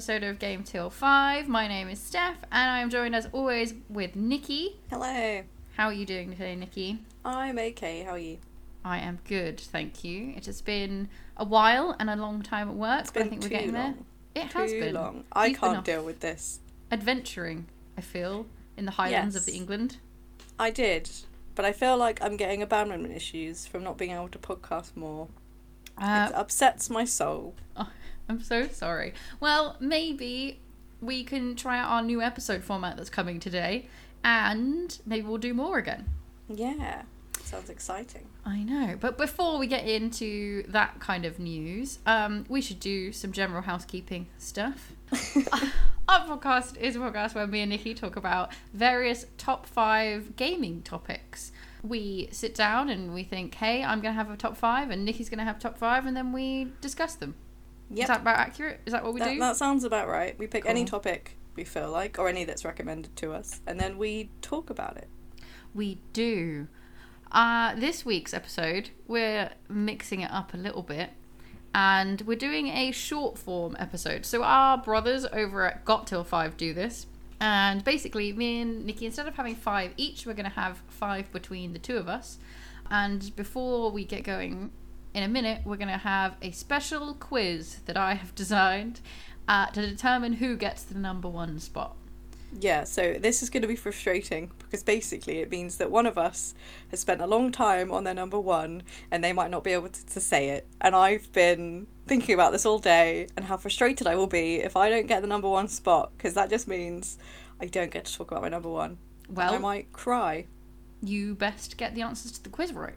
episode 0.00 0.22
of 0.22 0.38
Game 0.38 0.62
Till 0.62 0.88
5. 0.88 1.46
My 1.46 1.68
name 1.68 1.86
is 1.90 1.98
Steph, 2.00 2.38
and 2.50 2.70
I 2.70 2.78
am 2.78 2.88
joined 2.88 3.14
as 3.14 3.28
always 3.32 3.74
with 3.90 4.16
Nikki. 4.16 4.78
Hello. 4.88 5.42
How 5.76 5.88
are 5.88 5.92
you 5.92 6.06
doing 6.06 6.30
today, 6.30 6.56
Nikki? 6.56 7.00
I'm 7.22 7.58
okay. 7.58 8.02
How 8.04 8.12
are 8.12 8.18
you? 8.18 8.38
I 8.82 9.00
am 9.00 9.18
good, 9.28 9.60
thank 9.60 10.02
you. 10.02 10.32
It 10.38 10.46
has 10.46 10.62
been 10.62 11.10
a 11.36 11.44
while 11.44 11.94
and 12.00 12.08
a 12.08 12.16
long 12.16 12.40
time 12.40 12.70
at 12.70 12.76
work, 12.76 13.00
It's 13.02 13.10
but 13.10 13.24
I 13.24 13.28
think 13.28 13.42
we're 13.42 13.50
getting 13.50 13.72
there. 13.72 13.82
long. 13.82 14.04
It 14.34 14.44
has 14.54 14.70
Too 14.70 14.80
been. 14.80 14.94
long. 14.94 15.24
I 15.34 15.48
You've 15.48 15.60
been 15.60 15.72
can't 15.74 15.84
deal 15.84 16.02
with 16.02 16.20
this. 16.20 16.60
Adventuring, 16.90 17.66
I 17.98 18.00
feel, 18.00 18.46
in 18.78 18.86
the 18.86 18.92
highlands 18.92 19.36
of. 19.36 19.46
England. 19.48 19.98
I 20.58 20.70
did, 20.70 21.10
but 21.54 21.66
I 21.66 21.72
feel 21.72 21.98
like 21.98 22.22
I'm 22.24 22.38
getting 22.38 22.62
abandonment 22.62 23.14
issues 23.14 23.66
from 23.66 23.84
not 23.84 23.98
being 23.98 24.12
able 24.12 24.30
to 24.30 24.38
podcast 24.38 24.96
more. 24.96 25.28
Uh, 25.98 26.28
it 26.30 26.34
upsets 26.34 26.88
my 26.88 27.04
soul. 27.04 27.54
I'm 28.30 28.40
so 28.40 28.68
sorry. 28.68 29.12
Well, 29.40 29.76
maybe 29.80 30.60
we 31.00 31.24
can 31.24 31.56
try 31.56 31.80
out 31.80 31.90
our 31.90 32.02
new 32.02 32.22
episode 32.22 32.62
format 32.62 32.96
that's 32.96 33.10
coming 33.10 33.40
today, 33.40 33.88
and 34.22 34.96
maybe 35.04 35.26
we'll 35.26 35.38
do 35.38 35.52
more 35.52 35.78
again. 35.78 36.08
Yeah, 36.48 37.02
sounds 37.42 37.70
exciting. 37.70 38.28
I 38.46 38.62
know. 38.62 38.96
But 39.00 39.18
before 39.18 39.58
we 39.58 39.66
get 39.66 39.84
into 39.84 40.62
that 40.68 41.00
kind 41.00 41.24
of 41.24 41.40
news, 41.40 41.98
um, 42.06 42.44
we 42.48 42.60
should 42.60 42.78
do 42.78 43.10
some 43.10 43.32
general 43.32 43.62
housekeeping 43.62 44.28
stuff. 44.38 44.92
Our 46.08 46.20
podcast 46.28 46.76
is 46.76 46.94
a 46.94 47.00
podcast 47.00 47.34
where 47.34 47.48
me 47.48 47.62
and 47.62 47.70
Nikki 47.70 47.94
talk 47.94 48.14
about 48.14 48.52
various 48.72 49.26
top 49.38 49.66
five 49.66 50.36
gaming 50.36 50.82
topics. 50.82 51.50
We 51.82 52.28
sit 52.30 52.54
down 52.54 52.90
and 52.90 53.12
we 53.12 53.24
think, 53.24 53.56
hey, 53.56 53.82
I'm 53.82 54.00
going 54.00 54.14
to 54.14 54.22
have 54.22 54.30
a 54.30 54.36
top 54.36 54.56
five, 54.56 54.90
and 54.90 55.04
Nikki's 55.04 55.28
going 55.28 55.38
to 55.38 55.44
have 55.44 55.58
top 55.58 55.78
five, 55.78 56.06
and 56.06 56.16
then 56.16 56.32
we 56.32 56.68
discuss 56.80 57.16
them. 57.16 57.34
Is 57.92 58.06
that 58.06 58.20
about 58.20 58.38
accurate? 58.38 58.80
Is 58.86 58.92
that 58.92 59.02
what 59.02 59.14
we 59.14 59.20
that, 59.20 59.32
do? 59.32 59.38
that 59.40 59.56
sounds 59.56 59.84
about 59.84 60.08
right. 60.08 60.38
We 60.38 60.46
pick 60.46 60.64
any 60.66 60.84
topic 60.84 61.36
we 61.56 61.64
feel 61.64 61.90
like, 61.90 62.18
or 62.18 62.28
any 62.28 62.44
that's 62.44 62.64
recommended 62.64 63.16
to 63.16 63.32
us, 63.32 63.60
and 63.66 63.78
then 63.78 63.98
we 63.98 64.30
talk 64.40 64.70
about 64.70 64.96
it. 64.96 65.08
We 65.74 66.00
do. 66.12 66.68
Uh, 67.32 67.74
this 67.76 68.04
week's 68.04 68.34
episode, 68.34 68.90
we're 69.06 69.50
mixing 69.68 70.20
it 70.20 70.30
up 70.30 70.54
a 70.54 70.56
little 70.56 70.82
bit. 70.82 71.10
And 71.72 72.20
we're 72.22 72.36
doing 72.36 72.66
a 72.66 72.90
short 72.90 73.38
form 73.38 73.76
episode. 73.78 74.26
So 74.26 74.42
our 74.42 74.76
brothers 74.76 75.24
over 75.32 75.66
at 75.66 75.84
Got 75.84 76.08
Till 76.08 76.24
5 76.24 76.56
do 76.56 76.74
this. 76.74 77.06
And 77.40 77.84
basically, 77.84 78.32
me 78.32 78.60
and 78.60 78.84
Nikki, 78.84 79.06
instead 79.06 79.26
of 79.26 79.36
having 79.36 79.54
five 79.54 79.92
each, 79.96 80.26
we're 80.26 80.34
going 80.34 80.48
to 80.48 80.56
have 80.56 80.82
five 80.88 81.30
between 81.32 81.72
the 81.72 81.78
two 81.78 81.96
of 81.96 82.08
us. 82.08 82.38
And 82.90 83.34
before 83.36 83.90
we 83.90 84.04
get 84.04 84.24
going 84.24 84.72
in 85.14 85.22
a 85.22 85.28
minute, 85.28 85.62
we're 85.64 85.76
going 85.76 85.88
to 85.88 85.98
have 85.98 86.36
a 86.42 86.50
special 86.52 87.14
quiz 87.14 87.80
that 87.86 87.96
I 87.96 88.14
have 88.14 88.34
designed 88.34 89.00
uh, 89.48 89.66
to 89.66 89.86
determine 89.86 90.34
who 90.34 90.56
gets 90.56 90.82
the 90.82 90.98
number 90.98 91.28
one 91.28 91.58
spot. 91.58 91.96
Yeah, 92.58 92.82
so 92.82 93.14
this 93.14 93.42
is 93.42 93.50
going 93.50 93.62
to 93.62 93.68
be 93.68 93.76
frustrating 93.76 94.50
because 94.58 94.82
basically 94.82 95.38
it 95.38 95.50
means 95.50 95.76
that 95.76 95.90
one 95.90 96.04
of 96.06 96.18
us 96.18 96.54
has 96.90 96.98
spent 96.98 97.20
a 97.20 97.26
long 97.26 97.52
time 97.52 97.92
on 97.92 98.02
their 98.02 98.14
number 98.14 98.40
one 98.40 98.82
and 99.10 99.22
they 99.22 99.32
might 99.32 99.52
not 99.52 99.62
be 99.62 99.70
able 99.70 99.88
to, 99.88 100.06
to 100.06 100.20
say 100.20 100.50
it. 100.50 100.66
And 100.80 100.96
I've 100.96 101.30
been 101.32 101.86
thinking 102.08 102.34
about 102.34 102.50
this 102.50 102.66
all 102.66 102.80
day 102.80 103.28
and 103.36 103.46
how 103.46 103.56
frustrated 103.56 104.08
I 104.08 104.16
will 104.16 104.26
be 104.26 104.56
if 104.56 104.76
I 104.76 104.90
don't 104.90 105.06
get 105.06 105.22
the 105.22 105.28
number 105.28 105.48
one 105.48 105.68
spot 105.68 106.10
because 106.16 106.34
that 106.34 106.50
just 106.50 106.66
means 106.66 107.18
I 107.60 107.66
don't 107.66 107.92
get 107.92 108.06
to 108.06 108.16
talk 108.16 108.32
about 108.32 108.42
my 108.42 108.48
number 108.48 108.68
one. 108.68 108.98
And 109.28 109.38
I 109.38 109.58
might 109.58 109.92
cry. 109.92 110.46
you 111.02 111.36
best 111.36 111.76
get 111.76 111.94
the 111.94 112.02
answers 112.02 112.32
to 112.32 112.42
the 112.42 112.48
quiz 112.48 112.72
right. 112.72 112.96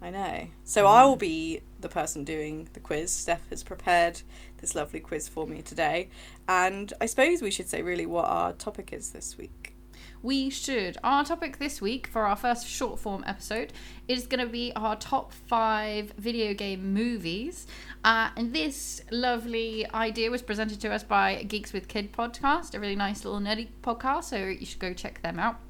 I 0.00 0.10
know. 0.10 0.46
So 0.64 0.86
I 0.86 1.04
will 1.04 1.16
be 1.16 1.60
the 1.80 1.88
person 1.88 2.24
doing 2.24 2.68
the 2.72 2.80
quiz. 2.80 3.10
Steph 3.10 3.48
has 3.50 3.62
prepared 3.62 4.22
this 4.58 4.74
lovely 4.74 5.00
quiz 5.00 5.28
for 5.28 5.46
me 5.46 5.62
today. 5.62 6.10
And 6.48 6.92
I 7.00 7.06
suppose 7.06 7.42
we 7.42 7.50
should 7.50 7.68
say 7.68 7.82
really 7.82 8.06
what 8.06 8.26
our 8.26 8.52
topic 8.52 8.92
is 8.92 9.10
this 9.10 9.36
week. 9.36 9.74
We 10.22 10.50
should. 10.50 10.96
Our 11.04 11.24
topic 11.24 11.58
this 11.58 11.80
week 11.80 12.06
for 12.08 12.26
our 12.26 12.36
first 12.36 12.66
short 12.66 12.98
form 12.98 13.24
episode 13.26 13.72
is 14.08 14.26
going 14.26 14.44
to 14.44 14.50
be 14.50 14.72
our 14.74 14.96
top 14.96 15.32
five 15.32 16.12
video 16.16 16.54
game 16.54 16.92
movies. 16.92 17.66
Uh, 18.04 18.30
and 18.36 18.52
this 18.52 19.00
lovely 19.10 19.86
idea 19.92 20.30
was 20.30 20.42
presented 20.42 20.80
to 20.80 20.92
us 20.92 21.04
by 21.04 21.42
Geeks 21.42 21.72
with 21.72 21.88
Kid 21.88 22.12
podcast, 22.12 22.74
a 22.74 22.80
really 22.80 22.96
nice 22.96 23.24
little 23.24 23.40
nerdy 23.40 23.68
podcast. 23.82 24.24
So 24.24 24.36
you 24.36 24.66
should 24.66 24.80
go 24.80 24.92
check 24.92 25.22
them 25.22 25.38
out. 25.38 25.60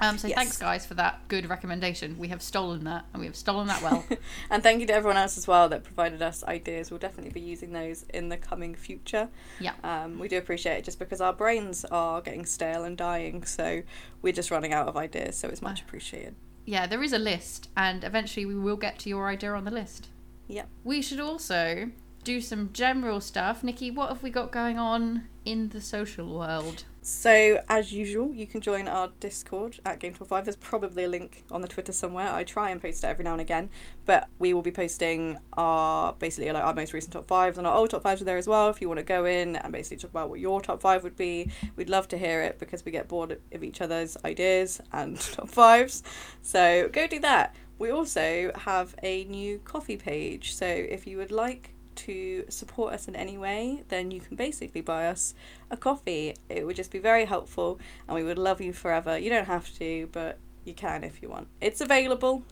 Um, 0.00 0.18
so 0.18 0.28
Yes. 0.28 0.36
thanks, 0.36 0.58
guys, 0.58 0.84
for 0.84 0.94
that 0.94 1.26
good 1.28 1.48
recommendation. 1.48 2.18
We 2.18 2.28
have 2.28 2.42
stolen 2.42 2.84
that, 2.84 3.06
and 3.12 3.20
we 3.20 3.26
have 3.26 3.36
stolen 3.36 3.66
that 3.68 3.82
well. 3.82 4.04
and 4.50 4.62
thank 4.62 4.80
you 4.80 4.86
to 4.88 4.92
everyone 4.92 5.16
else 5.16 5.38
as 5.38 5.46
well 5.46 5.68
that 5.70 5.84
provided 5.84 6.20
us 6.22 6.44
ideas. 6.44 6.90
We'll 6.90 6.98
definitely 6.98 7.30
be 7.32 7.40
using 7.40 7.72
those 7.72 8.04
in 8.14 8.28
the 8.28 8.36
coming 8.36 8.74
future. 8.74 9.28
Yeah. 9.60 9.72
Um, 9.82 10.18
we 10.18 10.28
do 10.28 10.36
appreciate 10.38 10.76
it 10.78 10.84
just 10.84 10.98
because 10.98 11.20
our 11.20 11.32
brains 11.32 11.84
are 11.86 12.20
getting 12.20 12.44
stale 12.44 12.84
and 12.84 12.96
dying, 12.96 13.44
so 13.44 13.82
we're 14.22 14.32
just 14.34 14.50
running 14.50 14.72
out 14.72 14.88
of 14.88 14.96
ideas, 14.96 15.36
so 15.36 15.48
it's 15.48 15.62
much 15.62 15.80
appreciated. 15.80 16.34
yeah, 16.66 16.86
there 16.86 17.02
is 17.02 17.12
a 17.12 17.18
list, 17.18 17.68
and 17.76 18.02
eventually 18.04 18.44
we 18.44 18.54
will 18.54 18.76
get 18.76 18.98
to 18.98 19.08
your 19.08 19.28
idea 19.28 19.52
on 19.52 19.64
the 19.64 19.70
list. 19.70 20.08
Yeah. 20.48 20.64
We 20.84 21.00
should 21.00 21.20
also 21.20 21.90
do 22.26 22.40
some 22.40 22.70
general 22.72 23.20
stuff. 23.20 23.62
Nikki, 23.62 23.88
what 23.88 24.08
have 24.08 24.20
we 24.20 24.30
got 24.30 24.50
going 24.50 24.80
on 24.80 25.28
in 25.44 25.68
the 25.68 25.80
social 25.80 26.36
world? 26.36 26.82
So, 27.00 27.62
as 27.68 27.92
usual, 27.92 28.34
you 28.34 28.48
can 28.48 28.60
join 28.60 28.88
our 28.88 29.12
Discord 29.20 29.78
at 29.86 30.00
Game5. 30.00 30.42
There's 30.42 30.56
probably 30.56 31.04
a 31.04 31.08
link 31.08 31.44
on 31.52 31.62
the 31.62 31.68
Twitter 31.68 31.92
somewhere. 31.92 32.32
I 32.32 32.42
try 32.42 32.70
and 32.70 32.82
post 32.82 33.04
it 33.04 33.06
every 33.06 33.22
now 33.22 33.30
and 33.30 33.40
again, 33.40 33.70
but 34.06 34.26
we 34.40 34.52
will 34.52 34.62
be 34.62 34.72
posting 34.72 35.38
our 35.52 36.14
basically 36.14 36.50
like 36.50 36.64
our 36.64 36.74
most 36.74 36.92
recent 36.92 37.12
top 37.12 37.28
fives 37.28 37.58
and 37.58 37.66
our 37.66 37.76
old 37.76 37.90
top 37.90 38.02
fives 38.02 38.20
are 38.20 38.24
there 38.24 38.38
as 38.38 38.48
well. 38.48 38.70
If 38.70 38.80
you 38.80 38.88
want 38.88 38.98
to 38.98 39.04
go 39.04 39.24
in 39.24 39.54
and 39.54 39.72
basically 39.72 39.98
talk 39.98 40.10
about 40.10 40.28
what 40.28 40.40
your 40.40 40.60
top 40.60 40.80
five 40.80 41.04
would 41.04 41.16
be, 41.16 41.52
we'd 41.76 41.88
love 41.88 42.08
to 42.08 42.18
hear 42.18 42.42
it 42.42 42.58
because 42.58 42.84
we 42.84 42.90
get 42.90 43.06
bored 43.06 43.38
of 43.52 43.62
each 43.62 43.80
other's 43.80 44.16
ideas 44.24 44.80
and 44.92 45.16
top 45.20 45.48
fives. 45.48 46.02
So, 46.42 46.88
go 46.88 47.06
do 47.06 47.20
that. 47.20 47.54
We 47.78 47.90
also 47.90 48.50
have 48.56 48.96
a 49.04 49.22
new 49.26 49.60
coffee 49.60 49.96
page. 49.96 50.56
So, 50.56 50.66
if 50.66 51.06
you 51.06 51.18
would 51.18 51.30
like 51.30 51.75
to 51.96 52.44
support 52.48 52.92
us 52.94 53.08
in 53.08 53.16
any 53.16 53.36
way, 53.38 53.82
then 53.88 54.10
you 54.10 54.20
can 54.20 54.36
basically 54.36 54.80
buy 54.80 55.06
us 55.08 55.34
a 55.70 55.76
coffee. 55.76 56.34
It 56.48 56.64
would 56.66 56.76
just 56.76 56.90
be 56.90 56.98
very 56.98 57.24
helpful 57.24 57.78
and 58.06 58.14
we 58.14 58.22
would 58.22 58.38
love 58.38 58.60
you 58.60 58.72
forever. 58.72 59.18
You 59.18 59.30
don't 59.30 59.46
have 59.46 59.72
to, 59.78 60.08
but 60.12 60.38
you 60.64 60.74
can 60.74 61.04
if 61.04 61.22
you 61.22 61.28
want. 61.28 61.48
It's 61.60 61.80
available. 61.80 62.42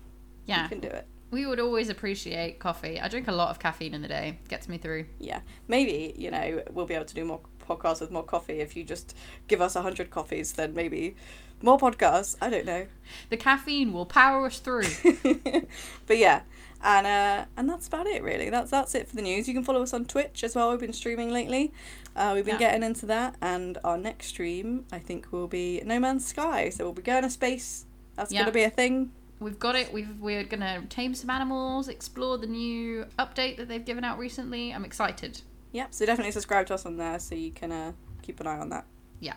Yeah, 0.46 0.64
You 0.64 0.68
can 0.68 0.80
do 0.80 0.88
it. 0.88 1.06
we 1.30 1.46
would 1.46 1.58
always 1.60 1.88
appreciate 1.88 2.58
coffee. 2.58 3.00
I 3.00 3.08
drink 3.08 3.28
a 3.28 3.32
lot 3.32 3.50
of 3.50 3.58
caffeine 3.58 3.94
in 3.94 4.02
the 4.02 4.08
day. 4.08 4.38
Gets 4.48 4.68
me 4.68 4.78
through. 4.78 5.06
Yeah. 5.18 5.40
Maybe, 5.68 6.14
you 6.16 6.30
know, 6.30 6.62
we'll 6.70 6.86
be 6.86 6.94
able 6.94 7.06
to 7.06 7.14
do 7.14 7.24
more 7.24 7.40
podcasts 7.68 8.00
with 8.00 8.10
more 8.10 8.22
coffee 8.24 8.60
if 8.60 8.76
you 8.76 8.84
just 8.84 9.16
give 9.48 9.60
us 9.62 9.74
a 9.74 9.82
hundred 9.82 10.10
coffees, 10.10 10.52
then 10.52 10.74
maybe 10.74 11.16
more 11.62 11.78
podcasts. 11.78 12.36
I 12.42 12.50
don't 12.50 12.66
know. 12.66 12.86
The 13.30 13.38
caffeine 13.38 13.92
will 13.94 14.04
power 14.06 14.46
us 14.46 14.58
through. 14.58 14.84
but 16.06 16.18
yeah. 16.18 16.42
And 16.86 17.06
uh, 17.06 17.46
and 17.56 17.68
that's 17.68 17.88
about 17.88 18.06
it 18.06 18.22
really. 18.22 18.50
That's 18.50 18.70
that's 18.70 18.94
it 18.94 19.08
for 19.08 19.16
the 19.16 19.22
news. 19.22 19.48
You 19.48 19.54
can 19.54 19.64
follow 19.64 19.82
us 19.82 19.94
on 19.94 20.04
Twitch 20.04 20.44
as 20.44 20.54
well. 20.54 20.70
We've 20.70 20.78
been 20.78 20.92
streaming 20.92 21.30
lately. 21.32 21.72
Uh, 22.14 22.32
we've 22.34 22.44
been 22.44 22.54
Yeah. 22.60 22.70
getting 22.72 22.82
into 22.82 23.06
that, 23.06 23.36
and 23.40 23.78
our 23.82 23.96
next 23.96 24.26
stream 24.26 24.84
I 24.92 24.98
think 24.98 25.32
will 25.32 25.48
be 25.48 25.80
No 25.86 25.98
Man's 25.98 26.26
Sky. 26.26 26.68
So 26.68 26.84
we'll 26.84 26.92
be 26.92 27.00
going 27.02 27.22
to 27.22 27.30
space. 27.30 27.86
That's 28.16 28.30
Yeah. 28.30 28.40
gonna 28.40 28.52
be 28.52 28.64
a 28.64 28.70
thing. 28.70 29.12
We've 29.40 29.58
got 29.58 29.76
it. 29.76 29.92
We've, 29.94 30.20
we're 30.20 30.44
gonna 30.44 30.82
tame 30.90 31.14
some 31.14 31.30
animals, 31.30 31.88
explore 31.88 32.36
the 32.38 32.46
new 32.46 33.06
update 33.18 33.56
that 33.56 33.66
they've 33.68 33.84
given 33.84 34.04
out 34.04 34.18
recently. 34.18 34.70
I'm 34.72 34.84
excited. 34.84 35.40
Yeah. 35.72 35.86
So 35.90 36.04
definitely 36.04 36.32
subscribe 36.32 36.66
to 36.66 36.74
us 36.74 36.84
on 36.86 36.98
there 36.98 37.18
so 37.18 37.34
you 37.34 37.50
can 37.50 37.72
uh, 37.72 37.92
keep 38.22 38.40
an 38.40 38.46
eye 38.46 38.58
on 38.58 38.68
that. 38.68 38.84
Yeah. 39.20 39.34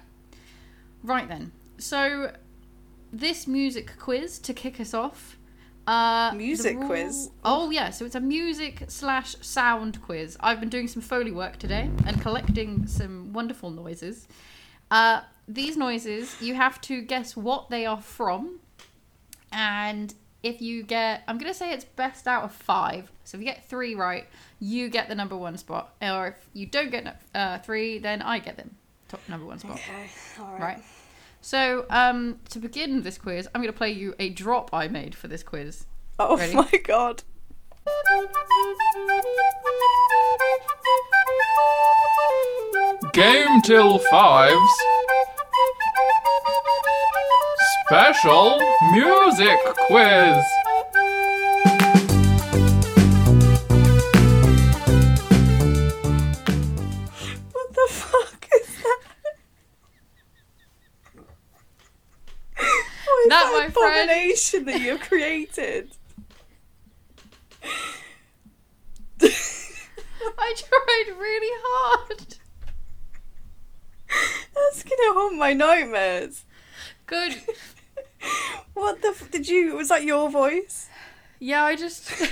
Right 1.01 1.27
then. 1.29 1.51
So, 1.77 2.33
this 3.13 3.47
music 3.47 3.93
quiz 3.97 4.37
to 4.39 4.53
kick 4.53 4.79
us 4.81 4.93
off. 4.93 5.36
Uh, 5.87 6.33
Music 6.35 6.75
rule- 6.77 6.85
quiz? 6.87 7.29
Oh 7.45 7.69
yeah, 7.71 7.89
so 7.91 8.03
it's 8.05 8.15
a 8.15 8.19
music 8.19 8.83
slash 8.89 9.35
sound 9.41 10.01
quiz. 10.01 10.35
I've 10.41 10.59
been 10.59 10.69
doing 10.69 10.87
some 10.89 11.01
foley 11.01 11.31
work 11.31 11.57
today 11.59 11.89
and 12.05 12.21
collecting 12.21 12.85
some 12.87 13.31
wonderful 13.31 13.69
noises. 13.69 14.27
Uh, 14.91 15.21
these 15.47 15.77
noises, 15.77 16.35
you 16.41 16.55
have 16.55 16.81
to 16.81 17.01
guess 17.01 17.37
what 17.37 17.69
they 17.69 17.85
are 17.85 18.01
from, 18.01 18.59
and 19.53 20.13
if 20.43 20.61
you 20.61 20.83
get, 20.83 21.23
I'm 21.27 21.37
gonna 21.37 21.53
say 21.53 21.71
it's 21.71 21.85
best 21.85 22.27
out 22.27 22.43
of 22.43 22.51
five. 22.51 23.09
So 23.23 23.37
if 23.37 23.41
you 23.41 23.45
get 23.47 23.65
three 23.69 23.95
right, 23.95 24.27
you 24.59 24.89
get 24.89 25.07
the 25.07 25.15
number 25.15 25.37
one 25.37 25.57
spot, 25.57 25.93
or 26.01 26.27
if 26.27 26.49
you 26.53 26.65
don't 26.65 26.91
get 26.91 27.21
uh, 27.33 27.59
three, 27.59 27.97
then 27.97 28.21
I 28.21 28.39
get 28.39 28.57
them 28.57 28.75
top 29.07 29.21
number 29.29 29.45
one 29.45 29.59
spot. 29.59 29.75
Okay. 29.77 30.09
All 30.39 30.57
Right. 30.59 30.79
So, 31.41 31.85
um, 31.89 32.39
to 32.49 32.59
begin 32.59 33.03
this 33.03 33.17
quiz, 33.17 33.47
I'm 33.53 33.61
going 33.61 33.71
to 33.71 33.77
play 33.77 33.91
you 33.91 34.13
a 34.19 34.29
drop 34.29 34.69
I 34.73 34.87
made 34.87 35.15
for 35.15 35.27
this 35.27 35.43
quiz. 35.43 35.85
Oh 36.19 36.35
Ready? 36.37 36.55
my 36.55 36.71
god. 36.83 37.23
Game 43.13 43.61
Till 43.61 43.99
Fives 43.99 44.71
Special 47.87 48.59
Music 48.91 49.57
Quiz. 49.87 50.43
My 63.25 63.69
friend. 63.71 64.09
abomination 64.09 64.65
that 64.65 64.81
you've 64.81 65.01
created. 65.01 65.91
I 69.21 70.53
tried 70.55 71.17
really 71.17 71.61
hard. 71.63 72.35
That's 74.55 74.83
gonna 74.83 75.13
haunt 75.19 75.37
my 75.37 75.53
nightmares. 75.53 76.45
Good. 77.05 77.41
What 78.73 79.01
the? 79.01 79.09
F- 79.09 79.31
did 79.31 79.47
you? 79.47 79.75
Was 79.75 79.89
that 79.89 80.03
your 80.03 80.29
voice? 80.29 80.87
Yeah, 81.39 81.63
I 81.63 81.75
just. 81.75 82.11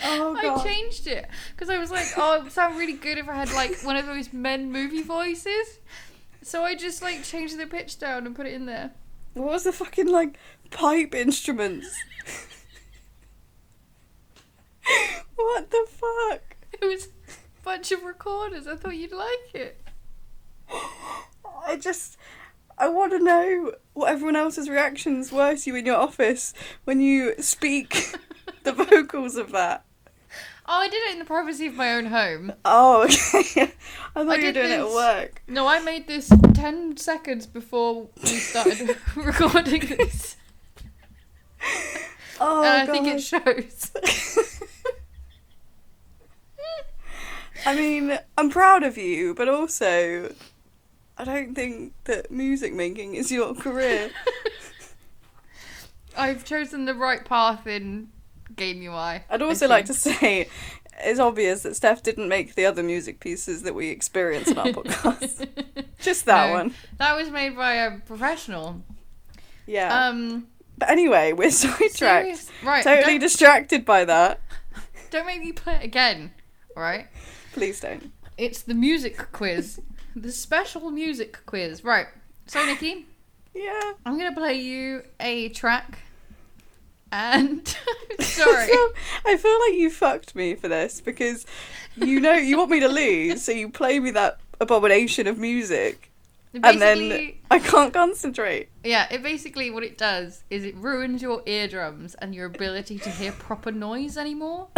Oh 0.00 0.38
I 0.60 0.64
changed 0.64 1.06
it 1.06 1.28
because 1.54 1.70
I 1.70 1.78
was 1.78 1.90
like, 1.90 2.06
oh, 2.16 2.36
it 2.36 2.44
would 2.44 2.52
sound 2.52 2.78
really 2.78 2.94
good 2.94 3.18
if 3.18 3.28
I 3.28 3.34
had 3.34 3.52
like 3.52 3.82
one 3.82 3.96
of 3.96 4.06
those 4.06 4.32
men 4.32 4.72
movie 4.72 5.02
voices. 5.02 5.78
So 6.42 6.64
I 6.64 6.74
just 6.74 7.02
like 7.02 7.24
changed 7.24 7.58
the 7.58 7.66
pitch 7.66 7.98
down 7.98 8.26
and 8.26 8.34
put 8.34 8.46
it 8.46 8.54
in 8.54 8.66
there. 8.66 8.92
What 9.34 9.48
was 9.48 9.64
the 9.64 9.72
fucking 9.72 10.08
like 10.08 10.38
pipe 10.70 11.14
instruments? 11.14 11.94
what 15.36 15.70
the 15.70 15.86
fuck? 15.88 16.56
It 16.80 16.86
was 16.86 17.06
a 17.06 17.10
bunch 17.64 17.92
of 17.92 18.02
recorders. 18.02 18.66
I 18.66 18.76
thought 18.76 18.96
you'd 18.96 19.12
like 19.12 19.54
it. 19.54 19.80
I 21.66 21.76
just 21.76 22.16
I 22.80 22.88
want 22.88 23.12
to 23.12 23.18
know 23.18 23.72
what 23.94 24.10
everyone 24.10 24.36
else's 24.36 24.68
reactions 24.68 25.32
were 25.32 25.56
to 25.56 25.70
you 25.70 25.76
in 25.76 25.86
your 25.86 25.96
office 25.96 26.54
when 26.84 27.00
you 27.00 27.34
speak 27.40 28.14
the 28.62 28.72
vocals 28.72 29.36
of 29.36 29.50
that. 29.52 29.84
Oh, 30.70 30.80
I 30.80 30.88
did 30.88 31.02
it 31.08 31.12
in 31.12 31.18
the 31.18 31.24
privacy 31.24 31.66
of 31.66 31.76
my 31.76 31.94
own 31.94 32.06
home. 32.06 32.52
Oh, 32.62 33.04
okay. 33.34 33.72
I 34.14 34.22
thought 34.22 34.28
I 34.28 34.36
you 34.36 34.46
were 34.46 34.52
did 34.52 34.54
doing 34.54 34.70
it 34.70 34.80
at 34.80 34.90
work. 34.90 35.42
No, 35.48 35.66
I 35.66 35.80
made 35.80 36.06
this 36.06 36.30
10 36.52 36.98
seconds 36.98 37.46
before 37.46 38.08
we 38.22 38.28
started 38.28 38.94
recording 39.16 39.80
this. 39.80 40.36
Oh, 42.38 42.62
and 42.62 42.90
I 42.90 42.92
think 42.92 43.06
it 43.06 43.22
shows. 43.22 43.92
I 47.64 47.74
mean, 47.74 48.18
I'm 48.36 48.50
proud 48.50 48.82
of 48.82 48.98
you, 48.98 49.34
but 49.34 49.48
also, 49.48 50.34
I 51.16 51.24
don't 51.24 51.54
think 51.54 51.94
that 52.04 52.30
music 52.30 52.74
making 52.74 53.14
is 53.14 53.32
your 53.32 53.54
career. 53.54 54.10
I've 56.16 56.44
chosen 56.44 56.84
the 56.84 56.94
right 56.94 57.24
path 57.24 57.66
in 57.66 58.08
Game 58.58 58.82
UI. 58.82 59.22
I'd 59.30 59.40
also 59.42 59.66
like 59.68 59.86
to 59.86 59.94
say 59.94 60.48
it's 61.00 61.18
obvious 61.20 61.62
that 61.62 61.76
Steph 61.76 62.02
didn't 62.02 62.28
make 62.28 62.54
the 62.54 62.66
other 62.66 62.82
music 62.82 63.20
pieces 63.20 63.62
that 63.62 63.74
we 63.74 63.88
experience 63.88 64.48
in 64.48 64.58
our 64.58 64.66
podcast. 64.66 65.48
Just 66.00 66.26
that 66.26 66.48
No, 66.48 66.52
one. 66.54 66.74
That 66.98 67.16
was 67.16 67.30
made 67.30 67.56
by 67.56 67.74
a 67.74 67.98
professional. 68.00 68.82
Yeah. 69.66 70.08
Um, 70.08 70.48
but 70.76 70.90
anyway, 70.90 71.32
we're 71.32 71.50
sidetracked. 71.64 71.96
serious- 71.96 72.50
Right. 72.62 72.84
Totally 72.84 73.18
distracted 73.18 73.84
by 73.84 74.04
that. 74.04 74.40
don't 75.10 75.26
make 75.26 75.40
me 75.40 75.52
play 75.52 75.74
it 75.76 75.84
again. 75.84 76.32
Alright? 76.76 77.06
Please 77.52 77.80
don't. 77.80 78.12
It's 78.36 78.62
the 78.62 78.74
music 78.74 79.32
quiz. 79.32 79.80
the 80.14 80.30
special 80.32 80.90
music 80.90 81.38
quiz. 81.46 81.82
Right. 81.84 82.06
So, 82.46 82.64
Nikki, 82.64 83.06
Yeah. 83.54 83.92
I'm 84.06 84.18
going 84.18 84.32
to 84.32 84.40
play 84.40 84.54
you 84.60 85.02
a 85.20 85.48
track. 85.50 85.98
And. 87.12 87.66
sorry. 88.20 88.64
I 88.64 88.66
feel, 88.66 88.88
I 89.32 89.36
feel 89.36 89.58
like 89.60 89.74
you 89.74 89.90
fucked 89.90 90.34
me 90.34 90.54
for 90.54 90.68
this 90.68 91.00
because 91.00 91.46
you 91.96 92.20
know 92.20 92.32
you 92.32 92.58
want 92.58 92.70
me 92.70 92.80
to 92.80 92.88
lose, 92.88 93.42
so 93.42 93.52
you 93.52 93.68
play 93.68 94.00
me 94.00 94.10
that 94.12 94.40
abomination 94.60 95.26
of 95.28 95.38
music, 95.38 96.10
and 96.52 96.82
then 96.82 97.34
I 97.50 97.58
can't 97.60 97.92
concentrate. 97.92 98.70
Yeah, 98.82 99.06
it 99.10 99.22
basically 99.22 99.70
what 99.70 99.84
it 99.84 99.98
does 99.98 100.42
is 100.50 100.64
it 100.64 100.74
ruins 100.76 101.22
your 101.22 101.42
eardrums 101.46 102.14
and 102.16 102.34
your 102.34 102.46
ability 102.46 102.98
to 103.00 103.10
hear 103.10 103.32
proper 103.32 103.70
noise 103.70 104.16
anymore. 104.16 104.68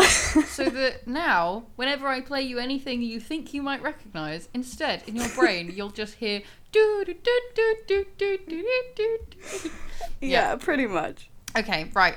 so 0.47 0.65
that 0.69 1.07
now, 1.07 1.65
whenever 1.77 2.07
I 2.07 2.21
play 2.21 2.43
you 2.43 2.59
anything 2.59 3.01
you 3.01 3.21
think 3.21 3.55
you 3.55 3.63
might 3.63 3.83
recognize, 3.83 4.49
instead 4.53 5.03
in 5.07 5.17
your 5.17 5.29
brain 5.31 5.73
you'll 5.75 5.91
just 5.91 6.15
hear 6.15 6.43
do 6.73 7.05
do 7.07 7.15
do 7.15 7.41
do 7.55 7.77
do 7.87 8.07
do 8.19 8.39
do 8.47 9.19
do. 9.29 9.71
yeah, 10.21 10.57
pretty 10.57 10.87
much. 10.87 11.31
Okay, 11.57 11.91
right. 11.95 12.17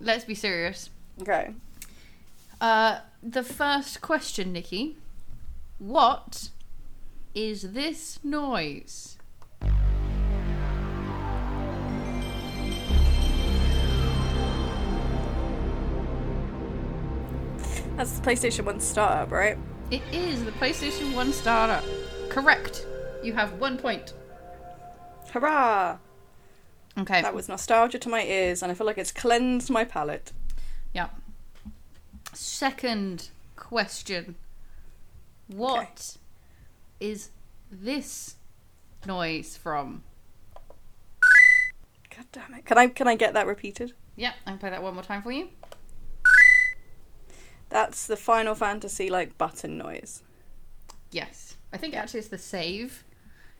Let's 0.00 0.24
be 0.24 0.34
serious. 0.34 0.90
Okay. 1.20 1.54
Uh, 2.60 3.00
the 3.22 3.42
first 3.42 4.00
question, 4.00 4.52
Nikki. 4.52 4.96
What 5.78 6.48
is 7.34 7.72
this 7.72 8.18
noise? 8.24 9.18
That's 17.96 18.18
the 18.18 18.22
PlayStation 18.22 18.64
1 18.64 18.80
startup, 18.80 19.30
right? 19.30 19.58
It 19.90 20.02
is 20.12 20.44
the 20.44 20.52
PlayStation 20.52 21.14
1 21.14 21.32
starter. 21.32 21.86
Correct. 22.30 22.86
You 23.22 23.34
have 23.34 23.52
one 23.60 23.76
point. 23.76 24.14
Hurrah! 25.30 25.98
Okay. 26.98 27.22
That 27.22 27.34
was 27.34 27.48
nostalgia 27.48 27.98
to 27.98 28.08
my 28.08 28.22
ears, 28.22 28.62
and 28.62 28.70
I 28.70 28.74
feel 28.74 28.86
like 28.86 28.98
it's 28.98 29.12
cleansed 29.12 29.70
my 29.70 29.84
palate. 29.84 30.32
Yeah. 30.92 31.08
Second 32.32 33.30
question. 33.56 34.36
What 35.46 36.16
is 37.00 37.30
this 37.70 38.36
noise 39.06 39.56
from? 39.56 40.02
God 42.14 42.26
damn 42.32 42.54
it! 42.54 42.66
Can 42.66 42.78
I 42.78 42.88
can 42.88 43.08
I 43.08 43.16
get 43.16 43.32
that 43.34 43.46
repeated? 43.46 43.94
Yeah, 44.16 44.32
I 44.46 44.50
can 44.50 44.58
play 44.58 44.70
that 44.70 44.82
one 44.82 44.94
more 44.94 45.02
time 45.02 45.22
for 45.22 45.32
you. 45.32 45.48
That's 47.70 48.06
the 48.06 48.16
Final 48.16 48.54
Fantasy 48.54 49.08
like 49.08 49.38
button 49.38 49.78
noise. 49.78 50.22
Yes. 51.10 51.56
I 51.72 51.78
think 51.78 51.96
actually 51.96 52.20
it's 52.20 52.28
the 52.28 52.36
save 52.36 53.04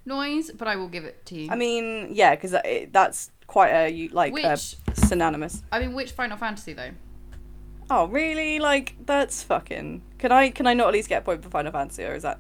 noise, 0.05 0.51
but 0.51 0.69
I 0.69 0.77
will 0.77 0.89
give 0.89 1.05
it 1.05 1.25
to 1.27 1.35
you. 1.41 1.51
I 1.51 1.57
mean, 1.57 2.09
yeah, 2.13 2.35
because 2.35 2.55
that's 2.93 3.31
quite 3.47 3.71
a 3.71 3.89
you- 3.91 4.09
like 4.09 4.33
a 4.33 4.35
which 4.35 4.77
synonymous. 4.95 5.63
I 5.71 5.79
mean 5.81 5.93
which 5.95 6.13
Final 6.13 6.37
Fantasy 6.37 6.73
though? 6.73 6.91
Oh, 7.91 8.07
really? 8.07 8.59
Like 8.59 8.95
that's 9.05 9.43
fucking. 9.43 10.03
Can 10.19 10.33
I 10.33 10.51
can 10.51 10.67
I 10.67 10.75
not 10.75 10.89
at 10.89 10.93
least 10.95 11.09
get 11.09 11.23
a 11.23 11.25
point 11.25 11.43
for 11.43 11.51
Final 11.51 11.73
Fantasy, 11.73 12.05
or 12.05 12.15
is 12.15 12.23
that? 12.23 12.39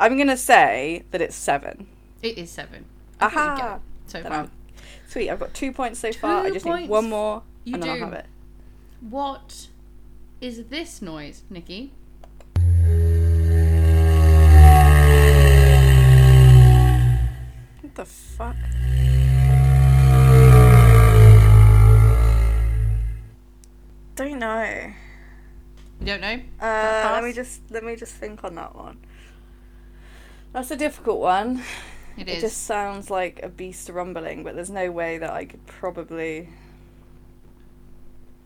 I'm 0.00 0.18
gonna 0.18 0.36
say 0.36 1.04
that 1.12 1.20
it's 1.20 1.36
seven. 1.36 1.86
It 2.22 2.38
is 2.38 2.50
7. 2.50 2.84
I 3.20 3.26
Aha! 3.26 3.74
it 3.76 4.10
so 4.10 4.20
Then 4.22 4.30
far. 4.32 4.40
I'm- 4.40 4.50
Sweet, 5.06 5.30
I've 5.30 5.38
got 5.38 5.52
two 5.54 5.70
points 5.72 6.00
so 6.00 6.10
far. 6.12 6.40
I 6.44 6.48
Two 6.48 6.54
just 6.54 6.66
need 6.66 6.88
one 6.88 7.08
more, 7.10 7.42
You 7.64 7.74
and 7.74 7.82
then 7.82 7.96
do. 7.98 8.02
I'll 8.04 8.10
have 8.10 8.18
it. 8.18 8.26
What 9.00 9.68
is 10.40 10.64
this 10.64 11.00
noise, 11.02 11.42
Nikki? 11.50 11.92
What 17.94 18.06
the 18.08 18.12
fuck? 18.12 18.56
Don't 24.16 24.40
know. 24.40 24.92
You 26.00 26.06
don't 26.06 26.20
know? 26.20 26.40
Uh, 26.60 27.10
let 27.12 27.22
me 27.22 27.32
just 27.32 27.60
let 27.70 27.84
me 27.84 27.94
just 27.94 28.14
think 28.14 28.42
on 28.42 28.56
that 28.56 28.74
one. 28.74 28.98
That's 30.52 30.72
a 30.72 30.76
difficult 30.76 31.20
one. 31.20 31.62
It 32.18 32.28
is. 32.28 32.38
It 32.38 32.40
just 32.40 32.64
sounds 32.64 33.10
like 33.10 33.38
a 33.44 33.48
beast 33.48 33.88
rumbling, 33.88 34.42
but 34.42 34.56
there's 34.56 34.70
no 34.70 34.90
way 34.90 35.18
that 35.18 35.30
I 35.30 35.44
could 35.44 35.64
probably. 35.66 36.48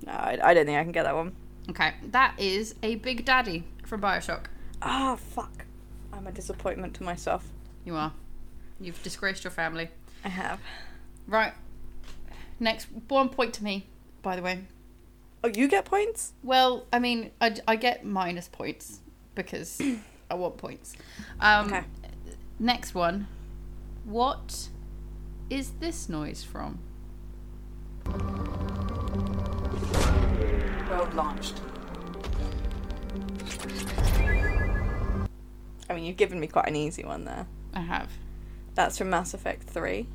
No, 0.05 0.12
I, 0.12 0.38
I 0.43 0.52
don't 0.52 0.67
think 0.67 0.76
I 0.76 0.83
can 0.83 0.93
get 0.93 1.05
that 1.05 1.14
one. 1.14 1.35
Okay, 1.71 1.95
that 2.11 2.35
is 2.38 2.75
a 2.83 2.97
Big 2.97 3.25
Daddy 3.25 3.64
from 3.87 4.02
Bioshock. 4.02 4.45
Ah, 4.83 5.17
fuck. 5.17 5.64
I'm 6.12 6.26
a 6.26 6.33
disappointment 6.33 6.93
to 6.97 7.02
myself. 7.02 7.49
You 7.87 7.95
are. 7.95 8.12
You've 8.81 9.03
disgraced 9.03 9.45
your 9.45 9.51
family. 9.51 9.89
I 10.25 10.29
have. 10.29 10.61
Right. 11.27 11.53
Next, 12.61 12.87
one 13.09 13.29
point 13.29 13.55
to 13.55 13.65
me, 13.65 13.87
by 14.23 14.37
the 14.37 14.43
way. 14.43 14.65
Oh, 15.45 15.49
you 15.49 15.69
get 15.69 15.85
points? 15.85 16.33
Well, 16.43 16.87
I 16.93 16.99
mean, 16.99 17.31
I, 17.41 17.55
I 17.67 17.77
get 17.77 18.05
minus 18.05 18.49
points 18.49 19.01
because 19.35 19.81
I 20.31 20.35
want 20.35 20.57
points. 20.57 20.95
Um, 21.41 21.67
Okay. 21.67 21.85
Next 22.59 22.95
one. 22.95 23.29
What 24.05 24.69
is 25.49 25.71
this 25.81 26.09
noise 26.09 26.43
from? 26.43 26.79
World 30.91 31.15
launched. 31.15 31.61
I 35.91 35.95
mean, 35.95 36.05
you've 36.05 36.17
given 36.17 36.41
me 36.41 36.47
quite 36.49 36.67
an 36.67 36.77
easy 36.77 37.05
one 37.05 37.25
there. 37.25 37.47
I 37.75 37.81
have. 37.81 38.11
That's 38.79 38.97
from 38.97 39.11
Mass 39.11 39.35
Effect 39.35 39.65
3. 39.65 40.07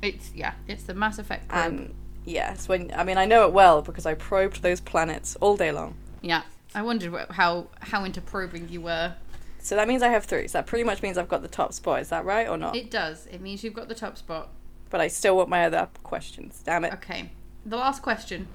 It's 0.00 0.30
yeah, 0.32 0.52
it's 0.68 0.84
the 0.84 0.94
Mass 0.94 1.18
Effect 1.18 1.48
probe. 1.48 1.64
And 1.72 1.94
yes, 2.24 2.68
when 2.68 2.92
I 2.94 3.02
mean 3.02 3.18
I 3.18 3.24
know 3.24 3.44
it 3.48 3.52
well 3.52 3.82
because 3.82 4.06
I 4.06 4.14
probed 4.14 4.62
those 4.62 4.80
planets 4.80 5.34
all 5.40 5.56
day 5.56 5.72
long. 5.72 5.94
yeah, 6.22 6.42
I 6.72 6.82
wondered 6.82 7.12
wh- 7.12 7.34
how 7.34 7.66
how 7.80 8.04
into 8.04 8.20
probing 8.20 8.68
you 8.68 8.80
were. 8.82 9.14
So 9.58 9.74
that 9.74 9.88
means 9.88 10.02
I 10.04 10.08
have 10.10 10.24
three. 10.24 10.46
So 10.46 10.58
that 10.58 10.66
pretty 10.68 10.84
much 10.84 11.02
means 11.02 11.18
I've 11.18 11.28
got 11.28 11.42
the 11.42 11.48
top 11.48 11.72
spot. 11.72 12.00
Is 12.00 12.10
that 12.10 12.24
right 12.24 12.48
or 12.48 12.56
not? 12.56 12.76
It 12.76 12.92
does. 12.92 13.26
It 13.26 13.40
means 13.40 13.64
you've 13.64 13.74
got 13.74 13.88
the 13.88 13.96
top 13.96 14.16
spot. 14.16 14.50
but 14.88 15.00
I 15.00 15.08
still 15.08 15.36
want 15.36 15.48
my 15.48 15.64
other 15.64 15.88
questions. 16.04 16.62
Damn 16.64 16.84
it. 16.84 16.92
Okay. 16.92 17.30
The 17.66 17.76
last 17.76 18.02
question 18.02 18.46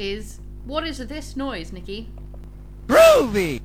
is 0.00 0.40
what 0.64 0.84
is 0.84 0.98
this 0.98 1.36
noise, 1.36 1.72
Nikki? 1.72 2.08
Groovy! 2.88 3.60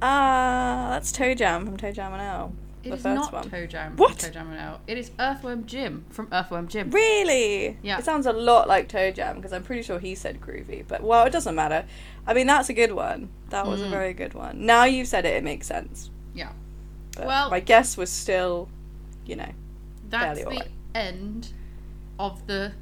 Ah, 0.00 0.88
that's 0.92 1.12
ToeJam 1.12 1.66
from 1.66 1.76
ToeJam 1.76 2.12
and 2.12 2.22
Earl. 2.22 2.52
It 2.84 2.92
is 2.94 3.04
not 3.04 3.32
one. 3.32 3.48
ToeJam. 3.48 3.96
What? 3.96 4.18
ToeJam 4.18 4.50
and 4.50 4.58
Earl. 4.58 4.80
It 4.86 4.98
is 4.98 5.10
Earthworm 5.18 5.66
Jim 5.66 6.04
from 6.10 6.28
Earthworm 6.32 6.66
Jim. 6.68 6.90
Really? 6.90 7.78
Yeah. 7.82 7.98
It 7.98 8.04
sounds 8.04 8.26
a 8.26 8.32
lot 8.32 8.66
like 8.68 8.88
ToeJam 8.88 9.36
because 9.36 9.52
I'm 9.52 9.62
pretty 9.62 9.82
sure 9.82 9.98
he 9.98 10.14
said 10.14 10.40
groovy. 10.40 10.84
But 10.86 11.02
well, 11.02 11.24
it 11.26 11.30
doesn't 11.30 11.54
matter. 11.54 11.84
I 12.26 12.34
mean, 12.34 12.46
that's 12.46 12.68
a 12.68 12.72
good 12.74 12.92
one. 12.92 13.28
That 13.50 13.66
was 13.66 13.80
a 13.82 13.84
Mm. 13.86 13.90
very 13.90 14.12
good 14.14 14.34
one. 14.34 14.66
Now 14.66 14.84
you've 14.84 15.08
said 15.08 15.24
it, 15.24 15.34
it 15.36 15.44
makes 15.44 15.66
sense. 15.66 16.10
Yeah. 16.34 16.50
But 17.16 17.26
Well- 17.26 17.50
my 17.50 17.60
guess 17.60 17.96
was 17.96 18.10
still, 18.10 18.68
you 19.26 19.36
know. 19.36 19.50
That's 20.08 20.40
the 20.40 20.46
alright. 20.46 20.68
end 20.94 21.52
of 22.18 22.46
the 22.46 22.72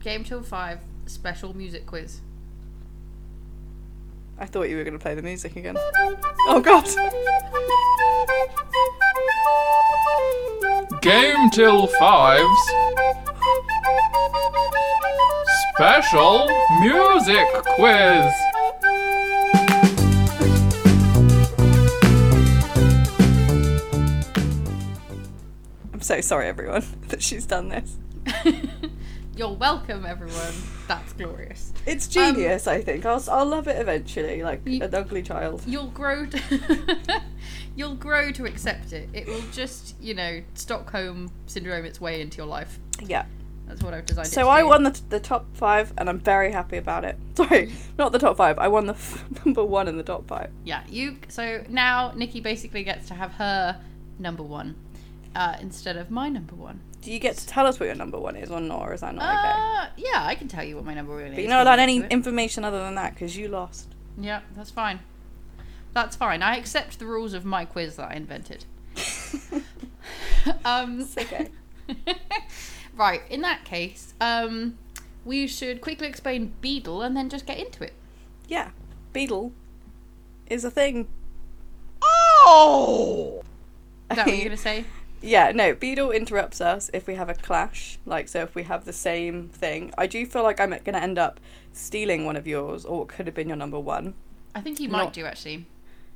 Game 0.00 0.22
Till 0.24 0.42
5 0.42 0.80
special 1.06 1.56
music 1.56 1.86
quiz. 1.86 2.20
I 4.38 4.46
thought 4.46 4.68
you 4.68 4.76
were 4.76 4.84
going 4.84 4.94
to 4.94 4.98
play 4.98 5.14
the 5.14 5.22
music 5.22 5.56
again. 5.56 5.76
Oh 6.48 6.60
God. 6.62 6.84
Game 11.00 11.50
Till 11.50 11.86
Fives. 11.86 12.70
Special 15.74 16.48
Music 16.80 17.46
Quiz. 17.76 18.32
I'm 25.92 26.00
so 26.00 26.20
sorry, 26.20 26.48
everyone, 26.48 26.84
that 27.08 27.22
she's 27.22 27.46
done 27.46 27.68
this. 27.68 27.96
You're 29.36 29.48
welcome, 29.48 30.06
everyone. 30.06 30.54
That's 30.86 31.12
glorious. 31.12 31.72
It's 31.86 32.06
um, 32.16 32.34
genius, 32.36 32.68
I 32.68 32.80
think. 32.80 33.04
I'll, 33.04 33.22
I'll 33.28 33.46
love 33.46 33.66
it 33.66 33.80
eventually, 33.80 34.44
like 34.44 34.60
You- 34.64 34.82
an 34.84 34.94
ugly 34.94 35.22
child. 35.22 35.62
You'll 35.66 35.88
grow. 35.88 36.26
To 36.26 37.22
you'll 37.76 37.96
grow 37.96 38.30
to 38.30 38.44
accept 38.44 38.92
it. 38.92 39.08
It 39.12 39.26
will 39.26 39.42
just, 39.50 40.00
you 40.00 40.14
know, 40.14 40.40
Stockholm 40.54 41.32
syndrome 41.46 41.84
its 41.84 42.00
way 42.00 42.20
into 42.20 42.36
your 42.36 42.46
life. 42.46 42.78
Yeah. 43.02 43.26
That's 43.66 43.82
what 43.82 43.92
I've 43.92 44.06
designed. 44.06 44.28
So 44.28 44.48
I 44.48 44.62
won 44.62 44.84
the, 44.84 45.00
the 45.08 45.18
top 45.18 45.46
five, 45.56 45.92
and 45.98 46.08
I'm 46.08 46.20
very 46.20 46.52
happy 46.52 46.76
about 46.76 47.04
it. 47.04 47.18
Sorry, 47.34 47.68
mm. 47.68 47.72
not 47.98 48.12
the 48.12 48.20
top 48.20 48.36
five. 48.36 48.58
I 48.58 48.68
won 48.68 48.86
the 48.86 48.92
f- 48.92 49.24
number 49.44 49.64
one 49.64 49.88
in 49.88 49.96
the 49.96 50.02
top 50.04 50.28
five. 50.28 50.50
Yeah, 50.64 50.82
you. 50.86 51.16
So 51.28 51.64
now 51.68 52.12
Nikki 52.14 52.40
basically 52.40 52.84
gets 52.84 53.08
to 53.08 53.14
have 53.14 53.32
her 53.32 53.80
number 54.18 54.44
one 54.44 54.76
uh, 55.34 55.56
instead 55.60 55.96
of 55.96 56.10
my 56.10 56.28
number 56.28 56.54
one. 56.54 56.80
Do 57.00 57.12
you 57.12 57.18
get 57.18 57.36
to 57.36 57.46
tell 57.46 57.66
us 57.66 57.78
what 57.78 57.86
your 57.86 57.94
number 57.94 58.18
one 58.18 58.36
is 58.36 58.50
or 58.50 58.60
not, 58.60 58.80
or 58.82 58.94
is 58.94 59.02
that 59.02 59.14
not 59.14 59.24
okay? 59.24 59.52
Uh, 59.52 59.86
yeah, 59.96 60.24
I 60.26 60.34
can 60.34 60.48
tell 60.48 60.64
you 60.64 60.76
what 60.76 60.84
my 60.84 60.94
number 60.94 61.14
one 61.14 61.24
is. 61.24 61.34
But 61.34 61.40
you're 61.40 61.50
not 61.50 61.62
allowed 61.62 61.78
any 61.78 62.00
to 62.00 62.10
information 62.10 62.64
other 62.64 62.78
than 62.78 62.94
that 62.94 63.14
because 63.14 63.36
you 63.36 63.48
lost. 63.48 63.94
Yeah, 64.18 64.40
that's 64.56 64.70
fine. 64.70 65.00
That's 65.92 66.16
fine. 66.16 66.42
I 66.42 66.56
accept 66.56 66.98
the 66.98 67.06
rules 67.06 67.34
of 67.34 67.44
my 67.44 67.64
quiz 67.64 67.96
that 67.96 68.10
I 68.10 68.14
invented. 68.14 68.64
um, 70.64 71.06
okay. 71.16 71.50
right. 72.96 73.20
In 73.30 73.42
that 73.42 73.64
case, 73.64 74.14
um, 74.20 74.78
we 75.24 75.46
should 75.46 75.80
quickly 75.80 76.08
explain 76.08 76.54
Beadle 76.60 77.02
and 77.02 77.16
then 77.16 77.28
just 77.28 77.46
get 77.46 77.58
into 77.58 77.84
it. 77.84 77.92
Yeah, 78.48 78.70
Beetle 79.12 79.52
is 80.48 80.64
a 80.64 80.70
thing. 80.70 81.08
Oh! 82.02 83.42
Is 84.10 84.16
that 84.16 84.26
what 84.26 84.36
you're 84.36 84.44
gonna 84.44 84.56
say? 84.56 84.84
Yeah, 85.24 85.52
no, 85.52 85.74
Beetle 85.74 86.10
interrupts 86.10 86.60
us 86.60 86.90
if 86.92 87.06
we 87.06 87.14
have 87.14 87.30
a 87.30 87.34
clash. 87.34 87.98
Like, 88.04 88.28
so 88.28 88.42
if 88.42 88.54
we 88.54 88.64
have 88.64 88.84
the 88.84 88.92
same 88.92 89.48
thing. 89.48 89.90
I 89.96 90.06
do 90.06 90.26
feel 90.26 90.42
like 90.42 90.60
I'm 90.60 90.70
going 90.70 90.84
to 90.84 91.02
end 91.02 91.18
up 91.18 91.40
stealing 91.72 92.26
one 92.26 92.36
of 92.36 92.46
yours, 92.46 92.84
or 92.84 93.02
it 93.04 93.08
could 93.08 93.26
have 93.26 93.34
been 93.34 93.48
your 93.48 93.56
number 93.56 93.80
one. 93.80 94.14
I 94.54 94.60
think 94.60 94.78
you 94.80 94.88
might 94.90 95.04
Not- 95.04 95.12
do 95.14 95.24
actually. 95.24 95.66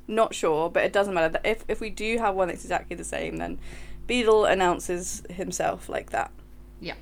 Not 0.07 0.35
sure, 0.35 0.71
but 0.71 0.85
it 0.85 0.93
doesn't 0.93 1.12
matter. 1.12 1.38
If 1.45 1.65
if 1.69 1.81
we 1.81 1.91
do 1.91 2.17
have 2.17 2.35
one 2.35 2.49
that's 2.49 2.65
exactly 2.65 2.97
the 2.97 3.05
same, 3.05 3.37
then 3.37 3.59
Beetle 4.07 4.47
announces 4.47 5.23
himself 5.29 5.91
like 5.91 6.11
that. 6.11 6.31
Yeah. 6.81 6.95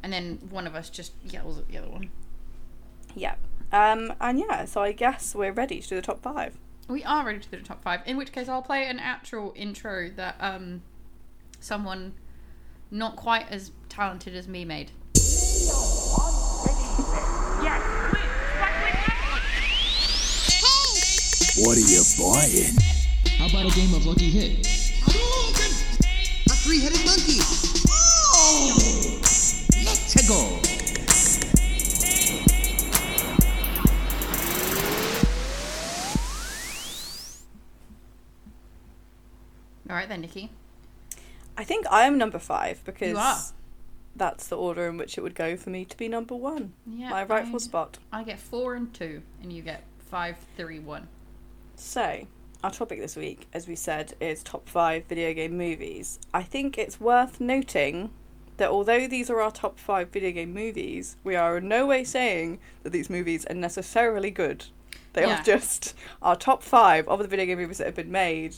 And 0.00 0.12
then 0.12 0.38
one 0.48 0.68
of 0.68 0.76
us 0.76 0.90
just 0.90 1.12
yells 1.24 1.58
at 1.58 1.66
the 1.66 1.78
other 1.78 1.90
one. 1.90 2.10
Yeah. 3.16 3.34
Um, 3.72 4.14
and 4.20 4.38
yeah, 4.38 4.64
so 4.64 4.80
I 4.80 4.92
guess 4.92 5.34
we're 5.34 5.50
ready 5.50 5.80
to 5.80 5.88
do 5.88 5.96
the 5.96 6.02
top 6.02 6.22
five. 6.22 6.56
We 6.88 7.02
are 7.02 7.24
ready 7.24 7.40
to 7.40 7.48
do 7.48 7.56
the 7.56 7.64
top 7.64 7.82
five. 7.82 8.00
In 8.06 8.16
which 8.16 8.30
case, 8.30 8.48
I'll 8.48 8.62
play 8.62 8.86
an 8.86 9.00
actual 9.00 9.52
intro 9.56 10.10
that 10.10 10.36
um, 10.38 10.82
someone 11.60 12.14
not 12.90 13.16
quite 13.16 13.50
as 13.50 13.70
talented 13.88 14.34
as 14.34 14.48
me 14.48 14.64
made. 14.64 14.90
What 21.56 21.76
are 21.76 21.80
you 21.80 22.02
buying? 22.18 22.74
How 23.36 23.46
about 23.46 23.70
a 23.70 23.76
game 23.76 23.94
of 23.94 24.06
Lucky 24.06 24.30
Hit? 24.30 24.66
A 26.46 26.54
three-headed 26.54 27.04
monkey! 27.04 27.40
Oh! 28.32 29.20
Let's 29.84 30.28
go! 30.28 30.58
All 39.90 39.96
right 39.96 40.08
then, 40.08 40.20
Nikki. 40.20 40.50
I 41.56 41.64
think 41.64 41.86
I 41.90 42.06
am 42.06 42.16
number 42.18 42.38
five 42.38 42.82
because 42.84 43.52
that's 44.16 44.48
the 44.48 44.56
order 44.56 44.88
in 44.88 44.96
which 44.96 45.16
it 45.18 45.20
would 45.22 45.34
go 45.34 45.56
for 45.56 45.70
me 45.70 45.84
to 45.84 45.96
be 45.96 46.08
number 46.08 46.34
one. 46.34 46.72
Yeah, 46.86 47.10
My 47.10 47.24
rightful 47.24 47.56
I- 47.56 47.58
spot. 47.58 47.98
I 48.12 48.22
get 48.24 48.38
four 48.38 48.74
and 48.74 48.92
two, 48.92 49.22
and 49.42 49.52
you 49.52 49.62
get 49.62 49.82
five, 50.10 50.36
three, 50.56 50.78
one. 50.78 51.08
So, 51.76 52.26
our 52.64 52.70
topic 52.70 53.00
this 53.00 53.16
week, 53.16 53.46
as 53.54 53.66
we 53.68 53.76
said, 53.76 54.14
is 54.20 54.42
top 54.42 54.68
five 54.68 55.04
video 55.06 55.32
game 55.34 55.56
movies. 55.56 56.18
I 56.34 56.42
think 56.42 56.76
it's 56.78 57.00
worth 57.00 57.40
noting 57.40 58.10
that 58.56 58.68
although 58.68 59.06
these 59.06 59.30
are 59.30 59.40
our 59.40 59.50
top 59.50 59.78
five 59.78 60.10
video 60.10 60.32
game 60.32 60.52
movies, 60.52 61.16
we 61.24 61.36
are 61.36 61.56
in 61.58 61.68
no 61.68 61.86
way 61.86 62.04
saying 62.04 62.58
that 62.82 62.90
these 62.90 63.08
movies 63.08 63.46
are 63.46 63.54
necessarily 63.54 64.30
good. 64.30 64.66
They 65.14 65.22
Yeah. 65.22 65.40
are 65.40 65.42
just 65.42 65.94
our 66.20 66.36
top 66.36 66.62
five 66.62 67.08
of 67.08 67.20
the 67.20 67.28
video 67.28 67.46
game 67.46 67.58
movies 67.58 67.78
that 67.78 67.86
have 67.86 67.96
been 67.96 68.12
made, 68.12 68.56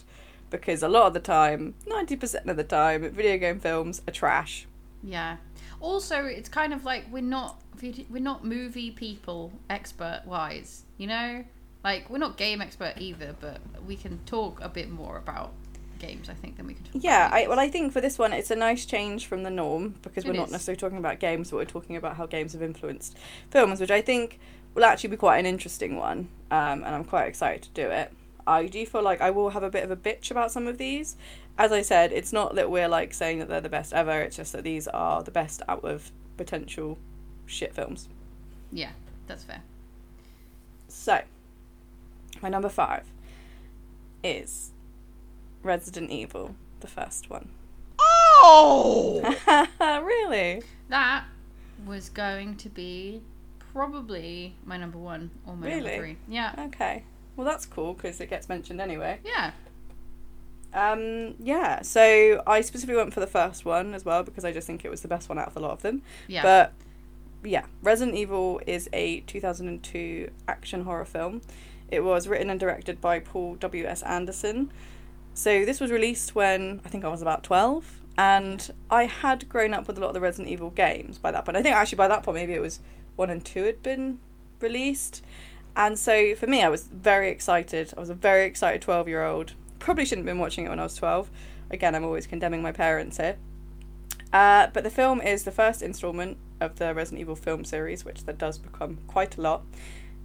because 0.53 0.85
a 0.85 0.89
lot 0.89 1.07
of 1.09 1.15
the 1.15 1.21
time, 1.21 1.75
90% 1.89 2.47
of 2.47 2.57
the 2.57 2.65
time, 2.65 3.11
video 3.11 3.39
game 3.39 3.59
films 3.59 4.03
are 4.07 4.13
trash. 4.13 4.67
Yeah. 5.03 5.39
Also, 5.81 6.25
it's 6.25 6.49
kind 6.49 6.73
of 6.73 6.85
like 6.85 7.07
we're 7.11 7.23
not 7.23 7.61
we're 8.09 8.23
not 8.23 8.45
movie 8.45 8.93
people 8.93 9.53
expert 9.69 10.23
wise, 10.25 10.85
you 10.97 11.09
know. 11.09 11.45
Like 11.83 12.09
we're 12.09 12.19
not 12.19 12.37
game 12.37 12.63
expert 12.63 12.95
either, 12.99 13.35
but 13.41 13.61
we 13.85 13.97
can 13.97 14.21
talk 14.25 14.61
a 14.61 14.69
bit 14.69 14.89
more 14.89 15.17
about 15.17 15.53
games. 15.99 16.29
I 16.29 16.35
think 16.35 16.57
than 16.57 16.69
we 16.69 16.75
can. 16.75 16.85
Talk 16.85 17.03
Yeah, 17.03 17.27
about 17.27 17.37
I, 17.37 17.49
well, 17.49 17.59
I 17.59 17.69
think 17.69 17.93
for 17.93 18.01
this 18.01 18.19
one, 18.19 18.33
it's 18.33 18.53
a 18.53 18.57
nice 18.57 18.85
change 18.87 19.27
from 19.27 19.43
the 19.43 19.51
norm 19.51 19.97
because 20.03 20.25
It 20.25 20.29
we're 20.29 20.35
not 20.35 20.51
necessarily 20.53 20.79
talking 20.79 20.99
about 20.99 21.19
games, 21.19 21.51
but 21.51 21.57
we're 21.57 21.65
talking 21.65 21.97
about 21.97 22.17
how 22.17 22.27
games 22.27 22.53
have 22.53 22.63
influenced 22.63 23.17
films, 23.51 23.81
which 23.81 23.91
I 23.91 24.03
think 24.03 24.39
will 24.75 24.85
actually 24.85 25.11
be 25.11 25.17
quite 25.17 25.39
an 25.39 25.47
interesting 25.47 25.97
one. 25.97 26.29
Um, 26.51 26.85
and 26.85 26.95
I'm 26.95 27.05
quite 27.05 27.27
excited 27.27 27.63
to 27.63 27.71
do 27.71 27.91
it. 27.91 28.13
I 28.47 28.67
do 28.67 28.85
feel 28.87 29.03
like 29.03 29.21
I 29.21 29.31
will 29.31 29.51
have 29.51 29.63
a 29.63 29.71
bit 29.71 29.85
of 29.85 29.91
a 29.91 29.97
bitch 29.97 30.31
about 30.31 30.51
some 30.53 30.67
of 30.67 30.79
these. 30.79 31.17
As 31.59 31.71
I 31.73 31.83
said, 31.83 32.13
it's 32.13 32.33
not 32.33 32.55
that 32.57 32.71
we're 32.71 32.89
like 32.89 33.13
saying 33.15 33.39
that 33.41 33.49
they're 33.49 33.61
the 33.61 33.69
best 33.69 33.93
ever. 33.93 34.21
It's 34.21 34.37
just 34.37 34.53
that 34.53 34.65
these 34.65 34.89
are 34.89 35.23
the 35.23 35.31
best 35.31 35.63
out 35.69 35.85
of 35.85 36.11
potential 36.37 36.99
shit 37.47 37.75
films. 37.75 38.09
yeah, 38.73 38.91
that's 39.27 39.45
fair. 39.45 39.63
So, 40.89 41.21
my 42.41 42.49
number 42.49 42.69
five 42.69 43.05
is 44.25 44.71
Resident 45.63 46.11
Evil, 46.11 46.55
the 46.81 46.87
first 46.87 47.29
one. 47.31 47.49
Oh! 47.99 49.21
really? 50.05 50.63
That 50.89 51.25
was 51.87 52.09
going 52.09 52.57
to 52.59 52.69
be 52.69 53.23
probably 53.73 54.55
my 54.65 54.77
number 54.77 54.99
one 54.99 55.31
or 55.47 55.57
my 55.57 55.67
Really? 55.67 55.81
number 55.81 55.97
three. 55.97 56.17
Yeah, 56.29 56.55
Okay. 56.67 57.05
Well, 57.37 57.47
that's 57.47 57.67
cool 57.67 57.95
because 57.95 58.21
it 58.21 58.29
gets 58.31 58.49
mentioned 58.49 58.81
anyway. 58.81 59.19
yeah, 59.25 59.53
Um, 60.75 61.35
yeah. 61.39 61.83
So 61.83 62.43
I 62.47 62.61
specifically 62.61 62.97
went 62.97 63.13
for 63.15 63.21
the 63.21 63.27
first 63.27 63.65
one 63.65 63.95
as 63.95 64.05
well 64.05 64.23
because 64.23 64.45
I 64.45 64.53
just 64.53 64.67
think 64.67 64.85
it 64.85 64.91
was 64.91 65.03
the 65.03 65.09
best 65.09 65.29
one 65.29 65.39
out 65.39 65.49
of 65.49 65.57
a 65.57 65.61
lot 65.61 65.73
of 65.73 65.83
them. 65.83 66.03
yeah. 66.29 66.43
But 66.43 66.73
yeah, 67.45 67.65
Resident 67.83 68.17
Evil 68.17 68.61
is 68.67 68.89
a 68.93 69.21
2002 69.21 70.31
action 70.47 70.85
horror 70.85 71.05
film. 71.05 71.43
It 71.91 72.01
was 72.05 72.29
written 72.29 72.49
and 72.51 72.59
directed 72.61 73.01
by 73.01 73.19
Paul 73.21 73.57
W. 73.57 73.85
S. 73.85 74.03
Anderson. 74.03 74.71
So 75.35 75.65
this 75.65 75.81
was 75.81 75.91
released 75.91 76.35
when 76.35 76.81
I 76.85 76.89
think 76.89 77.05
I 77.05 77.09
was 77.09 77.23
about 77.23 77.43
12, 77.43 78.01
and 78.19 78.71
I 78.91 79.05
had 79.07 79.49
grown 79.49 79.75
up 79.75 79.87
with 79.89 79.97
a 79.99 80.01
lot 80.01 80.09
of 80.09 80.15
the 80.15 80.21
Resident 80.21 80.51
Evil 80.53 80.71
games 80.71 81.19
by 81.19 81.31
that 81.33 81.45
point. 81.45 81.57
I 81.57 81.63
think 81.63 81.75
actually 81.75 81.97
by 81.97 82.09
that 82.09 82.23
point 82.23 82.37
maybe 82.37 82.53
it 82.55 82.61
was 82.61 82.81
one 83.17 83.29
and 83.31 83.45
two 83.45 83.65
had 83.65 83.83
been 83.83 84.19
released, 84.61 85.23
And 85.77 85.99
so 85.99 86.35
for 86.35 86.47
me, 86.47 86.63
I 86.63 86.69
was 86.69 86.85
very 86.85 87.31
excited. 87.31 87.93
I 87.97 88.01
was 88.01 88.11
a 88.11 88.15
very 88.15 88.45
excited 88.45 88.83
12 88.83 89.09
year 89.09 89.25
old. 89.25 89.53
Probably 89.79 90.05
shouldn't 90.05 90.27
have 90.27 90.35
been 90.35 90.41
watching 90.41 90.67
it 90.67 90.69
when 90.69 90.79
I 90.79 90.85
was 90.85 90.95
12. 90.95 91.31
Again, 91.71 91.95
I'm 91.95 92.05
always 92.05 92.27
condemning 92.27 92.63
my 92.63 92.73
parents 92.73 93.17
here. 93.17 93.37
Uh, 94.33 94.69
but 94.73 94.85
the 94.85 94.91
film 94.91 95.21
is 95.21 95.45
the 95.45 95.51
first 95.51 95.83
installment 95.83 96.39
of 96.61 96.77
the 96.77 96.95
Resident 96.95 97.21
Evil 97.21 97.37
film 97.37 97.65
series, 97.65 98.05
which 98.05 98.25
there 98.25 98.35
does 98.35 98.59
become 98.59 98.99
quite 99.07 99.37
a 99.37 99.41
lot. 99.41 99.63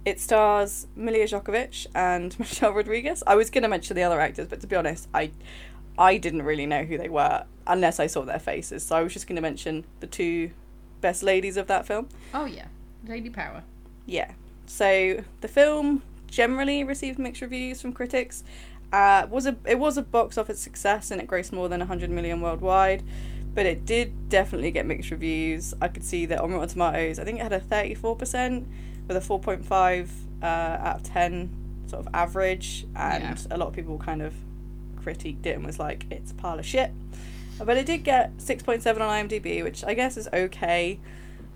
It 0.04 0.20
stars 0.20 0.86
Milla 0.96 1.18
Jovovich 1.18 1.86
and 1.94 2.38
Michelle 2.38 2.72
Rodriguez. 2.72 3.22
I 3.26 3.34
was 3.34 3.50
going 3.50 3.62
to 3.62 3.68
mention 3.68 3.96
the 3.96 4.02
other 4.02 4.20
actors, 4.20 4.46
but 4.46 4.60
to 4.60 4.66
be 4.66 4.76
honest, 4.76 5.08
I 5.12 5.30
I 5.98 6.16
didn't 6.16 6.42
really 6.42 6.64
know 6.64 6.84
who 6.84 6.96
they 6.96 7.08
were 7.08 7.44
unless 7.66 7.98
I 7.98 8.06
saw 8.06 8.22
their 8.22 8.38
faces. 8.38 8.84
So 8.84 8.96
I 8.96 9.02
was 9.02 9.12
just 9.12 9.26
going 9.26 9.36
to 9.36 9.42
mention 9.42 9.84
the 9.98 10.06
two 10.06 10.52
best 11.00 11.22
ladies 11.24 11.56
of 11.56 11.66
that 11.66 11.86
film. 11.86 12.08
Oh 12.32 12.44
yeah, 12.44 12.66
Lady 13.06 13.30
Power. 13.30 13.64
Yeah. 14.06 14.32
So 14.68 15.24
the 15.40 15.48
film 15.48 16.02
generally 16.28 16.84
received 16.84 17.18
mixed 17.18 17.40
reviews 17.42 17.80
from 17.80 17.92
critics. 17.92 18.44
Uh, 18.92 19.26
was 19.28 19.44
a 19.46 19.56
it 19.66 19.78
was 19.78 19.98
a 19.98 20.02
box 20.02 20.38
office 20.38 20.60
success 20.60 21.10
and 21.10 21.20
it 21.20 21.26
grossed 21.26 21.52
more 21.52 21.68
than 21.68 21.80
100 21.80 22.08
million 22.10 22.40
worldwide, 22.40 23.02
but 23.54 23.66
it 23.66 23.84
did 23.84 24.28
definitely 24.28 24.70
get 24.70 24.86
mixed 24.86 25.10
reviews. 25.10 25.74
I 25.82 25.88
could 25.88 26.04
see 26.04 26.24
that 26.26 26.40
on 26.40 26.52
Rotten 26.52 26.68
Tomatoes, 26.68 27.18
I 27.18 27.24
think 27.24 27.38
it 27.38 27.42
had 27.42 27.52
a 27.52 27.60
34% 27.60 28.64
with 29.08 29.16
a 29.16 29.20
4.5 29.20 30.08
uh, 30.42 30.46
out 30.46 30.96
of 30.96 31.02
10 31.02 31.50
sort 31.86 32.06
of 32.06 32.14
average, 32.14 32.86
and 32.94 33.22
Yeah. 33.24 33.36
a 33.50 33.56
lot 33.58 33.68
of 33.68 33.74
people 33.74 33.98
kind 33.98 34.22
of 34.22 34.34
critiqued 35.02 35.46
it 35.46 35.56
and 35.56 35.64
was 35.66 35.78
like, 35.78 36.04
it's 36.10 36.30
a 36.32 36.34
pile 36.34 36.58
of 36.58 36.64
shit. 36.66 36.90
But 37.62 37.76
it 37.76 37.86
did 37.86 38.04
get 38.04 38.36
6.7 38.38 39.00
on 39.00 39.28
IMDb, 39.28 39.62
which 39.64 39.82
I 39.84 39.94
guess 39.94 40.16
is 40.16 40.28
okay. 40.32 40.98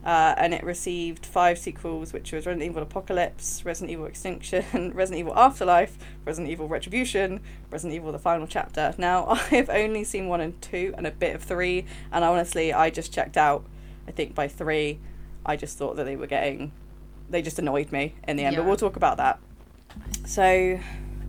Uh, 0.05 0.35
and 0.37 0.53
it 0.53 0.65
received 0.65 1.25
five 1.25 1.57
sequels, 1.59 2.13
which 2.13 2.33
was 2.33 2.45
Resident 2.45 2.69
Evil 2.69 2.83
Apocalypse, 2.83 3.65
Resident 3.65 3.93
Evil 3.93 4.07
Extinction, 4.07 4.93
Resident 4.95 5.21
Evil 5.21 5.39
Afterlife, 5.39 5.97
Resident 6.25 6.51
Evil 6.51 6.67
Retribution, 6.67 7.41
Resident 7.71 7.95
Evil 7.95 8.11
The 8.11 8.19
Final 8.19 8.49
Chapter. 8.49 8.95
Now, 8.99 9.27
I've 9.53 9.71
only 9.71 10.03
seen 10.03 10.27
one 10.27 10.41
and 10.41 10.61
two 10.61 10.93
and 10.97 11.07
a 11.07 11.13
bit 11.13 11.37
of 11.37 11.43
three, 11.43 11.87
and 12.11 12.25
honestly, 12.25 12.73
I 12.73 12.91
just 12.91 13.13
checked 13.13 13.37
out, 13.37 13.65
I 14.09 14.11
think, 14.11 14.35
by 14.35 14.49
three. 14.49 14.99
I 15.47 15.57
just 15.57 15.79
thought 15.79 15.95
that 15.97 16.05
they 16.05 16.17
were 16.17 16.27
getting. 16.27 16.73
They 17.31 17.41
just 17.41 17.59
annoyed 17.61 17.93
me 17.93 18.15
in 18.27 18.37
the 18.37 18.45
end, 18.45 18.57
but 18.57 18.65
we'll 18.67 18.77
talk 18.77 18.97
about 18.97 19.19
that. 19.19 19.39
So, 20.27 20.81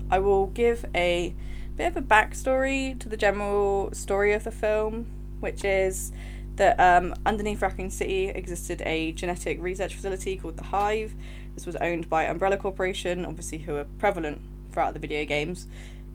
I 0.10 0.20
will 0.20 0.48
give 0.48 0.86
a 0.96 1.36
bit 1.76 1.88
of 1.88 1.98
a 1.98 2.02
backstory 2.02 3.00
to 3.00 3.10
the 3.10 3.18
general 3.18 3.92
story 3.94 4.34
of 4.34 4.44
the 4.44 4.52
film, 4.52 5.08
which 5.40 5.64
is 5.64 6.12
that 6.56 6.80
um, 6.80 7.16
underneath 7.26 7.62
Raccoon 7.62 7.90
City 7.90 8.30
existed 8.30 8.82
a 8.86 9.12
genetic 9.14 9.62
research 9.62 9.96
facility 9.96 10.38
called 10.38 10.58
the 10.58 10.64
Hive. 10.64 11.14
This 11.56 11.66
was 11.66 11.76
owned 11.78 12.10
by 12.10 12.26
Umbrella 12.26 12.58
Corporation, 12.58 13.26
obviously, 13.26 13.60
who 13.60 13.76
are 13.76 13.86
prevalent 13.98 14.42
throughout 14.72 14.94
the 14.94 15.00
video 15.00 15.26
games. 15.26 15.68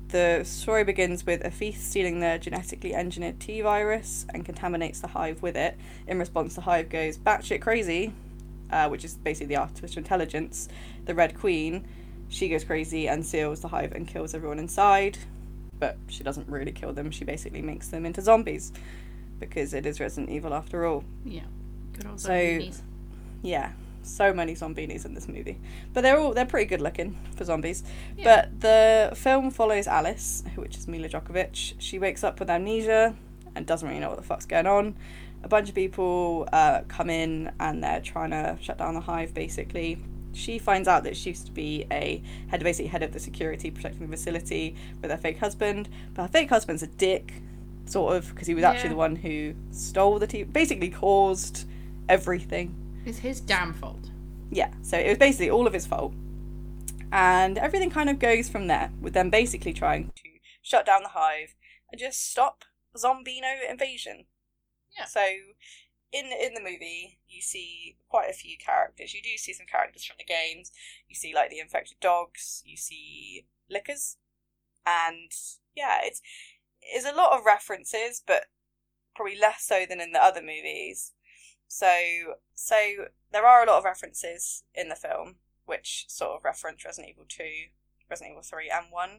The 0.09 0.43
story 0.45 0.85
begins 0.85 1.27
with 1.27 1.45
a 1.45 1.51
thief 1.51 1.77
stealing 1.77 2.21
the 2.21 2.39
genetically 2.41 2.95
engineered 2.95 3.41
T 3.41 3.61
virus 3.61 4.27
and 4.33 4.45
contaminates 4.45 5.01
the 5.01 5.09
Hive 5.09 5.43
with 5.43 5.57
it. 5.57 5.77
In 6.07 6.19
response, 6.19 6.55
the 6.55 6.63
Hive 6.63 6.89
goes 6.89 7.19
batshit 7.19 7.61
crazy, 7.61 8.13
uh, 8.71 8.89
which 8.89 9.05
is 9.05 9.15
basically 9.15 9.55
the 9.55 9.61
artificial 9.61 9.99
intelligence. 9.99 10.69
The 11.05 11.15
Red 11.15 11.39
Queen, 11.39 11.87
she 12.29 12.49
goes 12.49 12.65
crazy 12.65 13.09
and 13.09 13.27
seals 13.27 13.61
the 13.61 13.69
Hive 13.69 13.93
and 13.93 14.07
kills 14.07 14.35
everyone 14.35 14.59
inside. 14.59 15.19
But 15.79 15.99
she 16.09 16.25
doesn't 16.25 16.49
really 16.49 16.73
kill 16.73 16.93
them, 16.93 17.11
she 17.11 17.25
basically 17.25 17.63
makes 17.63 17.89
them 17.89 18.07
into 18.07 18.23
zombies 18.23 18.73
because 19.39 19.75
it 19.75 19.87
is 19.87 20.01
Resident 20.01 20.31
Evil 20.31 20.53
after 20.55 20.85
all. 20.87 21.05
Yeah. 21.25 21.43
Good 21.93 22.07
old 22.07 22.21
So- 22.21 22.29
zombies. 22.29 22.83
Yeah, 23.43 23.71
so 24.03 24.33
many 24.33 24.55
zombies 24.57 25.05
in 25.05 25.15
this 25.15 25.29
movie, 25.29 25.59
but 25.93 26.01
they're 26.03 26.19
all 26.19 26.35
they're 26.35 26.45
pretty 26.47 26.67
good 26.67 26.81
looking 26.81 27.17
for 27.37 27.45
zombies. 27.45 27.85
Yeah. 28.17 28.25
But 28.25 28.61
the 28.61 29.15
film 29.17 29.51
follows 29.51 29.87
Alice, 29.87 30.43
which 30.57 30.77
is 30.77 30.89
Milla 30.89 31.09
Jovovich. 31.09 31.75
She 31.79 31.99
wakes 32.01 32.25
up 32.25 32.41
with 32.41 32.51
amnesia 32.51 33.15
and 33.55 33.65
doesn't 33.65 33.87
really 33.87 34.01
know 34.01 34.09
what 34.09 34.19
the 34.19 34.25
fuck's 34.25 34.47
going 34.47 34.67
on. 34.67 34.97
A 35.45 35.49
bunch 35.49 35.69
of 35.69 35.75
people 35.77 36.49
uh, 36.53 36.81
come 36.89 37.11
in 37.11 37.53
and 37.61 37.83
they're 37.85 38.01
trying 38.01 38.31
to 38.31 38.59
shut 38.61 38.79
down 38.79 38.95
the 38.95 39.01
hive. 39.01 39.35
Basically, 39.35 39.99
she 40.33 40.59
finds 40.59 40.89
out 40.89 41.05
that 41.05 41.17
she 41.17 41.31
used 41.31 41.47
to 41.47 41.53
be 41.53 41.87
a 41.93 42.21
head, 42.49 42.63
basically 42.65 42.89
head 42.89 43.05
of 43.05 43.13
the 43.13 43.21
security 43.21 43.71
protecting 43.71 44.01
the 44.11 44.17
facility 44.17 44.75
with 45.01 45.13
her 45.13 45.17
fake 45.17 45.39
husband, 45.39 45.89
but 46.15 46.23
her 46.23 46.29
fake 46.29 46.51
husband's 46.51 46.83
a 46.83 46.89
dick, 46.89 47.35
sort 47.89 48.17
of, 48.17 48.29
because 48.31 48.47
he 48.47 48.55
was 48.55 48.65
actually 48.65 48.89
Yeah. 48.91 48.95
the 48.95 48.97
one 48.97 49.17
who 49.17 49.55
stole 49.71 50.19
the 50.19 50.27
tea, 50.27 50.43
basically 50.45 50.91
caused 50.91 51.67
everything. 52.09 52.75
It's 53.07 53.19
his 53.19 53.41
damn 53.41 53.73
fault. 53.75 54.11
Yeah, 54.51 54.73
so 54.83 54.99
it 54.99 55.09
was 55.09 55.19
basically 55.19 55.51
all 55.51 55.67
of 55.67 55.73
his 55.73 55.87
fault. 55.87 56.13
And 57.11 57.57
everything 57.59 57.91
kind 57.91 58.11
of 58.11 58.19
goes 58.19 58.49
from 58.49 58.67
there, 58.67 58.91
with 59.01 59.15
them 59.15 59.31
basically 59.31 59.73
trying 59.73 60.13
to 60.15 60.23
shut 60.63 60.85
down 60.85 61.03
the 61.03 61.11
hive 61.11 61.55
and 61.91 61.99
just 61.99 62.31
stop 62.31 62.65
Zombino 62.97 63.69
invasion. 63.69 64.27
Yeah. 64.97 65.07
So 65.07 65.25
in 66.11 66.27
in 66.27 66.55
the 66.55 66.61
movie 66.61 67.19
you 67.29 67.43
see 67.43 67.97
quite 68.09 68.31
a 68.31 68.35
few 68.35 68.57
characters. 68.59 69.15
You 69.15 69.23
do 69.23 69.37
see 69.37 69.53
some 69.53 69.67
characters 69.67 70.05
from 70.05 70.17
the 70.19 70.25
games. 70.25 70.73
You 71.09 71.15
see 71.15 71.35
like 71.35 71.51
the 71.51 71.61
infected 71.61 72.01
dogs, 72.01 72.63
you 72.67 72.77
see 72.77 73.47
lickers. 73.71 74.17
And 74.87 75.31
yeah, 75.75 75.99
it's 76.03 76.21
it's 76.89 77.07
a 77.07 77.15
lot 77.15 77.39
of 77.39 77.45
references, 77.45 78.23
but 78.27 78.45
probably 79.15 79.39
less 79.39 79.65
so 79.65 79.85
than 79.89 80.01
in 80.01 80.13
the 80.13 80.23
other 80.23 80.41
movies. 80.41 81.13
So 81.67 81.93
so 82.55 82.77
there 83.31 83.47
are 83.47 83.63
a 83.63 83.67
lot 83.67 83.79
of 83.79 83.85
references 83.85 84.65
in 84.75 84.89
the 84.89 84.97
film, 84.97 85.37
which 85.67 86.07
sort 86.09 86.37
of 86.37 86.45
reference 86.45 86.85
Resident 86.85 87.11
Evil 87.11 87.27
2, 87.29 87.45
Resident 88.09 88.33
Evil 88.33 88.43
3, 88.43 88.71
and 88.71 88.87
1, 88.91 89.11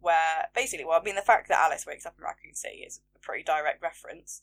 where 0.00 0.48
basically, 0.54 0.84
well, 0.84 0.98
I 1.00 1.04
mean, 1.04 1.14
the 1.14 1.22
fact 1.22 1.48
that 1.48 1.60
Alice 1.60 1.86
wakes 1.86 2.06
up 2.06 2.14
in 2.18 2.24
Raccoon 2.24 2.54
City 2.54 2.78
is 2.78 3.00
a 3.14 3.18
pretty 3.18 3.44
direct 3.44 3.82
reference. 3.82 4.40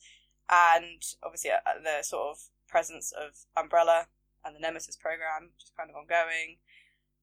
And 0.50 1.02
obviously, 1.24 1.52
uh, 1.52 1.82
the 1.84 2.04
sort 2.04 2.30
of 2.30 2.38
presence 2.68 3.12
of 3.12 3.46
Umbrella 3.58 4.08
and 4.46 4.56
the 4.56 4.60
Nemesis 4.60 4.96
program, 4.96 5.52
which 5.54 5.66
is 5.66 5.72
kind 5.76 5.90
of 5.90 5.96
ongoing. 5.96 6.58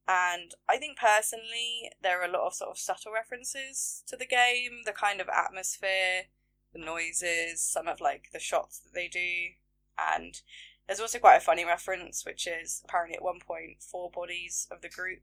And 0.09 0.55
I 0.69 0.77
think 0.77 0.99
personally, 0.99 1.90
there 2.01 2.21
are 2.21 2.29
a 2.29 2.33
lot 2.33 2.47
of 2.47 2.55
sort 2.55 2.71
of 2.71 2.79
subtle 2.79 3.12
references 3.12 4.05
to 4.07 4.16
the 4.16 4.27
game, 4.27 4.83
the 4.85 4.92
kind 4.92 5.21
of 5.21 5.29
atmosphere, 5.29 6.29
the 6.73 6.79
noises, 6.79 7.61
some 7.61 7.88
of 7.88 8.01
like 8.01 8.29
the 8.33 8.38
shots 8.38 8.79
that 8.79 8.95
they 8.95 9.09
do. 9.09 9.55
And 9.99 10.40
there's 10.87 11.01
also 11.01 11.19
quite 11.19 11.37
a 11.37 11.40
funny 11.40 11.64
reference, 11.64 12.25
which 12.25 12.47
is 12.47 12.83
apparently 12.85 13.16
at 13.16 13.23
one 13.23 13.40
point 13.45 13.83
four 13.83 14.11
bodies 14.11 14.69
of 14.71 14.81
the 14.81 14.88
group 14.88 15.23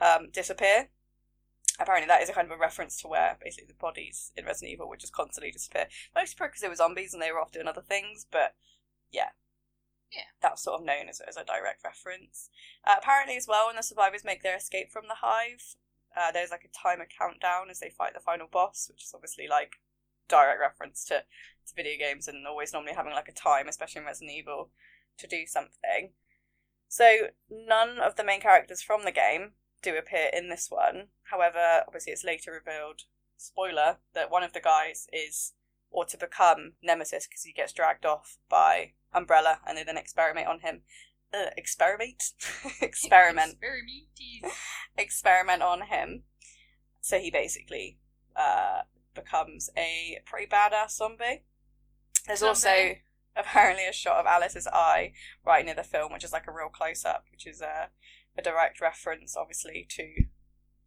um, 0.00 0.30
disappear. 0.32 0.88
Apparently, 1.80 2.08
that 2.08 2.22
is 2.22 2.28
a 2.28 2.32
kind 2.32 2.46
of 2.46 2.56
a 2.56 2.60
reference 2.60 3.00
to 3.00 3.08
where 3.08 3.36
basically 3.40 3.68
the 3.68 3.74
bodies 3.74 4.32
in 4.36 4.44
Resident 4.44 4.72
Evil 4.72 4.88
would 4.88 4.98
just 4.98 5.12
constantly 5.12 5.52
disappear. 5.52 5.86
Mostly 6.12 6.34
because 6.40 6.60
they 6.60 6.68
were 6.68 6.74
zombies 6.74 7.12
and 7.12 7.22
they 7.22 7.30
were 7.30 7.40
off 7.40 7.52
doing 7.52 7.68
other 7.68 7.82
things, 7.82 8.26
but 8.28 8.54
yeah. 9.12 9.28
Yeah. 10.12 10.22
That's 10.40 10.62
sort 10.62 10.80
of 10.80 10.86
known 10.86 11.08
as, 11.08 11.20
as 11.20 11.36
a 11.36 11.44
direct 11.44 11.84
reference. 11.84 12.48
Uh, 12.86 12.94
apparently, 12.98 13.36
as 13.36 13.46
well, 13.46 13.66
when 13.66 13.76
the 13.76 13.82
survivors 13.82 14.24
make 14.24 14.42
their 14.42 14.56
escape 14.56 14.90
from 14.90 15.04
the 15.08 15.20
hive, 15.20 15.76
uh, 16.16 16.32
there's 16.32 16.50
like 16.50 16.64
a 16.64 16.76
timer 16.76 17.06
countdown 17.06 17.70
as 17.70 17.80
they 17.80 17.90
fight 17.90 18.14
the 18.14 18.20
final 18.20 18.46
boss, 18.50 18.88
which 18.90 19.04
is 19.04 19.12
obviously 19.14 19.46
like 19.48 19.76
direct 20.28 20.60
reference 20.60 21.04
to, 21.04 21.22
to 21.66 21.74
video 21.76 21.98
games 21.98 22.28
and 22.28 22.46
always 22.46 22.72
normally 22.72 22.94
having 22.94 23.12
like 23.12 23.28
a 23.28 23.32
time, 23.32 23.68
especially 23.68 24.00
in 24.00 24.06
Resident 24.06 24.36
Evil, 24.36 24.70
to 25.18 25.26
do 25.26 25.46
something. 25.46 26.12
So 26.88 27.28
none 27.50 27.98
of 27.98 28.16
the 28.16 28.24
main 28.24 28.40
characters 28.40 28.82
from 28.82 29.04
the 29.04 29.12
game 29.12 29.52
do 29.82 29.96
appear 29.96 30.30
in 30.32 30.48
this 30.48 30.68
one. 30.70 31.08
However, 31.24 31.82
obviously 31.86 32.12
it's 32.12 32.24
later 32.24 32.52
revealed, 32.52 33.02
spoiler, 33.36 33.98
that 34.14 34.30
one 34.30 34.42
of 34.42 34.54
the 34.54 34.60
guys 34.60 35.06
is 35.12 35.52
or 35.90 36.04
to 36.04 36.18
become 36.18 36.72
Nemesis 36.82 37.26
because 37.26 37.42
he 37.42 37.52
gets 37.52 37.72
dragged 37.72 38.04
off 38.04 38.38
by 38.48 38.92
Umbrella 39.12 39.60
and 39.66 39.76
they 39.76 39.84
then 39.84 39.96
experiment 39.96 40.46
on 40.46 40.60
him. 40.60 40.82
Uh, 41.32 41.50
experiment? 41.56 42.22
experiment 42.80 43.56
experiment 44.96 45.62
on 45.62 45.82
him. 45.82 46.22
So 47.00 47.18
he 47.18 47.30
basically 47.30 47.98
uh, 48.36 48.82
becomes 49.14 49.70
a 49.76 50.20
pretty 50.24 50.46
badass 50.46 50.92
zombie. 50.92 51.44
There's 52.26 52.42
also 52.42 52.96
apparently 53.36 53.86
a 53.86 53.92
shot 53.92 54.18
of 54.18 54.26
Alice's 54.26 54.66
eye 54.66 55.12
right 55.44 55.64
near 55.64 55.74
the 55.74 55.82
film, 55.82 56.12
which 56.12 56.24
is 56.24 56.32
like 56.32 56.46
a 56.46 56.52
real 56.52 56.68
close 56.68 57.04
up, 57.04 57.24
which 57.30 57.46
is 57.46 57.60
a, 57.60 57.88
a 58.36 58.42
direct 58.42 58.80
reference, 58.80 59.36
obviously, 59.36 59.86
to, 59.90 60.14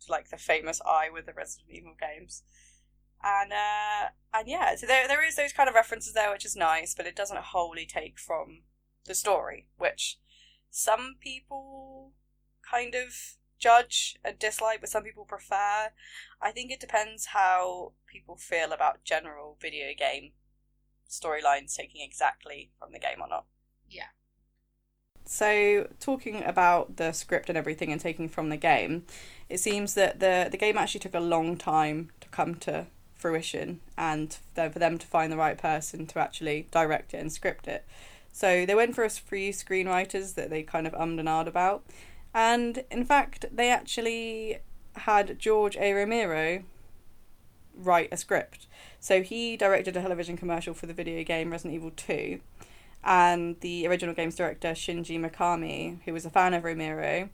to 0.05 0.11
like 0.11 0.29
the 0.29 0.37
famous 0.37 0.81
eye 0.85 1.09
with 1.11 1.25
the 1.25 1.33
Resident 1.33 1.69
Evil 1.71 1.95
games. 1.99 2.43
And 3.23 3.51
uh, 3.51 4.09
and 4.33 4.47
yeah, 4.47 4.75
so 4.75 4.87
there 4.87 5.07
there 5.07 5.25
is 5.25 5.35
those 5.35 5.53
kind 5.53 5.69
of 5.69 5.75
references 5.75 6.13
there, 6.13 6.31
which 6.31 6.45
is 6.45 6.55
nice, 6.55 6.95
but 6.95 7.05
it 7.05 7.15
doesn't 7.15 7.37
wholly 7.37 7.85
take 7.85 8.19
from 8.19 8.61
the 9.05 9.15
story, 9.15 9.67
which 9.77 10.19
some 10.69 11.15
people 11.19 12.13
kind 12.69 12.95
of 12.95 13.35
judge 13.59 14.17
and 14.25 14.39
dislike, 14.39 14.81
but 14.81 14.89
some 14.89 15.03
people 15.03 15.25
prefer. 15.25 15.89
I 16.41 16.51
think 16.51 16.71
it 16.71 16.79
depends 16.79 17.27
how 17.27 17.93
people 18.07 18.35
feel 18.35 18.71
about 18.71 19.03
general 19.03 19.57
video 19.61 19.89
game 19.97 20.31
storylines 21.09 21.75
taking 21.75 22.01
exactly 22.03 22.71
from 22.79 22.91
the 22.91 22.99
game 22.99 23.21
or 23.21 23.27
not. 23.27 23.45
Yeah. 23.89 24.07
So, 25.25 25.87
talking 25.99 26.43
about 26.43 26.97
the 26.97 27.11
script 27.11 27.49
and 27.49 27.57
everything 27.57 27.91
and 27.91 28.01
taking 28.01 28.27
from 28.27 28.49
the 28.49 28.57
game, 28.57 29.05
it 29.49 29.59
seems 29.59 29.93
that 29.93 30.19
the 30.19 30.47
the 30.49 30.57
game 30.57 30.77
actually 30.77 31.01
took 31.01 31.13
a 31.13 31.19
long 31.19 31.57
time 31.57 32.09
to 32.21 32.29
come 32.29 32.55
to 32.55 32.87
fruition 33.21 33.79
and 33.97 34.37
then 34.55 34.71
for 34.71 34.79
them 34.79 34.97
to 34.97 35.07
find 35.07 35.31
the 35.31 35.37
right 35.37 35.57
person 35.57 36.07
to 36.07 36.19
actually 36.19 36.67
direct 36.71 37.13
it 37.13 37.17
and 37.17 37.31
script 37.31 37.67
it. 37.67 37.85
So 38.33 38.65
they 38.65 38.75
went 38.75 38.95
for 38.95 39.03
a 39.03 39.09
few 39.09 39.53
screenwriters 39.53 40.35
that 40.35 40.49
they 40.49 40.63
kind 40.63 40.87
of 40.87 40.93
ummed 40.93 41.19
and 41.19 41.29
ahed 41.29 41.47
about. 41.47 41.83
And 42.33 42.83
in 42.89 43.05
fact, 43.05 43.45
they 43.51 43.69
actually 43.69 44.59
had 44.95 45.37
George 45.37 45.77
A. 45.77 45.93
Romero 45.93 46.63
write 47.75 48.09
a 48.11 48.17
script. 48.17 48.67
So 48.99 49.21
he 49.21 49.57
directed 49.57 49.95
a 49.95 50.01
television 50.01 50.37
commercial 50.37 50.73
for 50.73 50.85
the 50.85 50.93
video 50.93 51.23
game 51.23 51.51
Resident 51.51 51.75
Evil 51.75 51.91
2. 51.95 52.39
And 53.03 53.59
the 53.61 53.87
original 53.87 54.13
game's 54.13 54.35
director, 54.35 54.71
Shinji 54.71 55.19
Mikami, 55.19 55.99
who 56.05 56.13
was 56.13 56.25
a 56.25 56.29
fan 56.29 56.53
of 56.53 56.63
Romero, 56.63 57.29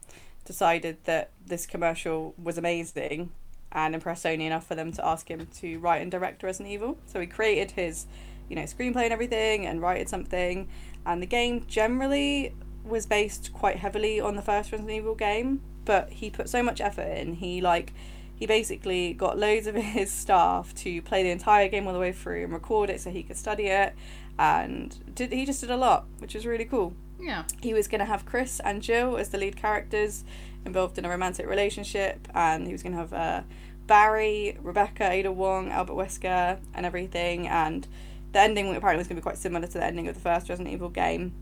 decided 0.45 0.97
that 1.03 1.31
this 1.45 1.65
commercial 1.65 2.33
was 2.41 2.57
amazing 2.57 3.31
and 3.77 3.93
impressed 3.93 4.25
Sony 4.25 4.47
enough 4.47 4.65
for 4.65 4.73
them 4.73 4.91
to 4.91 5.05
ask 5.05 5.29
him 5.29 5.47
to 5.59 5.77
write 5.77 6.01
and 6.01 6.09
direct 6.09 6.41
Resident 6.41 6.73
Evil. 6.73 6.97
So 7.05 7.21
he 7.21 7.27
created 7.27 7.71
his, 7.71 8.07
you 8.49 8.55
know, 8.55 8.63
screenplay 8.63 9.03
and 9.03 9.13
everything 9.13 9.67
and 9.67 9.81
wrote 9.81 10.09
something. 10.09 10.67
And 11.05 11.21
the 11.21 11.27
game 11.27 11.63
generally 11.67 12.55
was 12.83 13.05
based 13.05 13.53
quite 13.53 13.75
heavily 13.77 14.19
on 14.19 14.35
the 14.35 14.41
first 14.41 14.71
Resident 14.71 14.97
Evil 14.97 15.13
game, 15.13 15.61
but 15.85 16.09
he 16.09 16.31
put 16.31 16.49
so 16.49 16.63
much 16.63 16.81
effort 16.81 17.07
in. 17.19 17.35
He 17.35 17.61
like 17.61 17.93
he 18.35 18.47
basically 18.47 19.13
got 19.13 19.37
loads 19.37 19.67
of 19.67 19.75
his 19.95 20.11
staff 20.11 20.73
to 20.75 20.99
play 21.03 21.21
the 21.21 21.29
entire 21.29 21.67
game 21.67 21.85
all 21.85 21.93
the 21.93 21.99
way 21.99 22.11
through 22.11 22.45
and 22.45 22.53
record 22.53 22.89
it 22.89 22.99
so 22.99 23.11
he 23.11 23.21
could 23.21 23.37
study 23.37 23.67
it 23.67 23.93
and 24.39 25.15
did 25.15 25.31
he 25.31 25.45
just 25.45 25.61
did 25.61 25.69
a 25.69 25.77
lot, 25.77 26.07
which 26.17 26.33
was 26.33 26.47
really 26.47 26.65
cool. 26.65 26.95
Yeah. 27.19 27.43
He 27.61 27.73
was 27.75 27.87
going 27.87 27.99
to 27.99 28.05
have 28.05 28.25
Chris 28.25 28.59
and 28.59 28.81
Jill 28.81 29.17
as 29.17 29.29
the 29.29 29.37
lead 29.37 29.55
characters 29.55 30.23
involved 30.65 30.97
in 30.97 31.05
a 31.05 31.09
romantic 31.09 31.47
relationship, 31.47 32.27
and 32.35 32.67
he 32.67 32.73
was 32.73 32.83
going 32.83 32.93
to 32.93 32.99
have 32.99 33.13
uh, 33.13 33.41
Barry, 33.87 34.57
Rebecca, 34.61 35.09
Ada 35.09 35.31
Wong, 35.31 35.71
Albert 35.71 35.93
Wesker, 35.93 36.59
and 36.73 36.85
everything. 36.85 37.47
And 37.47 37.87
the 38.33 38.39
ending 38.41 38.67
apparently 38.75 38.97
was 38.99 39.07
going 39.07 39.15
to 39.15 39.21
be 39.21 39.23
quite 39.23 39.37
similar 39.37 39.65
to 39.67 39.73
the 39.73 39.83
ending 39.85 40.07
of 40.07 40.15
the 40.15 40.21
first 40.21 40.49
Resident 40.49 40.73
Evil 40.73 40.89
game. 40.89 41.33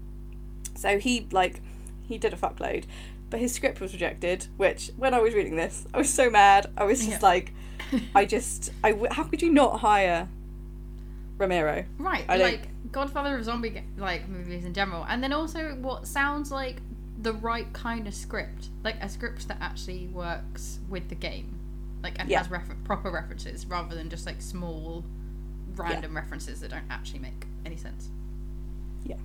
So 0.75 0.99
he 0.99 1.27
like 1.31 1.61
he 2.07 2.17
did 2.17 2.33
a 2.33 2.37
fuckload, 2.37 2.85
but 3.29 3.39
his 3.39 3.53
script 3.53 3.79
was 3.81 3.93
rejected. 3.93 4.47
Which 4.57 4.91
when 4.97 5.13
I 5.13 5.19
was 5.19 5.33
reading 5.33 5.55
this, 5.55 5.85
I 5.93 5.97
was 5.97 6.13
so 6.13 6.29
mad. 6.29 6.67
I 6.77 6.83
was 6.85 6.99
just 6.99 7.21
Yeah. 7.21 7.27
like, 7.27 7.53
I 8.13 8.25
just 8.35 8.71
I 8.83 8.91
w- 8.91 9.11
how 9.11 9.23
could 9.23 9.41
you 9.41 9.51
not 9.51 9.79
hire 9.79 10.27
Romero? 11.37 11.85
Right, 11.97 12.27
like 12.27 12.67
Godfather 12.91 13.37
of 13.37 13.43
zombie 13.43 13.81
like 13.97 14.27
movies 14.29 14.63
in 14.65 14.73
general, 14.73 15.05
and 15.09 15.23
then 15.23 15.33
also 15.33 15.75
what 15.75 16.07
sounds 16.07 16.51
like 16.51 16.77
the 17.21 17.33
right 17.33 17.71
kind 17.73 18.07
of 18.07 18.13
script, 18.13 18.67
like 18.83 19.01
a 19.01 19.09
script 19.09 19.47
that 19.47 19.57
actually 19.61 20.07
works 20.07 20.79
with 20.89 21.09
the 21.09 21.15
game, 21.15 21.54
like 22.05 22.19
and 22.19 22.29
Yeah. 22.29 22.37
has 22.39 22.49
refer- 22.49 22.75
proper 22.83 23.11
references 23.11 23.65
rather 23.65 23.95
than 23.95 24.09
just 24.09 24.25
like 24.25 24.41
small, 24.41 25.03
random 25.75 26.15
references 26.15 26.61
that 26.61 26.69
don't 26.71 26.89
actually 26.89 27.19
make 27.19 27.45
any 27.65 27.75
sense. 27.77 28.09
Yeah. 29.03 29.17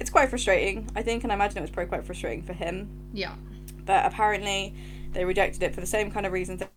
It's 0.00 0.10
quite 0.10 0.28
frustrating, 0.28 0.90
I 0.94 1.02
think, 1.02 1.22
and 1.22 1.32
I 1.32 1.34
imagine 1.34 1.58
it 1.58 1.62
was 1.62 1.70
probably 1.70 1.88
quite 1.88 2.04
frustrating 2.04 2.42
for 2.42 2.52
him. 2.52 2.88
Yeah, 3.12 3.34
but 3.86 4.04
apparently 4.04 4.74
they 5.12 5.24
rejected 5.24 5.62
it 5.62 5.74
for 5.74 5.80
the 5.80 5.86
same 5.86 6.10
kind 6.10 6.26
of 6.26 6.32
reasons 6.32 6.58
that 6.60 6.70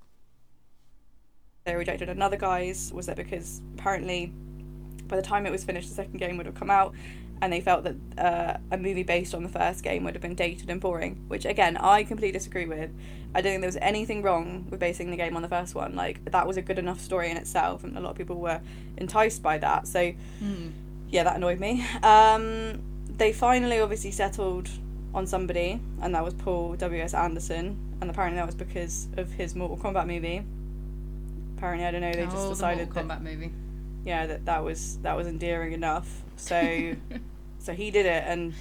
they 1.65 1.75
rejected 1.75 2.09
another 2.09 2.37
guy's 2.37 2.91
was 2.93 3.05
that 3.07 3.17
because 3.17 3.61
apparently 3.77 4.33
by 5.07 5.15
the 5.15 5.21
time 5.21 5.45
it 5.45 5.51
was 5.51 5.63
finished 5.63 5.89
the 5.89 5.95
second 5.95 6.17
game 6.17 6.37
would 6.37 6.45
have 6.45 6.55
come 6.55 6.71
out 6.71 6.95
and 7.41 7.51
they 7.51 7.61
felt 7.61 7.83
that 7.83 7.95
uh, 8.17 8.57
a 8.71 8.77
movie 8.77 9.03
based 9.03 9.33
on 9.33 9.43
the 9.43 9.49
first 9.49 9.83
game 9.83 10.03
would 10.03 10.13
have 10.13 10.21
been 10.21 10.35
dated 10.35 10.69
and 10.69 10.79
boring 10.79 11.23
which 11.27 11.45
again 11.45 11.77
i 11.77 12.03
completely 12.03 12.31
disagree 12.31 12.65
with 12.65 12.91
i 13.33 13.41
don't 13.41 13.53
think 13.53 13.61
there 13.61 13.67
was 13.67 13.77
anything 13.81 14.21
wrong 14.21 14.65
with 14.69 14.79
basing 14.79 15.09
the 15.09 15.17
game 15.17 15.35
on 15.35 15.41
the 15.41 15.47
first 15.47 15.75
one 15.75 15.95
like 15.95 16.23
that 16.31 16.45
was 16.45 16.57
a 16.57 16.61
good 16.61 16.79
enough 16.79 16.99
story 16.99 17.29
in 17.29 17.37
itself 17.37 17.83
and 17.83 17.97
a 17.97 17.99
lot 17.99 18.11
of 18.11 18.17
people 18.17 18.37
were 18.37 18.61
enticed 18.97 19.41
by 19.41 19.57
that 19.57 19.87
so 19.87 20.13
yeah 21.09 21.23
that 21.23 21.35
annoyed 21.35 21.59
me 21.59 21.85
um, 22.03 22.79
they 23.17 23.33
finally 23.33 23.79
obviously 23.79 24.11
settled 24.11 24.69
on 25.13 25.27
somebody, 25.27 25.79
and 26.01 26.15
that 26.15 26.23
was 26.23 26.33
Paul 26.33 26.75
W.S. 26.75 27.13
Anderson, 27.13 27.77
and 27.99 28.09
apparently 28.09 28.37
that 28.37 28.45
was 28.45 28.55
because 28.55 29.07
of 29.17 29.31
his 29.31 29.55
Mortal 29.55 29.77
Kombat 29.77 30.07
movie. 30.07 30.43
Apparently, 31.57 31.85
I 31.85 31.91
don't 31.91 32.01
know. 32.01 32.13
They 32.13 32.25
just 32.25 32.37
oh, 32.37 32.49
decided 32.49 32.89
the 32.89 32.93
that 32.93 33.05
Mortal 33.05 33.23
Kombat 33.25 33.33
movie. 33.33 33.51
yeah, 34.05 34.25
that 34.25 34.45
that 34.45 34.63
was 34.63 34.97
that 35.03 35.15
was 35.15 35.27
endearing 35.27 35.73
enough. 35.73 36.21
So, 36.37 36.55
so 37.61 37.73
he 37.73 37.91
did 37.91 38.05
it, 38.05 38.23
and 38.25 38.53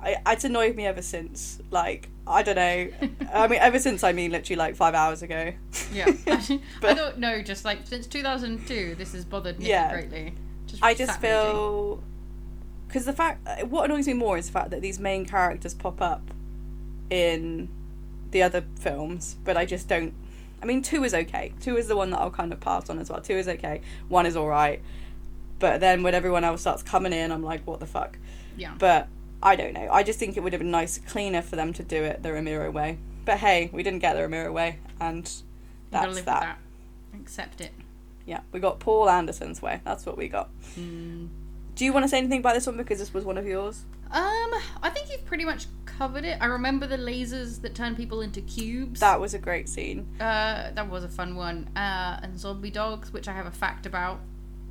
I, 0.00 0.16
it's 0.28 0.44
annoyed 0.44 0.74
me 0.76 0.86
ever 0.86 1.02
since. 1.02 1.60
Like 1.70 2.08
I 2.26 2.42
don't 2.42 2.56
know. 2.56 2.88
I 3.32 3.48
mean, 3.48 3.60
ever 3.60 3.78
since 3.78 4.02
I 4.04 4.12
mean 4.12 4.30
literally 4.32 4.56
like 4.56 4.76
five 4.76 4.94
hours 4.94 5.22
ago. 5.22 5.52
Yeah, 5.92 6.06
I 6.26 6.94
don't 6.94 7.18
know. 7.18 7.42
Just 7.42 7.64
like 7.64 7.86
since 7.86 8.06
2002, 8.06 8.94
this 8.96 9.12
has 9.12 9.24
bothered 9.24 9.58
me 9.58 9.68
Yeah. 9.68 9.92
greatly. 9.92 10.34
Just 10.66 10.82
I 10.82 10.94
just 10.94 11.20
feel 11.20 12.02
because 12.88 13.04
the 13.06 13.12
fact 13.12 13.46
uh, 13.46 13.66
what 13.66 13.84
annoys 13.84 14.06
me 14.06 14.12
more 14.14 14.36
is 14.38 14.46
the 14.46 14.52
fact 14.52 14.70
that 14.70 14.82
these 14.82 14.98
main 14.98 15.24
characters 15.26 15.74
pop 15.74 16.00
up 16.00 16.22
in 17.10 17.68
the 18.30 18.42
other 18.42 18.64
films, 18.80 19.36
but 19.44 19.56
I 19.56 19.64
just 19.66 19.88
don't. 19.88 20.14
I 20.62 20.64
mean, 20.64 20.80
two 20.80 21.02
is 21.04 21.12
okay. 21.12 21.52
Two 21.60 21.76
is 21.76 21.88
the 21.88 21.96
one 21.96 22.10
that 22.10 22.20
I'll 22.20 22.30
kind 22.30 22.52
of 22.52 22.60
pass 22.60 22.88
on 22.88 22.98
as 22.98 23.10
well. 23.10 23.20
Two 23.20 23.34
is 23.34 23.48
okay. 23.48 23.80
One 24.08 24.26
is 24.26 24.36
all 24.36 24.46
right, 24.46 24.80
but 25.62 25.78
then 25.78 26.02
when 26.02 26.12
everyone 26.12 26.42
else 26.42 26.60
starts 26.62 26.82
coming 26.82 27.12
in, 27.12 27.30
I'm 27.30 27.44
like, 27.44 27.64
what 27.64 27.78
the 27.78 27.86
fuck? 27.86 28.18
yeah. 28.56 28.74
But 28.78 29.06
I 29.40 29.54
don't 29.54 29.72
know. 29.72 29.88
I 29.92 30.02
just 30.02 30.18
think 30.18 30.36
it 30.36 30.40
would 30.40 30.52
have 30.52 30.58
been 30.60 30.72
nice, 30.72 30.98
cleaner 30.98 31.40
for 31.40 31.54
them 31.54 31.72
to 31.74 31.84
do 31.84 32.02
it 32.02 32.22
the 32.24 32.32
Romero 32.32 32.68
way. 32.72 32.98
But 33.24 33.38
hey, 33.38 33.70
we 33.72 33.84
didn't 33.84 34.00
get 34.00 34.14
the 34.14 34.22
Romero 34.22 34.50
way, 34.52 34.80
and 35.00 35.22
that's 35.92 36.16
that. 36.22 36.24
that. 36.24 36.58
Accept 37.14 37.60
it. 37.60 37.70
Yeah, 38.26 38.40
we 38.50 38.58
got 38.58 38.80
Paul 38.80 39.08
Anderson's 39.08 39.62
way. 39.62 39.80
That's 39.84 40.04
what 40.04 40.18
we 40.18 40.26
got. 40.28 40.50
Do 40.74 41.84
you 41.84 41.92
want 41.92 42.04
to 42.04 42.08
say 42.08 42.18
anything 42.18 42.40
about 42.40 42.54
this 42.54 42.66
one 42.66 42.76
because 42.76 42.98
this 42.98 43.14
was 43.14 43.24
one 43.24 43.38
of 43.38 43.46
yours? 43.46 43.84
Um, 44.10 44.50
I 44.82 44.90
think 44.90 45.10
you've 45.10 45.24
pretty 45.24 45.44
much 45.44 45.66
covered 45.86 46.24
it. 46.24 46.38
I 46.40 46.46
remember 46.46 46.86
the 46.86 46.98
lasers 46.98 47.62
that 47.62 47.74
turn 47.74 47.94
people 47.94 48.20
into 48.20 48.40
cubes. 48.42 49.00
That 49.00 49.20
was 49.20 49.32
a 49.34 49.38
great 49.38 49.68
scene. 49.68 50.06
uh, 50.20 50.72
that 50.74 50.88
was 50.90 51.04
a 51.04 51.08
fun 51.08 51.36
one. 51.36 51.70
Uh, 51.76 52.18
and 52.22 52.38
zombie 52.38 52.70
dogs, 52.70 53.12
which 53.12 53.28
I 53.28 53.32
have 53.32 53.46
a 53.46 53.50
fact 53.52 53.86
about. 53.86 54.18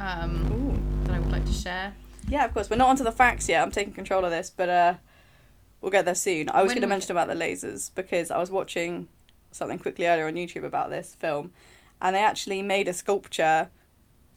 Um, 0.02 1.04
that 1.04 1.14
I 1.16 1.20
would 1.20 1.32
like 1.32 1.46
to 1.46 1.54
share. 1.54 1.94
Yeah, 2.28 2.46
of 2.46 2.54
course. 2.54 2.70
We're 2.70 2.78
not 2.78 2.90
onto 2.90 3.04
the 3.04 3.12
facts 3.12 3.48
yet. 3.48 3.62
I'm 3.62 3.72
taking 3.72 3.94
control 3.94 4.26
of 4.26 4.32
this, 4.32 4.50
but 4.50 4.68
uh, 4.68 4.94
we'll 5.80 5.92
get 5.92 6.06
there 6.06 6.16
soon. 6.16 6.50
I 6.50 6.64
was 6.64 6.72
going 6.72 6.82
to 6.82 6.88
mention 6.88 7.12
about 7.12 7.28
the 7.28 7.36
lasers 7.36 7.92
because 7.94 8.32
I 8.32 8.40
was 8.40 8.50
watching 8.50 9.08
something 9.52 9.78
quickly 9.78 10.08
earlier 10.08 10.28
on 10.28 10.34
YouTube 10.34 10.64
about 10.64 10.90
this 10.90 11.16
film, 11.16 11.52
and 12.02 12.16
they 12.16 12.22
actually 12.22 12.64
made 12.64 12.88
a 12.88 12.94
sculpture 12.94 13.70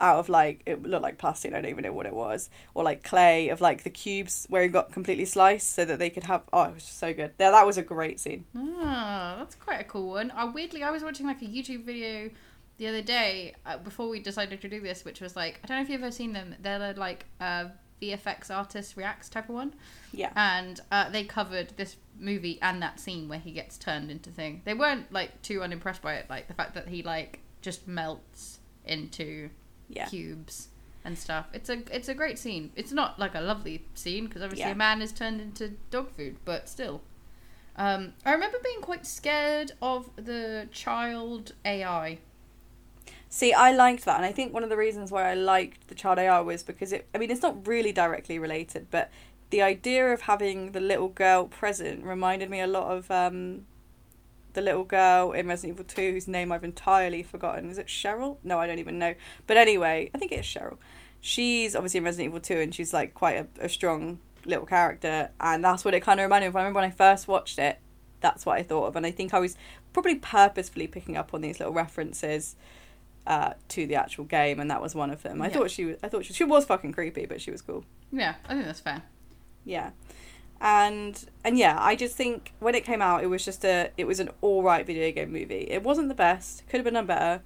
out 0.00 0.18
of 0.18 0.29
like 0.29 0.61
it 0.66 0.83
looked 0.83 1.03
like 1.03 1.18
plastic. 1.18 1.53
I 1.53 1.61
don't 1.62 1.70
even 1.70 1.85
know 1.85 1.92
what 1.92 2.05
it 2.05 2.14
was, 2.14 2.50
or 2.74 2.85
like 2.85 3.03
clay 3.03 3.48
of 3.48 3.61
like 3.61 3.85
the 3.85 3.90
cubes 3.90 4.44
where 4.50 4.64
it 4.64 4.68
got 4.68 4.92
completely 4.92 5.24
sliced 5.24 5.72
so 5.72 5.85
that 5.87 5.98
they 5.98 6.11
could 6.11 6.24
have. 6.24 6.42
Oh, 6.53 6.64
it 6.64 6.74
was 6.74 6.85
so 6.85 7.14
good. 7.14 7.33
Yeah, 7.38 7.53
that 7.53 7.64
was 7.64 7.79
a 7.79 7.83
great 7.83 8.20
scene. 8.20 8.44
Ah, 8.55 9.37
that's 9.38 9.55
quite 9.55 9.81
a 9.81 9.85
cool 9.85 10.11
one. 10.11 10.31
Uh, 10.33 10.50
weirdly, 10.53 10.83
I 10.83 10.90
was 10.90 11.03
watching 11.03 11.27
like 11.27 11.40
a 11.42 11.46
YouTube 11.46 11.85
video 11.85 12.31
the 12.79 12.87
other 12.89 13.03
day 13.03 13.55
uh, 13.65 13.79
before 13.79 14.09
we 14.09 14.21
decided 14.21 14.61
to 14.63 14.69
do 14.69 14.81
this, 14.81 15.05
which 15.05 15.21
was 15.21 15.37
like 15.37 15.61
I 15.63 15.67
don't 15.67 15.77
know 15.79 15.83
if 15.83 15.89
you've 15.91 16.03
ever 16.03 16.11
seen 16.13 16.33
them. 16.33 16.55
They're 16.61 16.93
the, 16.93 16.99
like 17.01 17.27
uh, 17.41 17.67
VFX 18.03 18.51
artist 18.51 18.97
reacts 18.97 19.29
type 19.29 19.49
of 19.49 19.55
one, 19.55 19.75
Yeah. 20.13 20.31
and 20.37 20.81
uh, 20.91 21.09
they 21.11 21.25
covered 21.25 21.73
this 21.77 21.97
movie 22.19 22.59
and 22.63 22.83
that 22.83 23.01
scene 23.01 23.29
where 23.29 23.39
he 23.39 23.53
gets 23.53 23.79
turned 23.79 24.11
into 24.11 24.31
thing. 24.31 24.63
They 24.65 24.75
weren't 24.75 25.13
like 25.13 25.41
too 25.43 25.63
unimpressed 25.63 26.03
by 26.03 26.15
it, 26.15 26.27
like 26.29 26.49
the 26.49 26.55
fact 26.55 26.75
that 26.75 26.89
he 26.89 27.03
like 27.03 27.41
just 27.63 27.87
melts 27.89 28.59
into 28.85 29.51
Yeah. 29.89 30.07
cubes 30.07 30.69
and 31.05 31.17
stuff. 31.19 31.47
It's 31.53 31.69
a 31.71 31.83
it's 31.95 32.09
a 32.09 32.15
great 32.15 32.39
scene. 32.39 32.73
It's 32.77 32.93
not 32.93 33.19
like 33.19 33.35
a 33.35 33.41
lovely 33.41 33.85
scene 33.95 34.27
because 34.27 34.43
obviously 34.43 34.67
Yeah. 34.67 34.73
a 34.73 34.77
man 34.77 35.01
is 35.01 35.13
turned 35.13 35.41
into 35.41 35.69
dog 35.91 36.11
food, 36.11 36.37
but 36.45 36.69
still. 36.69 37.03
Um, 37.77 38.13
I 38.25 38.33
remember 38.33 38.59
being 38.63 38.81
quite 38.83 39.05
scared 39.07 39.73
of 39.83 40.09
the 40.17 40.69
child 40.73 41.55
AI. 41.65 42.19
See, 43.35 43.53
I 43.53 43.73
liked 43.73 44.05
that, 44.05 44.14
and 44.14 44.25
I 44.25 44.31
think 44.31 44.55
one 44.55 44.62
of 44.62 44.70
the 44.70 44.77
reasons 44.77 45.11
why 45.11 45.29
I 45.29 45.35
liked 45.35 45.88
the 45.88 45.97
child 45.97 46.20
AR 46.20 46.44
was 46.44 46.62
because 46.62 46.92
it. 46.92 47.09
I 47.12 47.18
mean, 47.18 47.33
it's 47.33 47.42
not 47.42 47.66
really 47.66 47.90
directly 47.90 48.38
related, 48.38 48.87
but 48.92 49.11
the 49.51 49.61
idea 49.61 50.12
of 50.12 50.20
having 50.20 50.70
the 50.70 50.79
little 50.79 51.09
girl 51.09 51.47
present 51.47 52.05
reminded 52.05 52.49
me 52.49 52.61
a 52.61 52.68
lot 52.68 52.97
of 52.97 53.11
um, 53.11 53.66
the 54.53 54.61
little 54.61 54.85
girl 54.85 55.33
in 55.33 55.49
Resident 55.49 55.75
Evil 55.75 55.85
Two, 55.85 56.12
whose 56.12 56.29
name 56.29 56.53
I've 56.53 56.62
entirely 56.62 57.25
forgotten. 57.25 57.70
Is 57.70 57.77
it 57.77 57.88
Cheryl? 57.88 58.37
No, 58.44 58.61
I 58.61 58.68
don't 58.68 58.79
even 58.79 59.01
know. 59.01 59.16
But 59.49 59.57
anyway, 59.57 60.12
I 60.14 60.18
think 60.18 60.31
it 60.31 60.38
is 60.38 60.47
Cheryl. 60.47 60.79
She's 61.20 61.75
obviously 61.75 61.99
in 61.99 62.05
Resident 62.05 62.29
Evil 62.29 62.40
Two, 62.40 62.61
and 62.61 62.73
she's 62.73 62.92
like 62.94 63.14
quite 63.14 63.49
a, 63.59 63.64
a 63.64 63.68
strong 63.68 64.20
little 64.47 64.64
character, 64.64 65.31
and 65.40 65.64
that's 65.64 65.85
what 65.85 65.92
it 65.92 66.05
kind 66.05 66.20
of 66.20 66.25
reminded 66.27 66.44
me 66.44 66.49
of. 66.51 66.57
I 66.57 66.61
remember 66.61 66.83
when 66.83 66.88
I 66.88 66.92
first 66.92 67.27
watched 67.27 67.59
it, 67.59 67.81
that's 68.20 68.47
what 68.47 68.59
I 68.59 68.62
thought 68.62 68.87
of, 68.87 68.94
and 68.94 69.05
I 69.05 69.11
think 69.11 69.35
I 69.35 69.40
was 69.40 69.57
probably 69.92 70.14
purposefully 70.14 70.87
picking 70.87 71.16
up 71.16 71.35
on 71.35 71.40
these 71.40 71.59
little 71.59 71.75
references 71.75 72.55
uh, 73.27 73.55
to 73.69 73.87
the 73.87 73.95
actual 73.95 74.25
game, 74.25 74.61
and 74.61 74.71
that 74.71 74.83
was 74.83 74.95
one 74.95 75.11
of 75.11 75.23
them. 75.23 75.41
I 75.41 75.47
Yeah. 75.49 75.53
thought 75.55 75.71
she 75.71 75.85
was, 75.87 75.97
I 76.03 76.09
thought 76.09 76.25
she, 76.25 76.33
she 76.35 76.45
was 76.45 76.65
fucking 76.67 76.93
creepy, 76.93 77.27
but 77.27 77.41
she 77.41 77.51
was 77.51 77.63
cool. 77.63 77.85
Yeah, 78.13 78.35
I 78.49 78.55
think 78.55 78.67
that's 78.67 78.81
fair. 78.81 79.03
Yeah. 79.65 79.91
and 80.61 81.25
and 81.45 81.59
yeah, 81.59 81.77
I 81.81 81.97
just 81.97 82.17
think 82.17 82.53
when 82.61 82.75
it 82.75 82.85
came 82.85 83.03
out, 83.03 83.23
it 83.23 83.27
was 83.29 83.45
just 83.45 83.65
a 83.65 83.91
it 83.97 84.07
was 84.07 84.21
an 84.21 84.31
all 84.41 84.63
right 84.63 84.87
video 84.87 85.11
game 85.13 85.33
movie. 85.33 85.67
It 85.71 85.83
wasn't 85.83 86.09
the 86.09 86.15
best, 86.15 86.63
could 86.69 86.79
have 86.79 86.85
been 86.85 86.95
done 86.95 87.07
better. 87.07 87.43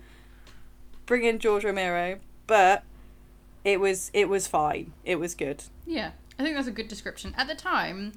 Bring 1.07 1.25
in 1.25 1.39
George 1.39 1.65
Romero, 1.65 2.19
but 2.47 2.83
it 3.65 3.81
was 3.81 4.11
it 4.13 4.29
was 4.29 4.47
fine. 4.47 4.93
It 5.05 5.17
was 5.17 5.35
good. 5.35 5.65
Yeah, 5.87 6.11
I 6.39 6.43
think 6.43 6.57
that's 6.57 6.69
a 6.69 6.73
good 6.73 6.89
description. 6.89 7.35
At 7.39 7.49
the 7.49 7.55
time, 7.55 8.13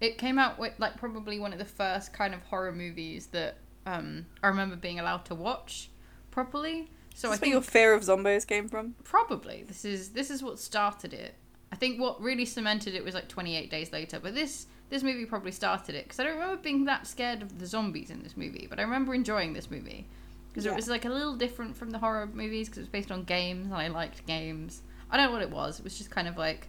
it 0.00 0.16
came 0.16 0.38
out 0.38 0.58
with 0.58 0.72
like 0.78 0.96
probably 0.96 1.38
one 1.38 1.52
of 1.52 1.58
the 1.58 1.64
first 1.64 2.12
kind 2.12 2.32
of 2.34 2.42
horror 2.44 2.72
movies 2.72 3.26
that 3.28 3.56
um, 3.84 4.26
I 4.42 4.48
remember 4.48 4.76
being 4.76 4.98
allowed 4.98 5.24
to 5.26 5.34
watch 5.34 5.90
properly. 6.30 6.90
So 7.14 7.22
That's 7.22 7.24
I 7.24 7.28
where 7.28 7.36
think 7.38 7.52
your 7.52 7.62
fear 7.62 7.92
of 7.94 8.04
zombies 8.04 8.44
came 8.44 8.68
from. 8.68 8.94
probably 9.04 9.62
this 9.66 9.84
is 9.84 10.10
this 10.10 10.30
is 10.30 10.42
what 10.42 10.58
started 10.58 11.12
it. 11.12 11.34
I 11.72 11.76
think 11.76 12.00
what 12.00 12.20
really 12.20 12.44
cemented 12.46 12.94
it 12.94 13.04
was 13.04 13.14
like 13.14 13.28
28 13.28 13.70
days 13.70 13.92
later, 13.92 14.18
but 14.20 14.34
this 14.34 14.66
this 14.88 15.02
movie 15.02 15.24
probably 15.26 15.52
started 15.52 15.94
it 15.94 16.04
because 16.04 16.18
I 16.18 16.24
don't 16.24 16.34
remember 16.38 16.56
being 16.62 16.84
that 16.86 17.06
scared 17.06 17.42
of 17.42 17.58
the 17.58 17.66
zombies 17.66 18.10
in 18.10 18.22
this 18.22 18.36
movie, 18.36 18.66
but 18.68 18.78
I 18.78 18.82
remember 18.82 19.14
enjoying 19.14 19.52
this 19.52 19.70
movie 19.70 20.06
because 20.48 20.64
Yeah. 20.64 20.72
it 20.72 20.76
was 20.76 20.88
like 20.88 21.04
a 21.04 21.08
little 21.10 21.36
different 21.36 21.76
from 21.76 21.90
the 21.90 21.98
horror 21.98 22.26
movies 22.26 22.68
because 22.68 22.78
it 22.78 22.82
was 22.82 22.88
based 22.88 23.12
on 23.12 23.22
games 23.24 23.66
and 23.66 23.74
I 23.74 23.88
liked 23.88 24.26
games. 24.26 24.82
I 25.10 25.16
don't 25.16 25.26
know 25.26 25.32
what 25.32 25.42
it 25.42 25.50
was. 25.50 25.78
It 25.78 25.84
was 25.84 25.96
just 25.98 26.10
kind 26.10 26.26
of 26.26 26.36
like 26.36 26.68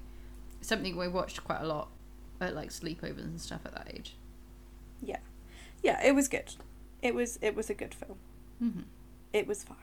something 0.62 0.95
we 0.97 1.08
watched 1.08 1.43
quite 1.43 1.62
a 1.62 1.65
lot 1.67 1.89
at 2.39 2.54
like 2.56 2.69
sleepovers 2.69 3.23
and 3.23 3.39
stuff 3.41 3.62
at 3.65 3.73
that 3.73 3.91
age. 3.95 4.15
Yeah, 5.01 5.17
yeah, 5.82 6.04
it 6.06 6.13
was 6.13 6.27
good. 6.27 6.54
It 7.01 7.15
was 7.15 7.39
it 7.41 7.56
was 7.56 7.69
a 7.69 7.73
good 7.73 7.93
film. 7.95 8.17
Mhm. 8.62 8.84
It 9.34 9.47
was 9.47 9.63
fine. 9.63 9.77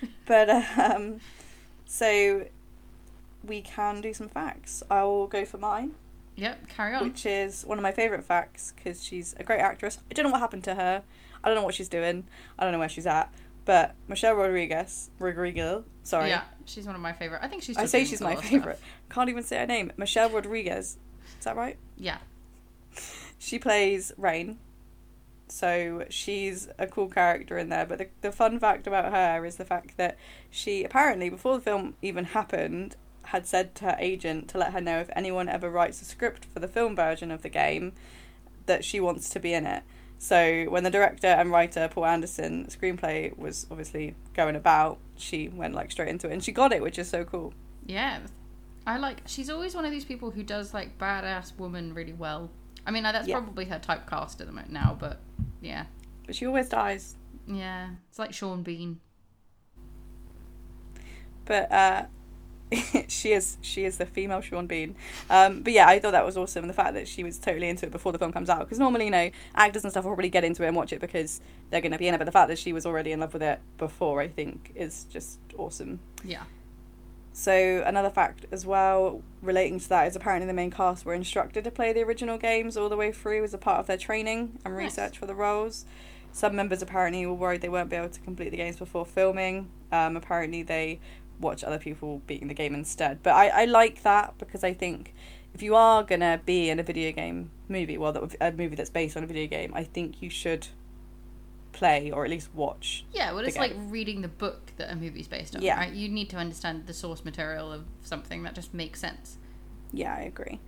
but 0.26 0.48
um, 0.78 1.20
so 1.86 2.46
we 3.44 3.62
can 3.62 4.00
do 4.00 4.12
some 4.14 4.28
facts. 4.28 4.82
I 4.90 5.02
will 5.04 5.26
go 5.26 5.44
for 5.44 5.58
mine, 5.58 5.92
Yep, 6.36 6.68
carry 6.68 6.94
on. 6.94 7.04
which 7.04 7.26
is 7.26 7.64
one 7.64 7.78
of 7.78 7.82
my 7.82 7.92
favorite 7.92 8.24
facts 8.24 8.72
because 8.76 9.02
she's 9.02 9.34
a 9.38 9.44
great 9.44 9.60
actress. 9.60 9.98
I 10.10 10.14
don't 10.14 10.24
know 10.26 10.30
what 10.30 10.40
happened 10.40 10.64
to 10.64 10.74
her. 10.74 11.02
I 11.42 11.48
don't 11.48 11.56
know 11.56 11.64
what 11.64 11.74
she's 11.74 11.88
doing. 11.88 12.24
I 12.58 12.64
don't 12.64 12.72
know 12.72 12.78
where 12.78 12.88
she's 12.88 13.06
at. 13.06 13.32
But 13.64 13.94
Michelle 14.08 14.34
Rodriguez, 14.34 15.10
Rodriguez, 15.18 15.84
sorry, 16.02 16.30
Yeah, 16.30 16.42
she's 16.64 16.86
one 16.86 16.94
of 16.94 17.00
my 17.00 17.12
favorite. 17.12 17.40
I 17.42 17.48
think 17.48 17.62
she's. 17.62 17.76
I 17.76 17.84
say 17.86 18.04
she's 18.04 18.20
my 18.20 18.34
favorite. 18.36 18.78
stuff. 18.78 18.88
Can't 19.10 19.28
even 19.28 19.42
say 19.44 19.58
her 19.58 19.66
name. 19.66 19.92
Michelle 19.96 20.30
Rodriguez. 20.30 20.96
Is 21.38 21.44
that 21.44 21.56
right? 21.56 21.76
Yeah, 21.96 22.18
She 23.38 23.58
plays 23.58 24.12
Rain. 24.16 24.58
So 25.50 26.04
she's 26.08 26.68
a 26.78 26.86
cool 26.86 27.08
character 27.08 27.58
in 27.58 27.68
there. 27.68 27.86
But 27.86 27.98
the, 27.98 28.08
the 28.20 28.32
fun 28.32 28.58
fact 28.58 28.86
about 28.86 29.12
her 29.12 29.44
is 29.44 29.56
the 29.56 29.64
fact 29.64 29.96
that 29.96 30.16
she 30.50 30.84
apparently, 30.84 31.28
before 31.28 31.56
the 31.56 31.64
film 31.64 31.94
even 32.02 32.26
happened, 32.26 32.96
had 33.24 33.46
said 33.46 33.74
to 33.76 33.84
her 33.86 33.96
agent 33.98 34.48
to 34.48 34.58
let 34.58 34.72
her 34.72 34.80
know 34.80 34.98
if 35.00 35.10
anyone 35.14 35.48
ever 35.48 35.70
writes 35.70 36.00
a 36.02 36.04
script 36.04 36.46
for 36.46 36.60
the 36.60 36.68
film 36.68 36.96
version 36.96 37.30
of 37.30 37.42
the 37.42 37.48
game 37.48 37.92
that 38.66 38.84
she 38.84 39.00
wants 39.00 39.28
to 39.30 39.40
be 39.40 39.52
in 39.52 39.66
it. 39.66 39.82
So 40.18 40.64
when 40.64 40.84
the 40.84 40.90
director 40.90 41.28
and 41.28 41.50
writer 41.50 41.88
Paul 41.88 42.06
Anderson 42.06 42.66
screenplay 42.66 43.36
was 43.38 43.66
obviously 43.70 44.14
going 44.34 44.54
about, 44.56 44.98
she 45.16 45.48
went 45.48 45.74
like 45.74 45.90
straight 45.90 46.08
into 46.08 46.28
it 46.28 46.32
and 46.32 46.44
she 46.44 46.52
got 46.52 46.72
it, 46.72 46.82
which 46.82 46.98
is 46.98 47.08
so 47.08 47.24
cool. 47.24 47.54
yeah. 47.86 48.20
I 48.86 48.96
like. 48.96 49.22
She's 49.26 49.50
always 49.50 49.74
one 49.74 49.84
of 49.84 49.90
these 49.90 50.06
people 50.06 50.30
who 50.30 50.42
does 50.42 50.72
like 50.72 50.98
badass 50.98 51.56
woman 51.58 51.92
really 51.94 52.14
well. 52.14 52.50
I 52.86 52.90
mean, 52.90 53.02
that's 53.02 53.28
Yeah. 53.28 53.38
probably 53.38 53.66
her 53.66 53.78
typecast 53.78 54.40
at 54.40 54.46
the 54.46 54.52
moment 54.52 54.70
now, 54.72 54.96
but 54.98 55.20
yeah, 55.60 55.84
But 56.26 56.34
she 56.34 56.46
always 56.46 56.68
dies. 56.68 57.16
yeah. 57.46 57.90
It's 58.08 58.18
like 58.18 58.32
Sean 58.32 58.62
Bean. 58.62 59.00
but 61.44 61.70
uh 61.72 62.02
she 63.08 63.32
is 63.32 63.58
she 63.60 63.84
is 63.84 63.98
the 63.98 64.06
female 64.06 64.40
Sean 64.40 64.68
Bean. 64.68 64.94
Um, 65.28 65.62
but 65.62 65.72
yeah, 65.72 65.88
I 65.88 65.98
thought 65.98 66.12
that 66.12 66.24
was 66.24 66.36
awesome. 66.36 66.68
The 66.68 66.72
fact 66.72 66.94
that 66.94 67.08
she 67.08 67.24
was 67.24 67.36
totally 67.36 67.68
into 67.68 67.84
it 67.86 67.90
before 67.90 68.12
the 68.12 68.18
film 68.18 68.32
comes 68.32 68.48
out, 68.48 68.60
because 68.60 68.78
normally 68.78 69.06
you 69.06 69.10
know 69.10 69.28
actors 69.56 69.82
and 69.82 69.90
stuff 69.90 70.04
will 70.04 70.12
probably 70.12 70.28
get 70.28 70.44
into 70.44 70.62
it 70.62 70.68
and 70.68 70.76
watch 70.76 70.92
it 70.92 71.00
because 71.00 71.40
they're 71.70 71.80
going 71.80 71.90
to 71.90 71.98
be 71.98 72.06
in 72.06 72.14
it. 72.14 72.18
But 72.18 72.26
the 72.26 72.32
fact 72.32 72.46
that 72.48 72.60
she 72.60 72.72
was 72.72 72.86
already 72.86 73.10
in 73.10 73.18
love 73.18 73.32
with 73.32 73.42
it 73.42 73.58
before, 73.76 74.20
I 74.20 74.28
think, 74.28 74.70
is 74.76 75.04
just 75.10 75.40
awesome. 75.58 75.98
Yeah. 76.22 76.44
So 77.40 77.82
another 77.86 78.10
fact 78.10 78.44
as 78.52 78.66
well 78.66 79.22
relating 79.40 79.80
to 79.80 79.88
that 79.88 80.06
is 80.06 80.14
apparently 80.14 80.46
the 80.46 80.52
main 80.52 80.70
cast 80.70 81.06
were 81.06 81.14
instructed 81.14 81.64
to 81.64 81.70
play 81.70 81.90
the 81.90 82.02
original 82.02 82.36
games 82.36 82.76
all 82.76 82.90
the 82.90 82.98
way 82.98 83.12
through 83.12 83.44
as 83.44 83.54
a 83.54 83.58
part 83.58 83.80
of 83.80 83.86
their 83.86 83.96
training 83.96 84.58
and 84.62 84.76
Nice. 84.76 84.84
research 84.84 85.16
for 85.16 85.24
the 85.24 85.34
roles. 85.34 85.86
Some 86.32 86.54
members 86.54 86.82
apparently 86.82 87.24
were 87.24 87.32
worried 87.32 87.62
they 87.62 87.70
won't 87.70 87.88
be 87.88 87.96
able 87.96 88.10
to 88.10 88.20
complete 88.20 88.50
the 88.50 88.58
games 88.58 88.76
before 88.76 89.06
filming. 89.06 89.70
Um, 89.90 90.18
apparently 90.18 90.62
they 90.62 91.00
watch 91.40 91.64
other 91.64 91.78
people 91.78 92.20
beating 92.26 92.48
the 92.48 92.52
game 92.52 92.74
instead. 92.74 93.22
But 93.22 93.30
I, 93.30 93.62
I 93.62 93.64
like 93.64 94.02
that 94.02 94.34
because 94.36 94.62
I 94.62 94.74
think 94.74 95.14
if 95.54 95.62
you 95.62 95.74
are 95.74 96.02
gonna 96.02 96.42
be 96.44 96.68
in 96.68 96.78
a 96.78 96.82
video 96.82 97.10
game 97.10 97.52
movie, 97.70 97.96
well, 97.96 98.12
that 98.12 98.36
a 98.42 98.52
movie 98.52 98.76
that's 98.76 98.90
based 98.90 99.16
on 99.16 99.24
a 99.24 99.26
video 99.26 99.46
game, 99.46 99.72
I 99.74 99.84
think 99.84 100.20
you 100.20 100.28
should 100.28 100.68
play 101.72 102.10
or 102.10 102.24
at 102.24 102.30
least 102.30 102.48
watch. 102.54 103.04
Yeah, 103.12 103.32
well, 103.32 103.44
it's 103.44 103.56
like 103.56 103.74
reading 103.88 104.22
the 104.22 104.28
book 104.28 104.72
that 104.76 104.90
a 104.90 104.96
movie's 104.96 105.28
based 105.28 105.54
on, 105.56 105.62
Yeah. 105.62 105.76
right? 105.76 105.92
You 105.92 106.08
need 106.08 106.30
to 106.30 106.36
understand 106.36 106.86
the 106.86 106.94
source 106.94 107.24
material 107.24 107.72
of 107.72 107.84
something 108.02 108.42
that 108.44 108.54
just 108.54 108.72
makes 108.74 109.00
sense. 109.00 109.38
Yeah, 109.92 110.14
I 110.14 110.20
agree. 110.20 110.60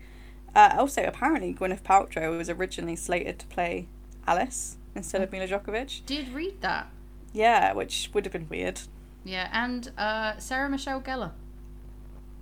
Uh, 0.55 0.75
also, 0.77 1.03
apparently 1.05 1.55
Gwyneth 1.55 1.83
Paltrow 1.83 2.37
was 2.37 2.51
originally 2.51 2.97
slated 2.97 3.39
to 3.39 3.47
play 3.47 3.89
Alice 4.27 4.77
instead 4.95 5.23
of 5.23 5.33
Milla 5.33 5.49
Jovovich. 5.49 6.05
Did 6.07 6.29
read 6.33 6.61
that. 6.61 6.91
Yeah, 7.33 7.73
which 7.73 8.11
would 8.13 8.25
have 8.27 8.33
been 8.33 8.49
weird. 8.49 8.81
Yeah, 9.25 9.49
and 9.53 9.91
uh, 9.97 10.37
Sarah 10.39 10.69
Michelle 10.69 11.01
Gellar. 11.01 11.33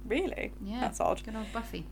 Really? 0.05 0.53
Yeah, 0.65 0.81
That's 0.81 1.01
odd. 1.01 1.23
Good 1.25 1.37
old 1.37 1.53
Buffy. 1.53 1.87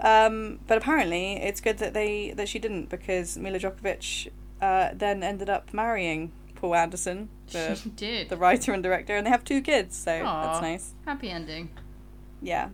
Um, 0.00 0.60
but 0.66 0.78
apparently, 0.78 1.32
it's 1.34 1.60
good 1.60 1.78
that 1.78 1.92
they 1.92 2.30
that 2.36 2.48
she 2.48 2.58
didn't 2.60 2.88
because 2.88 3.36
Milla 3.36 3.58
Jovovich 3.58 4.28
uh, 4.60 4.90
then 4.94 5.22
ended 5.22 5.48
up 5.50 5.72
marrying 5.72 6.32
Paul 6.54 6.74
Anderson, 6.74 7.28
the 7.52 7.74
she 7.74 7.90
did. 7.90 8.28
the 8.28 8.36
writer 8.36 8.72
and 8.72 8.82
director, 8.82 9.16
and 9.16 9.26
they 9.26 9.30
have 9.30 9.44
two 9.44 9.60
kids. 9.62 9.96
So 9.96 10.10
that's 10.10 10.60
nice. 10.60 10.94
Happy 11.06 11.30
ending. 11.30 11.70
Yeah. 12.42 12.68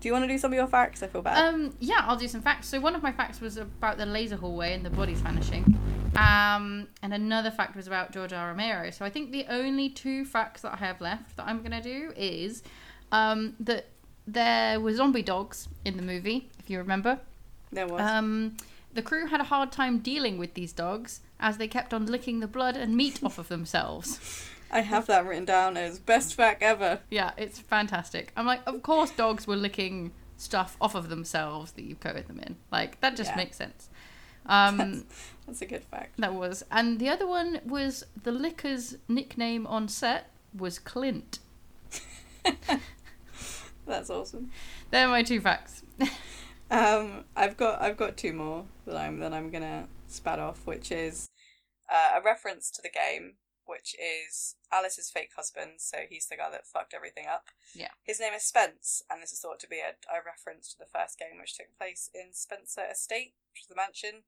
Do 0.00 0.08
you 0.08 0.12
want 0.12 0.24
to 0.24 0.28
do 0.28 0.36
some 0.36 0.52
of 0.52 0.56
your 0.56 0.66
facts? 0.66 1.02
I 1.02 1.06
feel 1.06 1.22
bad. 1.22 1.54
Um, 1.54 1.74
yeah, 1.80 2.02
I'll 2.06 2.16
do 2.18 2.28
some 2.28 2.42
facts. 2.42 2.68
So 2.68 2.78
one 2.78 2.94
of 2.94 3.02
my 3.02 3.10
facts 3.12 3.40
was 3.40 3.56
about 3.56 3.96
the 3.96 4.04
laser 4.04 4.36
hallway 4.36 4.74
and 4.74 4.84
the 4.84 4.90
bodies 4.90 5.20
vanishing. 5.22 5.64
Um, 6.14 6.88
and 7.02 7.14
another 7.14 7.50
fact 7.50 7.74
was 7.74 7.86
about 7.86 8.12
George 8.12 8.32
R. 8.34 8.48
Romero. 8.48 8.90
So 8.90 9.06
I 9.06 9.10
think 9.10 9.32
the 9.32 9.46
only 9.48 9.88
two 9.88 10.26
facts 10.26 10.60
that 10.60 10.74
I 10.74 10.76
have 10.76 11.00
left 11.00 11.36
that 11.38 11.46
I'm 11.46 11.62
gonna 11.62 11.82
do 11.82 12.12
is 12.16 12.62
um, 13.12 13.54
that 13.60 13.86
there 14.26 14.78
were 14.78 14.92
zombie 14.94 15.22
dogs 15.22 15.68
in 15.86 15.96
the 15.96 16.02
movie, 16.02 16.50
if 16.58 16.68
you 16.68 16.76
remember. 16.78 17.18
there 17.72 17.86
was. 17.86 18.02
Um, 18.02 18.56
the 18.94 19.02
crew 19.02 19.26
had 19.26 19.40
a 19.40 19.44
hard 19.44 19.70
time 19.72 19.98
dealing 19.98 20.38
with 20.38 20.54
these 20.54 20.72
dogs 20.72 21.20
as 21.40 21.58
they 21.58 21.68
kept 21.68 21.92
on 21.92 22.06
licking 22.06 22.40
the 22.40 22.46
blood 22.46 22.76
and 22.76 22.96
meat 22.96 23.20
off 23.22 23.38
of 23.38 23.48
themselves. 23.48 24.48
I 24.70 24.80
have 24.80 25.06
that 25.06 25.26
written 25.26 25.44
down 25.44 25.76
as 25.76 25.98
best 25.98 26.34
fact 26.34 26.62
ever. 26.62 27.00
Yeah, 27.10 27.32
it's 27.36 27.58
fantastic. 27.60 28.32
I'm 28.36 28.46
like, 28.46 28.60
of 28.66 28.82
course, 28.82 29.10
dogs 29.10 29.46
were 29.46 29.56
licking 29.56 30.10
stuff 30.36 30.76
off 30.80 30.94
of 30.96 31.08
themselves 31.08 31.72
that 31.72 31.84
you 31.84 31.94
coated 31.94 32.26
them 32.26 32.40
in. 32.40 32.56
Like 32.72 33.00
that 33.00 33.16
just 33.16 33.30
Yeah. 33.32 33.36
makes 33.36 33.56
sense. 33.56 33.88
Um, 34.46 35.04
That's 35.46 35.62
a 35.62 35.66
good 35.66 35.84
fact. 35.84 36.16
that 36.18 36.34
was, 36.34 36.64
and 36.70 36.98
the 36.98 37.08
other 37.08 37.26
one 37.26 37.60
was 37.64 38.04
the 38.24 38.32
licker's 38.32 38.96
nickname 39.08 39.66
on 39.66 39.88
set 39.88 40.30
was 40.56 40.78
Clint. 40.78 41.38
That's 43.86 44.10
awesome. 44.10 44.50
They're 44.90 45.08
my 45.08 45.22
two 45.22 45.40
facts. 45.40 45.82
Um, 46.70 47.24
I've 47.36 47.56
got 47.56 47.80
I've 47.80 47.96
got 47.96 48.16
two 48.16 48.32
more 48.32 48.64
that 48.86 48.96
I'm 48.96 49.20
that 49.20 49.32
I'm 49.32 49.50
gonna 49.50 49.88
spat 50.06 50.38
off, 50.38 50.66
which 50.66 50.90
is 50.90 51.28
uh, 51.90 52.18
a 52.18 52.22
reference 52.22 52.70
to 52.72 52.82
the 52.82 52.90
game, 52.90 53.34
which 53.66 53.94
is 53.94 54.56
Alice's 54.72 55.10
fake 55.10 55.30
husband. 55.36 55.72
So 55.78 55.98
he's 56.08 56.26
the 56.26 56.36
guy 56.36 56.50
that 56.50 56.66
fucked 56.66 56.94
everything 56.94 57.26
up. 57.26 57.44
Yeah. 57.74 57.88
His 58.02 58.20
name 58.20 58.32
is 58.32 58.44
Spence, 58.44 59.02
and 59.10 59.22
this 59.22 59.32
is 59.32 59.40
thought 59.40 59.60
to 59.60 59.68
be 59.68 59.80
a, 59.80 59.94
a 60.10 60.24
reference 60.24 60.72
to 60.72 60.78
the 60.78 60.90
first 60.90 61.18
game, 61.18 61.38
which 61.38 61.56
took 61.56 61.76
place 61.78 62.10
in 62.14 62.32
Spencer 62.32 62.84
Estate, 62.90 63.34
which 63.52 63.62
is 63.62 63.68
the 63.68 63.76
mansion. 63.76 64.24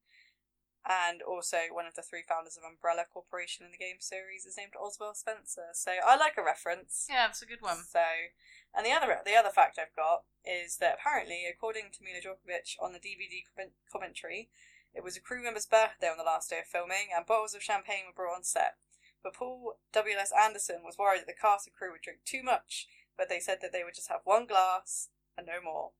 And 0.86 1.20
also, 1.20 1.66
one 1.74 1.86
of 1.86 1.98
the 1.98 2.06
three 2.06 2.22
founders 2.22 2.56
of 2.56 2.62
Umbrella 2.62 3.10
Corporation 3.10 3.66
in 3.66 3.72
the 3.72 3.82
game 3.82 3.98
series 3.98 4.46
is 4.46 4.56
named 4.56 4.78
Oswald 4.78 5.16
Spencer. 5.16 5.74
So 5.74 5.90
I 6.06 6.14
like 6.14 6.38
a 6.38 6.46
reference. 6.46 7.10
Yeah, 7.10 7.26
it's 7.26 7.42
a 7.42 7.50
good 7.50 7.60
one. 7.60 7.82
So, 7.90 8.30
and 8.70 8.86
the 8.86 8.94
other 8.94 9.18
the 9.26 9.34
other 9.34 9.50
fact 9.50 9.82
I've 9.82 9.96
got 9.98 10.22
is 10.46 10.78
that 10.78 11.02
apparently, 11.02 11.42
according 11.50 11.90
to 11.90 12.04
Milla 12.06 12.22
Jovovich 12.22 12.78
on 12.78 12.94
the 12.94 13.02
DVD 13.02 13.42
comment- 13.50 13.74
commentary, 13.90 14.48
it 14.94 15.02
was 15.02 15.16
a 15.16 15.20
crew 15.20 15.42
member's 15.42 15.66
birthday 15.66 16.06
on 16.06 16.18
the 16.18 16.22
last 16.22 16.50
day 16.50 16.60
of 16.62 16.70
filming, 16.70 17.10
and 17.10 17.26
bottles 17.26 17.54
of 17.54 17.66
champagne 17.66 18.06
were 18.06 18.14
brought 18.14 18.36
on 18.36 18.44
set. 18.44 18.78
But 19.24 19.34
Paul 19.34 19.80
W.S. 19.90 20.30
Anderson 20.30 20.86
was 20.86 20.96
worried 20.96 21.22
that 21.22 21.26
the 21.26 21.34
cast 21.34 21.66
and 21.66 21.74
crew 21.74 21.90
would 21.90 22.02
drink 22.02 22.20
too 22.24 22.44
much, 22.44 22.86
but 23.18 23.28
they 23.28 23.40
said 23.40 23.58
that 23.60 23.72
they 23.72 23.82
would 23.82 23.98
just 23.98 24.08
have 24.08 24.22
one 24.22 24.46
glass 24.46 25.08
and 25.36 25.48
no 25.48 25.58
more. 25.60 25.90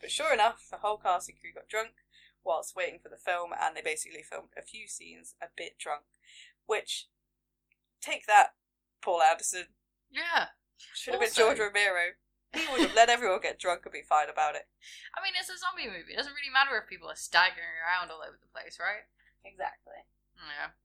But 0.00 0.10
sure 0.10 0.34
enough, 0.34 0.68
the 0.70 0.84
whole 0.84 0.98
cast 0.98 1.30
and 1.30 1.40
crew 1.40 1.54
got 1.54 1.66
drunk 1.66 2.03
whilst 2.44 2.76
waiting 2.76 2.98
for 3.02 3.08
the 3.08 3.16
film, 3.16 3.50
and 3.52 3.76
they 3.76 3.82
basically 3.82 4.22
filmed 4.22 4.52
a 4.56 4.62
few 4.62 4.86
scenes 4.86 5.34
a 5.42 5.46
bit 5.56 5.78
drunk. 5.78 6.04
Which, 6.66 7.08
take 8.00 8.26
that, 8.26 8.54
Paul 9.02 9.22
Anderson. 9.22 9.74
Yeah. 10.10 10.54
Should 10.94 11.14
have 11.14 11.22
been 11.22 11.32
George 11.32 11.58
Romero. 11.58 12.18
He 12.52 12.66
would 12.70 12.86
have 12.86 12.94
let 12.94 13.10
everyone 13.10 13.42
get 13.42 13.58
drunk 13.58 13.82
and 13.84 13.92
be 13.92 14.06
fine 14.06 14.30
about 14.30 14.54
it. 14.54 14.70
I 15.10 15.18
mean, 15.18 15.34
it's 15.34 15.50
a 15.50 15.58
zombie 15.58 15.90
movie. 15.90 16.14
It 16.14 16.16
doesn't 16.16 16.38
really 16.38 16.54
matter 16.54 16.78
if 16.78 16.86
people 16.86 17.10
are 17.10 17.18
staggering 17.18 17.82
around 17.82 18.14
all 18.14 18.22
over 18.22 18.38
the 18.38 18.52
place, 18.54 18.78
right? 18.78 19.10
Exactly. 19.42 20.06
Yeah. 20.38 20.78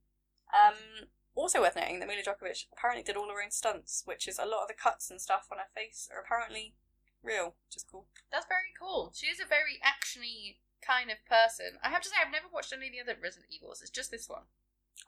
Um, 0.50 1.10
also 1.36 1.62
worth 1.62 1.78
noting 1.78 2.00
that 2.00 2.10
Milla 2.10 2.26
Jovovich 2.26 2.65
apparently 2.74 3.06
did 3.06 3.15
all 3.15 3.30
her 3.30 3.41
own 3.41 3.54
stunts, 3.54 4.02
which 4.06 4.28
is 4.28 4.39
a 4.39 4.50
lot 4.50 4.65
of 4.65 4.67
the 4.67 4.78
cuts 4.78 5.10
and 5.13 5.22
stuff 5.22 5.48
on 5.52 5.62
her 5.62 5.69
face 5.76 6.10
are 6.10 6.19
apparently 6.19 6.74
real, 7.22 7.56
which 7.69 7.78
is 7.78 7.86
cool. 7.86 8.08
That's 8.32 8.50
very 8.50 8.74
cool. 8.74 9.13
She 9.13 9.28
is 9.28 9.39
a 9.39 9.48
very 9.48 9.78
actiony 9.86 10.58
kind 10.82 11.12
of 11.12 11.18
person. 11.26 11.78
I 11.84 11.89
have 11.89 12.02
to 12.02 12.10
say, 12.10 12.15
I've 12.20 12.32
never 12.32 12.48
watched 12.52 12.74
any 12.74 12.88
of 12.88 12.94
the 12.94 13.02
other 13.02 13.20
Resident 13.22 13.52
Evils. 13.52 13.82
It's 13.82 13.92
just 13.92 14.12
this 14.12 14.28
one. 14.30 14.50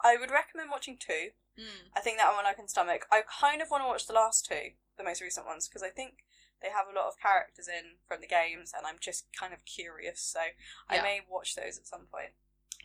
I 0.04 0.18
would 0.18 0.32
recommend 0.32 0.70
watching 0.72 0.98
two. 0.98 1.36
Mm. 1.60 1.92
I 1.96 2.00
think 2.00 2.18
that 2.18 2.34
one 2.34 2.46
I 2.46 2.54
can 2.54 2.68
stomach. 2.68 3.06
I 3.12 3.22
kind 3.28 3.62
of 3.62 3.70
want 3.70 3.84
to 3.84 3.88
watch 3.88 4.08
the 4.08 4.14
last 4.14 4.46
two, 4.46 4.78
the 4.98 5.04
most 5.04 5.22
recent 5.22 5.46
ones, 5.46 5.68
because 5.68 5.84
I 5.84 5.90
think 5.90 6.24
they 6.62 6.70
have 6.70 6.88
a 6.88 6.96
lot 6.96 7.08
of 7.08 7.20
characters 7.20 7.68
in 7.68 8.00
from 8.08 8.22
the 8.22 8.28
games, 8.28 8.72
and 8.76 8.86
I'm 8.86 8.98
just 9.00 9.28
kind 9.38 9.54
of 9.54 9.66
curious. 9.66 10.22
So 10.22 10.40
I 10.90 11.02
may 11.02 11.22
watch 11.28 11.56
those 11.56 11.78
at 11.78 11.88
some 11.88 12.08
point. 12.12 12.32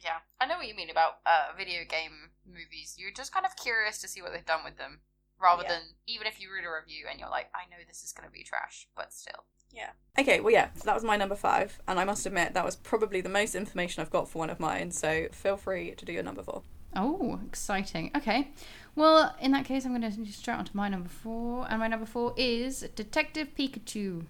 Yeah, 0.02 0.26
I 0.40 0.46
know 0.46 0.58
what 0.58 0.68
you 0.68 0.74
mean 0.74 0.90
about 0.90 1.20
uh, 1.24 1.56
video 1.56 1.84
game 1.88 2.36
movies. 2.44 2.96
You're 2.98 3.14
just 3.14 3.32
kind 3.32 3.46
of 3.46 3.56
curious 3.56 4.00
to 4.00 4.08
see 4.08 4.20
what 4.20 4.32
they've 4.32 4.44
done 4.44 4.64
with 4.64 4.76
them, 4.76 5.00
rather 5.40 5.62
Yeah. 5.62 5.80
than 5.80 5.82
even 6.06 6.26
if 6.26 6.40
you 6.40 6.52
read 6.52 6.64
a 6.66 6.70
review 6.72 7.06
and 7.08 7.20
you're 7.20 7.30
like, 7.30 7.48
I 7.54 7.68
know 7.70 7.80
this 7.86 8.02
is 8.02 8.12
going 8.12 8.28
to 8.28 8.32
be 8.32 8.44
trash, 8.44 8.88
but 8.96 9.12
still. 9.12 9.44
Yeah. 9.72 9.90
Okay, 10.18 10.40
well, 10.40 10.52
yeah, 10.52 10.68
that 10.84 10.94
was 10.94 11.04
my 11.04 11.16
number 11.16 11.34
five, 11.34 11.78
and 11.86 12.00
I 12.00 12.04
must 12.04 12.24
admit 12.24 12.54
that 12.54 12.64
was 12.64 12.76
probably 12.76 13.20
the 13.20 13.28
most 13.28 13.54
information 13.54 14.00
I've 14.00 14.10
got 14.10 14.28
for 14.28 14.38
one 14.38 14.48
of 14.48 14.58
mine, 14.58 14.90
so 14.90 15.28
feel 15.30 15.56
free 15.56 15.92
to 15.92 16.04
do 16.04 16.12
your 16.12 16.22
number 16.22 16.42
four. 16.42 16.62
Oh, 16.94 17.38
exciting. 17.46 18.10
Okay. 18.16 18.48
Well, 18.94 19.36
in 19.40 19.50
that 19.50 19.66
case, 19.66 19.84
I'm 19.84 19.90
going 19.90 20.10
to 20.10 20.24
just 20.24 20.38
straight 20.38 20.54
on 20.54 20.64
to 20.64 20.76
my 20.76 20.88
number 20.88 21.10
four. 21.10 21.66
And 21.68 21.78
my 21.78 21.88
number 21.88 22.06
four 22.06 22.32
is 22.38 22.80
Detective 22.94 23.48
Pikachu. 23.56 24.24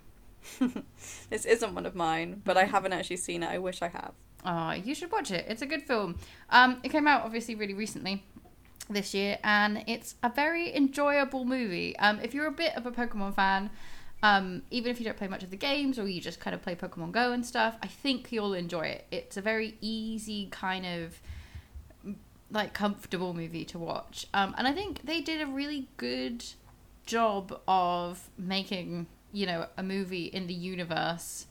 this 1.30 1.44
isn't 1.44 1.74
one 1.74 1.86
of 1.86 1.94
mine, 1.94 2.42
but 2.44 2.56
I 2.56 2.64
haven't 2.64 2.92
actually 2.92 3.18
seen 3.18 3.44
it. 3.44 3.50
I 3.50 3.58
wish 3.58 3.82
I 3.82 3.88
have. 3.88 4.12
Oh, 4.44 4.72
you 4.72 4.94
should 4.94 5.12
watch 5.12 5.30
it. 5.30 5.46
It's 5.48 5.62
a 5.62 5.66
good 5.66 5.82
film. 5.82 6.18
Um, 6.50 6.80
it 6.82 6.90
came 6.90 7.06
out 7.06 7.24
obviously 7.24 7.54
really 7.54 7.74
recently 7.74 8.24
this 8.90 9.14
year, 9.14 9.38
and 9.44 9.84
it's 9.86 10.16
a 10.22 10.28
very 10.28 10.74
enjoyable 10.74 11.44
movie. 11.44 11.96
Um, 11.98 12.20
if 12.20 12.34
you're 12.34 12.46
a 12.46 12.52
bit 12.52 12.76
of 12.76 12.86
a 12.86 12.90
Pokemon 12.90 13.34
fan, 13.34 13.70
um, 14.22 14.62
even 14.70 14.90
if 14.90 14.98
you 14.98 15.04
don't 15.04 15.16
play 15.16 15.28
much 15.28 15.42
of 15.42 15.50
the 15.50 15.56
games 15.56 15.98
or 15.98 16.08
you 16.08 16.20
just 16.20 16.40
kind 16.40 16.54
of 16.54 16.62
play 16.62 16.74
Pokemon 16.74 17.12
Go 17.12 17.32
and 17.32 17.44
stuff, 17.44 17.76
I 17.82 17.86
think 17.86 18.32
you'll 18.32 18.54
enjoy 18.54 18.86
it. 18.86 19.06
It's 19.10 19.36
a 19.36 19.42
very 19.42 19.76
easy 19.80 20.48
kind 20.50 20.86
of 20.86 21.20
like 22.50 22.72
comfortable 22.72 23.34
movie 23.34 23.64
to 23.66 23.78
watch. 23.78 24.26
Um, 24.32 24.54
and 24.56 24.66
I 24.66 24.72
think 24.72 25.02
they 25.04 25.20
did 25.20 25.40
a 25.40 25.46
really 25.46 25.88
good 25.96 26.44
job 27.04 27.60
of 27.68 28.30
making, 28.38 29.06
you 29.32 29.46
know, 29.46 29.66
a 29.76 29.82
movie 29.82 30.26
in 30.26 30.46
the 30.46 30.54
universe 30.54 31.46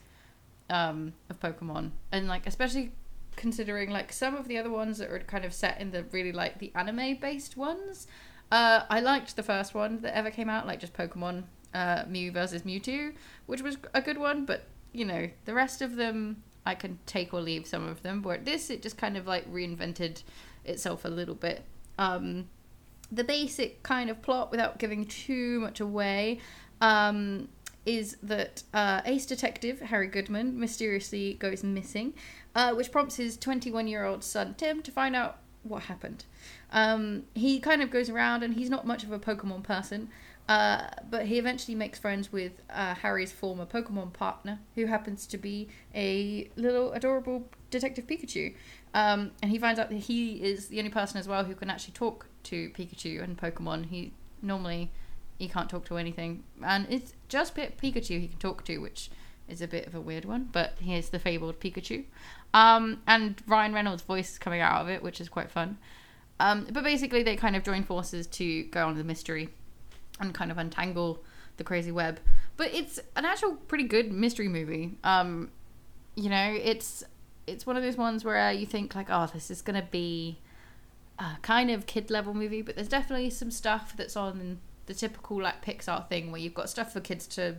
um, 0.69 1.13
of 1.29 1.39
Pokemon. 1.39 1.91
And 2.11 2.27
like 2.27 2.47
especially 2.47 2.91
considering 3.35 3.89
like 3.91 4.11
some 4.13 4.35
of 4.35 4.47
the 4.47 4.57
other 4.57 4.69
ones 4.71 4.97
that 4.97 5.11
are 5.11 5.19
kind 5.19 5.45
of 5.45 5.53
set 5.53 5.79
in 5.79 5.91
the 5.91 6.03
really 6.11 6.31
like 6.31 6.59
the 6.59 6.71
anime 6.75 7.17
based 7.17 7.57
ones. 7.57 8.07
Uh, 8.51 8.81
I 8.89 8.99
liked 8.99 9.35
the 9.35 9.43
first 9.43 9.73
one 9.73 10.01
that 10.01 10.15
ever 10.15 10.31
came 10.31 10.49
out, 10.49 10.67
like 10.67 10.79
just 10.79 10.93
Pokemon 10.93 11.43
uh, 11.75 12.05
Mew 12.07 12.31
versus 12.31 12.61
Mewtwo, 12.61 13.13
which 13.45 13.61
was 13.61 13.77
a 13.93 14.01
good 14.01 14.17
one, 14.17 14.45
but 14.45 14.63
you 14.93 15.03
know, 15.03 15.29
the 15.43 15.53
rest 15.53 15.81
of 15.81 15.97
them 15.97 16.41
I 16.65 16.73
can 16.73 16.99
take 17.05 17.33
or 17.33 17.41
leave 17.41 17.67
some 17.67 17.85
of 17.85 18.01
them. 18.01 18.21
But 18.21 18.45
this, 18.45 18.69
it 18.69 18.81
just 18.81 18.97
kind 18.97 19.17
of 19.17 19.27
like 19.27 19.51
reinvented 19.51 20.23
itself 20.63 21.03
a 21.03 21.09
little 21.09 21.35
bit. 21.35 21.63
Um, 21.99 22.47
the 23.11 23.23
basic 23.23 23.83
kind 23.83 24.09
of 24.09 24.21
plot, 24.21 24.51
without 24.51 24.79
giving 24.79 25.05
too 25.05 25.59
much 25.59 25.79
away, 25.81 26.39
um, 26.79 27.49
is 27.85 28.17
that 28.23 28.63
uh, 28.73 29.01
ace 29.05 29.25
detective 29.25 29.79
Harry 29.81 30.07
Goodman 30.07 30.59
mysteriously 30.59 31.33
goes 31.33 31.61
missing, 31.61 32.13
uh, 32.55 32.73
which 32.73 32.91
prompts 32.91 33.17
his 33.17 33.37
21 33.37 33.87
year 33.87 34.05
old 34.05 34.23
son 34.23 34.55
Tim 34.57 34.81
to 34.81 34.91
find 34.91 35.15
out 35.15 35.39
what 35.63 35.83
happened. 35.83 36.23
Um, 36.71 37.23
he 37.33 37.59
kind 37.59 37.81
of 37.81 37.91
goes 37.91 38.09
around 38.09 38.43
and 38.43 38.53
he's 38.53 38.69
not 38.69 38.87
much 38.87 39.03
of 39.03 39.11
a 39.11 39.19
Pokemon 39.19 39.63
person, 39.63 40.09
uh, 40.47 40.87
but 41.09 41.25
he 41.25 41.39
eventually 41.39 41.73
makes 41.75 41.97
friends 41.97 42.31
with 42.31 42.51
uh, 42.69 42.93
Harry's 42.95 43.31
former 43.31 43.65
Pokemon 43.65 44.13
partner, 44.13 44.59
who 44.75 44.85
happens 44.85 45.25
to 45.27 45.37
be 45.37 45.69
a 45.93 46.49
little 46.55 46.91
adorable 46.93 47.49
Detective 47.71 48.05
Pikachu. 48.05 48.53
Um, 48.93 49.31
and 49.41 49.51
he 49.51 49.57
finds 49.57 49.79
out 49.79 49.89
that 49.89 49.95
he 49.95 50.43
is 50.43 50.67
the 50.67 50.77
only 50.77 50.91
person 50.91 51.17
as 51.17 51.27
well 51.27 51.43
who 51.43 51.55
can 51.55 51.69
actually 51.69 51.93
talk 51.93 52.27
to 52.43 52.69
Pikachu 52.69 53.23
and 53.23 53.37
Pokemon. 53.37 53.87
He 53.87 54.13
normally 54.41 54.91
he 55.39 55.49
can't 55.49 55.69
talk 55.69 55.85
to 55.85 55.97
anything, 55.97 56.43
and 56.63 56.85
it's 56.89 57.13
just 57.27 57.55
Pikachu 57.55 58.21
he 58.21 58.27
can 58.27 58.39
talk 58.39 58.63
to, 58.65 58.77
which 58.77 59.09
is 59.49 59.61
a 59.61 59.67
bit 59.67 59.85
of 59.87 59.95
a 59.95 59.99
weird 59.99 60.25
one. 60.25 60.47
But 60.51 60.75
he 60.79 60.95
is 60.95 61.09
the 61.09 61.19
fabled 61.19 61.59
Pikachu, 61.59 62.05
um, 62.53 63.01
and 63.07 63.41
Ryan 63.47 63.73
Reynolds' 63.73 64.03
voice 64.03 64.33
is 64.33 64.37
coming 64.37 64.61
out 64.61 64.81
of 64.81 64.89
it, 64.89 65.01
which 65.01 65.19
is 65.19 65.27
quite 65.27 65.51
fun. 65.51 65.77
Um, 66.39 66.67
but 66.71 66.83
basically, 66.83 67.23
they 67.23 67.35
kind 67.35 67.55
of 67.55 67.63
join 67.63 67.83
forces 67.83 68.27
to 68.27 68.63
go 68.65 68.87
on 68.87 68.95
the 68.95 69.03
mystery 69.03 69.49
and 70.19 70.33
kind 70.33 70.51
of 70.51 70.57
untangle 70.57 71.23
the 71.57 71.63
crazy 71.63 71.91
web. 71.91 72.19
But 72.57 72.73
it's 72.73 72.99
an 73.15 73.25
actual 73.25 73.55
pretty 73.55 73.85
good 73.85 74.11
mystery 74.11 74.47
movie. 74.47 74.97
Um, 75.03 75.51
you 76.15 76.29
know, 76.29 76.57
it's 76.61 77.03
it's 77.47 77.65
one 77.65 77.77
of 77.77 77.83
those 77.83 77.97
ones 77.97 78.23
where 78.23 78.51
you 78.51 78.65
think 78.65 78.95
like, 78.95 79.07
oh, 79.09 79.29
this 79.33 79.51
is 79.51 79.61
gonna 79.61 79.87
be 79.91 80.39
a 81.19 81.37
kind 81.41 81.69
of 81.71 81.85
kid 81.85 82.09
level 82.09 82.33
movie, 82.33 82.61
but 82.61 82.75
there's 82.75 82.87
definitely 82.87 83.29
some 83.29 83.51
stuff 83.51 83.95
that's 83.95 84.15
on 84.15 84.59
the 84.85 84.93
typical 84.93 85.41
like 85.41 85.63
Pixar 85.63 86.07
thing 86.09 86.31
where 86.31 86.41
you've 86.41 86.53
got 86.53 86.69
stuff 86.69 86.93
for 86.93 86.99
kids 86.99 87.27
to 87.27 87.55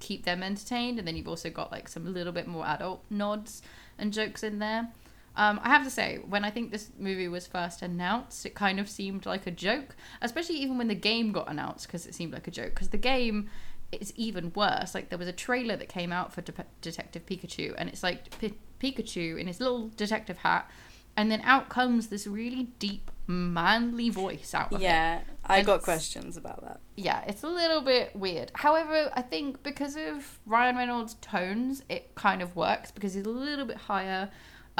keep 0.00 0.24
them 0.24 0.42
entertained, 0.42 0.98
and 0.98 1.06
then 1.06 1.16
you've 1.16 1.28
also 1.28 1.50
got 1.50 1.70
like 1.70 1.88
some 1.88 2.12
little 2.12 2.32
bit 2.32 2.46
more 2.46 2.66
adult 2.66 3.02
nods 3.10 3.62
and 3.98 4.12
jokes 4.12 4.42
in 4.42 4.58
there. 4.58 4.88
Um, 5.36 5.60
I 5.62 5.68
have 5.68 5.84
to 5.84 5.90
say, 5.90 6.18
when 6.28 6.44
I 6.44 6.50
think 6.50 6.70
this 6.72 6.90
movie 6.98 7.28
was 7.28 7.46
first 7.46 7.82
announced, 7.82 8.44
it 8.44 8.54
kind 8.54 8.80
of 8.80 8.88
seemed 8.88 9.26
like 9.26 9.46
a 9.46 9.50
joke, 9.50 9.94
especially 10.20 10.56
even 10.56 10.76
when 10.76 10.88
the 10.88 10.94
game 10.94 11.32
got 11.32 11.48
announced, 11.50 11.86
because 11.86 12.04
it 12.06 12.14
seemed 12.14 12.32
like 12.32 12.46
a 12.48 12.50
joke. 12.50 12.70
Because 12.74 12.88
the 12.88 12.98
game 12.98 13.48
is 13.92 14.12
even 14.16 14.52
worse. 14.54 14.94
Like 14.94 15.08
there 15.08 15.18
was 15.18 15.28
a 15.28 15.32
trailer 15.32 15.76
that 15.76 15.88
came 15.88 16.12
out 16.12 16.32
for 16.32 16.40
De- 16.42 16.52
Detective 16.80 17.24
Pikachu, 17.26 17.74
and 17.78 17.88
it's 17.88 18.02
like 18.02 18.38
P- 18.38 18.54
Pikachu 18.80 19.38
in 19.38 19.46
his 19.46 19.60
little 19.60 19.88
detective 19.96 20.38
hat, 20.38 20.68
and 21.16 21.30
then 21.30 21.40
out 21.42 21.68
comes 21.68 22.08
this 22.08 22.26
really 22.26 22.64
deep, 22.78 23.10
manly 23.26 24.10
voice 24.10 24.52
out 24.54 24.72
of 24.72 24.80
it 24.80 24.84
Yeah, 24.84 25.20
I 25.44 25.58
And 25.58 25.66
got 25.66 25.82
questions 25.82 26.36
about 26.36 26.62
that. 26.62 26.80
yeah, 26.96 27.22
it's 27.26 27.42
a 27.44 27.48
little 27.48 27.80
bit 27.82 28.14
weird. 28.16 28.50
However, 28.54 29.10
I 29.14 29.22
think 29.22 29.62
because 29.62 29.96
of 29.96 30.38
Ryan 30.46 30.76
Reynolds' 30.76 31.14
tones, 31.20 31.82
it 31.88 32.14
kind 32.14 32.42
of 32.42 32.56
works 32.56 32.90
because 32.90 33.14
he's 33.14 33.26
a 33.26 33.30
little 33.30 33.64
bit 33.66 33.76
higher. 33.76 34.30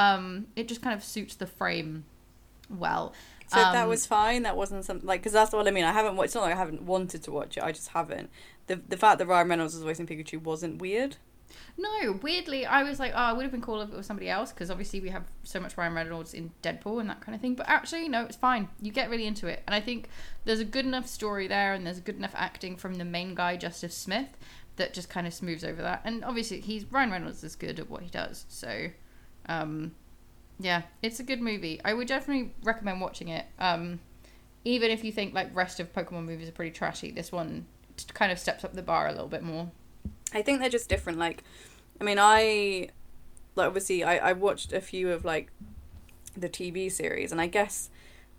Um, 0.00 0.46
it 0.56 0.68
just 0.68 0.82
kind 0.82 0.94
of 0.94 1.04
suits 1.04 1.34
the 1.34 1.46
frame 1.46 2.04
well. 2.68 3.12
So 3.48 3.56
that 3.56 3.74
Um, 3.82 3.88
was 3.88 4.06
fine. 4.06 4.42
That 4.44 4.56
wasn't 4.56 4.84
something 4.84 5.06
like 5.06 5.20
because 5.20 5.32
that's 5.32 5.52
what 5.52 5.66
I 5.66 5.70
mean. 5.72 5.84
I 5.84 5.92
haven't 5.92 6.16
watched. 6.16 6.26
It's 6.26 6.34
not 6.36 6.42
like 6.42 6.54
I 6.54 6.58
haven't 6.58 6.82
wanted 6.82 7.22
to 7.24 7.32
watch 7.32 7.56
it. 7.56 7.62
I 7.64 7.72
just 7.72 7.88
haven't. 7.88 8.30
The 8.68 8.76
the 8.76 8.96
fact 8.96 9.18
that 9.18 9.26
Ryan 9.26 9.48
Reynolds 9.48 9.74
was 9.74 9.82
voicing 9.82 10.06
Pikachu 10.06 10.40
wasn't 10.42 10.80
weird. 10.80 11.16
no. 11.76 12.12
Weirdly, 12.22 12.64
I 12.64 12.84
was 12.84 13.00
like, 13.00 13.12
oh, 13.14 13.30
it 13.32 13.36
would 13.36 13.42
have 13.42 13.50
been 13.50 13.60
cool 13.62 13.80
if 13.80 13.90
it 13.90 13.96
was 13.96 14.06
somebody 14.06 14.28
else 14.30 14.52
because 14.52 14.70
obviously 14.70 15.00
we 15.00 15.08
have 15.10 15.24
so 15.42 15.58
much 15.58 15.76
Ryan 15.76 15.94
Reynolds 15.94 16.32
in 16.32 16.52
Deadpool 16.62 17.00
and 17.00 17.10
that 17.10 17.20
kind 17.22 17.34
of 17.34 17.40
thing. 17.40 17.54
But 17.56 17.68
actually, 17.68 18.08
no, 18.08 18.24
it's 18.24 18.36
fine. 18.36 18.68
You 18.80 18.92
get 18.92 19.10
really 19.10 19.26
into 19.26 19.48
it, 19.48 19.62
and 19.66 19.74
I 19.74 19.80
think 19.80 20.08
there's 20.44 20.60
a 20.60 20.64
good 20.76 20.84
enough 20.84 21.08
story 21.08 21.48
there, 21.48 21.72
and 21.74 21.84
there's 21.84 21.98
good 22.00 22.16
enough 22.16 22.34
acting 22.36 22.76
from 22.76 22.94
the 22.98 23.04
main 23.04 23.34
guy, 23.34 23.56
Justice 23.56 23.96
Smith, 23.96 24.28
that 24.76 24.94
just 24.94 25.08
kind 25.10 25.26
of 25.26 25.34
smooths 25.34 25.64
over 25.64 25.82
that. 25.82 26.02
And 26.04 26.24
obviously, 26.24 26.60
he's 26.60 26.84
Ryan 26.84 27.10
Reynolds 27.10 27.42
is 27.42 27.57
good 27.57 27.80
at 27.80 27.90
what 27.90 28.03
he 28.03 28.11
does, 28.11 28.44
so 28.48 28.90
um, 29.51 29.92
yeah, 30.61 30.82
it's 31.03 31.18
a 31.20 31.22
good 31.24 31.40
movie. 31.40 31.80
I 31.84 31.92
would 31.92 32.07
definitely 32.07 32.55
recommend 32.62 33.01
watching 33.01 33.28
it. 33.28 33.46
Um, 33.59 33.98
even 34.64 34.90
if 34.90 35.03
you 35.05 35.11
think 35.11 35.34
like 35.34 35.55
rest 35.55 35.80
of 35.80 35.92
Pokemon 35.92 36.24
movies 36.24 36.48
are 36.48 36.53
pretty 36.53 36.70
trashy, 36.70 37.11
this 37.11 37.32
one 37.32 37.66
kind 38.14 38.30
of 38.30 38.38
steps 38.38 38.64
up 38.64 38.74
the 38.74 38.82
bar 38.82 39.09
a 39.09 39.12
little 39.12 39.28
bit 39.28 39.42
more. 39.42 39.70
I 40.32 40.42
think 40.42 40.61
they're 40.61 40.70
just 40.70 40.88
different. 40.88 41.18
Like, 41.18 41.42
I 42.01 42.05
mean, 42.05 42.18
I 42.20 42.90
like 43.57 43.66
obviously 43.66 44.05
I 44.05 44.30
I 44.30 44.32
watched 44.34 44.72
a 44.72 44.80
few 44.80 45.11
of 45.11 45.24
like 45.24 45.51
the 46.36 46.48
TV 46.48 46.92
series, 46.92 47.32
and 47.32 47.40
I 47.40 47.48
guess 47.48 47.90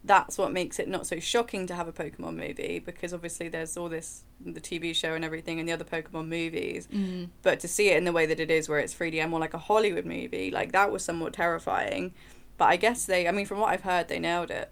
that's 0.03 0.37
what 0.37 0.51
makes 0.51 0.79
it 0.79 0.87
not 0.87 1.05
so 1.05 1.19
shocking 1.19 1.67
to 1.67 1.75
have 1.75 1.87
a 1.87 1.91
Pokemon 1.91 2.35
movie 2.35 2.79
because 2.83 3.13
obviously 3.13 3.49
there's 3.49 3.77
all 3.77 3.87
this 3.89 4.23
the 4.43 4.59
TV 4.59 4.95
show 4.95 5.13
and 5.13 5.23
everything 5.23 5.59
and 5.59 5.69
the 5.69 5.73
other 5.73 5.83
Pokemon 5.85 6.27
movies, 6.27 6.87
Mm. 6.91 7.29
but 7.43 7.59
to 7.59 7.67
see 7.67 7.89
it 7.89 7.97
in 7.97 8.05
the 8.05 8.11
way 8.11 8.25
that 8.25 8.39
it 8.39 8.49
is, 8.49 8.67
where 8.67 8.79
it's 8.79 8.93
3D 8.95 9.19
and 9.21 9.29
more 9.29 9.39
like 9.39 9.53
a 9.53 9.59
Hollywood 9.59 10.05
movie, 10.05 10.49
like 10.49 10.71
that 10.71 10.91
was 10.91 11.03
somewhat 11.05 11.33
terrifying. 11.33 12.13
But 12.57 12.65
I 12.69 12.77
guess 12.77 13.05
they, 13.05 13.27
I 13.27 13.31
mean, 13.31 13.45
from 13.45 13.59
what 13.59 13.69
I've 13.71 13.81
heard, 13.81 14.07
they 14.07 14.17
nailed 14.19 14.49
it. 14.49 14.71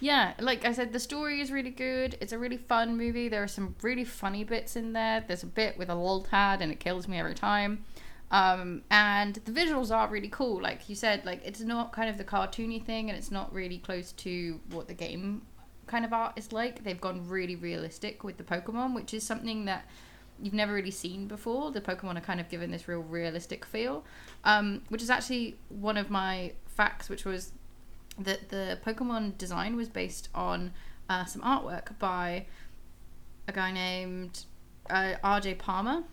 Yeah, 0.00 0.32
like 0.40 0.64
I 0.64 0.72
said, 0.72 0.92
the 0.92 1.00
story 1.00 1.40
is 1.40 1.50
really 1.52 1.70
good. 1.70 2.16
It's 2.20 2.32
a 2.32 2.38
really 2.38 2.56
fun 2.56 2.96
movie. 2.96 3.28
There 3.28 3.42
are 3.42 3.48
some 3.48 3.76
really 3.82 4.04
funny 4.04 4.44
bits 4.44 4.76
in 4.76 4.92
there. 4.92 5.24
There's 5.26 5.42
a 5.42 5.46
bit 5.46 5.78
with 5.78 5.88
a 5.88 5.94
Lotad, 5.94 6.60
and 6.60 6.72
it 6.72 6.80
kills 6.80 7.06
me 7.06 7.18
every 7.18 7.34
time. 7.34 7.84
Um, 8.30 8.82
and 8.90 9.36
the 9.36 9.52
visuals 9.52 9.94
are 9.94 10.08
really 10.08 10.28
cool. 10.28 10.60
Like 10.60 10.88
you 10.88 10.94
said, 10.94 11.24
like 11.24 11.40
it's 11.44 11.60
not 11.60 11.92
kind 11.92 12.10
of 12.10 12.18
the 12.18 12.24
cartoony 12.24 12.84
thing, 12.84 13.10
and 13.10 13.18
it's 13.18 13.30
not 13.30 13.52
really 13.52 13.78
close 13.78 14.12
to 14.12 14.60
what 14.70 14.88
the 14.88 14.94
game 14.94 15.42
kind 15.86 16.04
of 16.04 16.12
art 16.12 16.32
is 16.36 16.52
like. 16.52 16.84
They've 16.84 17.00
gone 17.00 17.28
really 17.28 17.56
realistic 17.56 18.24
with 18.24 18.36
the 18.36 18.44
Pokemon, 18.44 18.94
which 18.94 19.14
is 19.14 19.22
something 19.22 19.66
that 19.66 19.84
you've 20.40 20.54
never 20.54 20.72
really 20.72 20.90
seen 20.90 21.28
before. 21.28 21.70
The 21.70 21.80
Pokemon 21.80 22.16
are 22.16 22.22
kind 22.22 22.40
of 22.40 22.48
given 22.48 22.70
this 22.70 22.88
real 22.88 23.00
realistic 23.00 23.64
feel, 23.64 24.04
um, 24.44 24.82
which 24.88 25.02
is 25.02 25.10
actually 25.10 25.56
one 25.68 25.96
of 25.96 26.10
my 26.10 26.52
facts, 26.66 27.08
which 27.08 27.24
was 27.24 27.52
that 28.18 28.48
the 28.48 28.78
Pokemon 28.84 29.38
design 29.38 29.76
was 29.76 29.88
based 29.88 30.28
on 30.34 30.72
uh, 31.08 31.24
some 31.24 31.42
artwork 31.42 31.98
by 31.98 32.46
a 33.46 33.52
guy 33.52 33.72
named 33.72 34.44
uh, 34.90 35.14
R.J. 35.22 35.54
Palmer. 35.54 36.04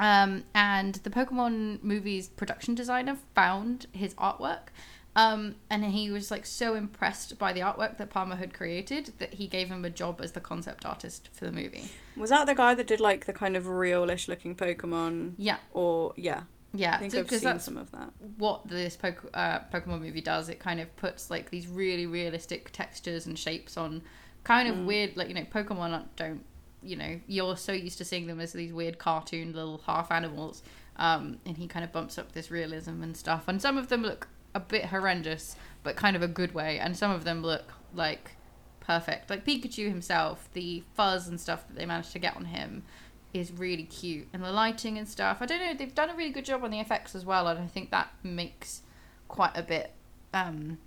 Um, 0.00 0.44
and 0.54 0.96
the 0.96 1.10
Pokemon 1.10 1.82
movie's 1.82 2.28
production 2.28 2.74
designer 2.74 3.16
found 3.34 3.86
his 3.92 4.14
artwork. 4.14 4.68
Um, 5.16 5.54
and 5.70 5.84
he 5.84 6.10
was 6.10 6.32
like 6.32 6.44
so 6.44 6.74
impressed 6.74 7.38
by 7.38 7.52
the 7.52 7.60
artwork 7.60 7.98
that 7.98 8.10
Palmer 8.10 8.34
had 8.34 8.52
created 8.52 9.12
that 9.18 9.34
he 9.34 9.46
gave 9.46 9.68
him 9.68 9.84
a 9.84 9.90
job 9.90 10.20
as 10.20 10.32
the 10.32 10.40
concept 10.40 10.84
artist 10.84 11.28
for 11.32 11.44
the 11.44 11.52
movie. 11.52 11.84
Was 12.16 12.30
that 12.30 12.46
the 12.46 12.54
guy 12.56 12.74
that 12.74 12.88
did 12.88 12.98
like 12.98 13.26
the 13.26 13.32
kind 13.32 13.56
of 13.56 13.64
realish 13.66 14.26
looking 14.26 14.56
Pokemon? 14.56 15.34
Yeah, 15.38 15.58
Or 15.72 16.14
yeah, 16.16 16.42
yeah. 16.72 16.96
I 16.96 16.98
think 16.98 17.12
so- 17.12 17.20
I've 17.20 17.30
seen 17.30 17.60
some 17.60 17.76
of 17.76 17.92
that. 17.92 18.10
what 18.38 18.66
this 18.66 18.96
Poke- 18.96 19.30
uh, 19.34 19.60
Pokemon 19.72 20.00
movie 20.00 20.20
does. 20.20 20.48
It 20.48 20.58
kind 20.58 20.80
of 20.80 20.94
puts 20.96 21.30
like 21.30 21.48
these 21.50 21.68
really 21.68 22.06
realistic 22.06 22.72
textures 22.72 23.26
and 23.26 23.38
shapes 23.38 23.76
on 23.76 24.02
kind 24.42 24.68
of 24.68 24.78
weird, 24.84 25.16
like 25.16 25.28
you 25.28 25.34
know, 25.34 25.44
Pokemon 25.44 26.02
don't, 26.16 26.44
you 26.84 26.96
know, 26.96 27.20
you're 27.26 27.56
so 27.56 27.72
used 27.72 27.98
to 27.98 28.04
seeing 28.04 28.26
them 28.26 28.40
as 28.40 28.52
these 28.52 28.72
weird 28.72 28.98
cartoon 28.98 29.52
little 29.52 29.80
half 29.86 30.10
animals, 30.10 30.62
um, 30.96 31.38
and 31.46 31.56
he 31.56 31.66
kind 31.66 31.84
of 31.84 31.92
bumps 31.92 32.18
up 32.18 32.32
this 32.32 32.50
realism 32.50 33.02
and 33.02 33.16
stuff. 33.16 33.48
And 33.48 33.60
some 33.60 33.78
of 33.78 33.88
them 33.88 34.02
look 34.02 34.28
a 34.54 34.60
bit 34.60 34.86
horrendous, 34.86 35.56
but 35.82 35.96
kind 35.96 36.14
of 36.16 36.22
a 36.22 36.28
good 36.28 36.54
way, 36.54 36.78
and 36.78 36.96
some 36.96 37.10
of 37.10 37.24
them 37.24 37.42
look 37.42 37.72
like 37.94 38.32
perfect. 38.80 39.30
Like 39.30 39.44
Pikachu 39.44 39.88
himself, 39.88 40.48
the 40.52 40.84
fuzz 40.94 41.28
and 41.28 41.40
stuff 41.40 41.66
that 41.68 41.76
they 41.76 41.86
managed 41.86 42.12
to 42.12 42.18
get 42.18 42.36
on 42.36 42.44
him 42.44 42.84
is 43.32 43.50
really 43.50 43.84
cute, 43.84 44.28
and 44.32 44.44
the 44.44 44.52
lighting 44.52 44.96
and 44.96 45.08
stuff. 45.08 45.38
I 45.40 45.46
don't 45.46 45.58
know, 45.58 45.74
they've 45.74 45.94
done 45.94 46.10
a 46.10 46.14
really 46.14 46.30
good 46.30 46.44
job 46.44 46.62
on 46.62 46.70
the 46.70 46.80
effects 46.80 47.14
as 47.14 47.24
well, 47.24 47.48
and 47.48 47.58
I 47.58 47.66
think 47.66 47.90
that 47.90 48.10
makes 48.22 48.82
quite 49.26 49.56
a 49.56 49.62
bit, 49.62 49.92
um, 50.32 50.78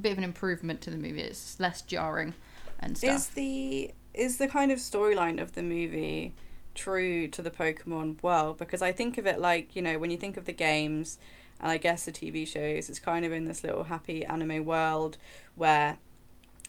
bit 0.00 0.12
of 0.12 0.18
an 0.18 0.24
improvement 0.24 0.80
to 0.80 0.90
the 0.90 0.96
movie. 0.96 1.20
It's 1.20 1.60
less 1.60 1.82
jarring 1.82 2.34
and 2.80 2.98
stuff. 2.98 3.16
Is 3.16 3.28
the 3.28 3.92
is 4.14 4.38
the 4.38 4.48
kind 4.48 4.70
of 4.70 4.78
storyline 4.78 5.40
of 5.40 5.52
the 5.52 5.62
movie 5.62 6.34
true 6.74 7.28
to 7.28 7.42
the 7.42 7.50
Pokemon 7.50 8.22
world? 8.22 8.58
Because 8.58 8.82
I 8.82 8.92
think 8.92 9.18
of 9.18 9.26
it 9.26 9.38
like 9.40 9.74
you 9.76 9.82
know 9.82 9.98
when 9.98 10.10
you 10.10 10.16
think 10.16 10.36
of 10.36 10.44
the 10.44 10.52
games, 10.52 11.18
and 11.60 11.70
I 11.70 11.76
guess 11.76 12.04
the 12.04 12.12
TV 12.12 12.46
shows, 12.46 12.90
it's 12.90 12.98
kind 12.98 13.24
of 13.24 13.32
in 13.32 13.44
this 13.44 13.62
little 13.62 13.84
happy 13.84 14.24
anime 14.24 14.64
world 14.64 15.16
where 15.54 15.98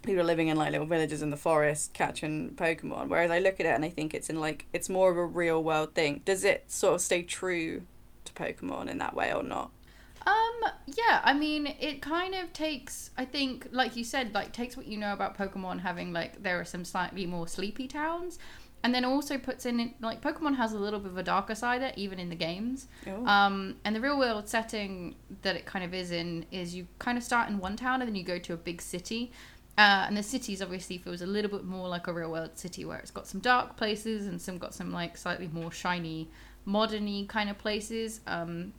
people 0.04 0.22
are 0.22 0.26
living 0.26 0.50
in 0.50 0.58
like 0.58 0.72
little 0.72 0.86
villages 0.86 1.22
in 1.22 1.30
the 1.30 1.38
forest 1.38 1.94
catching 1.94 2.52
Pokemon. 2.52 3.08
Whereas 3.08 3.32
I 3.32 3.40
look 3.40 3.60
at 3.60 3.66
it 3.66 3.74
and 3.74 3.84
I 3.84 3.90
think 3.90 4.14
it's 4.14 4.30
in 4.30 4.40
like 4.40 4.66
it's 4.74 4.90
more 4.90 5.12
of 5.12 5.18
a 5.18 5.26
real 5.26 5.64
world 5.64 5.96
thing. 5.96 6.22
Does 6.26 6.44
it 6.44 6.66
sort 6.68 6.96
of 6.96 7.02
stay 7.02 7.24
true 7.24 7.84
to 8.26 8.34
Pokemon 8.34 8.90
in 8.90 8.98
that 9.00 9.16
way 9.16 9.34
or 9.34 9.44
not? 9.44 9.72
Um, 10.26 10.72
yeah, 10.86 11.22
I 11.24 11.34
mean, 11.34 11.68
it 11.80 12.02
kind 12.02 12.34
of 12.34 12.54
takes, 12.54 13.12
I 13.18 13.26
think, 13.26 13.68
like 13.72 13.96
you 13.96 14.04
said, 14.04 14.34
like 14.34 14.54
takes 14.54 14.78
what 14.78 14.88
you 14.88 14.98
know 14.98 15.14
about 15.14 15.38
Pokemon 15.38 15.82
having 15.82 16.14
like 16.14 16.42
there 16.42 16.60
are 16.60 16.66
some 16.66 16.86
slightly 16.86 17.26
more 17.26 17.48
sleepy 17.48 17.88
towns, 17.88 18.40
and 18.84 18.94
then 18.94 19.06
also 19.06 19.38
puts 19.38 19.66
in 19.66 19.94
like 20.02 20.22
Pokemon 20.22 20.56
has 20.58 20.74
a 20.74 20.80
little 20.80 21.00
bit 21.00 21.12
of 21.12 21.18
a 21.18 21.24
darker 21.24 21.56
side 21.56 21.94
even 21.96 22.20
in 22.20 22.30
the 22.30 22.36
games. 22.36 22.88
Oh. 23.08 23.26
Um, 23.26 23.76
and 23.86 23.96
the 23.96 24.02
real 24.02 24.20
world 24.20 24.48
setting 24.48 25.16
that 25.42 25.56
it 25.56 25.66
kind 25.66 25.86
of 25.86 25.94
is 25.94 26.12
in 26.12 26.46
is 26.52 26.76
you 26.76 26.88
kind 27.00 27.18
of 27.18 27.24
start 27.24 27.50
in 27.50 27.60
one 27.60 27.78
town 27.78 28.02
and 28.02 28.10
then 28.10 28.16
you 28.16 28.24
go 28.24 28.40
to 28.40 28.54
a 28.54 28.58
big 28.58 28.82
city. 28.82 29.32
Uh, 29.78 30.06
and 30.08 30.16
the 30.16 30.22
cities 30.22 30.62
obviously 30.62 31.00
feels 31.00 31.22
a 31.22 31.26
little 31.26 31.50
bit 31.50 31.64
more 31.64 31.88
like 31.88 32.08
a 32.08 32.14
real 32.14 32.32
world 32.32 32.52
city 32.56 32.86
where 32.86 33.00
it's 33.00 33.10
got 33.10 33.26
some 33.26 33.40
dark 33.40 33.76
places 33.76 34.28
and 34.28 34.40
some 34.40 34.58
got 34.58 34.74
some 34.74 34.92
like 34.92 35.18
slightly 35.18 35.48
more 35.48 35.72
shiny, 35.72 36.30
moderny 36.68 37.28
kind 37.28 37.50
of 37.50 37.58
places. 37.58 38.22
Um, 38.28 38.74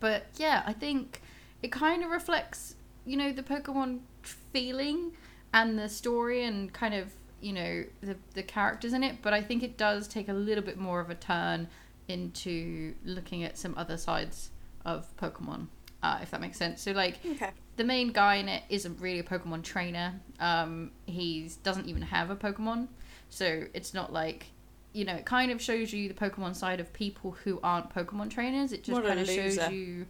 but 0.00 0.26
yeah, 0.36 0.62
I 0.66 0.72
think 0.72 1.20
it 1.62 1.72
kind 1.72 2.02
of 2.04 2.10
reflects, 2.10 2.76
you 3.04 3.16
know, 3.16 3.32
the 3.32 3.42
Pokemon 3.42 4.00
feeling 4.22 5.12
and 5.52 5.78
the 5.78 5.88
story 5.88 6.44
and 6.44 6.72
kind 6.72 6.94
of, 6.94 7.12
you 7.40 7.52
know, 7.52 7.84
the 8.00 8.16
the 8.34 8.42
characters 8.42 8.92
in 8.92 9.02
it. 9.02 9.16
But 9.22 9.32
I 9.32 9.40
think 9.42 9.62
it 9.62 9.76
does 9.76 10.08
take 10.08 10.28
a 10.28 10.32
little 10.34 10.64
bit 10.64 10.78
more 10.78 11.00
of 11.00 11.10
a 11.10 11.14
turn 11.14 11.68
into 12.08 12.94
looking 13.04 13.44
at 13.44 13.56
some 13.56 13.74
other 13.76 13.96
sides 13.96 14.50
of 14.84 15.06
Pokemon, 15.16 15.66
uh, 16.02 16.18
if 16.22 16.30
that 16.30 16.40
makes 16.40 16.58
sense. 16.58 16.82
So 16.82 16.92
like 16.92 17.18
Okay. 17.24 17.50
the 17.76 17.84
main 17.84 18.12
guy 18.12 18.36
in 18.36 18.48
it 18.48 18.62
isn't 18.68 19.00
really 19.00 19.20
a 19.20 19.24
Pokemon 19.24 19.62
trainer. 19.62 20.20
Um, 20.40 20.90
he 21.06 21.50
doesn't 21.62 21.88
even 21.88 22.02
have 22.02 22.30
a 22.30 22.36
Pokemon, 22.36 22.88
so 23.30 23.64
it's 23.72 23.94
not 23.94 24.12
like 24.12 24.46
you 24.94 25.04
know. 25.04 25.14
It 25.14 25.26
kind 25.26 25.50
of 25.50 25.60
shows 25.60 25.92
you 25.92 26.08
the 26.08 26.14
Pokemon 26.14 26.56
side 26.56 26.80
of 26.80 26.90
people 26.94 27.32
who 27.44 27.60
aren't 27.62 27.94
Pokemon 27.94 28.30
trainers. 28.30 28.72
It 28.72 28.82
just 28.84 29.02
kind 29.02 29.20
of 29.20 29.26
shows 29.28 29.58
you. 29.70 30.06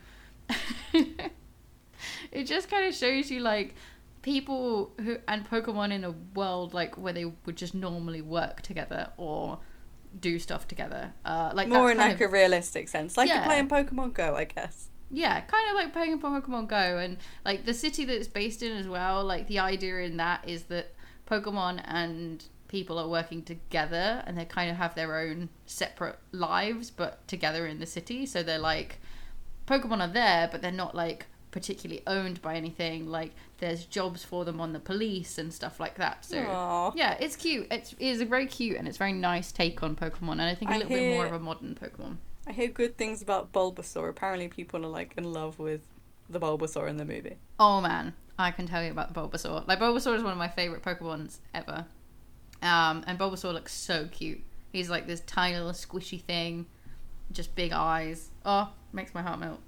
it 2.32 2.44
just 2.44 2.68
kind 2.70 2.86
of 2.86 2.94
shows 2.94 3.30
you 3.30 3.40
like 3.40 3.74
people 4.22 4.92
who 5.02 5.18
and 5.28 5.48
Pokemon 5.48 5.92
in 5.92 6.04
a 6.04 6.12
world 6.34 6.74
like 6.74 6.96
where 6.96 7.12
they 7.12 7.24
would 7.24 7.56
just 7.56 7.74
normally 7.74 8.22
work 8.22 8.62
together 8.62 9.10
or 9.16 9.58
do 10.20 10.38
stuff 10.38 10.66
together. 10.68 11.12
Uh, 11.24 11.50
like 11.54 11.68
More 11.68 11.90
in 11.90 11.98
like 11.98 12.14
of- 12.14 12.20
a 12.22 12.28
realistic 12.28 12.88
sense, 12.88 13.16
like 13.16 13.28
Yeah. 13.28 13.36
you're 13.36 13.44
playing 13.44 13.68
Pokemon 13.68 14.14
Go, 14.14 14.36
I 14.36 14.44
guess. 14.44 14.88
yeah, 15.10 15.40
kind 15.40 15.68
of 15.70 15.74
like 15.76 15.92
playing 15.92 16.20
Pokemon 16.20 16.68
Go, 16.68 16.98
and 16.98 17.18
like 17.44 17.64
the 17.64 17.74
city 17.74 18.04
that 18.04 18.14
it's 18.16 18.28
based 18.28 18.62
in 18.62 18.72
as 18.76 18.86
well. 18.88 19.24
Like 19.24 19.46
the 19.48 19.58
idea 19.58 19.98
in 19.98 20.16
that 20.18 20.48
is 20.48 20.64
that 20.64 20.94
Pokemon 21.28 21.80
and 21.84 22.44
people 22.74 22.98
are 22.98 23.06
working 23.06 23.40
together, 23.40 24.24
and 24.26 24.36
they 24.36 24.44
kind 24.44 24.68
of 24.68 24.76
have 24.76 24.96
their 24.96 25.16
own 25.16 25.48
separate 25.64 26.18
lives, 26.32 26.90
but 26.90 27.26
together 27.28 27.68
in 27.68 27.78
the 27.78 27.86
city. 27.86 28.26
So 28.26 28.42
they're 28.42 28.58
like 28.58 28.98
Pokemon 29.68 30.00
are 30.00 30.12
there, 30.12 30.48
but 30.50 30.60
they're 30.60 30.72
not 30.72 30.92
like 30.92 31.26
particularly 31.52 32.02
owned 32.08 32.42
by 32.42 32.56
anything. 32.56 33.06
Like 33.06 33.30
there's 33.58 33.84
jobs 33.84 34.24
for 34.24 34.44
them 34.44 34.60
on 34.60 34.72
the 34.72 34.80
police 34.80 35.38
and 35.38 35.54
stuff 35.54 35.78
like 35.78 35.98
that. 35.98 36.24
So 36.24 36.38
Aw. 36.38 36.92
yeah, 36.96 37.16
it's 37.20 37.36
cute. 37.36 37.68
It's, 37.70 37.92
it 37.92 38.08
is 38.08 38.20
a 38.20 38.24
very 38.24 38.46
cute 38.46 38.76
and 38.76 38.88
it's 38.88 38.98
very 38.98 39.12
nice 39.12 39.52
take 39.52 39.80
on 39.84 39.94
Pokemon, 39.94 40.32
and 40.32 40.42
I 40.42 40.56
think 40.56 40.72
a 40.72 40.74
I 40.74 40.78
little 40.78 40.96
bit 40.96 41.14
more 41.14 41.26
of 41.26 41.32
a 41.32 41.38
modern 41.38 41.76
Pokemon. 41.80 42.16
I 42.44 42.50
hear 42.50 42.66
good 42.66 42.98
things 42.98 43.22
about 43.22 43.52
Bulbasaur. 43.52 44.08
Apparently, 44.08 44.48
people 44.48 44.84
are 44.84 44.88
like 44.88 45.14
in 45.16 45.32
love 45.32 45.60
with 45.60 45.82
the 46.28 46.40
Bulbasaur 46.40 46.88
in 46.88 46.96
the 46.96 47.04
movie. 47.04 47.36
Oh 47.60 47.80
man, 47.80 48.14
I 48.36 48.50
can 48.50 48.66
tell 48.66 48.82
you 48.82 48.90
about 48.90 49.14
the 49.14 49.20
Bulbasaur. 49.20 49.68
Like 49.68 49.78
Bulbasaur 49.78 50.16
is 50.16 50.24
one 50.24 50.32
of 50.32 50.38
my 50.38 50.48
favorite 50.48 50.82
Pokemons 50.82 51.38
ever. 51.54 51.86
Um, 52.64 53.04
and 53.06 53.18
Bulbasaur 53.18 53.52
looks 53.52 53.74
so 53.74 54.08
cute. 54.10 54.42
He's 54.72 54.90
like 54.90 55.06
this 55.06 55.20
tiny 55.20 55.56
little 55.56 55.72
squishy 55.72 56.20
thing, 56.20 56.66
just 57.30 57.54
big 57.54 57.72
eyes. 57.72 58.30
Oh, 58.44 58.72
makes 58.92 59.14
my 59.14 59.22
heart 59.22 59.38
melt. 59.38 59.60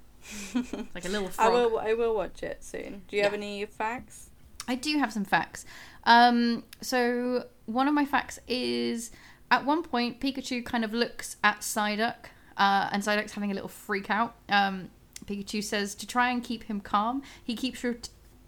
Like 0.93 1.05
a 1.05 1.09
little 1.09 1.29
frog. 1.29 1.47
I 1.47 1.51
will. 1.53 1.79
I 1.79 1.93
will 1.93 2.15
watch 2.15 2.43
it 2.43 2.63
soon. 2.63 3.03
Do 3.07 3.15
you 3.15 3.23
have 3.23 3.33
any 3.33 3.65
facts? 3.65 4.31
I 4.67 4.75
do 4.75 4.97
have 4.97 5.13
some 5.13 5.23
facts. 5.23 5.63
Um, 6.03 6.63
so 6.81 7.45
one 7.67 7.87
of 7.87 7.93
my 7.93 8.03
facts 8.03 8.39
is 8.47 9.11
at 9.51 9.63
one 9.65 9.83
point 9.83 10.19
Pikachu 10.19 10.65
kind 10.65 10.83
of 10.83 10.93
looks 10.93 11.37
at 11.43 11.61
Psyduck, 11.61 12.25
uh, 12.57 12.89
and 12.91 13.03
Psyduck's 13.03 13.33
having 13.33 13.51
a 13.51 13.53
little 13.53 13.69
freak 13.69 14.09
out. 14.09 14.35
Um, 14.49 14.89
Pikachu 15.25 15.63
says 15.63 15.95
to 15.95 16.07
try 16.07 16.29
and 16.31 16.43
keep 16.43 16.63
him 16.63 16.81
calm, 16.81 17.21
he 17.41 17.55
keeps 17.55 17.83
re- 17.83 17.95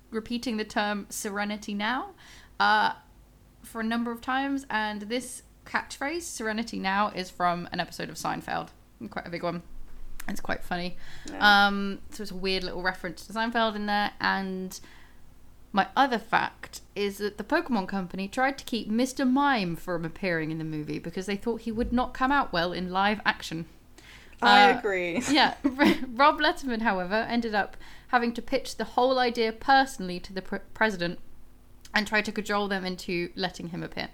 repeating 0.10 0.58
the 0.58 0.66
term 0.66 1.06
"Serenity 1.10 1.74
now" 1.74 2.10
uh, 2.60 2.94
for 3.70 3.82
a 3.82 3.84
number 3.84 4.12
of 4.12 4.22
times, 4.22 4.66
and 4.70 5.04
this 5.04 5.44
catchphrase 5.66 6.24
"Serenity 6.24 6.80
now" 6.80 7.10
is 7.10 7.30
from 7.30 7.70
an 7.72 7.80
episode 7.80 8.10
of 8.10 8.16
Seinfeld, 8.16 8.70
quite 9.10 9.28
a 9.28 9.30
big 9.30 9.44
one. 9.44 9.62
It's 10.28 10.42
quite 10.42 10.64
funny. 10.64 10.98
Um, 11.40 12.00
so 12.12 12.24
it's 12.24 12.32
a 12.32 12.36
weird 12.36 12.64
little 12.64 12.82
reference 12.82 13.26
to 13.28 13.34
Seinfeld 13.34 13.76
in 13.76 13.86
there, 13.86 14.12
and 14.20 14.80
my 15.72 15.88
other 15.96 16.20
fact 16.20 16.82
is 16.96 17.18
that 17.20 17.38
the 17.38 17.44
Pokemon 17.44 17.88
Company 17.88 18.28
tried 18.28 18.58
to 18.58 18.66
keep 18.66 18.90
Mr. 18.90 19.30
Mime 19.30 19.76
from 19.76 20.04
appearing 20.06 20.52
in 20.52 20.58
the 20.58 20.64
movie 20.64 21.00
because 21.00 21.26
they 21.28 21.36
thought 21.36 21.62
he 21.62 21.72
would 21.72 21.94
not 21.94 22.14
come 22.14 22.32
out 22.32 22.52
well 22.52 22.74
in 22.74 22.92
live 22.92 23.22
action. 23.26 23.66
I 24.42 24.72
Uh, 24.72 24.80
agree. 24.80 25.22
yeah, 25.30 25.56
Rob 25.64 26.40
Letterman, 26.40 26.82
however, 26.82 27.16
ended 27.30 27.54
up 27.54 27.76
having 28.08 28.34
to 28.34 28.42
pitch 28.42 28.78
the 28.78 28.84
whole 28.84 29.20
idea 29.20 29.52
personally 29.52 30.20
to 30.22 30.34
the 30.34 30.42
pr- 30.42 30.56
president 30.74 31.20
and 31.94 32.08
try 32.08 32.22
to 32.22 32.32
cajole 32.32 32.68
them 32.68 32.86
into 32.86 33.30
letting 33.36 33.70
him 33.70 33.84
appear. 33.84 34.10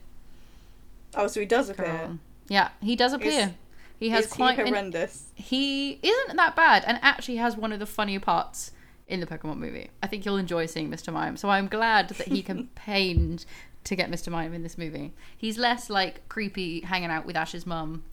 Oh, 1.15 1.27
so 1.27 1.39
he 1.39 1.45
does 1.45 1.69
appear. 1.69 2.01
Um, 2.05 2.19
yeah, 2.47 2.69
he 2.81 2.95
does 2.95 3.13
appear. 3.13 3.55
he 3.99 4.09
has 4.09 4.25
Is 4.25 4.33
quite 4.33 4.55
he 4.55 4.61
an- 4.61 4.67
horrendous? 4.67 5.27
he 5.35 5.99
isn't 6.03 6.35
that 6.37 6.55
bad 6.55 6.83
and 6.85 6.99
actually 7.01 7.37
has 7.37 7.55
one 7.57 7.71
of 7.71 7.79
the 7.79 7.85
funnier 7.85 8.19
parts 8.19 8.71
in 9.07 9.19
the 9.19 9.25
Pokemon 9.27 9.57
movie. 9.57 9.89
I 10.01 10.07
think 10.07 10.25
you'll 10.25 10.37
enjoy 10.37 10.65
seeing 10.65 10.89
Mr. 10.89 11.13
Mime. 11.13 11.37
So 11.37 11.49
I'm 11.49 11.67
glad 11.67 12.09
that 12.09 12.27
he 12.27 12.41
campaigned 12.79 13.45
to 13.83 13.95
get 13.95 14.09
Mr. 14.09 14.29
Mime 14.29 14.53
in 14.53 14.63
this 14.63 14.77
movie. 14.77 15.13
He's 15.37 15.57
less 15.57 15.89
like 15.89 16.27
creepy 16.27 16.81
hanging 16.81 17.11
out 17.11 17.25
with 17.25 17.35
Ash's 17.35 17.65
mum 17.65 18.03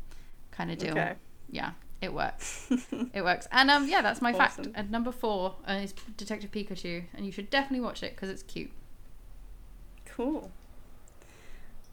kind 0.50 0.70
of 0.70 0.78
deal. 0.78 0.92
Okay. 0.92 1.14
Yeah, 1.50 1.72
it 2.02 2.12
works. 2.12 2.70
it 3.14 3.22
works. 3.24 3.48
And 3.50 3.70
um 3.70 3.88
yeah, 3.88 4.02
that's 4.02 4.20
my 4.22 4.32
fact. 4.32 4.58
Awesome. 4.60 4.72
And 4.74 4.90
number 4.90 5.10
4 5.12 5.54
uh, 5.68 5.72
is 5.72 5.94
Detective 6.16 6.50
Pikachu 6.52 7.04
and 7.14 7.24
you 7.26 7.32
should 7.32 7.48
definitely 7.50 7.80
watch 7.80 8.02
it 8.02 8.14
because 8.14 8.28
it's 8.28 8.42
cute. 8.42 8.70
Cool. 10.16 10.50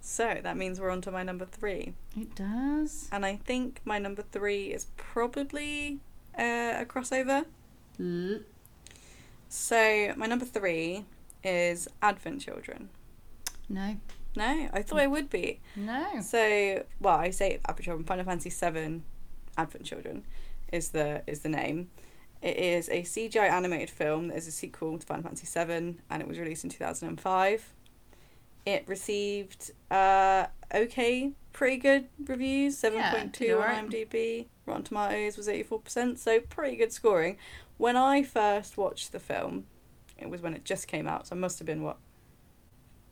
So 0.01 0.39
that 0.41 0.57
means 0.57 0.79
we're 0.79 0.89
on 0.89 1.01
to 1.01 1.11
my 1.11 1.23
number 1.23 1.45
three. 1.45 1.93
It 2.17 2.35
does. 2.35 3.07
And 3.11 3.25
I 3.25 3.35
think 3.35 3.81
my 3.85 3.99
number 3.99 4.23
three 4.31 4.67
is 4.67 4.87
probably 4.97 5.99
uh, 6.37 6.81
a 6.81 6.85
crossover. 6.85 7.45
So 9.49 10.13
my 10.15 10.25
number 10.25 10.45
three 10.45 11.05
is 11.43 11.87
Advent 12.01 12.41
Children. 12.41 12.89
No. 13.67 13.97
No, 14.35 14.69
I 14.73 14.81
thought 14.83 14.99
it 15.01 15.11
would 15.11 15.29
be. 15.29 15.59
No. 15.75 16.21
So, 16.21 16.83
well, 16.99 17.17
I 17.17 17.31
say 17.31 17.59
Advent 17.67 17.85
Children. 17.85 18.05
Final 18.05 18.25
Fantasy 18.25 18.49
Seven, 18.51 19.03
Advent 19.57 19.85
Children, 19.85 20.23
is 20.71 20.89
the 20.89 21.23
is 21.25 21.39
the 21.39 21.49
name. 21.49 21.89
It 22.41 22.57
is 22.57 22.89
a 22.89 23.01
CGI 23.01 23.49
animated 23.49 23.89
film 23.89 24.29
that 24.29 24.37
is 24.37 24.47
a 24.47 24.51
sequel 24.51 24.97
to 24.97 25.05
Final 25.05 25.23
Fantasy 25.23 25.47
VII, 25.47 25.97
and 26.09 26.21
it 26.21 26.27
was 26.27 26.39
released 26.39 26.63
in 26.63 26.69
two 26.69 26.77
thousand 26.77 27.09
and 27.09 27.19
five. 27.19 27.73
It 28.73 28.87
received 28.87 29.71
uh, 29.89 30.45
okay, 30.73 31.31
pretty 31.53 31.77
good 31.77 32.07
reviews. 32.25 32.77
Seven 32.77 33.01
point 33.11 33.33
two 33.33 33.53
on 33.57 33.61
alright. 33.63 33.89
IMDb. 33.89 34.45
Rotten 34.65 34.83
Tomatoes 34.83 35.37
was 35.37 35.47
eighty 35.47 35.63
four 35.63 35.79
percent, 35.79 36.19
so 36.19 36.39
pretty 36.39 36.75
good 36.75 36.91
scoring. 36.93 37.37
When 37.77 37.95
I 37.97 38.23
first 38.23 38.77
watched 38.77 39.11
the 39.11 39.19
film, 39.19 39.65
it 40.17 40.29
was 40.29 40.41
when 40.41 40.53
it 40.53 40.65
just 40.65 40.87
came 40.87 41.07
out, 41.07 41.27
so 41.27 41.35
I 41.35 41.39
must 41.39 41.59
have 41.59 41.65
been 41.65 41.81
what 41.83 41.97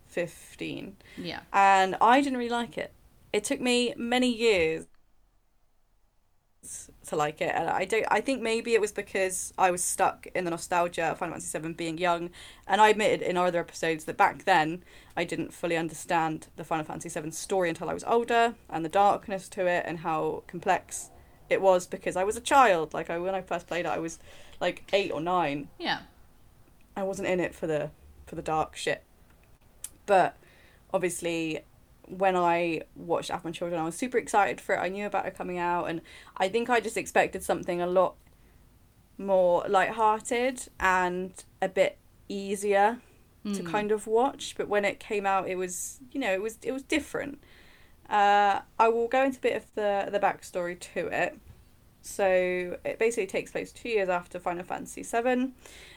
fifteen 0.06 0.98
Yeah. 1.18 1.42
and 1.52 1.96
I 2.02 2.22
didn't 2.22 2.38
really 2.38 2.50
like 2.50 2.78
it. 2.78 2.92
It 3.34 3.44
took 3.44 3.60
me 3.60 3.94
many 3.98 4.30
years 4.34 4.86
to 7.08 7.16
like 7.16 7.40
it, 7.42 7.54
and 7.56 7.70
I 7.70 7.86
don't. 7.86 8.06
I 8.10 8.22
think 8.22 8.42
maybe 8.42 8.74
it 8.74 8.82
was 8.82 8.92
because 8.92 9.54
I 9.58 9.72
was 9.72 9.84
stuck 9.84 10.28
in 10.36 10.44
the 10.44 10.52
nostalgia 10.52 11.06
of 11.06 11.18
Final 11.20 11.34
Fantasy 11.36 11.58
VII 11.58 11.74
being 11.74 11.98
young, 11.98 12.30
and 12.68 12.82
I 12.82 12.90
admitted 12.90 13.22
in 13.22 13.38
our 13.38 13.48
other 13.48 13.60
episodes 13.60 14.06
that 14.06 14.18
back 14.18 14.46
then 14.46 14.84
I 15.16 15.24
didn't 15.24 15.54
fully 15.54 15.78
understand 15.78 16.48
the 16.58 16.64
Final 16.64 16.86
Fantasy 16.86 17.20
VII 17.20 17.32
story 17.32 17.70
until 17.70 17.90
I 17.90 17.94
was 17.94 18.04
older, 18.04 18.56
and 18.70 18.84
the 18.84 18.90
darkness 18.90 19.48
to 19.50 19.66
it, 19.68 19.84
and 19.88 20.00
how 20.00 20.44
complex 20.48 21.10
it 21.50 21.62
was 21.62 21.88
because 21.88 22.16
I 22.18 22.24
was 22.26 22.36
a 22.36 22.42
child. 22.42 22.94
Like 22.94 23.10
I 23.10 23.18
when 23.18 23.36
I 23.36 23.42
first 23.42 23.68
played 23.68 23.86
it, 23.86 23.90
I 23.90 24.00
was 24.00 24.20
like 24.60 24.84
eight 24.94 25.12
or 25.12 25.22
nine, 25.22 25.70
Yeah. 25.80 26.00
I 26.96 27.04
wasn't 27.04 27.28
in 27.28 27.40
it 27.40 27.54
for 27.56 27.68
the 27.68 27.92
for 28.26 28.36
the 28.36 28.42
dark 28.42 28.76
shit. 28.76 29.04
But 30.06 30.36
obviously 30.94 31.60
when 32.08 32.36
I 32.36 32.82
watched 32.96 33.30
Advent 33.30 33.56
Children 33.56 33.82
I 33.82 33.86
was 33.86 33.96
super 33.96 34.18
excited 34.18 34.60
for 34.62 34.76
it. 34.76 34.80
I 34.80 34.90
knew 34.90 35.06
about 35.06 35.26
it 35.26 35.36
coming 35.36 35.58
out 35.58 35.86
and 35.86 36.02
I 36.38 36.50
think 36.50 36.70
I 36.70 36.80
just 36.80 36.98
expected 36.98 37.44
something 37.44 37.82
a 37.82 37.88
lot 37.88 38.16
more 39.18 39.66
light-hearted 39.68 40.68
and 40.80 41.32
a 41.62 41.68
bit 41.70 41.98
easier 42.30 43.00
to 43.54 43.64
kind 43.64 43.92
of 43.92 44.08
watch, 44.08 44.56
but 44.58 44.68
when 44.68 44.84
it 44.84 45.00
came 45.00 45.26
out 45.26 45.48
it 45.48 45.56
was, 45.56 46.00
you 46.12 46.20
know, 46.20 46.34
it 46.34 46.42
was 46.42 46.58
it 46.64 46.72
was 46.72 46.84
different. 46.84 47.40
Uh, 48.10 48.62
I 48.80 48.88
will 48.90 49.08
go 49.08 49.24
into 49.24 49.38
a 49.38 49.42
bit 49.42 49.56
of 49.56 49.74
the 49.76 50.10
the 50.12 50.20
backstory 50.20 50.80
to 50.94 51.08
it. 51.08 51.38
So 52.02 52.78
it 52.86 53.00
basically 53.00 53.28
takes 53.28 53.52
place 53.52 53.72
two 53.72 53.90
years 53.90 54.08
after 54.08 54.40
Final 54.40 54.64
Fantasy 54.64 55.04
VII, 55.04 55.52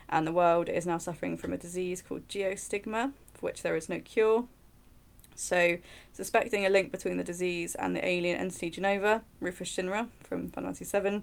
and 0.08 0.26
the 0.26 0.32
world 0.32 0.68
is 0.68 0.86
now 0.86 0.98
suffering 0.98 1.36
from 1.36 1.52
a 1.52 1.56
disease 1.56 2.02
called 2.02 2.26
geostigma, 2.28 3.12
for 3.34 3.40
which 3.40 3.62
there 3.62 3.76
is 3.76 3.88
no 3.88 4.00
cure. 4.00 4.46
So, 5.40 5.78
suspecting 6.12 6.66
a 6.66 6.68
link 6.68 6.92
between 6.92 7.16
the 7.16 7.24
disease 7.24 7.74
and 7.74 7.96
the 7.96 8.06
alien 8.06 8.38
entity 8.38 8.70
Jenova, 8.70 9.22
Rufus 9.40 9.74
Shinra 9.74 10.08
from 10.22 10.50
Final 10.50 10.74
Fantasy 10.74 11.00
VII, 11.00 11.22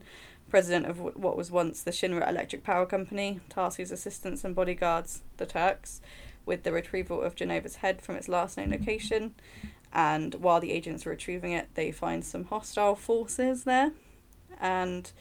president 0.49 0.87
of 0.87 0.99
what 0.99 1.37
was 1.37 1.51
once 1.51 1.83
the 1.83 1.91
Shinra 1.91 2.27
Electric 2.27 2.63
Power 2.63 2.87
Company, 2.87 3.39
tasks 3.49 3.77
his 3.77 3.91
assistants 3.91 4.43
and 4.43 4.55
bodyguards, 4.55 5.21
the 5.37 5.45
Turks, 5.45 6.01
with 6.47 6.63
the 6.63 6.71
retrieval 6.71 7.21
of 7.21 7.35
Jenova's 7.35 7.77
head 7.77 8.01
from 8.01 8.15
its 8.15 8.27
last 8.27 8.57
known 8.57 8.71
location. 8.71 9.35
And 9.93 10.33
while 10.35 10.59
the 10.59 10.71
agents 10.71 11.05
are 11.05 11.11
retrieving 11.11 11.51
it, 11.51 11.69
they 11.75 11.91
find 11.91 12.25
some 12.25 12.45
hostile 12.45 12.95
forces 12.95 13.65
there. 13.65 13.91
And 14.59 15.11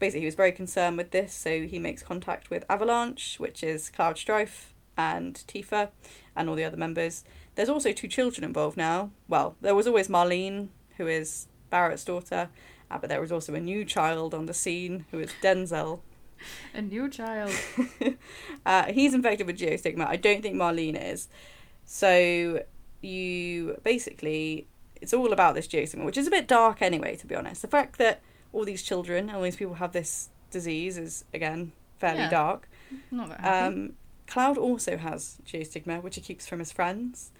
basically, 0.00 0.20
he 0.20 0.26
was 0.26 0.34
very 0.34 0.52
concerned 0.52 0.96
with 0.96 1.12
this, 1.12 1.32
so 1.32 1.62
he 1.62 1.78
makes 1.78 2.02
contact 2.02 2.50
with 2.50 2.64
Avalanche, 2.68 3.38
which 3.38 3.62
is 3.62 3.88
Cloud 3.88 4.18
Strife 4.18 4.74
and 4.96 5.42
Tifa, 5.46 5.90
and 6.34 6.48
all 6.48 6.56
the 6.56 6.64
other 6.64 6.76
members. 6.76 7.24
There's 7.54 7.68
also 7.68 7.92
two 7.92 8.08
children 8.08 8.44
involved 8.44 8.76
now. 8.76 9.10
Well, 9.28 9.56
there 9.60 9.74
was 9.74 9.86
always 9.86 10.08
Marlene, 10.08 10.68
who 10.96 11.06
is 11.06 11.48
Barret's 11.70 12.04
daughter, 12.04 12.48
uh, 12.90 12.98
but 12.98 13.08
there 13.10 13.20
was 13.20 13.32
also 13.32 13.54
a 13.54 13.60
new 13.60 13.84
child 13.84 14.34
on 14.34 14.46
the 14.46 14.54
scene 14.54 15.04
who 15.10 15.18
is 15.18 15.30
Denzel. 15.42 16.00
A 16.74 16.82
new 16.82 17.08
child. 17.08 17.52
uh, 18.66 18.84
he's 18.92 19.14
infected 19.14 19.46
with 19.46 19.58
geostigma. 19.58 20.06
I 20.06 20.16
don't 20.16 20.42
think 20.42 20.56
Marlene 20.56 21.00
is. 21.12 21.28
So 21.84 22.62
you 23.00 23.76
basically, 23.84 24.66
it's 25.00 25.12
all 25.12 25.32
about 25.32 25.54
this 25.54 25.66
geostigma, 25.68 26.04
which 26.04 26.16
is 26.18 26.26
a 26.26 26.30
bit 26.30 26.48
dark 26.48 26.80
anyway, 26.82 27.16
to 27.16 27.26
be 27.26 27.34
honest. 27.34 27.62
The 27.62 27.68
fact 27.68 27.98
that 27.98 28.20
all 28.52 28.64
these 28.64 28.82
children, 28.82 29.28
and 29.28 29.36
all 29.36 29.42
these 29.42 29.56
people 29.56 29.74
have 29.74 29.92
this 29.92 30.30
disease 30.50 30.98
is 30.98 31.24
again 31.32 31.72
fairly 31.98 32.20
Yeah. 32.20 32.30
dark. 32.30 32.68
Not 33.10 33.28
that 33.30 33.40
happy. 33.40 33.66
Um, 33.66 33.92
Cloud 34.32 34.56
also 34.56 34.96
has 34.96 35.36
geostigma, 35.46 36.02
which 36.02 36.14
he 36.14 36.22
keeps 36.22 36.46
from 36.46 36.58
his 36.58 36.72
friends. 36.72 37.32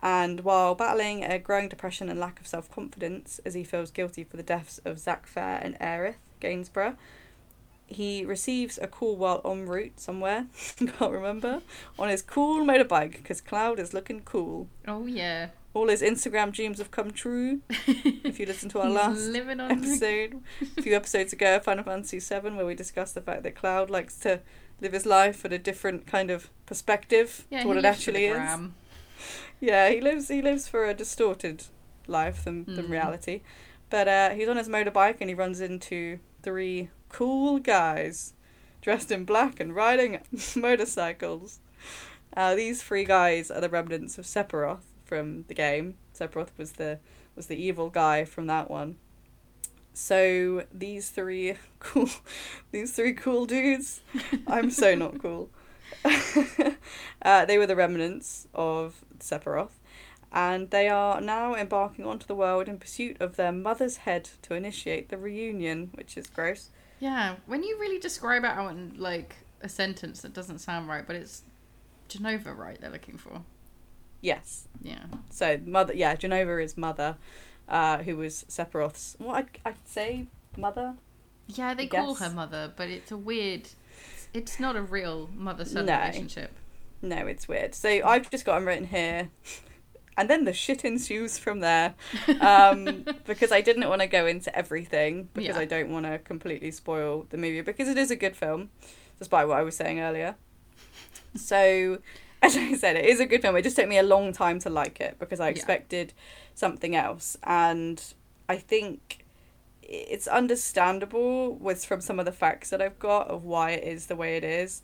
And 0.00 0.40
while 0.40 0.74
battling 0.74 1.22
a 1.22 1.38
growing 1.38 1.68
depression 1.68 2.08
and 2.08 2.18
lack 2.18 2.40
of 2.40 2.48
self 2.48 2.68
confidence, 2.68 3.40
as 3.44 3.54
he 3.54 3.62
feels 3.62 3.92
guilty 3.92 4.24
for 4.24 4.36
the 4.36 4.42
deaths 4.42 4.80
of 4.84 4.98
Zack 4.98 5.28
Fair 5.28 5.60
and 5.62 5.78
Aerith 5.78 6.16
Gainsborough, 6.40 6.96
he 7.86 8.24
receives 8.24 8.76
a 8.82 8.88
call 8.88 9.14
while 9.14 9.40
en 9.44 9.66
route 9.66 10.00
somewhere, 10.00 10.46
can't 10.78 11.12
remember, 11.12 11.62
on 11.96 12.08
his 12.08 12.22
cool 12.22 12.66
motorbike, 12.66 13.18
because 13.18 13.40
Cloud 13.40 13.78
is 13.78 13.94
looking 13.94 14.22
cool. 14.22 14.66
oh 14.88 15.06
yeah. 15.06 15.50
All 15.74 15.88
his 15.88 16.02
Instagram 16.02 16.50
dreams 16.52 16.78
have 16.78 16.90
come 16.90 17.12
true. 17.12 17.60
if 17.86 18.40
you 18.40 18.46
listen 18.46 18.68
to 18.70 18.80
our 18.80 18.90
last 18.90 19.32
episode 19.34 20.42
a 20.76 20.82
few 20.82 20.96
episodes 20.96 21.32
ago 21.32 21.60
Final 21.60 21.84
Fantasy 21.84 22.18
VII 22.18 22.50
where 22.50 22.66
we 22.66 22.74
discussed 22.74 23.14
the 23.14 23.22
fact 23.22 23.44
that 23.44 23.54
Cloud 23.54 23.90
likes 23.90 24.16
to 24.18 24.40
live 24.82 24.92
his 24.92 25.06
life 25.06 25.44
at 25.44 25.52
a 25.52 25.58
different 25.58 26.06
kind 26.06 26.30
of 26.30 26.50
perspective 26.66 27.46
Yeah, 27.50 27.62
to 27.62 27.68
what 27.68 27.76
it 27.78 27.82
lives 27.82 28.04
for 28.04 28.12
the 28.12 28.26
actually 28.28 28.44
is. 28.44 28.70
Yeah, 29.60 29.88
he 29.90 30.00
lives 30.00 30.28
he 30.28 30.42
lives 30.42 30.66
for 30.68 30.84
a 30.84 30.94
distorted 30.94 31.64
life 32.08 32.44
than, 32.44 32.64
than 32.64 32.86
Mm. 32.86 32.90
reality. 32.90 33.40
But 33.90 34.08
uh, 34.08 34.30
he's 34.30 34.48
on 34.48 34.56
his 34.56 34.68
motorbike 34.68 35.18
and 35.20 35.28
he 35.30 35.34
runs 35.34 35.60
into 35.60 36.18
three 36.42 36.90
cool 37.08 37.58
guys 37.58 38.32
dressed 38.80 39.12
in 39.12 39.24
black 39.24 39.60
and 39.60 39.74
riding 39.74 40.18
motorcycles. 40.56 41.60
Uh, 42.36 42.54
these 42.56 42.82
three 42.82 43.04
guys 43.04 43.50
are 43.50 43.60
the 43.60 43.68
remnants 43.68 44.18
of 44.18 44.24
Sephiroth 44.24 44.82
from 45.04 45.44
the 45.48 45.54
game. 45.54 45.94
Sephiroth 46.18 46.50
was 46.56 46.72
the 46.72 46.98
was 47.36 47.46
the 47.46 47.56
evil 47.56 47.88
guy 47.90 48.24
from 48.24 48.46
that 48.48 48.68
one. 48.70 48.96
So 49.94 50.64
these 50.72 51.10
three 51.10 51.56
cool 51.78 52.08
these 52.70 52.92
three 52.92 53.12
cool 53.12 53.46
dudes 53.46 54.00
I'm 54.46 54.70
so 54.70 54.94
not 54.94 55.20
cool. 55.20 55.50
uh, 57.22 57.44
they 57.44 57.58
were 57.58 57.66
the 57.66 57.76
remnants 57.76 58.48
of 58.54 59.04
Sephiroth, 59.18 59.78
and 60.32 60.70
they 60.70 60.88
are 60.88 61.20
now 61.20 61.54
embarking 61.54 62.06
onto 62.06 62.26
the 62.26 62.34
world 62.34 62.68
in 62.68 62.78
pursuit 62.78 63.20
of 63.20 63.36
their 63.36 63.52
mother's 63.52 63.98
head 63.98 64.30
to 64.42 64.54
initiate 64.54 65.10
the 65.10 65.18
reunion, 65.18 65.90
which 65.94 66.16
is 66.16 66.26
gross. 66.26 66.70
Yeah, 66.98 67.36
when 67.46 67.62
you 67.62 67.78
really 67.78 67.98
describe 67.98 68.44
it 68.44 68.50
out 68.50 68.70
in 68.70 68.94
like 68.96 69.36
a 69.60 69.68
sentence 69.68 70.22
that 70.22 70.32
doesn't 70.32 70.58
sound 70.58 70.88
right, 70.88 71.06
but 71.06 71.16
it's 71.16 71.42
Jenova, 72.08 72.56
right? 72.56 72.80
They're 72.80 72.90
looking 72.90 73.18
for. 73.18 73.42
Yes. 74.20 74.68
Yeah. 74.80 75.04
So 75.30 75.58
mother, 75.64 75.94
yeah, 75.94 76.14
Jenova 76.14 76.62
is 76.62 76.76
mother, 76.76 77.16
uh, 77.68 77.98
who 77.98 78.16
was 78.16 78.44
Sephiroth's. 78.48 79.16
What 79.18 79.36
I'd, 79.36 79.58
I'd 79.64 79.88
say, 79.88 80.26
mother. 80.56 80.94
Yeah, 81.48 81.74
they 81.74 81.84
I 81.84 81.86
call 81.86 82.14
guess. 82.14 82.28
her 82.28 82.34
mother, 82.34 82.72
but 82.76 82.88
it's 82.88 83.10
a 83.12 83.16
weird. 83.16 83.68
It's 84.34 84.58
not 84.58 84.76
a 84.76 84.82
real 84.82 85.28
mother-son 85.34 85.86
No. 85.86 85.98
relationship. 85.98 86.52
No, 87.02 87.26
it's 87.26 87.48
weird. 87.48 87.74
So 87.74 87.88
I've 87.88 88.30
just 88.30 88.44
got 88.44 88.54
them 88.56 88.66
written 88.68 88.86
here. 88.86 89.28
And 90.16 90.28
then 90.30 90.44
the 90.44 90.52
shit 90.52 90.84
ensues 90.84 91.38
from 91.38 91.60
there. 91.60 91.94
Um, 92.40 93.04
because 93.26 93.50
I 93.50 93.60
didn't 93.60 93.88
want 93.88 94.02
to 94.02 94.06
go 94.06 94.26
into 94.26 94.54
everything 94.56 95.28
because 95.34 95.56
Yeah. 95.56 95.62
I 95.62 95.64
don't 95.64 95.90
want 95.90 96.06
to 96.06 96.18
completely 96.18 96.70
spoil 96.70 97.26
the 97.30 97.36
movie 97.38 97.60
because 97.62 97.88
it 97.88 97.96
is 97.98 98.10
a 98.10 98.16
good 98.16 98.36
film, 98.36 98.70
despite 99.18 99.48
what 99.48 99.58
I 99.58 99.62
was 99.62 99.76
saying 99.76 100.00
earlier. 100.00 100.36
So, 101.34 101.98
as 102.42 102.56
I 102.56 102.74
said, 102.74 102.96
it 102.96 103.06
is 103.06 103.20
a 103.20 103.26
good 103.26 103.40
film. 103.42 103.56
It 103.56 103.62
just 103.62 103.76
took 103.76 103.88
me 103.88 103.96
a 103.98 104.02
long 104.02 104.32
time 104.32 104.58
to 104.60 104.70
like 104.70 105.00
it 105.00 105.16
because 105.18 105.40
I 105.40 105.46
Yeah. 105.46 105.52
expected 105.52 106.12
something 106.54 106.94
else. 106.96 107.36
And 107.44 108.02
I 108.48 108.56
think 108.56 109.24
it's 109.82 110.26
understandable 110.28 111.54
with 111.56 111.84
from 111.84 112.00
some 112.00 112.18
of 112.18 112.24
the 112.24 112.32
facts 112.32 112.70
that 112.70 112.80
I've 112.82 112.98
got 112.98 113.28
of 113.28 113.44
why 113.44 113.72
it 113.72 113.84
is 113.84 114.06
the 114.06 114.16
way 114.16 114.36
it 114.36 114.44
is. 114.44 114.82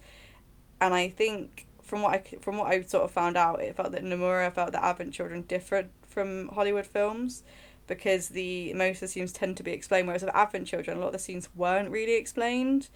And 0.81 0.95
I 0.95 1.09
think 1.09 1.67
from 1.83 2.03
what 2.03 2.13
I 2.15 2.37
from 2.41 2.59
what 2.59 2.69
I 2.69 2.83
sort 2.83 3.05
of 3.05 3.11
found 3.11 3.37
out, 3.37 3.61
it 3.61 3.77
felt 3.77 3.93
that 3.93 4.05
Nomura 4.05 4.53
felt 4.53 4.73
that 4.73 4.85
Advent 4.85 5.15
Children 5.15 5.43
differed 5.43 5.89
from 6.07 6.49
Hollywood 6.49 6.87
films 6.87 7.43
because 7.87 8.29
the 8.29 8.75
most 8.75 8.97
of 8.97 9.01
the 9.03 9.09
scenes 9.09 9.33
tend 9.33 9.57
to 9.57 9.63
be 9.63 9.73
explained, 9.73 10.07
whereas 10.07 10.23
with 10.23 10.35
Advent 10.35 10.67
Children, 10.67 10.99
a 10.99 11.01
lot 11.01 11.07
of 11.09 11.13
the 11.15 11.19
scenes 11.19 11.49
weren't 11.57 11.91
really 11.91 12.15
explained. 12.17 12.89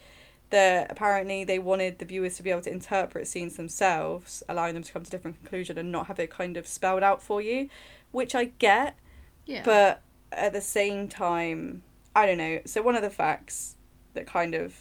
that 0.50 0.90
apparently 0.90 1.44
they 1.44 1.58
wanted 1.58 1.98
the 1.98 2.04
viewers 2.04 2.36
to 2.36 2.42
be 2.42 2.50
able 2.50 2.60
to 2.60 2.70
interpret 2.70 3.26
scenes 3.26 3.56
themselves, 3.56 4.42
allowing 4.48 4.74
them 4.74 4.82
to 4.82 4.92
come 4.92 5.02
to 5.02 5.10
different 5.10 5.38
conclusion 5.38 5.78
and 5.78 5.90
not 5.90 6.06
have 6.06 6.18
it 6.20 6.30
kind 6.30 6.56
of 6.58 6.66
spelled 6.66 7.02
out 7.02 7.22
for 7.22 7.40
you, 7.40 7.68
which 8.12 8.34
I 8.34 8.44
get, 8.44 8.96
Yeah. 9.46 9.62
but 9.64 10.02
at 10.30 10.52
the 10.52 10.60
same 10.60 11.08
time, 11.08 11.82
I 12.14 12.26
don't 12.26 12.38
know. 12.38 12.60
So 12.64 12.80
one 12.82 12.94
of 12.94 13.02
the 13.02 13.10
facts 13.10 13.76
that 14.14 14.26
kind 14.26 14.54
of 14.54 14.74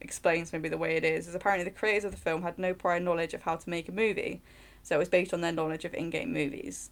explains 0.00 0.52
maybe 0.52 0.68
the 0.68 0.78
way 0.78 0.96
it 0.96 1.04
is 1.04 1.26
is 1.28 1.34
apparently 1.34 1.64
the 1.64 1.70
creators 1.76 2.04
of 2.04 2.12
the 2.12 2.16
film 2.16 2.42
had 2.42 2.58
no 2.58 2.72
prior 2.72 3.00
knowledge 3.00 3.34
of 3.34 3.42
how 3.42 3.56
to 3.56 3.68
make 3.70 3.88
a 3.88 3.92
movie, 3.92 4.40
so 4.82 4.94
it 4.94 4.98
was 4.98 5.08
based 5.08 5.34
on 5.34 5.40
their 5.40 5.52
knowledge 5.52 5.84
of 5.84 5.92
in-game 5.94 6.32
movies, 6.32 6.90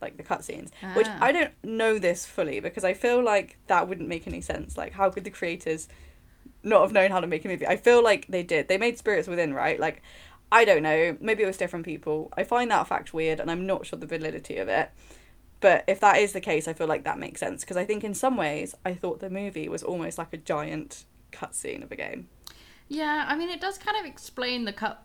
like 0.00 0.16
the 0.16 0.22
cutscenes. 0.24 0.70
Which 0.94 1.06
Ah. 1.08 1.18
I 1.20 1.32
don't 1.32 1.52
know 1.64 1.98
this 1.98 2.26
fully 2.26 2.60
because 2.60 2.84
I 2.84 2.94
feel 2.94 3.22
like 3.22 3.56
that 3.68 3.88
wouldn't 3.88 4.08
make 4.08 4.26
any 4.26 4.40
sense. 4.40 4.76
Like, 4.76 4.92
how 4.92 5.08
could 5.10 5.24
the 5.24 5.30
creators 5.30 5.88
not 6.64 6.82
have 6.82 6.92
known 6.92 7.10
how 7.12 7.20
to 7.20 7.26
make 7.28 7.44
a 7.44 7.48
movie? 7.48 7.66
I 7.66 7.76
feel 7.76 8.02
like 8.02 8.26
they 8.28 8.42
did. 8.42 8.66
They 8.68 8.78
made 8.78 8.98
Spirits 8.98 9.28
Within, 9.28 9.54
right? 9.54 9.78
Like, 9.78 10.02
I 10.50 10.64
don't 10.64 10.82
know. 10.82 11.16
Maybe 11.20 11.42
it 11.42 11.46
was 11.46 11.56
different 11.56 11.84
people. 11.84 12.32
I 12.36 12.42
find 12.42 12.70
that 12.70 12.88
fact 12.88 13.14
weird, 13.14 13.38
and 13.38 13.50
I'm 13.50 13.66
not 13.66 13.86
sure 13.86 13.98
the 13.98 14.06
validity 14.06 14.56
of 14.56 14.68
it. 14.68 14.90
But 15.60 15.84
if 15.88 16.00
that 16.00 16.18
is 16.18 16.32
the 16.32 16.40
case, 16.40 16.68
I 16.68 16.72
feel 16.72 16.86
like 16.86 17.04
that 17.04 17.18
makes 17.18 17.40
sense 17.40 17.62
because 17.62 17.76
I 17.76 17.84
think 17.84 18.04
in 18.04 18.14
some 18.14 18.36
ways 18.36 18.74
I 18.84 18.94
thought 18.94 19.20
the 19.20 19.30
movie 19.30 19.68
was 19.68 19.82
almost 19.82 20.18
like 20.18 20.32
a 20.32 20.36
giant 20.36 21.04
cutscene 21.32 21.82
of 21.82 21.90
a 21.90 21.96
game. 21.96 22.28
Yeah, 22.88 23.26
I 23.28 23.36
mean, 23.36 23.50
it 23.50 23.60
does 23.60 23.76
kind 23.76 23.96
of 23.98 24.06
explain 24.06 24.64
the 24.64 24.72
cut, 24.72 25.04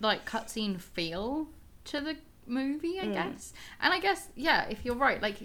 like 0.00 0.28
cutscene 0.28 0.80
feel 0.80 1.48
to 1.84 2.00
the 2.00 2.16
movie, 2.46 2.98
I 3.00 3.06
hmm. 3.06 3.12
guess. 3.12 3.52
And 3.80 3.92
I 3.92 3.98
guess, 3.98 4.28
yeah, 4.34 4.66
if 4.68 4.84
you're 4.84 4.94
right, 4.94 5.20
like 5.20 5.36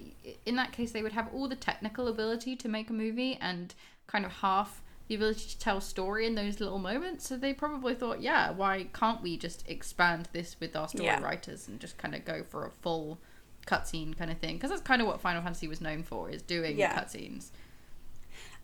in 0.46 0.56
that 0.56 0.72
case, 0.72 0.92
they 0.92 1.02
would 1.02 1.12
have 1.12 1.28
all 1.32 1.48
the 1.48 1.56
technical 1.56 2.08
ability 2.08 2.56
to 2.56 2.68
make 2.68 2.90
a 2.90 2.94
movie 2.94 3.38
and 3.40 3.74
kind 4.06 4.24
of 4.24 4.32
half 4.32 4.82
the 5.08 5.14
ability 5.14 5.50
to 5.50 5.58
tell 5.58 5.80
story 5.80 6.26
in 6.26 6.34
those 6.34 6.60
little 6.60 6.78
moments. 6.78 7.28
So 7.28 7.36
they 7.36 7.52
probably 7.52 7.94
thought, 7.94 8.22
yeah, 8.22 8.50
why 8.50 8.88
can't 8.94 9.22
we 9.22 9.36
just 9.36 9.68
expand 9.68 10.28
this 10.32 10.56
with 10.60 10.74
our 10.74 10.88
story 10.88 11.04
Yeah. 11.04 11.22
writers 11.22 11.68
and 11.68 11.78
just 11.78 11.98
kind 11.98 12.14
of 12.14 12.24
go 12.24 12.42
for 12.42 12.64
a 12.64 12.70
full 12.70 13.18
cutscene 13.66 14.16
kind 14.16 14.30
of 14.30 14.38
thing? 14.38 14.54
Because 14.56 14.70
that's 14.70 14.82
kind 14.82 15.00
of 15.00 15.08
what 15.08 15.20
Final 15.20 15.42
Fantasy 15.42 15.68
was 15.68 15.80
known 15.80 16.02
for, 16.02 16.30
is 16.30 16.42
doing 16.42 16.76
Yeah. 16.78 16.98
cutscenes. 16.98 17.50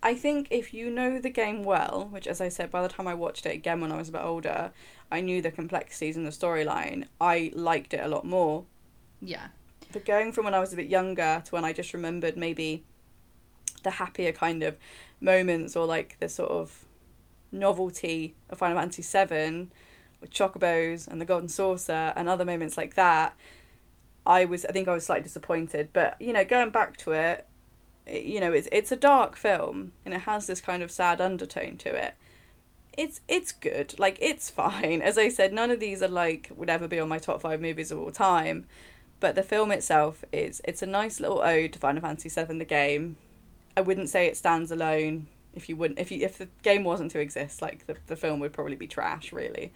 I 0.02 0.14
think 0.14 0.48
if 0.50 0.72
you 0.72 0.90
know 0.90 1.18
the 1.18 1.28
game 1.30 1.62
well, 1.62 2.08
which 2.10 2.26
as 2.26 2.40
I 2.40 2.48
said, 2.48 2.70
by 2.70 2.80
the 2.82 2.88
time 2.88 3.06
I 3.06 3.14
watched 3.14 3.44
it 3.44 3.54
again 3.54 3.80
when 3.80 3.92
I 3.92 3.96
was 3.96 4.08
a 4.08 4.12
bit 4.12 4.22
older, 4.22 4.72
I 5.12 5.20
knew 5.20 5.42
the 5.42 5.50
complexities 5.50 6.16
in 6.16 6.24
the 6.24 6.30
storyline. 6.30 7.06
I 7.20 7.52
liked 7.54 7.92
it 7.92 8.00
a 8.00 8.08
lot 8.08 8.24
more. 8.24 8.64
Yeah. 9.20 9.48
But 9.92 10.06
going 10.06 10.32
from 10.32 10.44
when 10.44 10.54
I 10.54 10.60
was 10.60 10.72
a 10.72 10.76
bit 10.76 10.88
younger 10.88 11.42
to 11.44 11.54
when 11.54 11.64
I 11.64 11.72
just 11.72 11.92
remembered 11.92 12.36
maybe 12.36 12.84
the 13.82 13.90
happier 13.90 14.32
kind 14.32 14.62
of 14.62 14.76
moments 15.20 15.76
or 15.76 15.84
like 15.86 16.16
the 16.20 16.28
sort 16.28 16.50
of 16.50 16.84
novelty 17.52 18.34
of 18.48 18.58
Final 18.58 18.78
Fantasy 18.78 19.02
VII 19.02 19.68
with 20.20 20.30
Chocobos 20.30 21.08
and 21.08 21.20
the 21.20 21.24
Golden 21.24 21.48
Saucer 21.48 22.12
and 22.16 22.28
other 22.28 22.44
moments 22.44 22.76
like 22.76 22.94
that, 22.94 23.34
I 24.26 24.44
was 24.44 24.64
I 24.64 24.72
think 24.72 24.88
I 24.88 24.94
was 24.94 25.06
slightly 25.06 25.24
disappointed. 25.24 25.90
But 25.92 26.20
you 26.20 26.32
know, 26.32 26.44
going 26.44 26.70
back 26.70 26.96
to 26.98 27.12
it, 27.12 27.46
you 28.06 28.40
know, 28.40 28.52
it's 28.52 28.68
it's 28.72 28.92
a 28.92 28.96
dark 28.96 29.36
film 29.36 29.92
and 30.04 30.14
it 30.14 30.22
has 30.22 30.46
this 30.46 30.60
kind 30.60 30.82
of 30.82 30.90
sad 30.90 31.20
undertone 31.20 31.76
to 31.78 31.94
it. 31.94 32.14
It's 32.96 33.20
it's 33.28 33.52
good. 33.52 33.98
Like 33.98 34.18
it's 34.20 34.50
fine. 34.62 35.02
As 35.02 35.18
I 35.18 35.28
said, 35.28 35.52
none 35.52 35.70
of 35.70 35.80
these 35.80 36.02
are 36.02 36.08
like 36.08 36.50
would 36.54 36.70
ever 36.70 36.88
be 36.88 37.00
on 37.00 37.08
my 37.08 37.18
top 37.18 37.40
five 37.40 37.60
movies 37.60 37.90
of 37.90 37.98
all 37.98 38.10
time. 38.10 38.66
But 39.20 39.34
the 39.34 39.42
film 39.42 39.70
itself 39.70 40.24
is 40.32 40.62
it's 40.64 40.82
a 40.82 40.86
nice 40.86 41.20
little 41.20 41.42
ode 41.42 41.74
to 41.74 41.78
Final 41.78 42.00
Fantasy 42.00 42.28
VII 42.28 42.58
the 42.58 42.64
game. 42.64 43.16
I 43.76 43.82
wouldn't 43.82 44.08
say 44.08 44.26
it 44.26 44.36
stands 44.36 44.70
alone. 44.70 45.26
If 45.54 45.68
you 45.68 45.76
wouldn't 45.76 45.98
if 45.98 46.10
you 46.10 46.24
if 46.24 46.38
the 46.38 46.48
game 46.62 46.84
wasn't 46.84 47.10
to 47.12 47.20
exist, 47.20 47.60
like 47.60 47.86
the 47.86 47.96
the 48.06 48.16
film 48.16 48.40
would 48.40 48.52
probably 48.52 48.76
be 48.76 48.86
trash, 48.86 49.32
really. 49.32 49.72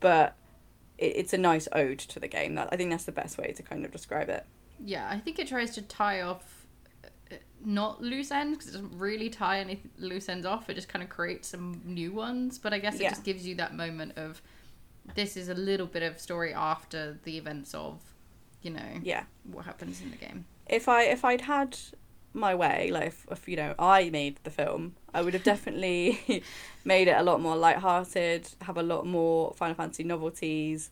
But 0.00 0.34
it, 1.00 1.16
it's 1.16 1.32
a 1.32 1.38
nice 1.38 1.66
ode 1.72 1.98
to 2.00 2.20
the 2.20 2.28
game. 2.28 2.54
That 2.54 2.68
I 2.72 2.76
think 2.76 2.90
that's 2.90 3.04
the 3.04 3.12
best 3.12 3.38
way 3.38 3.52
to 3.52 3.62
kind 3.62 3.84
of 3.84 3.90
describe 3.92 4.28
it. 4.28 4.44
Yeah, 4.84 5.08
I 5.10 5.18
think 5.18 5.38
it 5.38 5.48
tries 5.48 5.74
to 5.74 5.82
tie 5.82 6.22
off 6.22 6.66
uh, 7.04 7.36
not 7.64 8.02
loose 8.02 8.30
ends 8.30 8.58
because 8.58 8.68
it 8.74 8.78
doesn't 8.78 8.98
really 8.98 9.28
tie 9.28 9.60
any 9.60 9.82
loose 9.98 10.28
ends 10.28 10.46
off. 10.46 10.70
It 10.70 10.74
just 10.74 10.88
kind 10.88 11.02
of 11.02 11.08
creates 11.08 11.48
some 11.48 11.80
new 11.84 12.12
ones. 12.12 12.58
But 12.58 12.72
I 12.72 12.78
guess 12.78 12.94
it 12.96 13.02
Yeah. 13.02 13.10
just 13.10 13.24
gives 13.24 13.46
you 13.46 13.54
that 13.56 13.74
moment 13.74 14.16
of 14.16 14.40
this 15.14 15.36
is 15.36 15.48
a 15.48 15.54
little 15.54 15.86
bit 15.86 16.02
of 16.02 16.20
story 16.20 16.54
after 16.54 17.18
the 17.24 17.36
events 17.36 17.74
of, 17.74 18.00
you 18.62 18.70
know, 18.70 19.00
Yeah. 19.02 19.24
what 19.44 19.64
happens 19.64 20.00
in 20.00 20.10
the 20.10 20.16
game. 20.16 20.44
if 20.66 20.88
I 20.88 21.02
if 21.02 21.24
I'd 21.24 21.40
had 21.40 21.76
my 22.32 22.54
way, 22.54 22.90
like 22.92 23.08
if, 23.08 23.26
if 23.30 23.48
you 23.48 23.56
know 23.56 23.74
I 23.78 24.10
made 24.10 24.38
the 24.44 24.50
film, 24.50 24.96
I 25.12 25.22
would 25.22 25.34
have 25.34 25.42
definitely 25.42 26.42
made 26.84 27.08
it 27.08 27.16
a 27.16 27.22
lot 27.22 27.40
more 27.40 27.56
light-hearted, 27.56 28.48
have 28.62 28.76
a 28.76 28.82
lot 28.82 29.06
more 29.06 29.52
Final 29.54 29.74
Fantasy 29.74 30.04
novelties, 30.04 30.90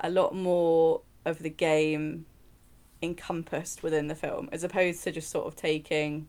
a 0.00 0.10
lot 0.10 0.34
more 0.34 1.02
of 1.24 1.38
the 1.40 1.50
game 1.50 2.26
encompassed 3.02 3.82
within 3.82 4.08
the 4.08 4.14
film, 4.14 4.48
as 4.52 4.64
opposed 4.64 5.04
to 5.04 5.12
just 5.12 5.30
sort 5.30 5.46
of 5.46 5.56
taking, 5.56 6.28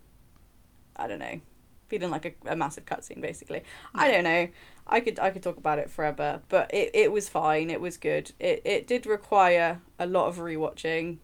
I 0.95 1.07
don't 1.07 1.19
know, 1.19 1.41
feeling 1.87 2.11
like 2.11 2.25
a, 2.25 2.51
a 2.51 2.55
massive 2.55 2.85
cutscene 2.85 3.21
basically. 3.21 3.63
I 3.95 4.11
don't 4.11 4.23
know. 4.23 4.49
I 4.85 4.99
could 4.99 5.19
I 5.19 5.31
could 5.31 5.43
talk 5.43 5.57
about 5.57 5.79
it 5.79 5.89
forever, 5.89 6.41
but 6.47 6.73
it, 6.73 6.91
it 6.93 7.11
was 7.11 7.27
fine. 7.27 7.69
It 7.69 7.81
was 7.81 7.97
good. 7.97 8.31
It 8.39 8.61
it 8.65 8.87
did 8.87 9.05
require 9.05 9.81
a 9.99 10.05
lot 10.05 10.27
of 10.27 10.37
rewatching 10.37 11.17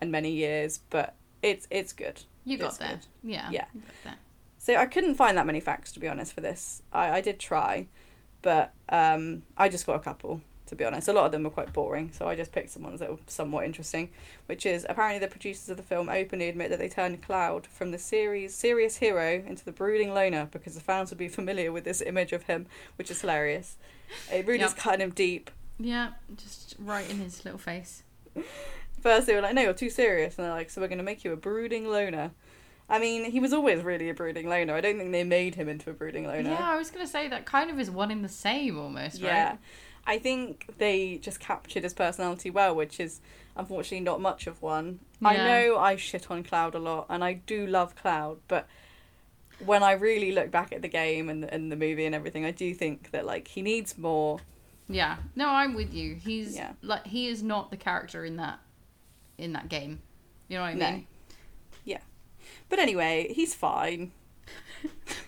and 0.00 0.12
many 0.12 0.30
years, 0.30 0.80
but 0.90 1.14
it's 1.42 1.66
it's 1.70 1.92
good. 1.92 2.22
You 2.44 2.58
got 2.58 2.68
It's 2.68 2.76
there. 2.78 2.88
good. 2.88 3.06
Yeah. 3.22 3.48
Yeah. 3.50 3.64
you 3.74 3.80
got 3.80 3.90
there. 4.04 4.14
So 4.58 4.74
I 4.76 4.86
couldn't 4.86 5.14
find 5.14 5.36
that 5.38 5.46
many 5.46 5.60
facts 5.60 5.92
to 5.92 6.00
be 6.00 6.08
honest 6.08 6.32
for 6.32 6.40
this. 6.40 6.82
I, 6.92 7.10
I 7.18 7.20
did 7.20 7.38
try, 7.38 7.86
but 8.42 8.72
um, 8.88 9.42
I 9.56 9.68
just 9.68 9.86
got 9.86 9.96
a 9.96 10.00
couple 10.00 10.40
to 10.66 10.76
be 10.76 10.84
honest. 10.84 11.08
A 11.08 11.12
lot 11.14 11.24
of 11.24 11.32
them 11.32 11.44
were 11.44 11.50
quite 11.50 11.72
boring, 11.72 12.10
so 12.12 12.28
I 12.28 12.34
just 12.36 12.52
picked 12.52 12.68
some 12.68 12.82
ones 12.82 13.00
that 13.00 13.10
were 13.10 13.16
somewhat 13.26 13.64
interesting. 13.64 14.10
Which 14.46 14.66
is 14.66 14.84
apparently 14.86 15.18
the 15.18 15.30
producers 15.30 15.70
of 15.70 15.78
the 15.78 15.82
film 15.82 16.10
openly 16.10 16.46
admit 16.48 16.68
that 16.68 16.78
they 16.78 16.90
turned 16.90 17.22
Cloud 17.22 17.66
from 17.66 17.90
the 17.90 17.98
series 17.98 18.54
serious 18.54 18.96
hero 18.98 19.42
into 19.46 19.64
the 19.64 19.72
brooding 19.72 20.12
loner 20.12 20.46
because 20.52 20.74
the 20.74 20.82
fans 20.82 21.08
would 21.10 21.16
be 21.18 21.28
familiar 21.40 21.72
with 21.72 21.84
this 21.84 22.02
image 22.02 22.32
of 22.32 22.42
him, 22.42 22.66
which 22.96 23.10
is 23.10 23.20
hilarious. 23.22 23.76
It 24.30 24.46
really 24.46 24.62
is 24.62 24.72
Yep. 24.72 24.76
cut 24.78 25.00
him 25.00 25.10
deep. 25.10 25.50
Yeah, 25.78 26.10
just 26.36 26.74
right 26.78 27.08
in 27.08 27.16
his 27.18 27.44
little 27.46 27.58
face. 27.58 28.02
First 29.00 29.26
they 29.26 29.34
were 29.34 29.40
like, 29.42 29.54
"No, 29.54 29.62
you're 29.62 29.72
too 29.72 29.90
serious," 29.90 30.36
and 30.38 30.44
they're 30.46 30.52
like, 30.54 30.70
"So 30.70 30.80
we're 30.80 30.88
gonna 30.88 31.02
make 31.02 31.24
you 31.24 31.32
a 31.32 31.36
brooding 31.36 31.86
loner." 31.88 32.32
I 32.90 32.98
mean, 32.98 33.30
he 33.30 33.38
was 33.38 33.52
always 33.52 33.82
really 33.82 34.08
a 34.08 34.14
brooding 34.14 34.48
loner. 34.48 34.74
I 34.74 34.80
don't 34.80 34.96
think 34.98 35.12
they 35.12 35.22
made 35.24 35.54
him 35.56 35.68
into 35.68 35.90
a 35.90 35.92
brooding 35.92 36.26
loner. 36.26 36.50
Yeah, 36.50 36.70
I 36.70 36.76
was 36.76 36.90
gonna 36.90 37.06
say 37.06 37.28
that 37.28 37.44
kind 37.44 37.70
of 37.70 37.78
is 37.78 37.90
one 37.90 38.10
in 38.10 38.22
the 38.22 38.28
same 38.28 38.78
almost, 38.78 39.18
Yeah. 39.18 39.50
right? 39.50 39.58
I 40.06 40.18
think 40.18 40.66
they 40.78 41.18
just 41.18 41.38
captured 41.38 41.82
his 41.82 41.92
personality 41.92 42.48
well, 42.50 42.74
which 42.74 42.98
is 42.98 43.20
unfortunately 43.56 44.00
not 44.00 44.22
much 44.22 44.46
of 44.46 44.62
one. 44.62 45.00
I 45.22 45.36
know 45.36 45.76
I 45.76 45.96
shit 45.96 46.30
on 46.30 46.42
Cloud 46.44 46.74
a 46.74 46.78
lot, 46.78 47.06
and 47.10 47.22
I 47.22 47.34
do 47.34 47.66
love 47.66 47.94
Cloud, 47.94 48.38
but 48.48 48.66
when 49.58 49.82
I 49.82 49.92
really 49.92 50.32
look 50.32 50.50
back 50.50 50.72
at 50.72 50.80
the 50.80 50.88
game 50.88 51.28
and, 51.28 51.44
and 51.44 51.70
the 51.70 51.76
movie 51.76 52.06
and 52.06 52.14
everything, 52.14 52.44
I 52.46 52.52
do 52.52 52.72
think 52.72 53.10
that 53.10 53.26
like 53.26 53.48
he 53.48 53.60
needs 53.60 53.98
more. 53.98 54.38
Yeah. 54.88 55.16
No, 55.36 55.48
I'm 55.50 55.74
with 55.74 55.92
you. 55.92 56.14
He's 56.14 56.56
Yeah. 56.56 56.72
like 56.80 57.06
he 57.06 57.28
is 57.28 57.42
not 57.42 57.70
the 57.70 57.76
character 57.76 58.24
in 58.24 58.36
that 58.36 58.60
in 59.38 59.52
that 59.54 59.68
game. 59.68 60.00
You 60.48 60.56
know 60.58 60.62
what 60.62 60.68
I 60.70 60.74
No. 60.74 60.90
mean? 60.92 61.06
Yeah. 61.84 62.00
But 62.68 62.78
anyway, 62.78 63.32
he's 63.32 63.54
fine. 63.54 64.12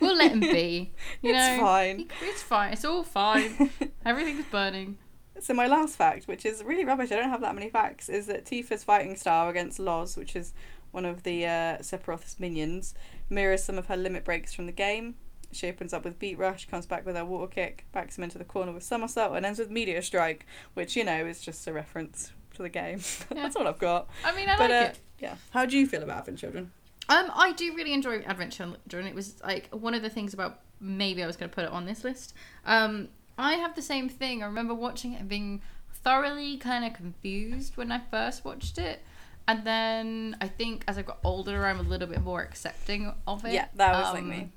We'll 0.01 0.17
let 0.17 0.33
him 0.33 0.41
be. 0.41 0.93
You 1.23 1.31
It's 1.35 1.39
know, 1.39 1.59
fine. 1.65 2.09
It's 2.23 2.43
fine. 2.43 2.73
It's 2.73 2.85
all 2.85 3.03
fine. 3.05 3.71
Everything's 4.07 4.47
burning. 4.47 4.97
So 5.41 5.53
my 5.55 5.67
last 5.67 5.97
fact, 5.97 6.27
which 6.29 6.45
is 6.47 6.63
really 6.65 6.85
rubbish, 6.85 7.13
I 7.13 7.17
don't 7.17 7.29
have 7.31 7.41
that 7.43 7.55
many 7.55 7.69
facts, 7.71 8.09
is 8.09 8.27
that 8.27 8.45
Tifa's 8.47 8.85
fighting 8.85 9.17
style 9.17 9.49
against 9.49 9.79
Loz, 9.79 10.17
which 10.17 10.35
is 10.37 10.53
one 10.91 11.05
of 11.05 11.23
the 11.23 11.45
uh, 11.47 11.79
Sephiroth's 11.79 12.39
minions, 12.41 12.95
mirrors 13.29 13.63
some 13.65 13.77
of 13.79 13.87
her 13.87 13.97
limit 13.97 14.25
breaks 14.25 14.53
from 14.55 14.67
the 14.67 14.73
game. 14.73 15.15
She 15.53 15.69
opens 15.69 15.93
up 15.93 16.05
with 16.05 16.19
Beat 16.19 16.39
Rush, 16.39 16.67
comes 16.69 16.87
back 16.87 17.05
with 17.05 17.17
her 17.17 17.25
water 17.25 17.47
kick, 17.51 17.87
backs 17.93 18.17
him 18.17 18.25
into 18.25 18.39
the 18.39 18.45
corner 18.45 18.73
with 18.73 18.83
Somersault, 18.83 19.35
and 19.37 19.45
ends 19.45 19.59
with 19.59 19.71
Meteor 19.71 20.03
Strike, 20.03 20.47
which, 20.75 20.97
you 20.97 21.05
know, 21.05 21.27
is 21.27 21.41
just 21.41 21.67
a 21.67 21.73
reference 21.73 22.33
to 22.61 22.65
the 22.65 22.69
game. 22.69 23.01
That's 23.31 23.57
all 23.57 23.67
I've 23.67 23.79
got. 23.79 24.09
I 24.25 24.35
mean, 24.37 24.49
I 24.49 24.57
But, 24.57 24.71
like 24.71 24.83
uh, 24.83 24.91
it. 24.91 24.99
yeah. 25.19 25.35
How 25.51 25.67
do 25.67 25.77
you 25.77 25.87
feel 25.87 26.03
about 26.03 26.19
Advent 26.19 26.39
Children? 26.39 26.71
Um, 27.09 27.31
I 27.35 27.53
do 27.53 27.75
really 27.75 27.93
enjoy 27.93 28.19
Adventure 28.27 28.75
Children. 28.89 29.07
It 29.09 29.15
was 29.15 29.41
like 29.43 29.69
one 29.73 29.95
of 29.95 30.03
the 30.03 30.11
things 30.11 30.33
about 30.35 30.61
maybe 30.81 31.23
I 31.25 31.27
was 31.27 31.37
going 31.37 31.51
to 31.51 31.55
put 31.55 31.65
it 31.65 31.71
on 31.71 31.85
this 31.85 32.05
list. 32.05 32.35
Um, 32.65 33.09
I 33.37 33.55
have 33.55 33.75
the 33.75 33.83
same 33.83 34.09
thing. 34.09 34.43
I 34.43 34.47
remember 34.47 34.75
watching 34.75 35.15
it 35.15 35.21
and 35.21 35.29
being 35.29 35.61
thoroughly 36.05 36.57
kind 36.57 36.85
of 36.85 36.93
confused 36.95 37.77
when 37.77 37.91
I 37.91 38.01
first 38.11 38.45
watched 38.45 38.79
it. 38.79 39.01
And 39.49 39.65
then 39.67 40.37
I 40.41 40.47
think 40.47 40.85
as 40.87 40.99
I 40.99 41.03
got 41.03 41.19
older, 41.25 41.67
I'm 41.67 41.81
a 41.81 41.83
little 41.83 42.07
bit 42.07 42.23
more 42.23 42.43
accepting 42.43 43.13
of 43.27 43.45
it. 43.45 43.53
Yeah, 43.55 43.67
that 43.75 43.93
was 43.93 44.13
like 44.15 44.23
Um, 44.23 44.29
me. 44.29 44.51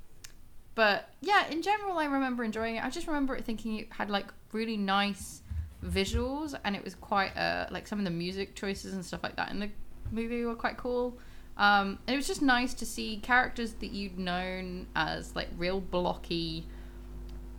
But 0.75 1.09
yeah, 1.21 1.47
in 1.49 1.61
general, 1.61 1.97
I 1.97 2.05
remember 2.05 2.43
enjoying 2.43 2.75
it. 2.77 2.83
I 2.83 2.89
just 2.89 3.07
remember 3.07 3.35
it 3.35 3.45
thinking 3.45 3.77
it 3.79 3.87
had 3.91 4.09
like 4.09 4.25
really 4.51 4.77
nice 4.77 5.41
visuals, 5.83 6.55
and 6.63 6.75
it 6.75 6.83
was 6.83 6.95
quite 6.95 7.35
uh, 7.37 7.67
like 7.71 7.87
some 7.87 7.99
of 7.99 8.05
the 8.05 8.11
music 8.11 8.55
choices 8.55 8.93
and 8.93 9.03
stuff 9.05 9.21
like 9.23 9.35
that 9.35 9.51
in 9.51 9.59
the 9.59 9.69
movie 10.11 10.43
were 10.45 10.55
quite 10.55 10.77
cool. 10.77 11.17
Um, 11.57 11.99
and 12.07 12.13
it 12.13 12.17
was 12.17 12.25
just 12.27 12.41
nice 12.41 12.73
to 12.75 12.85
see 12.85 13.17
characters 13.17 13.73
that 13.75 13.91
you'd 13.91 14.17
known 14.17 14.87
as 14.95 15.35
like 15.35 15.49
real 15.57 15.79
blocky, 15.81 16.65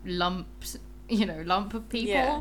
lumps, 0.05 0.77
you 1.09 1.27
know, 1.27 1.43
lump 1.45 1.75
of 1.75 1.89
people, 1.89 2.11
Yeah. 2.13 2.41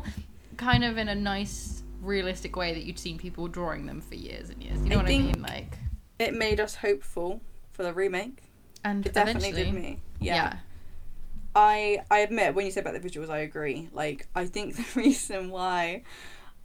kind 0.56 0.84
of 0.84 0.98
in 0.98 1.08
a 1.08 1.14
nice, 1.14 1.82
realistic 2.02 2.56
way 2.56 2.74
that 2.74 2.82
you'd 2.84 2.98
seen 2.98 3.18
people 3.18 3.48
drawing 3.48 3.86
them 3.86 4.00
for 4.00 4.14
years 4.14 4.50
and 4.50 4.62
years. 4.62 4.78
You 4.82 4.88
know 4.90 4.96
I 4.96 4.98
what 4.98 5.06
I 5.06 5.08
mean? 5.08 5.42
Like, 5.42 5.78
It 6.18 6.34
made 6.34 6.60
us 6.60 6.74
hopeful 6.74 7.40
for 7.72 7.82
the 7.82 7.92
remake. 7.92 8.42
and 8.84 9.06
It 9.06 9.12
definitely 9.14 9.52
did 9.52 9.72
me. 9.72 10.00
Yeah. 10.20 10.34
yeah. 10.34 10.56
I 11.54 12.00
I 12.10 12.18
admit 12.20 12.54
when 12.54 12.64
you 12.66 12.72
say 12.72 12.80
about 12.80 13.00
the 13.00 13.08
visuals, 13.08 13.30
I 13.30 13.38
agree. 13.38 13.88
Like 13.92 14.26
I 14.34 14.46
think 14.46 14.76
the 14.94 15.00
reason 15.00 15.50
why 15.50 16.02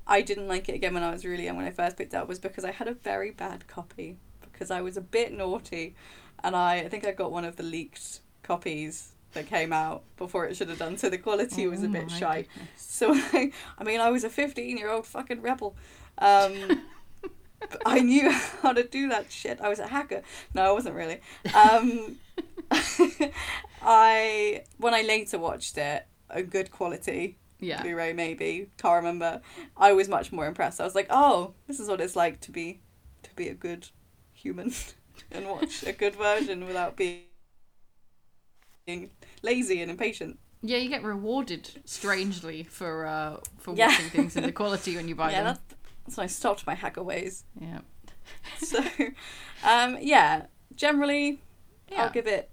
I 0.08 0.22
didn't 0.22 0.48
like 0.48 0.70
it 0.70 0.74
again 0.76 0.94
when 0.94 1.04
I 1.04 1.12
was 1.12 1.24
really 1.26 1.46
young 1.46 1.58
when 1.58 1.66
I 1.66 1.72
first 1.72 1.98
picked 1.98 2.14
it 2.14 2.18
up 2.18 2.28
was 2.28 2.40
because 2.40 2.66
I 2.66 2.72
had 2.72 2.88
a 2.88 2.94
very 2.94 3.32
bad 3.32 3.68
copy 3.68 4.18
because 4.52 4.72
I 4.72 4.82
was 4.82 4.98
a 4.98 5.02
bit 5.02 5.32
naughty, 5.32 5.96
and 6.44 6.56
I, 6.56 6.78
I 6.80 6.90
think 6.90 7.06
I 7.06 7.12
got 7.12 7.32
one 7.32 7.46
of 7.46 7.56
the 7.56 7.64
leaked 7.64 8.20
copies 8.44 9.12
that 9.34 9.46
came 9.48 9.72
out 9.72 10.02
before 10.18 10.46
it 10.48 10.58
should 10.58 10.70
have 10.70 10.80
done, 10.80 10.98
so 10.98 11.08
the 11.10 11.18
quality 11.20 11.68
was 11.68 11.84
a 11.84 11.86
Oh 11.86 11.90
bit 11.92 12.10
shy. 12.12 12.42
goodness. 12.54 12.70
So 12.78 13.14
I, 13.34 13.52
I 13.78 13.84
mean, 13.84 14.02
I 14.02 14.10
was 14.10 14.24
a 14.24 14.30
fifteen-year-old 14.30 15.06
fucking 15.06 15.42
rebel. 15.44 15.76
Um, 16.18 16.82
I 17.86 18.00
knew 18.00 18.32
how 18.62 18.74
to 18.74 18.84
do 18.84 19.08
that 19.10 19.32
shit. 19.32 19.62
I 19.62 19.70
was 19.70 19.78
a 19.80 19.88
hacker. 19.88 20.24
No, 20.56 20.64
I 20.64 20.72
wasn't 20.72 20.96
really. 20.96 21.22
Um, 21.54 22.18
I 23.82 24.64
when 24.78 24.94
I 24.94 25.02
later 25.02 25.38
watched 25.40 25.78
it, 25.78 26.06
a 26.30 26.44
good 26.44 26.72
quality 26.72 27.38
Yeah. 27.60 27.82
Blu-ray 27.82 28.14
maybe, 28.14 28.70
can't 28.78 28.96
remember. 28.96 29.42
I 29.76 29.94
was 29.94 30.08
much 30.08 30.32
more 30.32 30.48
impressed. 30.48 30.80
I 30.80 30.86
was 30.86 30.96
like, 30.96 31.08
oh, 31.10 31.54
this 31.68 31.80
is 31.80 31.88
what 31.90 32.00
it's 32.02 32.16
like 32.16 32.40
to 32.42 32.52
be 32.52 32.80
to 33.24 33.30
be 33.36 33.48
a 33.50 33.54
good 33.54 33.90
human 34.34 34.74
and 35.32 35.46
watch 35.48 35.84
a 35.84 35.92
good 35.92 36.16
version 36.16 36.66
without 36.66 36.96
being 36.96 37.26
lazy 39.42 39.82
and 39.82 39.92
impatient. 39.92 40.40
Yeah, 40.62 40.78
you 40.78 40.90
get 40.90 41.04
rewarded 41.04 41.70
strangely 41.86 42.64
for 42.64 43.06
uh, 43.06 43.38
for 43.58 43.76
Yeah. 43.76 43.88
watching 43.88 44.10
things 44.10 44.36
in 44.36 44.44
the 44.44 44.52
quality 44.62 44.96
when 44.96 45.08
you 45.08 45.16
buy 45.16 45.32
yeah, 45.32 45.44
them. 45.44 45.46
that's, 45.46 45.62
that's 46.06 46.18
when 46.18 46.24
I 46.26 46.28
stopped 46.28 46.68
my 46.68 46.76
hacker 46.76 47.04
ways. 47.04 47.44
Yeah. 47.60 47.80
So, 48.60 48.84
um, 49.64 49.98
yeah, 50.02 50.46
generally, 50.76 51.42
Yeah. 51.92 52.04
I'll 52.04 52.12
give 52.12 52.28
it. 52.28 52.50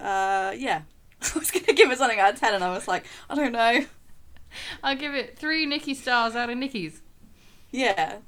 Uh, 0.00 0.52
yeah, 0.56 0.82
I 1.22 1.38
was 1.38 1.50
gonna 1.50 1.72
give 1.72 1.90
it 1.90 1.98
something 1.98 2.18
out 2.18 2.34
of 2.34 2.40
ten, 2.40 2.54
and 2.54 2.64
I 2.64 2.70
was 2.70 2.88
like, 2.88 3.04
I 3.28 3.34
don't 3.34 3.52
know. 3.52 3.84
I'll 4.82 4.96
give 4.96 5.14
it 5.14 5.38
three 5.38 5.66
Nikki 5.66 5.94
stars 5.94 6.34
out 6.34 6.50
of 6.50 6.56
Nikki's. 6.56 7.02
Yeah, 7.70 8.18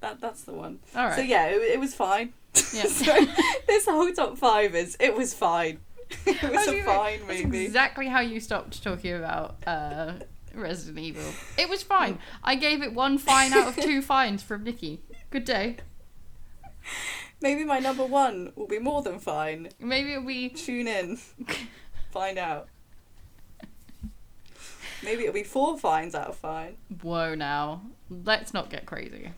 that 0.00 0.20
that's 0.20 0.42
the 0.42 0.52
one. 0.52 0.80
All 0.94 1.06
right. 1.06 1.16
So 1.16 1.22
yeah, 1.22 1.46
it, 1.46 1.62
it 1.62 1.80
was 1.80 1.94
fine. 1.94 2.32
Yeah. 2.72 2.82
so 2.86 3.26
this 3.66 3.86
whole 3.86 4.10
top 4.12 4.38
five 4.38 4.74
is 4.74 4.96
it 5.00 5.14
was 5.14 5.34
fine. 5.34 5.78
it 6.26 6.42
was 6.42 6.68
a 6.68 6.82
fine 6.82 7.20
movie. 7.26 7.64
exactly 7.64 8.08
how 8.08 8.20
you 8.20 8.40
stopped 8.40 8.82
talking 8.82 9.14
about 9.14 9.56
uh, 9.66 10.14
Resident 10.54 10.98
Evil. 10.98 11.30
It 11.58 11.68
was 11.68 11.82
fine. 11.82 12.18
I 12.42 12.54
gave 12.54 12.82
it 12.82 12.94
one 12.94 13.18
fine 13.18 13.52
out 13.52 13.68
of 13.68 13.76
two 13.76 14.00
fines 14.00 14.42
from 14.42 14.64
Nikki. 14.64 15.02
Good 15.30 15.44
day. 15.44 15.76
Maybe 17.40 17.64
my 17.64 17.78
number 17.78 18.04
one 18.04 18.52
will 18.56 18.66
be 18.66 18.78
more 18.78 19.02
than 19.02 19.18
fine. 19.18 19.68
Maybe 19.78 20.12
it'll 20.12 20.24
be. 20.24 20.48
Tune 20.48 20.88
in, 20.88 21.18
find 22.10 22.38
out. 22.38 22.68
Maybe 25.04 25.22
it'll 25.22 25.34
be 25.34 25.44
four 25.44 25.78
fines 25.78 26.14
out 26.14 26.26
of 26.28 26.36
fine. 26.36 26.76
Whoa, 27.02 27.34
now. 27.34 27.82
Let's 28.10 28.52
not 28.52 28.68
get 28.70 28.86
crazy. 28.86 29.32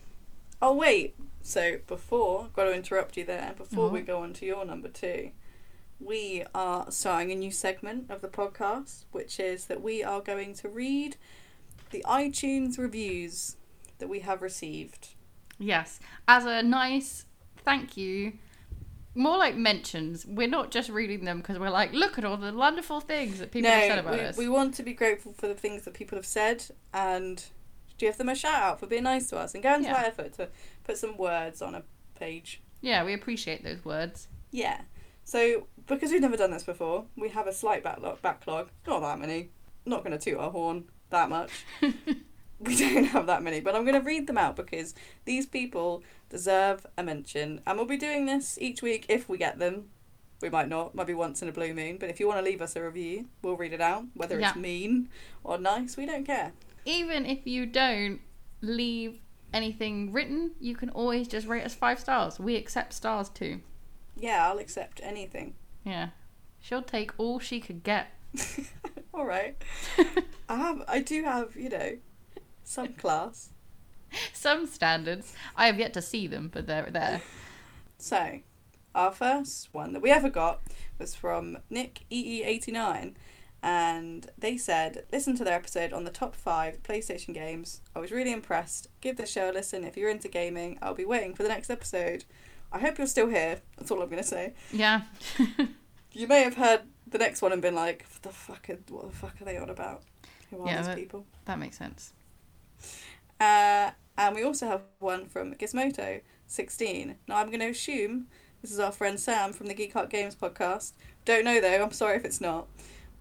Oh 0.61 0.73
wait, 0.73 1.15
so 1.41 1.77
before 1.87 2.45
I've 2.45 2.53
got 2.53 2.63
to 2.65 2.73
interrupt 2.73 3.17
you 3.17 3.25
there. 3.25 3.53
Before 3.57 3.89
we 3.89 3.99
Oh. 4.01 4.03
go 4.03 4.19
on 4.23 4.33
to 4.33 4.45
your 4.45 4.65
number 4.65 4.87
two, 4.87 5.31
we 5.99 6.43
are 6.55 6.89
starting 6.91 7.31
a 7.31 7.35
new 7.35 7.51
segment 7.51 8.09
of 8.09 8.21
the 8.21 8.27
podcast, 8.27 9.05
which 9.11 9.39
is 9.39 9.65
that 9.65 9.81
we 9.83 10.03
are 10.03 10.21
going 10.21 10.55
to 10.55 10.69
read 10.69 11.17
the 11.91 12.03
iTunes 12.07 12.79
reviews 12.79 13.57
that 13.99 14.07
we 14.07 14.21
have 14.21 14.41
received. 14.41 15.09
Yes. 15.59 15.99
As 16.27 16.45
a 16.45 16.63
nice 16.63 17.25
thank 17.63 17.97
you. 17.97 18.33
More 19.13 19.37
like 19.37 19.55
mentions. 19.57 20.25
We're 20.25 20.47
not 20.47 20.71
just 20.71 20.89
reading 20.89 21.25
them 21.25 21.39
because 21.39 21.59
we're 21.59 21.69
like, 21.69 21.91
look 21.93 22.17
at 22.17 22.23
all 22.23 22.37
the 22.37 22.53
wonderful 22.53 23.01
things 23.01 23.39
that 23.39 23.51
people 23.51 23.69
have 23.69 23.83
said 23.83 23.99
about 23.99 24.13
we, 24.13 24.19
us. 24.21 24.37
we 24.37 24.47
want 24.47 24.73
to 24.75 24.83
be 24.83 24.93
grateful 24.93 25.33
for 25.33 25.47
the 25.47 25.53
things 25.53 25.83
that 25.83 25.93
people 25.93 26.17
have 26.17 26.25
said 26.25 26.63
and 26.93 27.43
give 27.97 28.17
them 28.17 28.29
a 28.29 28.35
shout 28.35 28.55
out 28.63 28.79
for 28.79 28.87
being 28.87 29.03
nice 29.03 29.27
to 29.29 29.37
us 29.37 29.53
and 29.53 29.61
going 29.61 29.81
to 29.83 29.89
Yeah. 29.89 29.95
our 29.97 30.05
effort 30.05 30.33
to 30.33 30.47
put 30.85 30.97
some 30.97 31.17
words 31.17 31.61
on 31.61 31.75
a 31.75 31.83
page. 32.15 32.61
Yeah, 32.79 33.03
we 33.03 33.13
appreciate 33.13 33.63
those 33.63 33.83
words. 33.83 34.27
Yeah. 34.49 34.81
So 35.25 35.67
because 35.87 36.11
we've 36.11 36.21
never 36.21 36.37
done 36.37 36.51
this 36.51 36.63
before, 36.63 37.05
we 37.17 37.29
have 37.29 37.47
a 37.47 37.53
slight 37.53 37.83
backlog. 37.83 38.21
Backlog. 38.21 38.69
Not 38.87 39.01
that 39.01 39.19
many. 39.19 39.49
Not 39.85 40.05
going 40.05 40.17
to 40.17 40.23
toot 40.23 40.39
our 40.39 40.51
horn 40.51 40.85
that 41.09 41.29
much. 41.29 41.51
we 42.65 42.75
don't 42.75 43.05
have 43.05 43.25
that 43.25 43.41
many, 43.41 43.59
but 43.59 43.75
I'm 43.75 43.85
going 43.85 43.99
to 43.99 44.05
read 44.05 44.27
them 44.27 44.37
out 44.37 44.55
because 44.55 44.93
these 45.25 45.45
people 45.45 46.03
deserve 46.29 46.85
a 46.97 47.03
mention, 47.03 47.61
and 47.65 47.77
we'll 47.77 47.87
be 47.87 47.97
doing 47.97 48.25
this 48.25 48.57
each 48.61 48.81
week 48.81 49.05
if 49.09 49.27
we 49.27 49.37
get 49.37 49.57
them. 49.57 49.89
We 50.41 50.49
might 50.49 50.69
not, 50.69 50.95
might 50.95 51.07
be 51.07 51.13
once 51.13 51.41
in 51.41 51.49
a 51.49 51.51
blue 51.51 51.73
moon, 51.73 51.97
but 51.97 52.09
if 52.09 52.19
you 52.19 52.27
want 52.27 52.39
to 52.39 52.43
leave 52.43 52.61
us 52.61 52.75
a 52.75 52.83
review, 52.83 53.27
we'll 53.41 53.57
read 53.57 53.73
it 53.73 53.81
out. 53.81 54.05
Whether 54.13 54.39
it's 54.39 54.55
mean 54.55 55.09
or 55.43 55.57
nice, 55.57 55.97
we 55.97 56.05
don't 56.05 56.25
care. 56.25 56.53
Even 56.85 57.25
if 57.25 57.45
you 57.45 57.65
don't 57.67 58.21
leave 58.61 59.19
anything 59.53 60.11
written, 60.11 60.51
you 60.59 60.75
can 60.75 60.89
always 60.89 61.27
just 61.27 61.47
rate 61.47 61.63
us 61.63 61.75
five 61.75 61.99
stars. 61.99 62.39
We 62.39 62.55
accept 62.55 62.93
stars 62.93 63.29
too. 63.29 63.61
Yeah, 64.15 64.47
I'll 64.47 64.59
accept 64.59 64.99
anything. 65.03 65.55
Yeah. 65.83 66.09
She'll 66.59 66.81
take 66.81 67.11
all 67.17 67.39
she 67.39 67.59
could 67.59 67.83
get. 67.83 68.07
All 69.13 69.25
right. 69.25 69.61
I 70.49 70.55
have, 70.55 70.83
I 70.87 71.01
do 71.01 71.23
have, 71.23 71.55
you 71.55 71.69
know, 71.69 71.97
some 72.71 72.93
class. 72.93 73.49
Some 74.33 74.65
standards. 74.67 75.33
I 75.55 75.67
have 75.67 75.79
yet 75.79 75.93
to 75.93 76.01
see 76.01 76.27
them, 76.27 76.49
but 76.53 76.67
they're 76.67 76.89
there. 76.91 77.21
So, 77.97 78.39
our 78.95 79.11
first 79.11 79.69
one 79.73 79.93
that 79.93 80.01
we 80.01 80.09
ever 80.11 80.29
got 80.29 80.61
was 80.99 81.15
from 81.15 81.57
Nick 81.69 82.01
EE89, 82.11 83.13
and 83.63 84.29
they 84.37 84.57
said, 84.57 85.05
listen 85.11 85.37
to 85.37 85.43
their 85.43 85.53
episode 85.53 85.93
on 85.93 86.03
the 86.03 86.09
top 86.11 86.35
five 86.35 86.81
PlayStation 86.83 87.33
games. 87.33 87.81
I 87.95 87.99
was 87.99 88.11
really 88.11 88.33
impressed. 88.33 88.87
Give 89.01 89.15
this 89.17 89.31
show 89.31 89.51
a 89.51 89.53
listen 89.53 89.83
if 89.83 89.95
you're 89.95 90.09
into 90.09 90.27
gaming. 90.27 90.79
I'll 90.81 90.95
be 90.95 91.05
waiting 91.05 91.35
for 91.35 91.43
the 91.43 91.49
next 91.49 91.69
episode. 91.69 92.25
I 92.71 92.79
hope 92.79 92.97
you're 92.97 93.07
still 93.07 93.27
here. 93.29 93.61
That's 93.77 93.91
all 93.91 94.01
I'm 94.01 94.09
going 94.09 94.21
to 94.23 94.27
say. 94.27 94.53
Yeah. 94.71 95.01
You 96.13 96.27
may 96.27 96.43
have 96.43 96.55
heard 96.55 96.81
the 97.07 97.17
next 97.17 97.41
one 97.41 97.53
and 97.53 97.61
been 97.61 97.73
like, 97.73 98.05
what 98.11 98.21
the 98.23 98.29
fuck 98.37 98.69
are, 98.69 98.77
what 98.89 99.09
the 99.09 99.15
fuck 99.15 99.41
are 99.41 99.45
they 99.45 99.55
on 99.57 99.69
about? 99.69 100.03
Who 100.49 100.61
are 100.63 100.67
Yeah, 100.67 100.81
these 100.81 100.95
people? 100.95 101.25
that 101.45 101.57
makes 101.57 101.77
sense. 101.77 102.11
Uh, 103.41 103.89
and 104.19 104.35
we 104.35 104.43
also 104.43 104.67
have 104.67 104.83
one 104.99 105.25
from 105.25 105.55
Gizmoto16. 105.55 107.15
Now, 107.27 107.37
I'm 107.37 107.47
going 107.47 107.59
to 107.61 107.69
assume 107.69 108.27
this 108.61 108.71
is 108.71 108.79
our 108.79 108.91
friend 108.91 109.19
Sam 109.19 109.51
from 109.51 109.65
the 109.65 109.73
Geek 109.73 109.95
Art 109.95 110.11
Games 110.11 110.35
podcast. 110.35 110.93
Don't 111.25 111.43
know 111.43 111.59
though, 111.59 111.83
I'm 111.83 111.91
sorry 111.91 112.17
if 112.17 112.25
it's 112.25 112.39
not. 112.39 112.67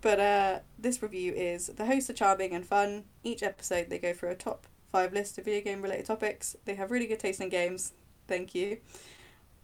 But 0.02 0.20
uh, 0.20 0.58
this 0.78 1.02
review 1.02 1.32
is 1.32 1.68
the 1.68 1.86
hosts 1.86 2.10
are 2.10 2.14
charming 2.14 2.52
and 2.52 2.66
fun. 2.66 3.04
Each 3.24 3.42
episode, 3.42 3.88
they 3.88 3.98
go 3.98 4.12
through 4.12 4.30
a 4.30 4.34
top 4.34 4.66
five 4.92 5.14
list 5.14 5.38
of 5.38 5.46
video 5.46 5.62
game 5.62 5.80
related 5.80 6.04
topics. 6.04 6.54
They 6.66 6.74
have 6.74 6.90
really 6.90 7.06
good 7.06 7.20
taste 7.20 7.40
in 7.40 7.48
games. 7.48 7.94
Thank 8.28 8.54
you. 8.54 8.78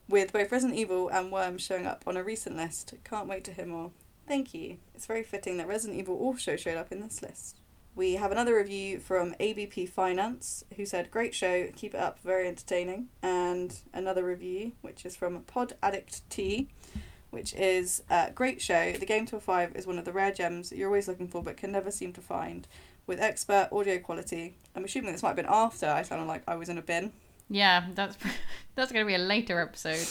With 0.09 0.32
both 0.32 0.50
Resident 0.50 0.78
Evil 0.78 1.09
and 1.11 1.30
Worms 1.30 1.62
showing 1.62 1.86
up 1.86 2.04
on 2.07 2.16
a 2.16 2.24
recent 2.24 2.57
list. 2.57 2.94
Can't 3.04 3.28
wait 3.28 3.44
to 3.44 3.52
hear 3.52 3.66
more. 3.66 3.90
Thank 4.26 4.54
you. 4.54 4.78
It's 4.94 5.07
very 5.07 5.22
fitting 5.22 5.59
that 5.59 5.68
Resident 5.68 5.98
Evil 5.98 6.16
also 6.16 6.57
showed 6.57 6.78
up 6.78 6.92
in 6.92 7.00
this 7.00 7.20
list. 7.20 7.61
We 7.97 8.16
have 8.16 8.30
another 8.30 8.55
review 8.55 9.01
from 9.01 9.34
ABP 9.40 9.86
Finance, 9.86 10.64
who 10.76 10.84
said, 10.84 11.11
Great 11.11 11.34
show, 11.34 11.68
keep 11.74 11.94
it 11.94 12.01
up, 12.01 12.18
very 12.20 12.47
entertaining. 12.47 13.09
And 13.22 13.74
another 13.94 14.22
review, 14.22 14.72
which 14.82 15.07
is 15.07 15.16
from 15.16 15.40
Pod 15.40 15.72
Addict 15.82 16.28
T, 16.28 16.68
which 17.30 17.55
is, 17.55 18.03
uh, 18.11 18.28
Great 18.34 18.61
show. 18.61 18.92
The 18.92 19.07
Game 19.07 19.24
Tour 19.24 19.40
5 19.40 19.74
is 19.74 19.86
one 19.86 19.99
of 19.99 20.05
the 20.05 20.12
rare 20.12 20.30
gems 20.30 20.72
you're 20.72 20.88
always 20.88 21.09
looking 21.09 21.26
for 21.26 21.42
but 21.42 21.57
can 21.57 21.72
never 21.72 21.90
seem 21.90 22.12
to 22.12 22.20
find. 22.20 22.68
With 23.07 23.18
expert 23.18 23.70
audio 23.72 23.99
quality. 23.99 24.59
I'm 24.74 24.84
assuming 24.84 25.12
this 25.12 25.22
might 25.22 25.30
have 25.30 25.36
been 25.36 25.47
after 25.49 25.86
I 25.86 26.03
sounded 26.03 26.26
like 26.26 26.42
I 26.47 26.57
was 26.57 26.68
in 26.68 26.76
a 26.76 26.82
bin. 26.82 27.12
Yeah, 27.49 27.86
that's 27.94 28.18
that's 28.74 28.92
going 28.92 29.07
to 29.07 29.09
be 29.09 29.14
a 29.14 29.24
later 29.24 29.59
episode 29.59 30.07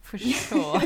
for 0.00 0.16
sure. 0.18 0.80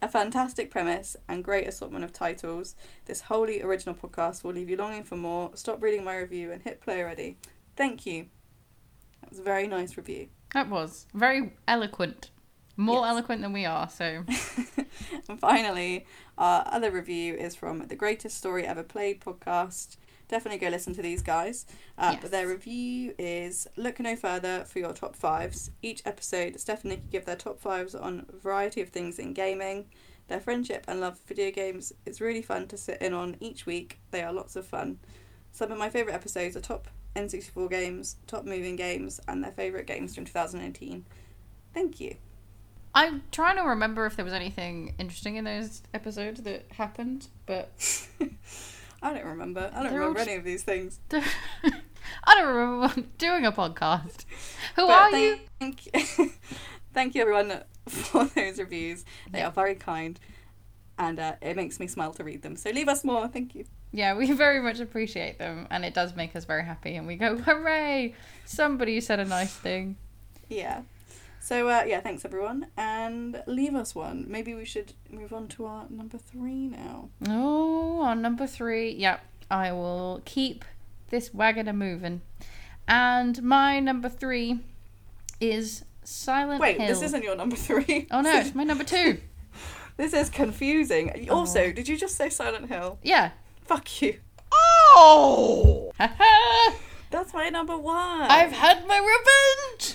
A 0.00 0.08
fantastic 0.08 0.70
premise 0.70 1.16
and 1.28 1.42
great 1.42 1.66
assortment 1.66 2.04
of 2.04 2.12
titles. 2.12 2.76
This 3.06 3.22
wholly 3.22 3.62
original 3.62 3.94
podcast 3.96 4.44
will 4.44 4.52
leave 4.52 4.70
you 4.70 4.76
longing 4.76 5.02
for 5.02 5.16
more. 5.16 5.50
Stop 5.54 5.82
reading 5.82 6.04
my 6.04 6.16
review 6.16 6.52
and 6.52 6.62
hit 6.62 6.80
play 6.80 7.00
already. 7.02 7.36
Thank 7.76 8.06
you. 8.06 8.26
That 9.20 9.30
was 9.30 9.40
a 9.40 9.42
very 9.42 9.66
nice 9.66 9.96
review. 9.96 10.28
that 10.54 10.68
was 10.68 11.06
very 11.14 11.52
eloquent. 11.66 12.30
More 12.76 13.00
Yes. 13.02 13.10
eloquent 13.10 13.42
than 13.42 13.52
we 13.52 13.66
are, 13.66 13.88
so 13.88 14.22
And 15.28 15.40
finally, 15.40 16.06
our 16.38 16.62
other 16.66 16.92
review 16.92 17.34
is 17.34 17.56
from 17.56 17.88
the 17.88 17.96
Greatest 17.96 18.36
Story 18.38 18.64
Ever 18.64 18.84
Played 18.84 19.20
podcast. 19.20 19.96
Definitely 20.28 20.58
go 20.58 20.68
listen 20.68 20.94
to 20.94 21.02
these 21.02 21.22
guys. 21.22 21.66
Uh, 21.96 22.10
Yes. 22.12 22.18
But 22.22 22.30
their 22.30 22.46
review 22.48 23.14
is 23.18 23.66
Look 23.76 23.98
No 24.00 24.14
Further 24.14 24.64
for 24.66 24.78
your 24.78 24.92
top 24.92 25.16
fives. 25.16 25.70
Each 25.82 26.02
episode, 26.04 26.60
Steph 26.60 26.84
and 26.84 26.90
Nikki 26.90 27.04
give 27.10 27.24
their 27.24 27.36
top 27.36 27.58
fives 27.60 27.94
on 27.94 28.26
a 28.28 28.36
variety 28.36 28.80
of 28.82 28.90
things 28.90 29.18
in 29.18 29.32
gaming. 29.32 29.86
their 30.28 30.40
friendship 30.40 30.84
and 30.86 31.00
love 31.00 31.18
for 31.18 31.28
video 31.28 31.50
games 31.50 31.90
is 32.04 32.20
really 32.20 32.42
fun 32.42 32.68
to 32.68 32.76
sit 32.76 33.00
in 33.00 33.14
on 33.14 33.34
each 33.40 33.64
week. 33.64 33.98
They 34.10 34.22
are 34.22 34.30
lots 34.32 34.56
of 34.56 34.66
fun. 34.66 34.98
Some 35.52 35.72
of 35.72 35.78
my 35.78 35.88
favourite 35.88 36.14
episodes 36.14 36.54
are 36.54 36.60
top 36.60 36.88
N64 37.16 37.70
games, 37.70 38.16
top 38.26 38.44
moving 38.44 38.76
games, 38.76 39.20
and 39.26 39.42
their 39.42 39.52
favourite 39.52 39.86
games 39.86 40.14
from 40.14 40.26
2018. 40.26 41.06
Thank 41.72 41.98
you. 41.98 42.16
I'm 42.94 43.22
trying 43.32 43.56
to 43.56 43.62
remember 43.62 44.04
if 44.04 44.16
there 44.16 44.24
was 44.24 44.34
anything 44.34 44.94
interesting 44.98 45.36
in 45.36 45.44
those 45.44 45.82
episodes 45.94 46.42
that 46.42 46.66
happened, 46.72 47.28
but 47.46 47.70
I 49.02 49.12
don't 49.14 49.24
remember. 49.26 49.70
I 49.72 49.82
don't 49.82 49.92
They're 49.92 50.00
remember 50.00 50.20
any 50.20 50.34
of 50.34 50.44
these 50.44 50.62
things. 50.62 50.98
I 51.12 52.34
don't 52.34 52.48
remember 52.54 53.02
doing 53.18 53.46
a 53.46 53.52
podcast. 53.52 54.24
Who 54.76 54.86
But 54.86 54.90
are 54.90 55.18
you? 55.18 55.38
thank, 55.60 55.86
you? 55.86 56.30
thank 56.94 57.14
you, 57.14 57.22
everyone, 57.22 57.62
for 57.86 58.24
those 58.26 58.58
reviews. 58.58 59.04
They 59.30 59.42
are 59.42 59.52
very 59.52 59.74
kind, 59.74 60.18
and 60.98 61.18
uh, 61.20 61.34
it 61.40 61.56
makes 61.56 61.78
me 61.78 61.86
smile 61.86 62.12
to 62.14 62.24
read 62.24 62.42
them. 62.42 62.56
So 62.56 62.70
leave 62.70 62.88
us 62.88 63.04
more. 63.04 63.28
Thank 63.28 63.54
you. 63.54 63.64
Yeah, 63.92 64.14
we 64.16 64.30
very 64.32 64.60
much 64.60 64.80
appreciate 64.80 65.38
them, 65.38 65.66
and 65.70 65.84
it 65.84 65.94
does 65.94 66.14
make 66.14 66.34
us 66.36 66.44
very 66.44 66.64
happy. 66.64 66.96
And 66.96 67.06
we 67.06 67.16
go, 67.16 67.36
hooray! 67.38 68.14
Somebody 68.44 69.00
said 69.00 69.18
a 69.20 69.24
nice 69.24 69.54
thing. 69.54 69.96
Yeah. 70.48 70.82
So 71.48 71.66
uh, 71.70 71.84
yeah, 71.86 72.00
thanks 72.00 72.26
everyone, 72.26 72.66
and 72.76 73.42
leave 73.46 73.74
us 73.74 73.94
one. 73.94 74.26
Maybe 74.28 74.52
we 74.52 74.66
should 74.66 74.92
move 75.08 75.32
on 75.32 75.48
to 75.48 75.64
our 75.64 75.86
number 75.88 76.18
three 76.18 76.68
now. 76.68 77.08
Oh, 77.26 78.02
on 78.02 78.20
number 78.20 78.46
three, 78.46 78.90
yep, 78.90 79.24
I 79.50 79.72
will 79.72 80.20
keep 80.26 80.62
this 81.08 81.32
wagon 81.32 81.66
a 81.66 81.72
moving. 81.72 82.20
And 82.86 83.42
my 83.42 83.80
number 83.80 84.10
three 84.10 84.60
is 85.40 85.86
Silent 86.04 86.62
Hill. 86.62 86.68
Wait, 86.70 86.80
Hill. 86.82 86.88
this 86.88 87.00
isn't 87.00 87.24
your 87.24 87.34
number 87.34 87.56
three. 87.56 88.06
Oh 88.10 88.20
no, 88.20 88.40
it's 88.40 88.54
my 88.54 88.64
number 88.64 88.84
two. 88.84 89.16
this 89.96 90.12
is 90.12 90.28
confusing. 90.28 91.30
Also, 91.30 91.60
Oh. 91.62 91.72
did 91.72 91.88
you 91.88 91.96
just 91.96 92.14
say 92.14 92.28
Silent 92.28 92.68
Hill? 92.68 92.98
Yeah. 93.02 93.30
Fuck 93.64 94.02
you. 94.02 94.18
Oh! 94.52 95.92
That's 97.10 97.32
my 97.32 97.48
number 97.48 97.78
one. 97.78 98.20
I've 98.30 98.52
had 98.52 98.86
my 98.86 98.98
revenge! 98.98 99.94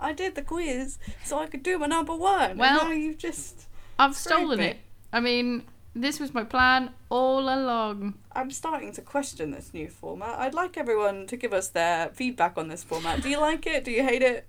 I 0.00 0.12
did 0.12 0.34
the 0.34 0.42
quiz 0.42 0.98
so 1.24 1.38
I 1.38 1.46
could 1.46 1.62
do 1.62 1.78
my 1.78 1.86
number 1.86 2.14
one. 2.14 2.56
Well- 2.58 2.92
you've 2.92 3.18
just. 3.18 3.66
I've 3.98 4.16
stolen 4.16 4.58
me. 4.58 4.64
it. 4.66 4.76
I 5.12 5.20
mean, 5.20 5.64
this 5.94 6.18
was 6.18 6.32
my 6.32 6.42
plan 6.44 6.90
all 7.10 7.40
along. 7.42 8.14
I'm 8.32 8.50
starting 8.50 8.92
to 8.94 9.02
question 9.02 9.50
this 9.50 9.74
new 9.74 9.88
format. 9.88 10.38
I'd 10.38 10.54
like 10.54 10.76
everyone 10.78 11.26
to 11.26 11.36
give 11.36 11.52
us 11.52 11.68
their 11.68 12.08
feedback 12.10 12.56
on 12.56 12.68
this 12.68 12.82
format. 12.82 13.22
Do 13.22 13.28
you 13.28 13.38
like 13.48 13.66
it? 13.66 13.84
Do 13.84 13.90
you 13.90 14.02
hate 14.02 14.22
it? 14.22 14.46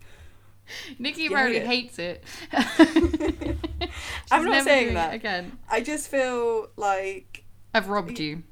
Nikki 0.99 1.25
apparently 1.25 1.59
hate 1.59 1.99
it. 1.99 2.23
hates 2.53 3.19
it. 3.19 3.57
I'm 4.31 4.45
not 4.45 4.63
saying 4.63 4.93
that. 4.93 5.13
again. 5.13 5.57
I 5.69 5.81
just 5.81 6.07
feel 6.07 6.69
like 6.77 7.43
I've 7.73 7.89
robbed 7.89 8.19
you. 8.19 8.43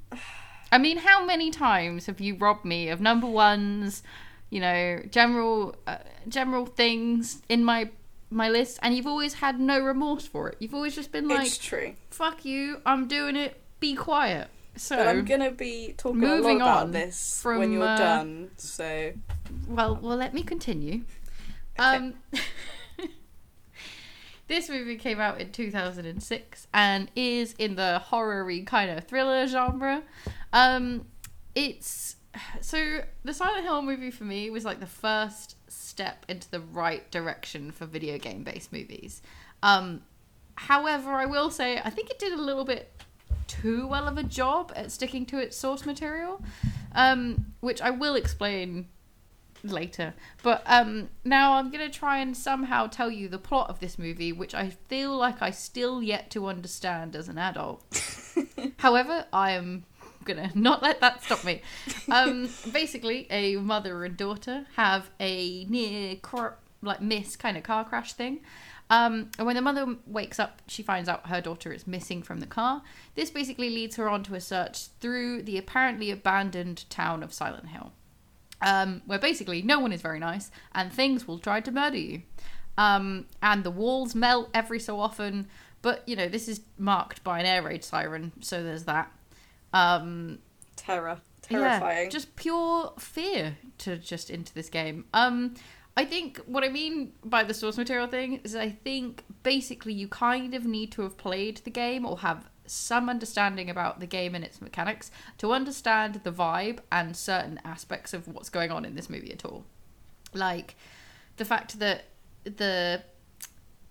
I 0.72 0.78
mean, 0.80 0.98
how 0.98 1.24
many 1.26 1.50
times 1.52 2.08
have 2.08 2.20
you 2.20 2.36
robbed 2.36 2.66
me 2.66 2.90
of 2.90 3.00
number 3.00 3.28
ones, 3.28 4.04
you 4.50 4.60
know, 4.60 5.02
general 5.10 5.76
uh, 5.88 5.98
general 6.28 6.66
things 6.66 7.42
in 7.50 7.64
my 7.64 7.90
my 8.32 8.50
list, 8.50 8.80
and 8.82 8.96
you've 8.96 9.08
always 9.08 9.36
had 9.36 9.60
no 9.60 9.80
remorse 9.80 10.28
for 10.28 10.50
it. 10.50 10.58
You've 10.60 10.76
always 10.76 10.96
just 10.96 11.12
been 11.12 11.28
like, 11.28 11.48
it's 11.48 11.58
true. 11.58 11.94
"Fuck 12.12 12.46
you, 12.46 12.82
I'm 12.86 13.08
doing 13.08 13.36
it. 13.36 13.60
Be 13.80 13.96
quiet." 13.96 14.50
So, 14.76 14.96
But 14.96 15.08
I'm 15.08 15.26
gonna 15.26 15.52
be 15.52 15.94
talking 15.98 16.24
a 16.24 16.28
lot 16.28 16.38
moving 16.38 16.62
about 16.62 16.84
on 16.84 16.92
this 16.92 17.42
from, 17.42 17.60
when 17.60 17.72
you're 17.72 17.84
uh, 17.84 17.98
done. 17.98 18.52
So 18.58 19.14
well, 19.68 19.98
well, 20.02 20.18
let 20.18 20.34
me 20.34 20.44
continue. 20.44 21.02
Um, 21.78 22.16
this 24.48 24.70
movie 24.70 24.98
came 24.98 25.20
out 25.20 25.40
in 25.40 25.52
2006 25.52 26.68
and 26.74 27.12
is 27.16 27.56
in 27.58 27.76
the 27.76 28.00
horror-y 28.00 28.64
kind 28.66 28.92
of 28.92 29.06
thriller 29.06 29.48
genre. 29.48 30.04
Um, 30.54 31.06
it's 31.56 32.16
so 32.62 33.02
the 33.24 33.34
Silent 33.34 33.64
Hill 33.64 33.82
movie 33.82 34.12
for 34.12 34.24
me 34.24 34.50
was 34.50 34.66
like 34.66 34.80
the 34.80 34.86
first 34.86 35.56
step 35.68 36.26
into 36.28 36.50
the 36.50 36.60
right 36.60 37.10
direction 37.12 37.72
for 37.72 37.86
video 37.86 38.18
game 38.18 38.44
based 38.44 38.72
movies. 38.72 39.22
Um, 39.64 40.02
however, 40.56 41.12
I 41.12 41.26
will 41.26 41.50
say 41.50 41.80
I 41.84 41.90
think 41.90 42.10
it 42.10 42.20
did 42.20 42.34
a 42.34 42.42
little 42.42 42.66
bit 42.66 42.92
too 43.48 43.88
well 43.88 44.08
of 44.08 44.18
a 44.18 44.24
job 44.24 44.72
at 44.76 44.92
sticking 44.92 45.26
to 45.28 45.40
its 45.40 45.58
source 45.58 45.86
material, 45.86 46.42
um, 46.94 47.54
which 47.60 47.82
I 47.82 47.90
will 47.90 48.16
explain 48.16 48.88
later. 49.64 50.14
But 50.44 50.64
um, 50.66 51.10
now 51.26 51.54
I'm 51.54 51.72
going 51.72 51.86
to 51.86 51.98
try 51.98 52.20
and 52.20 52.36
somehow 52.36 52.88
tell 52.88 53.12
you 53.12 53.28
the 53.28 53.38
plot 53.38 53.70
of 53.70 53.80
this 53.80 53.98
movie, 54.00 54.32
which 54.32 54.54
I 54.54 54.70
feel 54.70 55.16
like 55.18 55.42
I 55.42 55.52
still 55.52 56.02
yet 56.02 56.30
to 56.32 56.48
understand 56.48 57.16
as 57.16 57.28
an 57.28 57.38
adult. 57.38 57.84
However, 58.78 59.26
I 59.34 59.52
am 59.52 59.86
gonna 60.34 60.52
not 60.56 60.82
let 60.82 61.02
that 61.02 61.24
stop 61.24 61.44
me. 61.44 61.62
Um, 62.12 62.50
basically, 62.72 63.28
a 63.30 63.56
mother 63.58 64.04
and 64.04 64.16
daughter 64.16 64.66
have 64.76 65.10
a 65.20 65.66
near 65.66 66.16
like 66.82 67.02
miss 67.02 67.36
kind 67.36 67.58
of 67.58 67.64
car 67.64 67.84
crash 67.84 68.14
thing. 68.14 68.40
Um, 68.92 69.30
and 69.38 69.46
when 69.46 69.56
the 69.56 69.62
mother 69.62 69.98
wakes 70.08 70.40
up, 70.40 70.64
she 70.68 70.82
finds 70.82 71.08
out 71.08 71.28
her 71.28 71.42
daughter 71.42 71.72
is 71.72 71.86
missing 71.86 72.24
from 72.24 72.40
the 72.40 72.48
car. 72.48 72.82
This 73.14 73.30
basically 73.30 73.70
leads 73.70 73.98
her 73.98 74.10
on 74.10 74.24
to 74.24 74.36
a 74.36 74.42
search 74.42 74.88
through 75.00 75.44
the 75.44 75.58
apparently 75.58 76.10
abandoned 76.10 76.90
town 76.90 77.22
of 77.22 77.32
Silent 77.32 77.68
Hill 77.68 77.92
um, 78.62 79.02
where 79.06 79.20
basically 79.20 79.62
no 79.62 79.80
one 79.80 79.92
is 79.92 80.02
very 80.02 80.20
nice 80.20 80.52
and 80.74 80.92
things 80.92 81.28
will 81.28 81.40
try 81.40 81.62
to 81.62 81.72
murder 81.72 81.98
you. 81.98 82.22
Um, 82.78 83.26
and 83.42 83.64
the 83.64 83.72
walls 83.72 84.16
melt 84.16 84.50
every 84.54 84.80
so 84.80 85.00
often, 85.00 85.48
but 85.82 86.08
you 86.08 86.16
know, 86.16 86.28
this 86.28 86.48
is 86.48 86.62
marked 86.78 87.24
by 87.24 87.40
an 87.40 87.46
air 87.46 87.62
raid 87.62 87.84
siren, 87.84 88.32
so 88.40 88.64
there's 88.64 88.86
that. 88.86 89.12
Um, 89.74 90.40
terror, 90.76 91.20
yeah, 91.50 91.80
terrifying. 91.80 92.10
just 92.10 92.36
pure 92.36 92.94
fear 93.00 93.58
to 93.80 93.98
just 93.98 94.30
into 94.30 94.54
this 94.54 94.70
game. 94.70 95.06
Um, 95.14 95.56
I 95.98 96.06
think 96.06 96.38
what 96.46 96.64
I 96.64 96.70
mean 96.70 97.14
by 97.26 97.44
the 97.44 97.54
source 97.54 97.78
material 97.78 98.08
thing 98.08 98.40
is 98.44 98.56
I 98.56 98.70
think 98.70 99.24
basically 99.44 99.94
you 99.94 100.08
kind 100.08 100.54
of 100.54 100.66
need 100.66 100.92
to 100.94 101.02
have 101.02 101.18
played 101.18 101.58
the 101.58 101.70
game 101.70 102.06
or 102.06 102.20
have 102.20 102.50
some 102.66 103.10
understanding 103.10 103.70
about 103.70 104.00
the 104.00 104.06
game 104.06 104.36
and 104.36 104.46
its 104.46 104.62
mechanics 104.62 105.12
to 105.40 105.52
understand 105.52 106.22
the 106.24 106.32
vibe 106.32 106.80
and 106.92 107.18
certain 107.18 107.60
aspects 107.66 108.14
of 108.14 108.28
what's 108.28 108.50
going 108.50 108.72
on 108.72 108.86
in 108.86 108.96
this 108.96 109.10
movie 109.10 109.34
at 109.34 109.44
all. 109.44 109.66
Like 110.34 110.76
the 111.38 111.46
fact 111.46 111.80
that 111.80 112.06
the 112.44 113.04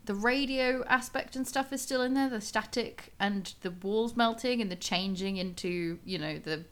the 0.09 0.15
radio 0.15 0.83
aspect 0.87 1.37
and 1.37 1.47
stuff 1.47 1.71
is 1.71 1.83
still 1.83 2.01
in 2.01 2.15
there, 2.15 2.31
the 2.31 2.41
static 2.41 3.13
and 3.21 3.53
the 3.61 3.71
walls 3.71 4.17
melting 4.17 4.63
and 4.63 4.71
the 4.71 4.77
changing 4.77 5.37
into, 5.37 5.99
you 6.03 6.19
know, 6.19 6.39
the 6.39 6.65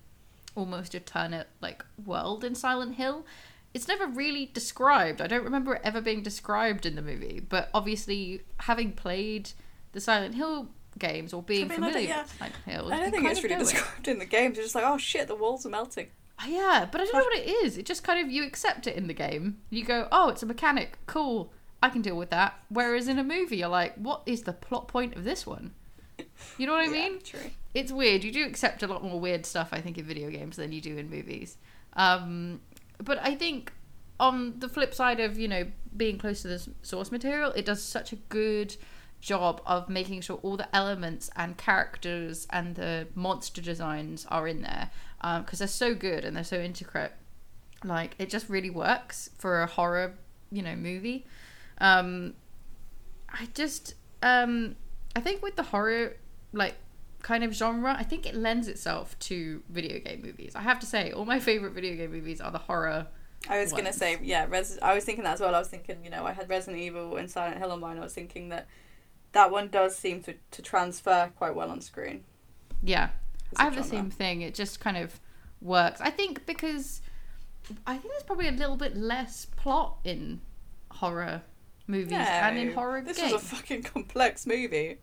almost 0.55 0.95
eternal 0.95 1.45
like 1.61 1.85
world 2.03 2.45
in 2.45 2.55
Silent 2.55 2.95
Hill. 2.95 3.27
It's 3.75 3.87
never 3.89 4.07
really 4.07 4.47
described. 4.55 5.21
I 5.21 5.27
don't 5.27 5.45
remember 5.45 5.75
it 5.75 5.83
ever 5.85 6.01
being 6.01 6.23
described 6.23 6.87
in 6.87 6.95
the 6.97 7.03
movie, 7.03 7.43
but 7.47 7.69
obviously 7.75 8.41
having 8.61 8.93
played 8.93 9.51
the 9.93 10.01
Silent 10.01 10.35
Hill 10.35 10.71
games 10.99 11.35
or 11.35 11.43
being 11.43 11.71
I 11.71 11.77
mean, 11.77 11.85
I 11.85 11.89
familiar 11.93 12.09
yeah. 12.09 12.23
with 12.23 12.33
Silent 12.39 12.57
Hill, 12.65 12.91
I 12.91 13.01
don't 13.01 13.11
think 13.11 13.27
it's 13.27 13.43
really 13.43 13.55
know 13.55 13.61
it. 13.61 13.65
described 13.65 14.09
in 14.09 14.19
the 14.19 14.25
games. 14.25 14.57
You're 14.57 14.65
just 14.65 14.75
like, 14.75 14.85
oh 14.87 14.97
shit, 14.97 15.29
the 15.29 15.35
walls 15.35 15.67
are 15.67 15.69
melting. 15.69 16.07
Oh, 16.43 16.49
yeah, 16.49 16.89
but 16.91 17.03
I 17.03 17.05
don't 17.05 17.13
know 17.13 17.21
what 17.21 17.39
it 17.39 17.49
is. 17.67 17.77
It 17.77 17.85
just 17.85 18.03
kind 18.03 18.25
of 18.25 18.33
you 18.33 18.47
accept 18.47 18.87
it 18.87 18.97
in 18.97 19.09
the 19.09 19.15
game. 19.15 19.59
You 19.69 19.85
go, 19.85 20.09
oh, 20.11 20.31
it's 20.31 20.43
a 20.43 20.47
mechanic, 20.47 20.97
cool. 21.05 21.53
I 21.83 21.91
can 21.91 22.03
deal 22.03 22.17
with 22.17 22.31
that. 22.31 22.59
Whereas 22.69 23.09
in 23.09 23.19
a 23.19 23.25
movie, 23.25 23.59
you're 23.59 23.69
like, 23.69 23.95
what 23.97 24.23
is 24.27 24.43
the 24.43 24.53
plot 24.53 24.89
point 24.89 25.15
of 25.15 25.25
this 25.25 25.47
one? 25.47 25.73
You 26.59 26.67
know 26.67 26.73
what 26.73 26.81
I 26.83 26.85
Yeah, 26.93 27.09
mean? 27.11 27.21
true. 27.23 27.51
It's 27.75 27.93
weird. 27.93 28.25
You 28.25 28.33
do 28.33 28.45
accept 28.47 28.83
a 28.83 28.87
lot 28.87 29.05
more 29.05 29.21
weird 29.21 29.45
stuff, 29.45 29.69
I 29.73 29.81
think, 29.81 29.99
in 29.99 30.05
video 30.05 30.31
games 30.31 30.57
than 30.57 30.73
you 30.73 30.81
do 30.81 30.97
in 30.97 31.11
movies. 31.11 31.59
Um, 31.95 32.61
but 33.03 33.19
I 33.23 33.35
think 33.35 33.73
on 34.19 34.59
the 34.61 34.69
flip 34.69 34.95
side 34.95 35.21
of 35.21 35.39
you 35.39 35.47
know 35.49 35.67
being 35.97 36.17
close 36.19 36.43
to 36.43 36.49
the 36.49 36.67
source 36.83 37.13
material, 37.13 37.53
it 37.53 37.65
does 37.67 37.83
such 37.83 38.13
a 38.13 38.17
good 38.17 38.77
job 39.21 39.61
of 39.67 39.89
making 39.89 40.21
sure 40.21 40.39
all 40.43 40.57
the 40.57 40.75
elements 40.77 41.31
and 41.37 41.57
characters 41.57 42.47
and 42.51 42.75
the 42.77 43.07
monster 43.15 43.61
designs 43.61 44.27
are 44.31 44.47
in 44.47 44.63
there 44.63 44.91
because 45.41 45.59
they're 45.59 45.69
so 45.69 45.95
good 45.95 46.25
and 46.25 46.37
they're 46.37 46.45
so 46.45 46.59
intricate. 46.59 47.13
Like 47.85 48.15
it 48.19 48.31
just 48.31 48.49
really 48.49 48.71
works 48.71 49.29
for 49.39 49.63
a 49.63 49.67
horror, 49.67 50.15
you 50.51 50.63
know, 50.63 50.77
movie. 50.77 51.27
Um, 51.79 52.35
I 53.29 53.49
just, 53.55 53.95
um, 54.23 54.77
I 55.15 55.21
think 55.21 55.43
with 55.43 55.57
the 55.57 55.63
horror, 55.63 56.17
like 56.53 56.75
kind 57.23 57.43
of 57.45 57.53
genre, 57.53 57.95
I 57.99 58.03
think 58.03 58.27
it 58.27 58.35
lends 58.35 58.69
itself 58.69 59.19
to 59.21 59.63
video 59.69 59.99
game 59.99 60.23
movies. 60.23 60.55
I 60.55 60.63
have 60.63 60.79
to 60.81 60.87
say, 60.87 61.13
all 61.13 61.25
my 61.25 61.41
favorite 61.41 61.73
video 61.73 61.97
game 61.97 62.13
movies 62.13 62.41
are 62.41 62.51
the 62.51 62.59
horror. 62.59 63.09
I 63.49 63.61
was 63.61 63.73
gonna 63.73 63.93
say, 63.93 64.19
yeah, 64.23 64.47
Res- 64.49 64.79
I 64.83 64.95
was 64.95 65.05
thinking 65.05 65.25
that 65.25 65.35
as 65.35 65.41
well. 65.41 65.55
I 65.55 65.59
was 65.59 65.69
thinking, 65.69 66.05
you 66.05 66.11
know, 66.11 66.25
I 66.25 66.33
had 66.33 66.49
Resident 66.49 66.83
Evil 66.83 67.17
and 67.17 67.31
Silent 67.31 67.59
Hill 67.59 67.71
on 67.73 67.81
mine. 67.81 67.99
I 67.99 68.01
was 68.01 68.15
thinking 68.15 68.49
that 68.49 68.67
that 69.33 69.51
one 69.51 69.69
does 69.69 69.97
seem 69.97 70.23
to, 70.23 70.35
to 70.51 70.63
transfer 70.63 71.31
quite 71.37 71.55
well 71.55 71.71
on 71.71 71.81
screen. 71.81 72.25
Yeah, 72.83 73.11
I 73.57 73.65
have 73.65 73.77
the 73.77 73.83
same 73.83 74.11
thing. 74.11 74.43
It 74.43 74.55
just 74.55 74.81
kind 74.81 74.97
of 74.97 75.21
works. 75.61 76.01
I 76.01 76.11
think 76.11 76.47
because 76.47 77.03
I 77.87 77.99
think 77.99 78.13
there's 78.13 78.23
probably 78.23 78.49
a 78.49 78.53
little 78.53 78.77
bit 78.77 78.97
less 78.97 79.47
plot 79.57 79.99
in 80.05 80.41
horror 80.91 81.43
movies 81.87 82.13
and 82.13 82.59
in 82.59 82.69
No, 82.69 82.75
horror 82.75 83.01
This 83.03 83.19
games. 83.19 83.33
was 83.33 83.43
a 83.43 83.45
fucking 83.47 83.83
complex 83.83 84.47
movie. 84.47 84.99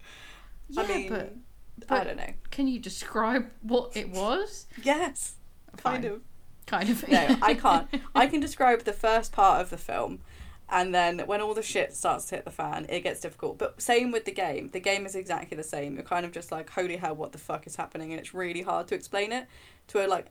Yeah, 0.69 0.81
I 0.81 0.87
mean, 0.87 1.09
but, 1.09 1.91
I 1.91 2.03
don't 2.03 2.17
know. 2.17 2.33
can 2.51 2.67
you 2.67 2.79
describe 2.79 3.49
what 3.61 3.95
it 3.95 4.09
was? 4.09 4.67
Yes, 4.81 5.35
kind 5.77 6.03
Fine. 6.03 6.11
of. 6.13 6.21
Kind 6.65 6.89
of. 6.89 7.07
No, 7.09 7.37
I 7.41 7.53
can't. 7.65 7.87
I 8.15 8.27
can 8.27 8.39
describe 8.39 8.83
the 8.83 8.93
first 8.93 9.31
part 9.33 9.59
of 9.61 9.69
the 9.69 9.77
film, 9.77 10.21
and 10.69 10.95
then 10.95 11.19
when 11.25 11.41
all 11.41 11.53
the 11.53 11.61
shit 11.61 11.93
starts 11.93 12.25
to 12.27 12.35
hit 12.35 12.45
the 12.45 12.51
fan, 12.51 12.85
it 12.89 13.01
gets 13.01 13.19
difficult. 13.19 13.57
But 13.57 13.81
same 13.81 14.11
with 14.11 14.23
the 14.25 14.31
game. 14.31 14.69
The 14.71 14.79
game 14.79 15.05
is 15.05 15.13
exactly 15.15 15.57
the 15.57 15.63
same. 15.63 15.95
You're 15.95 16.03
kind 16.03 16.25
of 16.25 16.31
just 16.31 16.51
like, 16.51 16.69
holy 16.69 16.95
hell, 16.97 17.15
what 17.15 17.33
the 17.33 17.37
fuck 17.37 17.67
is 17.67 17.75
happening? 17.75 18.11
And 18.11 18.19
it's 18.19 18.33
really 18.33 18.61
hard 18.61 18.87
to 18.87 18.95
explain 18.95 19.31
it 19.33 19.47
to 19.87 20.05
a 20.05 20.07
like 20.07 20.27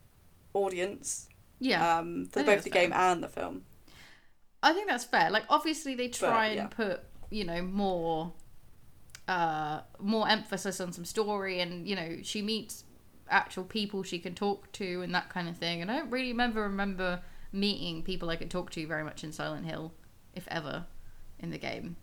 audience 0.55 1.29
yeah. 1.61 1.99
um, 1.99 2.27
for 2.27 2.43
both 2.43 2.65
the 2.65 2.71
fair. 2.71 2.83
game 2.83 2.93
and 2.95 3.23
the 3.23 3.29
film. 3.29 3.65
I 4.63 4.73
think 4.73 4.89
that's 4.89 5.05
fair. 5.05 5.31
Like 5.31 5.45
obviously 5.49 5.95
they 5.95 6.09
try 6.09 6.53
yeah. 6.53 6.63
and 6.63 6.71
put, 6.71 7.01
you 7.31 7.45
know, 7.45 7.63
more 7.63 8.33
uh 9.29 9.81
more 10.01 10.29
emphasis 10.29 10.81
on 10.81 10.93
some 10.93 11.05
story 11.05 11.61
and, 11.61 11.87
you 11.87 11.97
know, 11.97 12.19
she 12.23 12.43
meets 12.43 12.85
actual 13.29 13.65
people 13.65 14.03
she 14.03 14.19
can 14.19 14.35
talk 14.35 14.71
to 14.73 15.03
and 15.03 15.15
that 15.15 15.29
kind 15.31 15.49
of 15.49 15.57
thing. 15.57 15.81
And 15.81 15.91
I 15.91 15.99
don't 15.99 16.11
really 16.11 16.29
remember 16.29 16.63
remember 16.63 17.21
meeting 17.53 18.03
people 18.03 18.31
I 18.31 18.37
could 18.37 18.51
talk 18.51 18.71
to 18.73 18.87
very 18.87 19.05
much 19.05 19.25
in 19.25 19.33
Silent 19.33 19.67
Hill, 19.67 19.93
if 20.35 20.47
ever, 20.49 20.87
in 21.39 21.51
the 21.51 21.59
game. 21.59 21.97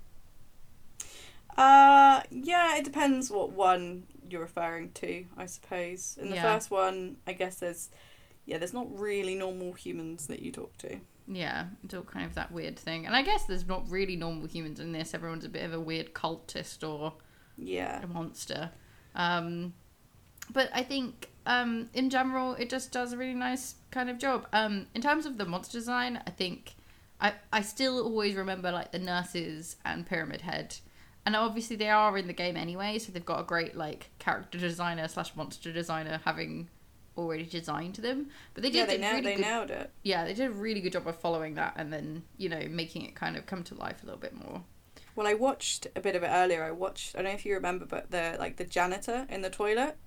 Uh, 1.58 2.22
yeah, 2.30 2.78
it 2.78 2.84
depends 2.86 3.30
what 3.32 3.52
one 3.52 4.04
you're 4.30 4.42
referring 4.42 4.92
to, 4.94 5.26
I 5.36 5.46
suppose. 5.46 6.18
In 6.22 6.30
the 6.30 6.36
Yeah. 6.36 6.44
first 6.44 6.72
one, 6.72 7.18
I 7.28 7.34
guess 7.34 7.56
there's, 7.56 7.90
yeah, 8.46 8.58
there's 8.60 8.74
not 8.74 8.88
really 8.98 9.36
normal 9.36 9.74
humans 9.74 10.28
that 10.28 10.42
you 10.42 10.52
talk 10.52 10.78
to. 10.80 11.00
Yeah, 11.32 11.66
it's 11.84 11.94
all 11.94 12.02
kind 12.02 12.26
of 12.26 12.34
that 12.36 12.52
weird 12.52 12.78
thing. 12.78 13.06
And 13.06 13.16
I 13.16 13.22
guess 13.22 13.46
there's 13.46 13.68
not 13.68 13.90
really 13.90 14.16
normal 14.16 14.48
humans 14.48 14.80
in 14.80 14.92
this. 14.92 15.14
Everyone's 15.14 15.46
a 15.46 15.50
bit 15.50 15.64
of 15.64 15.74
a 15.74 15.80
weird 15.80 16.14
cultist 16.14 16.88
or 16.88 17.14
Yeah. 17.58 18.02
a 18.02 18.08
monster. 18.08 18.72
Um, 19.14 19.74
but 20.52 20.70
I 20.74 20.82
think 20.84 21.30
um, 21.46 21.90
in 21.94 22.10
general, 22.10 22.54
it 22.56 22.70
just 22.70 22.92
does 22.92 23.14
a 23.14 23.18
really 23.18 23.36
nice 23.36 23.76
kind 23.92 24.10
of 24.10 24.18
job. 24.18 24.48
Um, 24.54 24.88
in 24.96 25.02
terms 25.02 25.26
of 25.28 25.38
the 25.38 25.46
monster 25.46 25.78
design, 25.78 26.22
I 26.26 26.32
think 26.32 26.76
I, 27.22 27.34
I 27.54 27.62
still 27.62 28.04
always 28.04 28.36
remember 28.36 28.72
like 28.72 28.92
the 28.92 29.00
nurses 29.00 29.76
and 29.86 30.06
Pyramid 30.08 30.42
Head. 30.42 30.78
And 31.26 31.36
obviously 31.36 31.76
they 31.76 31.90
are 31.90 32.18
in 32.18 32.26
the 32.28 32.34
game 32.34 32.58
anyway, 32.58 32.98
so 32.98 33.12
they've 33.12 33.26
got 33.26 33.40
a 33.42 33.44
great 33.44 33.76
like 33.76 34.10
character 34.18 34.58
designer 34.58 35.08
slash 35.08 35.36
monster 35.36 35.72
designer 35.72 36.20
having 36.26 36.70
already 37.20 37.46
designed 37.46 37.96
them. 37.96 38.30
But 38.54 38.64
they 38.64 38.70
did 38.72 38.78
Yeah, 38.78 38.86
they, 38.86 38.98
a 38.98 39.00
nailed, 39.00 39.16
really 39.16 39.24
they 39.24 39.36
good 39.36 39.42
nailed 39.42 39.72
it. 39.72 39.92
yeah, 40.04 40.26
they 40.26 40.34
did 40.34 40.48
a 40.48 40.52
really 40.52 40.82
good 40.82 40.94
job 40.94 41.08
of 41.08 41.18
following 41.20 41.56
that 41.56 41.74
and 41.78 41.92
then, 41.94 42.24
you 42.38 42.50
know, 42.50 42.62
making 42.70 43.04
it 43.06 43.16
kind 43.16 43.38
of 43.38 43.46
come 43.46 43.64
to 43.66 43.76
life 43.76 44.02
a 44.04 44.06
little 44.06 44.20
bit 44.22 44.34
more. 44.36 44.64
Well, 45.16 45.28
I 45.28 45.34
watched 45.34 45.88
a 45.96 46.02
bit 46.02 46.16
of 46.16 46.24
it 46.24 46.28
earlier. 46.30 46.64
I 46.64 46.72
watched, 46.72 47.16
I 47.16 47.20
don't 47.22 47.32
know 47.32 47.36
if 47.36 47.46
you 47.46 47.54
remember, 47.56 47.86
but 47.86 48.12
the 48.12 48.36
like 48.40 48.58
the 48.58 48.66
janitor 48.66 49.26
in 49.30 49.42
the 49.42 49.50
toilet. 49.50 49.98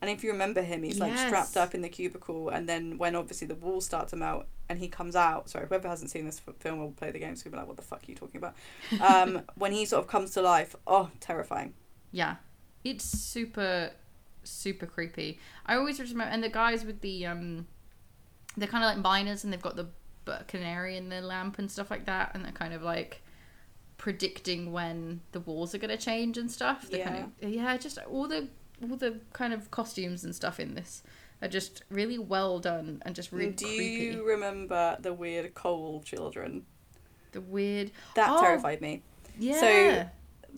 And 0.00 0.10
if 0.10 0.24
you 0.24 0.30
remember 0.32 0.62
him, 0.62 0.82
he's 0.82 1.00
like 1.00 1.12
Yes. 1.12 1.18
strapped 1.18 1.56
up 1.56 1.74
in 1.74 1.82
the 1.82 1.88
cubicle, 1.88 2.48
and 2.48 2.68
then 2.68 2.98
when 2.98 3.14
obviously 3.14 3.46
the 3.46 3.54
walls 3.54 3.84
start 3.86 4.08
to 4.08 4.16
melt 4.16 4.46
and 4.68 4.78
he 4.78 4.88
comes 4.88 5.14
out. 5.16 5.50
Sorry, 5.50 5.66
whoever 5.68 5.88
hasn't 5.88 6.10
seen 6.10 6.24
this 6.26 6.40
film 6.60 6.78
will 6.78 6.92
play 6.92 7.10
the 7.10 7.18
game, 7.18 7.36
so 7.36 7.44
will 7.46 7.52
be 7.52 7.58
like, 7.58 7.66
"What 7.68 7.76
the 7.76 7.82
fuck 7.82 8.00
are 8.00 8.10
you 8.10 8.14
talking 8.16 8.38
about?" 8.38 8.56
Um, 8.98 9.42
when 9.56 9.72
he 9.72 9.84
sort 9.86 10.02
of 10.04 10.10
comes 10.10 10.30
to 10.32 10.42
life, 10.42 10.74
oh, 10.86 11.10
terrifying. 11.20 11.74
Yeah. 12.12 12.36
It's 12.84 13.04
super 13.04 13.90
super 14.44 14.86
creepy. 14.86 15.38
I 15.66 15.76
always 15.76 15.98
just 15.98 16.12
remember 16.12 16.32
and 16.32 16.42
the 16.42 16.48
guys 16.48 16.84
with 16.84 17.00
the 17.00 17.26
um 17.26 17.66
they're 18.56 18.68
kind 18.68 18.84
of 18.84 18.90
like 18.90 18.98
miners 19.02 19.44
and 19.44 19.52
they've 19.52 19.62
got 19.62 19.76
the 19.76 19.88
canary 20.46 20.96
in 20.96 21.08
the 21.08 21.20
lamp 21.20 21.58
and 21.58 21.70
stuff 21.70 21.90
like 21.90 22.04
that 22.06 22.32
and 22.34 22.44
they're 22.44 22.52
kind 22.52 22.72
of 22.74 22.82
like 22.82 23.22
predicting 23.98 24.72
when 24.72 25.20
the 25.32 25.40
walls 25.40 25.74
are 25.74 25.78
going 25.78 25.90
to 25.90 26.02
change 26.02 26.38
and 26.38 26.50
stuff. 26.50 26.88
They're 26.88 27.04
kind 27.04 27.32
of 27.42 27.48
yeah, 27.50 27.76
just 27.76 27.98
all 27.98 28.26
the 28.28 28.48
all 28.82 28.96
the 28.96 29.20
kind 29.32 29.52
of 29.52 29.70
costumes 29.70 30.24
and 30.24 30.34
stuff 30.34 30.58
in 30.58 30.74
this 30.74 31.02
are 31.42 31.48
just 31.48 31.82
really 31.90 32.18
well 32.18 32.58
done 32.58 33.02
and 33.04 33.14
just 33.14 33.32
really 33.32 33.50
Do 33.50 33.66
creepy. 33.66 34.04
you 34.16 34.26
remember 34.26 34.96
the 35.00 35.12
weird 35.12 35.54
coal 35.54 36.02
children? 36.02 36.64
The 37.32 37.40
weird 37.40 37.90
That 38.14 38.30
Oh, 38.30 38.40
terrified 38.40 38.80
me. 38.80 39.02
Yeah. 39.38 40.08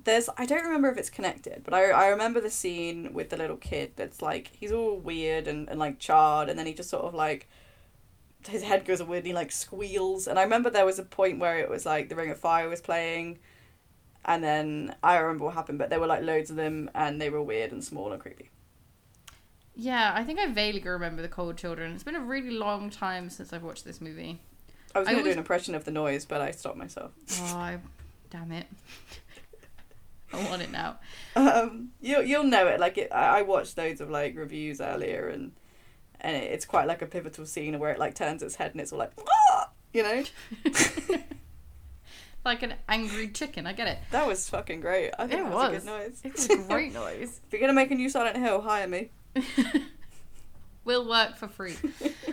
There's 0.04 0.28
I 0.36 0.46
don't 0.46 0.64
remember 0.64 0.88
if 0.90 0.98
it's 0.98 1.10
connected, 1.10 1.62
but 1.64 1.74
I 1.74 1.90
I 1.90 2.08
remember 2.08 2.40
the 2.40 2.50
scene 2.50 3.12
with 3.12 3.30
the 3.30 3.36
little 3.36 3.56
kid 3.56 3.92
that's 3.96 4.20
like 4.22 4.50
he's 4.52 4.72
all 4.72 4.96
weird 4.98 5.46
and, 5.46 5.68
and 5.68 5.78
like 5.78 5.98
charred 5.98 6.48
and 6.48 6.58
then 6.58 6.66
he 6.66 6.74
just 6.74 6.90
sort 6.90 7.04
of 7.04 7.14
like 7.14 7.48
his 8.48 8.62
head 8.62 8.84
goes 8.84 9.00
weird 9.02 9.18
and 9.20 9.26
he 9.28 9.32
like 9.32 9.52
squeals 9.52 10.26
and 10.26 10.38
I 10.38 10.42
remember 10.42 10.68
there 10.70 10.84
was 10.86 10.98
a 10.98 11.04
point 11.04 11.38
where 11.38 11.58
it 11.58 11.68
was 11.70 11.86
like 11.86 12.08
the 12.08 12.16
Ring 12.16 12.30
of 12.30 12.38
Fire 12.38 12.68
was 12.68 12.80
playing 12.80 13.38
and 14.24 14.42
then 14.42 14.94
I 15.02 15.16
remember 15.18 15.44
what 15.44 15.54
happened, 15.54 15.78
but 15.78 15.90
there 15.90 16.00
were 16.00 16.06
like 16.06 16.22
loads 16.22 16.50
of 16.50 16.56
them 16.56 16.90
and 16.94 17.20
they 17.20 17.30
were 17.30 17.42
weird 17.42 17.72
and 17.72 17.82
small 17.84 18.12
and 18.12 18.20
creepy. 18.20 18.50
yeah, 19.74 20.12
I 20.14 20.22
think 20.24 20.38
I 20.38 20.46
vaguely 20.52 20.82
remember 20.82 21.22
the 21.22 21.28
Cold 21.28 21.56
Children. 21.56 21.92
It's 21.92 22.04
been 22.04 22.14
a 22.16 22.20
really 22.20 22.50
long 22.50 22.90
time 22.90 23.30
since 23.30 23.52
I've 23.52 23.62
watched 23.62 23.84
this 23.84 24.00
movie. 24.00 24.40
I 24.94 24.98
was 25.00 25.06
gonna 25.06 25.16
do 25.18 25.20
always- 25.22 25.32
an 25.34 25.38
impression 25.38 25.74
of 25.74 25.84
the 25.84 25.90
noise, 25.90 26.24
but 26.24 26.40
I 26.40 26.50
stopped 26.50 26.76
myself. 26.76 27.12
Oh, 27.40 27.56
I, 27.56 27.78
damn 28.30 28.52
it. 28.52 28.66
I 30.38 30.44
want 30.48 30.62
it 30.62 30.70
now. 30.70 30.98
Um, 31.36 31.90
you 32.00 32.22
you'll 32.22 32.44
know 32.44 32.66
it. 32.68 32.80
Like 32.80 32.98
it, 32.98 33.12
I 33.12 33.38
I 33.38 33.42
watched 33.42 33.76
loads 33.78 34.00
of 34.00 34.10
like 34.10 34.36
reviews 34.36 34.80
earlier, 34.80 35.28
and 35.28 35.52
and 36.20 36.36
it, 36.36 36.52
it's 36.52 36.64
quite 36.64 36.86
like 36.86 37.02
a 37.02 37.06
pivotal 37.06 37.46
scene 37.46 37.78
where 37.78 37.90
it 37.92 37.98
like 37.98 38.14
turns 38.14 38.42
its 38.42 38.56
head 38.56 38.72
and 38.72 38.80
it's 38.80 38.92
all 38.92 38.98
like, 38.98 39.12
ah! 39.28 39.70
you 39.92 40.02
know. 40.02 40.22
like 42.44 42.62
an 42.62 42.74
angry 42.88 43.28
chicken. 43.28 43.66
I 43.66 43.72
get 43.72 43.86
it. 43.88 43.98
That 44.10 44.26
was 44.26 44.48
fucking 44.48 44.80
great. 44.80 45.12
I 45.18 45.26
think 45.26 45.40
It 45.40 45.44
that 45.44 45.52
was, 45.54 45.54
was. 45.54 45.68
a 45.68 45.78
good 45.78 45.86
noise. 45.86 46.20
It 46.24 46.32
was 46.32 46.50
a 46.50 46.56
great 46.68 46.92
noise. 47.02 47.40
if 47.46 47.52
you're 47.52 47.60
gonna 47.60 47.72
make 47.72 47.90
a 47.90 47.94
new 47.94 48.08
Silent 48.08 48.36
Hill, 48.36 48.60
hire 48.62 48.88
me. 48.88 49.10
Will 50.84 51.08
work 51.08 51.36
for 51.36 51.46
free. 51.46 51.76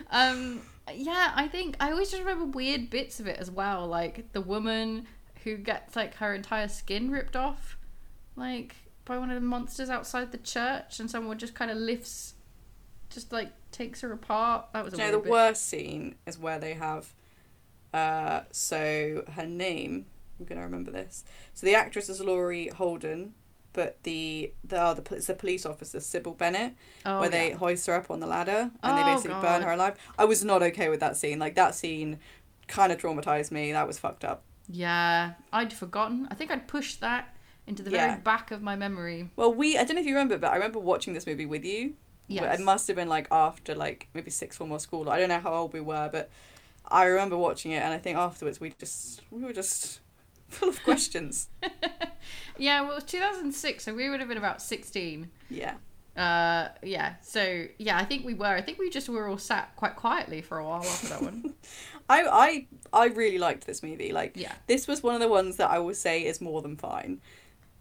Um, 0.09 0.61
yeah, 0.93 1.31
I 1.35 1.47
think 1.47 1.75
I 1.79 1.91
always 1.91 2.09
just 2.09 2.23
remember 2.23 2.45
weird 2.45 2.89
bits 2.89 3.19
of 3.19 3.27
it 3.27 3.37
as 3.37 3.51
well, 3.51 3.85
like 3.85 4.31
the 4.33 4.41
woman 4.41 5.05
who 5.43 5.55
gets 5.57 5.95
like 5.95 6.15
her 6.15 6.33
entire 6.33 6.67
skin 6.67 7.11
ripped 7.11 7.35
off, 7.35 7.77
like 8.39 8.75
by 9.05 9.17
one 9.17 9.29
of 9.29 9.35
the 9.35 9.45
monsters 9.45 9.89
outside 9.89 10.31
the 10.31 10.37
church, 10.37 10.99
and 10.99 11.09
someone 11.09 11.37
just 11.37 11.55
kind 11.55 11.69
of 11.71 11.77
lifts, 11.77 12.35
just 13.09 13.31
like 13.31 13.51
takes 13.71 14.01
her 14.01 14.11
apart. 14.11 14.67
That 14.73 14.85
was 14.85 14.93
a 14.93 14.97
you 14.97 15.03
know 15.03 15.11
the 15.11 15.19
bit. 15.19 15.31
worst 15.31 15.65
scene 15.67 16.15
is 16.25 16.37
where 16.39 16.59
they 16.59 16.73
have. 16.73 17.13
Uh, 17.93 18.41
so 18.51 19.23
her 19.35 19.45
name, 19.47 20.05
I'm 20.39 20.45
gonna 20.45 20.61
remember 20.61 20.91
this. 20.91 21.23
So 21.53 21.65
the 21.65 21.75
actress 21.75 22.07
is 22.09 22.21
Laurie 22.21 22.67
Holden, 22.67 23.33
but 23.73 23.97
the 24.03 24.53
the 24.63 24.81
oh, 24.81 24.93
the 24.93 25.15
it's 25.15 25.27
the 25.27 25.33
police 25.33 25.65
officer 25.65 25.97
Cybil 25.99 26.37
Bennett, 26.37 26.73
Oh, 27.05 27.19
where 27.19 27.29
they 27.29 27.49
yeah. 27.49 27.57
hoist 27.57 27.87
her 27.87 27.95
up 27.95 28.11
on 28.11 28.19
the 28.19 28.27
ladder 28.27 28.69
and 28.83 28.97
they 28.97 29.01
Oh, 29.01 29.05
basically 29.15 29.41
burn 29.41 29.63
her 29.63 29.71
alive. 29.71 29.97
I 30.19 30.25
was 30.25 30.45
not 30.45 30.61
okay 30.61 30.89
with 30.89 30.99
that 30.99 31.17
scene. 31.17 31.39
Like 31.39 31.55
that 31.55 31.73
scene, 31.73 32.19
kind 32.67 32.91
of 32.91 32.99
traumatized 32.99 33.49
me. 33.51 33.71
That 33.71 33.87
was 33.87 33.97
fucked 33.97 34.23
up. 34.23 34.43
Yeah, 34.71 35.31
I'd 35.51 35.73
forgotten. 35.73 36.27
I 36.29 36.35
think 36.35 36.51
I'd 36.51 36.67
pushed 36.67 37.01
that 37.01 37.35
into 37.69 37.83
the 37.83 37.91
Yeah. 37.91 38.07
very 38.07 38.21
back 38.21 38.51
of 38.51 38.61
my 38.61 38.75
memory. 38.75 39.29
Well, 39.37 39.53
we 39.53 39.77
I 39.77 39.83
don't 39.85 39.95
know 39.95 40.01
if 40.01 40.07
you 40.07 40.13
remember, 40.15 40.37
but 40.37 40.51
I 40.51 40.55
remember 40.55 40.79
watching 40.79 41.13
this 41.13 41.25
movie 41.25 41.45
with 41.45 41.63
you. 41.63 41.93
Yes. 42.27 42.59
It 42.59 42.63
must 42.63 42.87
have 42.87 42.95
been 42.95 43.09
like 43.09 43.27
after 43.31 43.73
like 43.75 44.07
maybe 44.13 44.29
sixth 44.29 44.57
form 44.57 44.71
or 44.71 44.79
school. 44.79 45.09
I 45.09 45.19
don't 45.19 45.29
know 45.29 45.39
how 45.39 45.53
old 45.53 45.73
we 45.73 45.79
were, 45.81 46.09
but 46.11 46.29
I 46.87 47.05
remember 47.05 47.37
watching 47.37 47.71
it, 47.71 47.81
and 47.81 47.93
I 47.93 47.97
think 47.97 48.17
afterwards 48.17 48.59
we 48.59 48.71
just 48.79 49.21
we 49.31 49.41
were 49.43 49.53
just 49.53 49.99
full 50.49 50.69
of 50.69 50.83
questions. 50.89 51.49
Yeah, 52.57 52.81
well, 52.81 52.91
it 52.91 52.95
was 52.95 53.03
2006, 53.05 53.85
so 53.85 53.93
we 53.93 54.09
would 54.09 54.19
have 54.19 54.27
been 54.27 54.37
about 54.37 54.61
16. 54.61 55.29
yeah. 55.49 55.75
Uh, 56.17 56.67
yeah. 56.83 57.13
So 57.21 57.65
yeah, 57.77 57.97
I 57.97 58.03
think 58.03 58.25
we 58.25 58.33
were. 58.33 58.45
I 58.47 58.61
think 58.61 58.77
we 58.77 58.89
just 58.89 59.07
were 59.07 59.27
all 59.29 59.37
sat 59.37 59.73
quite 59.77 59.95
quietly 59.95 60.41
for 60.41 60.57
a 60.57 60.65
while 60.65 60.81
after 60.83 61.07
that 61.07 61.21
one. 61.21 61.53
I 62.09 62.23
I 62.23 62.67
I 62.91 63.05
really 63.07 63.37
liked 63.37 63.65
this 63.65 63.81
movie. 63.81 64.11
Like 64.11 64.33
Yeah. 64.35 64.51
this 64.67 64.85
was 64.85 65.01
one 65.01 65.13
of 65.15 65.21
the 65.21 65.29
ones 65.29 65.55
that 65.57 65.69
I 65.71 65.79
would 65.79 65.95
say 65.95 66.25
is 66.25 66.41
more 66.41 66.61
than 66.61 66.75
fine. 66.75 67.21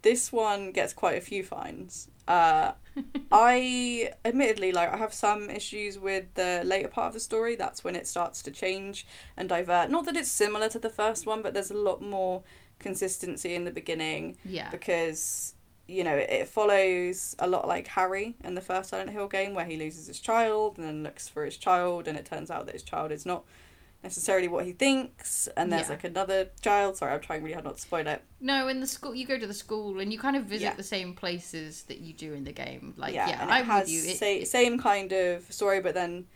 This 0.02 0.32
one 0.32 0.72
gets 0.72 0.92
quite 0.92 1.16
a 1.18 1.20
few 1.20 1.42
fines. 1.42 2.08
Uh, 2.26 2.72
I 3.32 4.12
admittedly 4.24 4.72
like 4.72 4.92
I 4.92 4.96
have 4.96 5.12
some 5.14 5.50
issues 5.50 5.98
with 5.98 6.24
the 6.34 6.62
later 6.64 6.88
part 6.88 7.08
of 7.08 7.14
the 7.14 7.20
story. 7.20 7.56
That's 7.56 7.82
when 7.84 7.96
it 7.96 8.06
starts 8.06 8.42
to 8.42 8.50
change 8.50 9.06
and 9.36 9.48
divert. 9.48 9.90
Not 9.90 10.04
that 10.06 10.16
it's 10.16 10.30
similar 10.30 10.68
to 10.70 10.78
the 10.78 10.90
first 10.90 11.26
one, 11.26 11.42
but 11.42 11.54
there's 11.54 11.70
a 11.70 11.76
lot 11.76 12.00
more 12.02 12.42
consistency 12.78 13.54
in 13.54 13.64
the 13.64 13.70
beginning 13.72 14.36
Yeah. 14.44 14.70
because 14.70 15.54
you 15.88 16.04
know 16.04 16.14
it, 16.14 16.30
it 16.30 16.48
follows 16.48 17.34
a 17.40 17.46
lot 17.48 17.66
like 17.66 17.88
Harry 17.88 18.36
in 18.44 18.54
the 18.54 18.60
first 18.60 18.90
Silent 18.90 19.10
Hill 19.10 19.26
game 19.26 19.52
where 19.54 19.64
he 19.64 19.76
loses 19.76 20.06
his 20.06 20.20
child 20.20 20.78
and 20.78 20.86
then 20.86 21.02
looks 21.02 21.26
for 21.28 21.44
his 21.44 21.56
child 21.56 22.06
and 22.06 22.16
it 22.16 22.24
turns 22.26 22.50
out 22.50 22.66
that 22.66 22.72
his 22.74 22.82
child 22.84 23.10
is 23.10 23.26
not 23.26 23.44
necessarily 24.02 24.46
what 24.48 24.64
he 24.64 24.72
thinks 24.72 25.48
and 25.56 25.72
there's 25.72 25.86
Yeah. 25.86 25.90
like 25.94 26.04
another 26.04 26.50
child 26.60 26.96
sorry 26.96 27.14
I'm 27.14 27.20
trying 27.20 27.42
really 27.42 27.54
hard 27.54 27.64
not 27.64 27.76
to 27.76 27.82
spoil 27.82 28.06
it 28.06 28.22
No, 28.40 28.68
in 28.68 28.80
the 28.80 28.86
school, 28.86 29.14
you 29.14 29.26
go 29.26 29.38
to 29.38 29.46
the 29.46 29.54
school 29.54 29.98
and 29.98 30.12
you 30.12 30.18
kind 30.18 30.36
of 30.36 30.44
visit 30.44 30.64
Yeah. 30.66 30.74
the 30.74 30.84
same 30.84 31.14
places 31.14 31.82
that 31.84 31.98
you 31.98 32.12
do 32.12 32.32
in 32.32 32.44
the 32.44 32.52
game. 32.52 32.94
Like, 32.96 33.12
yeah, 33.14 33.28
yeah, 33.28 33.46
I'm 33.48 33.66
with 33.68 33.88
you. 33.88 34.00
It, 34.02 34.18
sa- 34.18 34.26
it- 34.26 34.46
same 34.48 34.78
kind 34.78 35.12
of 35.12 35.52
story 35.52 35.80
but 35.80 35.94
then 35.94 36.26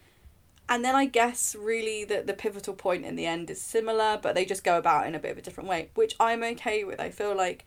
and 0.69 0.85
then 0.85 0.95
I 0.97 1.05
guess 1.07 1.55
really 1.55 2.05
the 2.05 2.23
the 2.23 2.35
pivotal 2.35 2.75
point 2.75 3.05
in 3.05 3.15
the 3.17 3.27
end 3.27 3.49
is 3.51 3.61
similar 3.61 4.19
but 4.21 4.35
they 4.35 4.45
just 4.45 4.65
go 4.65 4.77
about 4.79 5.07
in 5.07 5.15
a 5.15 5.19
bit 5.21 5.31
of 5.33 5.39
a 5.39 5.43
different 5.43 5.69
way 5.69 5.91
which 5.95 6.15
I'm 6.19 6.43
okay 6.43 6.83
with 6.85 6.99
I 7.01 7.11
feel 7.11 7.35
like 7.35 7.65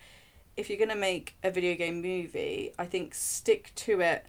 if 0.58 0.70
you're 0.70 0.80
gonna 0.80 0.96
make 0.96 1.36
a 1.44 1.52
video 1.52 1.76
game 1.76 2.02
movie, 2.02 2.74
I 2.80 2.86
think 2.86 3.14
stick 3.14 3.72
to 3.76 4.00
it 4.02 4.26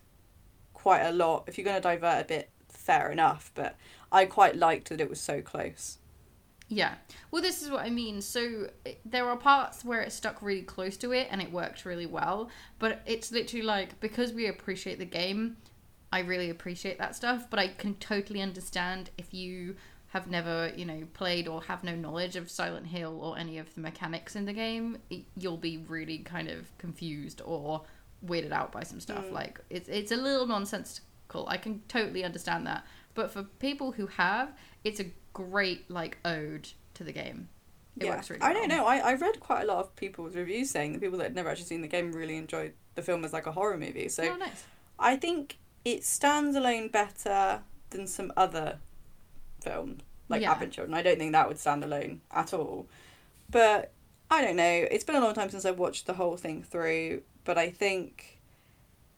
quite 0.75 1.03
a 1.03 1.12
lot. 1.12 1.45
If 1.47 1.57
you're 1.57 1.64
gonna 1.64 1.81
divert 1.81 2.21
a 2.23 2.25
bit, 2.25 2.51
fair 2.69 3.11
enough. 3.12 3.53
But 3.55 3.77
I 4.13 4.27
quite 4.27 4.57
liked 4.57 4.89
that 4.89 5.01
it 5.01 5.11
was 5.11 5.21
so 5.21 5.43
close. 5.43 5.99
Yeah. 6.69 6.95
Well, 7.31 7.43
this 7.43 7.63
is 7.63 7.71
what 7.71 7.85
I 7.85 7.91
mean. 7.91 8.21
So 8.21 8.69
eh, 8.85 8.95
there 9.05 9.29
are 9.29 9.37
parts 9.37 9.85
where 9.85 10.01
it 10.01 10.13
stuck 10.13 10.43
really 10.43 10.63
close 10.63 10.97
to 10.99 11.13
it 11.13 11.29
and 11.31 11.41
it 11.41 11.53
worked 11.53 11.85
really 11.85 12.07
well, 12.07 12.51
but 12.79 13.03
it's 13.07 13.31
literally 13.31 13.65
like 13.65 14.01
because 14.01 14.33
we 14.33 14.47
appreciate 14.49 14.99
the 14.99 15.05
game, 15.05 15.57
I 16.13 16.21
really 16.21 16.51
appreciate 16.51 16.99
that 16.99 17.15
stuff, 17.15 17.49
but 17.51 17.59
I 17.59 17.69
can 17.69 17.95
totally 17.97 18.41
understand 18.41 19.11
if 19.19 19.33
you 19.33 19.77
have 20.09 20.29
never, 20.29 20.73
you 20.77 20.85
know, 20.85 21.03
played 21.13 21.47
or 21.47 21.63
have 21.65 21.85
no 21.85 21.95
knowledge 21.95 22.37
of 22.37 22.51
Silent 22.51 22.87
Hill 22.87 23.21
or 23.21 23.39
any 23.39 23.59
of 23.59 23.73
the 23.75 23.81
mechanics 23.81 24.35
in 24.35 24.45
the 24.45 24.53
game, 24.53 24.99
you'll 25.37 25.57
be 25.57 25.79
really 25.89 26.19
kind 26.19 26.49
of 26.49 26.77
confused 26.79 27.43
or 27.45 27.83
weirded 28.25 28.53
out 28.53 28.73
by 28.73 28.83
some 28.83 29.01
stuff. 29.01 29.27
Mm. 29.27 29.33
Like 29.33 29.61
it's 29.71 29.89
it's 29.89 30.13
a 30.13 30.17
little 30.17 30.47
nonsensical. 31.27 31.49
I 31.49 31.57
can 31.57 31.83
totally 31.89 32.24
understand 32.24 32.66
that. 32.66 32.85
But 33.14 33.31
for 33.31 33.45
people 33.45 33.93
who 33.93 34.07
have, 34.07 34.53
it's 34.85 35.01
a 35.01 35.07
great 35.33 35.91
like 35.91 36.18
ode 36.24 36.68
to 36.95 37.05
the 37.05 37.12
game. 37.12 37.49
It 37.99 38.09
works 38.09 38.29
really 38.29 38.43
I 38.43 38.53
don't 38.53 38.68
know. 38.68 38.85
I, 38.87 38.99
I 38.99 39.14
read 39.14 39.41
quite 39.41 39.62
a 39.62 39.66
lot 39.66 39.79
of 39.79 39.97
people's 39.97 40.35
reviews 40.35 40.70
saying 40.70 40.93
the 40.93 40.99
people 40.99 41.16
that 41.18 41.24
had 41.24 41.35
never 41.35 41.49
actually 41.49 41.64
seen 41.64 41.81
the 41.81 41.89
game 41.89 42.12
really 42.12 42.37
enjoyed 42.37 42.74
the 42.95 43.01
film 43.03 43.24
as 43.24 43.33
like 43.33 43.47
a 43.47 43.53
horror 43.53 43.79
movie. 43.79 44.09
So 44.11 44.24
Oh, 44.24 44.37
nice. 44.37 44.64
I 44.99 45.16
think 45.16 45.57
it 45.85 46.05
stands 46.05 46.57
alone 46.57 46.89
better 46.89 47.62
than 47.91 48.07
some 48.07 48.33
other 48.37 48.81
films, 49.62 50.03
like 50.29 50.43
Yeah. 50.43 50.53
Advent 50.53 50.74
Children. 50.74 50.95
I 50.95 51.03
don't 51.03 51.18
think 51.18 51.33
that 51.33 51.49
would 51.49 51.59
stand 51.59 51.85
alone 51.85 52.20
at 52.31 52.53
all. 52.53 52.87
But 53.49 53.93
I 54.31 54.43
don't 54.45 54.57
know. 54.57 54.87
It's 54.91 55.05
been 55.05 55.16
a 55.16 55.20
long 55.20 55.33
time 55.35 55.49
since 55.49 55.64
I've 55.64 55.79
watched 55.79 56.05
the 56.07 56.14
whole 56.14 56.37
thing 56.37 56.62
through, 56.62 57.22
but 57.45 57.57
I 57.57 57.70
think 57.70 58.36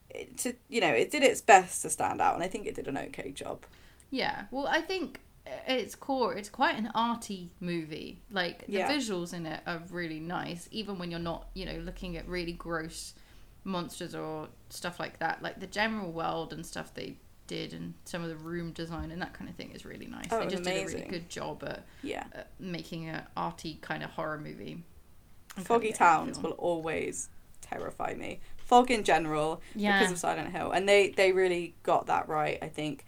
it, 0.09 0.37
to, 0.39 0.53
you 0.69 0.81
know, 0.81 0.91
it 0.91 1.11
did 1.11 1.23
its 1.23 1.41
best 1.41 1.81
to 1.83 1.89
stand 1.89 2.21
out, 2.21 2.35
and 2.35 2.43
I 2.43 2.47
think 2.47 2.65
it 2.65 2.75
did 2.75 2.87
an 2.87 2.97
okay 2.97 3.31
job. 3.31 3.65
Yeah. 4.11 4.45
Well, 4.51 4.67
I 4.67 4.81
think 4.81 5.19
at 5.45 5.79
its 5.79 5.95
core, 5.95 6.33
it's 6.35 6.49
quite 6.49 6.77
an 6.77 6.91
arty 6.95 7.51
movie. 7.59 8.21
Like 8.31 8.65
the 8.67 8.73
Yeah. 8.73 8.91
visuals 8.91 9.33
in 9.33 9.45
it 9.45 9.61
are 9.67 9.81
really 9.91 10.19
nice, 10.19 10.67
even 10.71 10.97
when 10.99 11.11
you're 11.11 11.19
not, 11.19 11.47
you 11.53 11.65
know, 11.65 11.77
looking 11.79 12.17
at 12.17 12.27
really 12.27 12.53
gross 12.53 13.13
monsters 13.63 14.15
or 14.15 14.47
stuff 14.69 14.99
like 14.99 15.19
that. 15.19 15.41
Like 15.43 15.59
the 15.59 15.67
general 15.67 16.11
world 16.11 16.53
and 16.53 16.65
stuff 16.65 16.93
they 16.93 17.17
did, 17.47 17.73
and 17.73 17.93
some 18.05 18.21
of 18.23 18.29
the 18.29 18.35
room 18.35 18.71
design 18.71 19.09
and 19.11 19.21
that 19.21 19.33
kind 19.33 19.49
of 19.49 19.55
thing 19.55 19.71
is 19.71 19.85
really 19.85 20.05
nice. 20.07 20.27
Oh, 20.31 20.39
they 20.39 20.47
just 20.47 20.63
did 20.63 20.83
a 20.83 20.85
really 20.85 21.07
good 21.07 21.29
job 21.29 21.63
at, 21.63 21.83
Yeah. 22.03 22.23
at 22.33 22.47
making 22.59 23.09
an 23.09 23.23
arty 23.35 23.79
kind 23.81 24.03
of 24.03 24.11
horror 24.11 24.37
movie. 24.39 24.73
and 24.73 24.83
kind 25.55 25.59
of 25.61 25.67
Foggy 25.67 25.91
towns 25.91 26.39
will 26.39 26.51
always 26.51 27.29
terrify 27.61 28.13
me. 28.13 28.39
Fog 28.69 28.91
in 28.91 29.03
general, 29.03 29.61
Yeah. 29.75 29.97
because 29.99 30.11
of 30.13 30.19
Silent 30.19 30.51
Hill, 30.55 30.71
and 30.71 30.87
they 30.87 31.09
they 31.09 31.31
really 31.31 31.73
got 31.83 32.05
that 32.05 32.29
right, 32.29 32.57
I 32.61 32.69
think. 32.69 33.03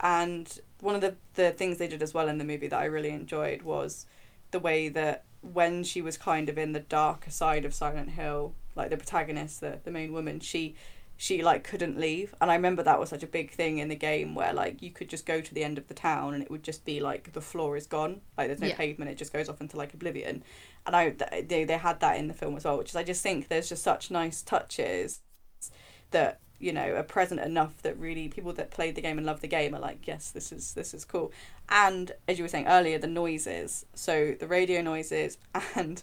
And 0.00 0.46
one 0.80 0.94
of 0.96 1.00
the 1.00 1.14
the 1.34 1.52
things 1.52 1.78
they 1.78 1.88
did 1.88 2.02
as 2.02 2.12
well 2.12 2.28
in 2.28 2.38
the 2.38 2.44
movie 2.52 2.68
that 2.68 2.80
I 2.80 2.86
really 2.86 3.10
enjoyed 3.10 3.62
was 3.62 4.06
the 4.50 4.58
way 4.58 4.88
that 4.90 5.24
when 5.40 5.84
she 5.84 6.00
was 6.02 6.16
kind 6.16 6.48
of 6.48 6.58
in 6.58 6.72
the 6.72 6.80
darker 6.80 7.30
side 7.30 7.64
of 7.64 7.72
Silent 7.74 8.10
Hill, 8.10 8.54
like 8.74 8.90
the 8.90 8.96
protagonist, 8.96 9.60
the 9.60 9.78
the 9.84 9.90
main 9.92 10.12
woman, 10.12 10.40
she 10.40 10.74
she 11.16 11.42
like 11.44 11.62
couldn't 11.62 11.96
leave 11.96 12.34
and 12.40 12.50
i 12.50 12.56
remember 12.56 12.82
that 12.82 12.98
was 12.98 13.08
such 13.08 13.22
a 13.22 13.26
big 13.28 13.52
thing 13.52 13.78
in 13.78 13.86
the 13.88 13.94
game 13.94 14.34
where 14.34 14.52
like 14.52 14.82
you 14.82 14.90
could 14.90 15.08
just 15.08 15.24
go 15.24 15.40
to 15.40 15.54
the 15.54 15.62
end 15.62 15.78
of 15.78 15.86
the 15.86 15.94
town 15.94 16.34
and 16.34 16.42
it 16.42 16.50
would 16.50 16.64
just 16.64 16.84
be 16.84 16.98
like 16.98 17.32
the 17.34 17.40
floor 17.40 17.76
is 17.76 17.86
gone 17.86 18.20
like 18.36 18.48
there's 18.48 18.60
no 18.60 18.66
Yeah. 18.66 18.74
pavement 18.76 19.08
it 19.12 19.16
just 19.16 19.32
goes 19.32 19.48
off 19.48 19.60
into 19.60 19.76
like 19.76 19.94
oblivion 19.94 20.42
and 20.86 20.94
i 20.96 21.10
they, 21.10 21.64
they 21.64 21.78
had 21.78 22.00
that 22.00 22.18
in 22.18 22.28
the 22.28 22.34
film 22.34 22.56
as 22.56 22.64
well 22.64 22.78
which 22.78 22.90
is 22.90 22.96
i 22.96 23.02
just 23.02 23.22
think 23.22 23.48
there's 23.48 23.68
just 23.68 23.82
such 23.82 24.10
nice 24.10 24.42
touches 24.42 25.20
that 26.10 26.40
you 26.58 26.72
know 26.72 26.94
are 26.94 27.02
present 27.02 27.40
enough 27.40 27.82
that 27.82 27.98
really 27.98 28.28
people 28.28 28.52
that 28.52 28.70
played 28.70 28.94
the 28.94 29.00
game 29.02 29.18
and 29.18 29.26
love 29.26 29.40
the 29.40 29.48
game 29.48 29.74
are 29.74 29.80
like 29.80 30.06
yes 30.06 30.30
this 30.30 30.52
is 30.52 30.74
this 30.74 30.94
is 30.94 31.04
cool 31.04 31.32
and 31.68 32.12
as 32.28 32.38
you 32.38 32.44
were 32.44 32.48
saying 32.48 32.66
earlier 32.66 32.98
the 32.98 33.06
noises 33.06 33.84
so 33.94 34.34
the 34.38 34.46
radio 34.46 34.80
noises 34.80 35.36
and 35.74 36.02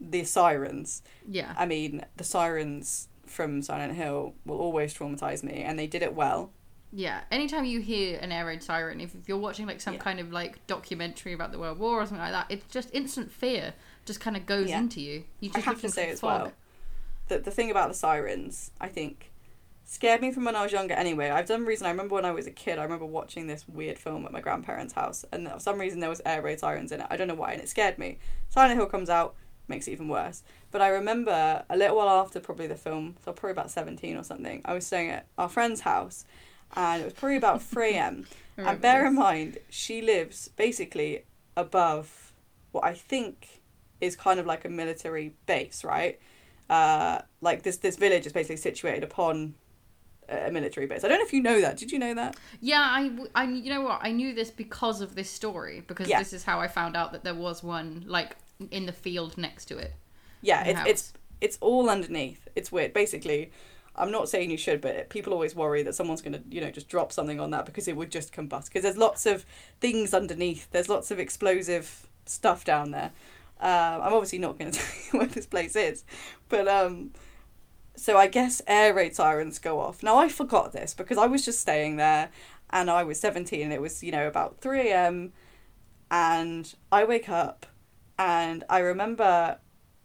the 0.00 0.24
sirens 0.24 1.02
Yeah. 1.26 1.54
I 1.56 1.66
mean, 1.66 2.04
the 2.16 2.24
sirens 2.24 3.08
from 3.26 3.62
Silent 3.62 3.94
Hill 3.94 4.34
will 4.44 4.58
always 4.58 4.92
traumatize 4.92 5.42
me, 5.42 5.62
and 5.62 5.78
they 5.78 5.86
did 5.86 6.02
it 6.02 6.14
well. 6.14 6.50
Yeah, 6.92 7.22
anytime 7.30 7.64
you 7.64 7.80
hear 7.80 8.18
an 8.20 8.30
air 8.30 8.46
raid 8.46 8.62
siren, 8.62 9.00
if, 9.00 9.14
if 9.14 9.28
you're 9.28 9.38
watching 9.38 9.66
like 9.66 9.80
some 9.80 9.94
Yeah. 9.94 10.00
kind 10.00 10.20
of 10.20 10.32
like 10.32 10.64
documentary 10.66 11.32
about 11.32 11.52
the 11.52 11.58
World 11.58 11.78
War 11.78 12.00
or 12.02 12.06
something 12.06 12.18
like 12.18 12.32
that, 12.32 12.46
it's 12.50 12.66
just 12.72 12.90
instant 12.92 13.32
fear 13.32 13.74
just 14.06 14.20
kind 14.20 14.36
of 14.36 14.46
goes 14.46 14.68
Yeah. 14.68 14.78
into 14.78 15.00
you. 15.00 15.24
You 15.40 15.50
I 15.50 15.54
just 15.58 15.66
have 15.66 15.80
to 15.82 15.88
say 15.88 16.10
as 16.10 16.20
fog. 16.20 16.42
well 16.42 16.52
that 17.28 17.44
the 17.44 17.50
thing 17.50 17.70
about 17.70 17.88
the 17.88 17.94
sirens, 17.94 18.70
I 18.80 18.88
think, 18.88 19.30
scared 19.86 20.20
me 20.20 20.30
from 20.32 20.44
when 20.44 20.56
I 20.56 20.62
was 20.62 20.72
younger. 20.72 20.94
Anyway, 20.94 21.30
I've 21.30 21.46
done 21.46 21.64
reason. 21.64 21.86
I 21.86 21.90
remember 21.90 22.14
when 22.14 22.24
I 22.24 22.32
was 22.32 22.46
a 22.46 22.50
kid. 22.50 22.78
I 22.78 22.82
remember 22.82 23.06
watching 23.06 23.46
this 23.46 23.66
weird 23.68 23.98
film 23.98 24.24
at 24.26 24.32
my 24.32 24.40
grandparents' 24.40 24.92
house, 24.94 25.24
and 25.32 25.48
for 25.50 25.58
some 25.58 25.78
reason 25.78 26.00
there 26.00 26.10
was 26.10 26.20
air 26.26 26.42
raid 26.42 26.60
sirens 26.60 26.92
in 26.92 27.00
it. 27.00 27.06
I 27.10 27.16
don't 27.16 27.28
know 27.28 27.34
why, 27.34 27.52
and 27.52 27.62
it 27.62 27.68
scared 27.68 27.98
me. 27.98 28.18
Silent 28.50 28.76
Hill 28.78 28.86
comes 28.86 29.08
out, 29.10 29.34
makes 29.68 29.88
it 29.88 29.92
even 29.92 30.08
worse. 30.08 30.42
But 30.70 30.82
I 30.82 30.88
remember 30.88 31.64
a 31.70 31.76
little 31.76 31.96
while 31.96 32.08
after 32.20 32.40
probably 32.40 32.66
the 32.66 32.74
film, 32.76 33.16
so 33.24 33.32
probably 33.32 33.52
about 33.52 33.70
seventeen 33.70 34.16
or 34.16 34.24
something. 34.24 34.60
I 34.64 34.74
was 34.74 34.86
staying 34.86 35.10
at 35.10 35.26
our 35.38 35.48
friend's 35.48 35.80
house, 35.82 36.24
and 36.76 37.00
it 37.02 37.04
was 37.04 37.14
probably 37.14 37.36
about 37.36 37.62
three 37.72 37.94
a.m. 37.94 38.26
And 38.56 38.80
bear 38.80 39.06
in 39.06 39.14
mind, 39.14 39.58
she 39.70 40.00
lives 40.02 40.48
basically 40.48 41.24
above 41.56 42.32
what 42.72 42.84
I 42.84 42.94
think 42.94 43.53
is 44.04 44.16
kind 44.16 44.38
of 44.40 44.46
like 44.46 44.64
a 44.64 44.68
military 44.68 45.34
base, 45.46 45.84
right? 45.84 46.18
Uh, 46.70 47.20
like 47.40 47.62
this 47.62 47.78
this 47.78 47.96
village 47.96 48.26
is 48.26 48.32
basically 48.32 48.56
situated 48.56 49.02
upon 49.02 49.54
a 50.28 50.50
military 50.50 50.86
base. 50.86 51.04
I 51.04 51.08
don't 51.08 51.18
know 51.18 51.24
if 51.24 51.32
you 51.32 51.42
know 51.42 51.60
that. 51.60 51.76
Did 51.76 51.92
you 51.92 51.98
know 51.98 52.14
that? 52.14 52.36
Yeah, 52.60 52.80
I, 52.80 53.10
I 53.34 53.44
you 53.44 53.70
know 53.70 53.82
what? 53.82 54.00
I 54.02 54.12
knew 54.12 54.34
this 54.34 54.50
because 54.50 55.00
of 55.00 55.14
this 55.14 55.30
story 55.30 55.82
because 55.86 56.08
Yeah. 56.08 56.18
this 56.18 56.32
is 56.32 56.44
how 56.44 56.60
I 56.60 56.68
found 56.68 56.96
out 56.96 57.12
that 57.12 57.24
there 57.24 57.34
was 57.34 57.62
one 57.62 58.04
like 58.06 58.36
in 58.70 58.86
the 58.86 58.92
field 58.92 59.36
next 59.36 59.66
to 59.66 59.78
it. 59.78 59.94
Yeah, 60.40 60.64
it's 60.64 60.80
it's 60.86 61.12
it's 61.40 61.58
all 61.60 61.90
underneath. 61.90 62.48
It's 62.56 62.72
weird. 62.72 62.92
Basically, 62.92 63.50
I'm 63.96 64.10
not 64.10 64.28
saying 64.28 64.50
you 64.50 64.56
should, 64.56 64.80
but 64.80 65.10
people 65.10 65.32
always 65.32 65.54
worry 65.54 65.82
that 65.82 65.94
someone's 65.94 66.22
gonna 66.22 66.42
you 66.50 66.60
know 66.60 66.70
just 66.70 66.88
drop 66.88 67.12
something 67.12 67.40
on 67.40 67.50
that 67.50 67.66
because 67.66 67.88
it 67.88 67.96
would 67.96 68.10
just 68.10 68.32
combust. 68.32 68.66
Because 68.66 68.82
there's 68.82 68.96
lots 68.96 69.26
of 69.26 69.44
things 69.80 70.14
underneath. 70.14 70.70
There's 70.70 70.88
lots 70.88 71.10
of 71.10 71.18
explosive 71.18 72.06
stuff 72.26 72.64
down 72.64 72.90
there. 72.90 73.12
Um, 73.60 74.02
I'm 74.02 74.12
obviously 74.12 74.38
not 74.38 74.58
going 74.58 74.70
to 74.72 74.78
tell 74.78 74.96
you 75.12 75.18
where 75.18 75.28
this 75.28 75.46
place 75.46 75.76
is, 75.76 76.04
but 76.48 76.68
um, 76.68 77.12
so 77.96 78.16
I 78.16 78.26
guess 78.26 78.60
air 78.66 78.92
raid 78.94 79.14
sirens 79.14 79.58
go 79.58 79.80
off. 79.80 80.02
Now 80.02 80.18
I 80.18 80.28
forgot 80.28 80.72
this 80.72 80.94
because 80.94 81.18
I 81.18 81.26
was 81.26 81.44
just 81.44 81.60
staying 81.60 81.96
there, 81.96 82.30
and 82.70 82.90
I 82.90 83.04
was 83.04 83.20
17, 83.20 83.62
and 83.62 83.72
it 83.72 83.80
was 83.80 84.02
you 84.02 84.12
know 84.12 84.26
about 84.26 84.60
3 84.60 84.90
a.m. 84.90 85.32
and 86.10 86.74
I 86.90 87.04
wake 87.04 87.28
up, 87.28 87.66
and 88.18 88.64
I 88.68 88.80
remember, 88.80 89.58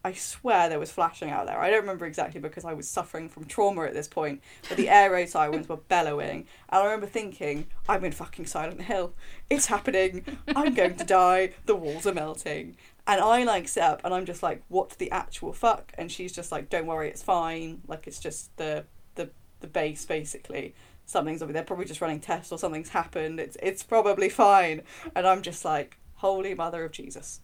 I 0.05 0.13
swear 0.13 0.69
there 0.69 0.79
was 0.79 0.91
flashing 0.91 1.29
out 1.29 1.47
there. 1.47 1.59
I 1.59 1.69
don't 1.69 1.81
remember 1.81 2.05
exactly 2.05 2.39
because 2.39 2.65
I 2.65 2.73
was 2.73 2.87
suffering 2.87 3.27
from 3.27 3.45
trauma 3.45 3.83
at 3.83 3.93
this 3.93 4.07
point, 4.07 4.41
but 4.67 4.77
the 4.77 4.89
air 4.89 5.11
raid 5.11 5.29
sirens 5.29 5.67
were 5.67 5.77
bellowing, 5.77 6.47
and 6.69 6.81
I 6.81 6.83
remember 6.83 7.07
thinking, 7.07 7.67
I'm 7.87 8.05
in 8.05 8.11
fucking 8.11 8.45
Silent 8.45 8.83
Hill. 8.83 9.13
It's 9.49 9.65
happening. 9.65 10.25
I'm 10.55 10.73
going 10.75 10.95
to 10.95 11.03
die. 11.03 11.53
The 11.65 11.75
walls 11.75 12.05
are 12.05 12.13
melting. 12.13 12.77
And 13.09 13.21
I 13.21 13.43
like 13.43 13.67
sit 13.67 13.81
up 13.81 14.01
and 14.03 14.13
I'm 14.13 14.25
just 14.25 14.43
like, 14.43 14.61
what 14.67 14.91
the 14.91 15.09
actual 15.09 15.51
fuck? 15.51 15.91
And 15.97 16.11
she's 16.11 16.31
just 16.31 16.51
like, 16.51 16.69
don't 16.69 16.85
worry, 16.85 17.09
it's 17.09 17.23
fine. 17.23 17.81
Like 17.87 18.05
it's 18.05 18.19
just 18.19 18.55
the 18.57 18.85
the 19.15 19.31
the 19.61 19.67
base 19.67 20.05
basically. 20.05 20.75
Something's 21.07 21.39
they're 21.41 21.63
probably 21.63 21.85
just 21.85 22.01
running 22.01 22.19
tests 22.19 22.51
or 22.51 22.59
something's 22.59 22.89
happened. 22.89 23.39
It's 23.39 23.57
it's 23.63 23.81
probably 23.81 24.29
fine. 24.29 24.83
And 25.15 25.25
I'm 25.25 25.41
just 25.41 25.65
like, 25.65 25.97
holy 26.17 26.53
mother 26.53 26.85
of 26.85 26.91
Jesus. 26.91 27.39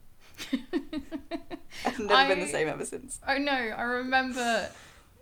I've 1.83 1.97
never 1.97 2.35
been 2.35 2.41
the 2.41 2.47
same 2.51 2.67
ever 2.67 2.85
since. 2.85 3.19
Oh 3.27 3.39
no, 3.39 3.51
I 3.51 3.81
remember 3.81 4.69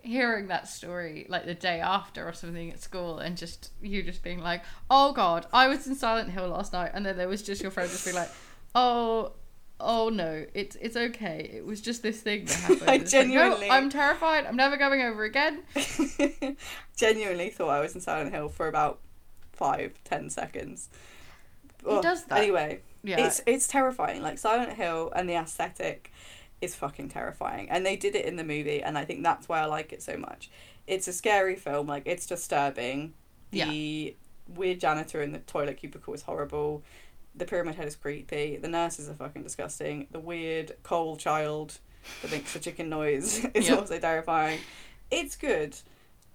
hearing 0.02 0.48
that 0.48 0.68
story 0.68 1.24
like 1.30 1.46
the 1.46 1.54
day 1.54 1.80
after 1.80 2.28
or 2.28 2.34
something 2.34 2.70
at 2.70 2.82
school, 2.82 3.18
and 3.18 3.38
just 3.38 3.72
you 3.80 4.02
just 4.02 4.22
being 4.22 4.40
like, 4.40 4.62
"Oh 4.90 5.14
God, 5.14 5.46
I 5.54 5.68
was 5.68 5.86
in 5.86 5.94
Silent 5.94 6.28
Hill 6.28 6.48
last 6.48 6.74
night," 6.74 6.90
and 6.92 7.06
then 7.06 7.16
there 7.16 7.28
was 7.28 7.42
just 7.42 7.62
your 7.62 7.70
friend 7.70 7.90
just 7.90 8.04
being 8.04 8.16
like, 8.16 8.30
"Oh." 8.74 9.32
Oh 9.80 10.08
no, 10.08 10.46
it's 10.54 10.76
it's 10.76 10.96
okay. 10.96 11.50
It 11.54 11.66
was 11.66 11.80
just 11.80 12.02
this 12.02 12.20
thing 12.20 12.44
that 12.46 12.54
happened. 12.60 12.90
I 12.90 12.94
It's 12.94 13.12
like, 13.12 13.26
no, 13.26 13.32
genuinely- 13.34 13.70
I'm 13.70 13.90
terrified. 13.90 14.46
I'm 14.46 14.56
never 14.56 14.76
going 14.76 15.02
over 15.02 15.24
again. 15.24 15.62
Genuinely 16.96 17.50
thought 17.50 17.68
I 17.70 17.80
was 17.80 17.94
in 17.94 18.00
Silent 18.00 18.32
Hill 18.32 18.48
for 18.48 18.68
about 18.68 19.00
five, 19.52 19.92
ten 20.04 20.30
seconds. 20.30 20.88
Ugh. 21.86 22.02
does 22.02 22.24
that. 22.24 22.38
Anyway, 22.38 22.80
Yeah, 23.02 23.26
it's 23.26 23.40
it's 23.46 23.66
terrifying. 23.66 24.22
Like 24.22 24.38
Silent 24.38 24.72
Hill 24.74 25.12
and 25.14 25.28
the 25.28 25.34
aesthetic 25.34 26.12
is 26.60 26.74
fucking 26.76 27.08
terrifying, 27.08 27.68
and 27.68 27.84
they 27.84 27.96
did 27.96 28.14
it 28.14 28.24
in 28.26 28.36
the 28.36 28.44
movie, 28.44 28.82
and 28.82 28.96
I 28.96 29.04
think 29.04 29.22
that's 29.22 29.48
why 29.48 29.60
I 29.60 29.64
like 29.66 29.92
it 29.92 30.02
so 30.02 30.16
much. 30.16 30.50
It's 30.86 31.08
a 31.08 31.12
scary 31.12 31.56
film. 31.56 31.86
Like 31.88 32.04
it's 32.06 32.26
disturbing. 32.26 33.14
The 33.50 34.16
weird 34.48 34.80
janitor 34.80 35.22
in 35.22 35.32
the 35.32 35.38
toilet 35.38 35.76
cubicle 35.78 36.12
is 36.14 36.22
horrible. 36.22 36.82
The 37.34 37.44
pyramid 37.44 37.74
head 37.74 37.86
is 37.88 37.96
creepy. 37.96 38.56
The 38.56 38.68
nurses 38.68 39.08
are 39.08 39.14
fucking 39.14 39.42
disgusting. 39.42 40.06
The 40.12 40.20
weird 40.20 40.76
coal 40.82 41.16
child 41.16 41.78
that 42.22 42.30
makes 42.30 42.52
the 42.52 42.60
chicken 42.60 42.88
noise 42.88 43.44
is 43.54 43.68
Yeah. 43.68 43.76
also 43.76 43.98
terrifying. 43.98 44.60
It's 45.10 45.36
good, 45.36 45.76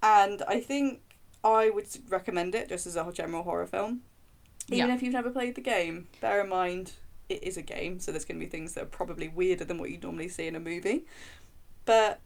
and 0.03 0.41
I 0.47 0.59
think 0.59 1.01
I 1.43 1.69
would 1.69 1.87
recommend 2.09 2.53
it 2.55 2.69
just 2.69 2.85
as 2.85 2.95
a 2.95 3.11
general 3.13 3.43
horror 3.43 3.65
film. 3.67 4.01
Even 4.67 4.89
Yeah. 4.89 4.95
if 4.95 5.01
you've 5.01 5.13
never 5.13 5.29
played 5.31 5.55
the 5.55 5.61
game, 5.61 6.07
bear 6.21 6.41
in 6.41 6.49
mind 6.49 6.91
it 7.29 7.43
is 7.43 7.57
a 7.57 7.61
game, 7.61 7.99
so 7.99 8.11
there's 8.11 8.25
going 8.25 8.39
to 8.39 8.45
be 8.45 8.49
things 8.49 8.73
that 8.73 8.83
are 8.83 8.87
probably 8.87 9.27
weirder 9.27 9.63
than 9.63 9.77
what 9.77 9.89
you'd 9.91 10.03
normally 10.03 10.27
see 10.27 10.47
in 10.47 10.55
a 10.55 10.59
movie. 10.59 11.05
But 11.85 12.19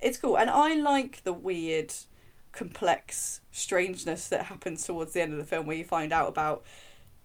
it's 0.00 0.18
cool, 0.18 0.36
and 0.38 0.50
I 0.50 0.74
like 0.74 1.22
the 1.24 1.32
weird, 1.32 1.92
complex 2.52 3.40
strangeness 3.52 4.28
that 4.28 4.46
happens 4.46 4.84
towards 4.84 5.12
the 5.12 5.20
end 5.22 5.32
of 5.32 5.38
the 5.38 5.44
film, 5.44 5.66
where 5.66 5.76
you 5.76 5.84
find 5.84 6.12
out 6.12 6.28
about 6.28 6.64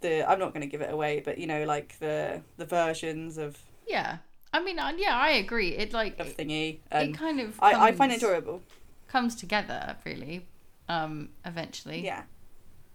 the. 0.02 0.30
I'm 0.30 0.40
not 0.40 0.54
going 0.54 0.62
to 0.62 0.68
give 0.68 0.82
it 0.82 0.92
away, 0.92 1.22
but 1.24 1.38
you 1.38 1.48
know, 1.48 1.64
like 1.66 1.98
the 2.00 2.42
the 2.58 2.66
versions 2.66 3.38
of 3.38 3.58
Yeah. 3.88 4.18
I 4.54 4.62
mean, 4.62 4.76
yeah, 4.98 5.16
I 5.16 5.30
agree. 5.32 5.70
It 5.70 5.94
like 5.94 6.20
of 6.20 6.36
thingy, 6.36 6.80
it 6.92 7.14
kind 7.14 7.40
of 7.40 7.58
I, 7.62 7.88
I 7.88 7.92
find 7.94 8.12
it 8.12 8.20
comes- 8.20 8.24
enjoyable. 8.24 8.62
comes 9.08 9.36
together 9.36 9.96
really 10.06 10.46
um 10.90 11.30
eventually. 11.46 12.04
Yeah. 12.04 12.24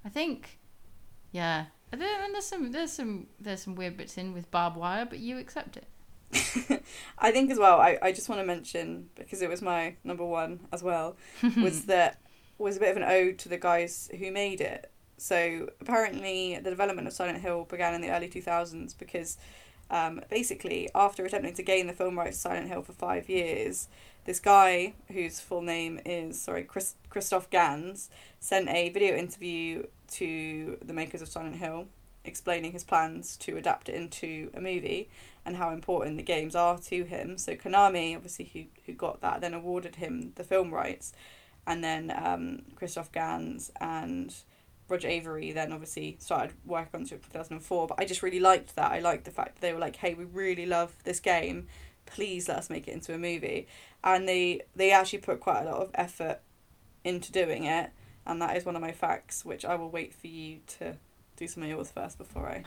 I 0.05 0.09
think 0.11 0.59
yeah. 1.33 1.66
And 1.93 2.01
there's 2.03 2.45
some 2.47 2.73
there's 2.73 2.93
some 2.93 3.28
there's 3.41 3.62
some 3.62 3.74
weird 3.74 3.97
bits 3.97 4.19
in 4.19 4.35
with 4.35 4.51
barbed 4.51 4.77
wire, 4.77 5.07
but 5.07 5.19
you 5.19 5.39
accept 5.39 5.78
it. 5.78 5.87
I 7.19 7.31
think 7.31 7.51
as 7.51 7.59
well. 7.59 7.81
I, 7.81 7.99
I 8.03 8.12
just 8.12 8.28
want 8.28 8.41
to 8.41 8.47
mention 8.47 9.09
because 9.15 9.41
it 9.41 9.49
was 9.49 9.62
my 9.62 9.95
number 10.05 10.24
one 10.24 10.61
as 10.73 10.83
well. 10.83 11.16
was 11.57 11.85
that 11.87 12.20
was 12.59 12.77
a 12.77 12.81
bit 12.81 12.91
of 12.91 12.97
an 12.97 13.05
ode 13.05 13.39
to 13.39 13.49
the 13.49 13.57
guys 13.57 14.11
who 14.19 14.31
made 14.31 14.61
it. 14.61 14.91
So 15.18 15.70
apparently, 15.80 16.56
the 16.56 16.70
development 16.70 17.09
of 17.09 17.14
Silent 17.14 17.40
Hill 17.40 17.64
began 17.64 17.94
in 17.94 18.01
the 18.01 18.10
early 18.10 18.28
two 18.28 18.43
thousands 18.43 18.94
because 18.94 19.38
um, 19.90 20.20
basically 20.28 20.88
after 20.94 21.24
attempting 21.24 21.55
to 21.55 21.62
gain 21.62 21.86
the 21.86 21.93
film 21.93 22.18
rights 22.18 22.36
to 22.38 22.43
Silent 22.43 22.68
Hill 22.68 22.82
for 22.82 22.93
five 22.93 23.28
years, 23.28 23.88
this 24.24 24.40
guy 24.40 24.94
whose 25.12 25.40
full 25.40 25.62
name 25.62 26.01
is 26.05 26.40
sorry 26.40 26.64
Chris, 26.64 26.94
Christophe 27.09 27.48
Gans 27.51 28.10
sent 28.40 28.68
a 28.68 28.88
video 28.90 29.16
interview 29.16 29.84
to 30.12 30.78
the 30.84 30.93
makers 30.93 31.22
of 31.22 31.28
Silent 31.28 31.56
Hill 31.56 31.86
explaining 32.24 32.72
his 32.72 32.84
plans 32.84 33.36
to 33.36 33.56
adapt 33.56 33.88
it 33.88 33.94
into 33.94 34.51
a 34.52 34.60
movie 34.60 35.09
and 35.44 35.56
how 35.56 35.70
important 35.70 36.16
the 36.16 36.22
games 36.22 36.56
are 36.56 36.76
to 36.76 37.05
him. 37.05 37.38
So 37.38 37.55
Konami, 37.55 38.16
obviously, 38.16 38.51
who 38.52 38.64
who 38.84 38.93
got 38.93 39.20
that, 39.20 39.40
then 39.40 39.55
awarded 39.55 39.97
him 39.97 40.32
the 40.34 40.44
film 40.44 40.74
rights, 40.74 41.12
and 41.66 41.82
then 41.82 42.12
um, 42.16 42.62
Christophe 42.74 43.12
Gans 43.12 43.70
and 43.80 44.34
Roger 44.88 45.08
Avary 45.08 45.52
then 45.52 45.72
obviously 45.72 46.16
started 46.20 46.54
work 46.64 46.88
on 46.94 47.02
it 47.02 47.12
in 47.12 47.18
two 47.18 47.30
thousand 47.30 47.56
and 47.56 47.64
four. 47.64 47.86
But 47.86 47.98
I 48.00 48.04
just 48.04 48.22
really 48.22 48.40
liked 48.40 48.76
that. 48.76 48.92
I 48.92 49.00
liked 49.00 49.24
the 49.24 49.30
fact 49.30 49.56
that 49.56 49.60
they 49.60 49.72
were 49.72 49.78
like, 49.78 49.96
"Hey, 49.96 50.14
we 50.14 50.24
really 50.24 50.66
love 50.66 50.94
this 51.04 51.20
game. 51.20 51.66
Please 52.06 52.48
let 52.48 52.58
us 52.58 52.70
make 52.70 52.86
it 52.88 52.92
into 52.92 53.14
a 53.14 53.18
movie." 53.18 53.66
And 54.04 54.28
they 54.28 54.62
they 54.74 54.92
actually 54.92 55.18
put 55.20 55.40
quite 55.40 55.62
a 55.62 55.64
lot 55.64 55.80
of 55.82 55.90
effort 55.94 56.40
into 57.04 57.32
doing 57.32 57.64
it, 57.64 57.90
and 58.26 58.40
that 58.42 58.56
is 58.56 58.64
one 58.64 58.76
of 58.76 58.82
my 58.82 58.92
facts, 58.92 59.44
which 59.44 59.64
I 59.64 59.74
will 59.76 59.90
wait 59.90 60.14
for 60.14 60.26
you 60.26 60.60
to 60.78 60.96
do 61.36 61.46
some 61.46 61.62
of 61.62 61.68
yours 61.68 61.90
first 61.90 62.18
before 62.18 62.48
I. 62.48 62.64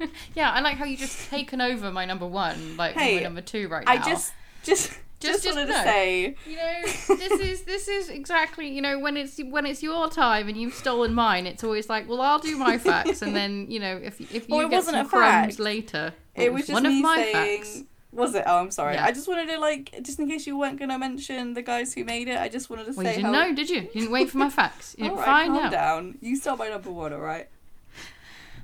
Yeah, 0.34 0.50
I 0.50 0.60
like 0.60 0.76
how 0.76 0.84
you 0.84 0.96
just 0.96 1.30
taken 1.30 1.60
over 1.60 1.90
my 1.90 2.04
number 2.04 2.26
one, 2.26 2.76
like 2.76 2.94
Hey, 2.94 3.16
my 3.16 3.22
number 3.22 3.40
two 3.40 3.68
right 3.68 3.84
now. 3.84 3.92
I 3.92 3.98
just 3.98 4.32
just 4.62 4.98
just, 5.22 5.42
Just- 5.42 5.44
just 5.44 5.56
wanted 5.56 5.70
no. 5.70 5.76
to 5.78 5.82
say 5.82 6.36
you 6.46 6.56
know 6.56 6.82
this 7.16 7.40
is 7.40 7.62
this 7.62 7.88
is 7.88 8.08
exactly 8.10 8.68
you 8.68 8.82
know 8.82 8.98
when 8.98 9.16
it's 9.16 9.40
when 9.44 9.64
it's 9.66 9.82
your 9.82 10.08
time 10.10 10.48
and 10.48 10.56
you've 10.56 10.74
stolen 10.74 11.14
mine 11.14 11.46
it's 11.46 11.64
always 11.64 11.88
like 11.88 12.08
well 12.08 12.20
i'll 12.20 12.38
do 12.38 12.56
my 12.58 12.76
facts 12.90 13.22
and 13.22 13.34
then 13.34 13.70
you 13.70 13.80
know 13.80 13.96
if 14.02 14.20
if 14.34 14.48
you 14.48 14.56
well, 14.56 14.68
get 14.68 14.76
wasn't 14.76 14.96
some 14.96 15.06
a 15.06 15.08
crumbs 15.08 15.56
fact. 15.56 15.58
later 15.60 16.12
it 16.34 16.52
was 16.52 16.62
just 16.66 16.72
one 16.74 16.82
me 16.82 16.98
of 16.98 17.02
my 17.02 17.16
saying. 17.16 17.32
facts 17.62 17.82
Was 18.14 18.34
it? 18.34 18.44
Oh, 18.46 18.58
I'm 18.60 18.70
sorry. 18.70 18.94
Yeah. 18.96 19.06
I 19.06 19.10
just 19.12 19.26
wanted 19.26 19.48
to 19.48 19.58
like, 19.58 19.84
just 20.02 20.18
in 20.20 20.28
case 20.28 20.46
you 20.46 20.58
weren't 20.58 20.78
gonna 20.78 20.98
mention 20.98 21.54
the 21.54 21.62
guys 21.62 21.94
who 21.94 22.04
made 22.04 22.28
it. 22.28 22.36
I 22.38 22.48
just 22.50 22.68
wanted 22.68 22.84
to 22.88 22.92
well 22.92 23.06
you 23.06 23.12
say 23.12 23.16
didn't 23.22 23.34
how. 23.34 23.48
know 23.48 23.54
did 23.54 23.70
you 23.70 23.80
you 23.94 24.00
didn't 24.02 24.12
wait 24.12 24.28
for 24.28 24.36
my 24.36 24.50
facts 24.50 24.94
you 24.98 25.04
All 25.08 25.16
didn't 25.16 25.20
right, 25.20 25.24
find 25.24 25.54
calm 25.54 25.64
out 25.64 25.72
down. 25.72 26.18
You 26.20 26.36
start 26.36 26.58
by 26.58 26.68
number 26.68 26.90
one, 26.90 27.14
all 27.14 27.20
right? 27.20 27.48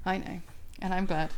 I 0.04 0.18
know, 0.18 0.40
and 0.82 0.92
I'm 0.92 1.06
glad. 1.06 1.30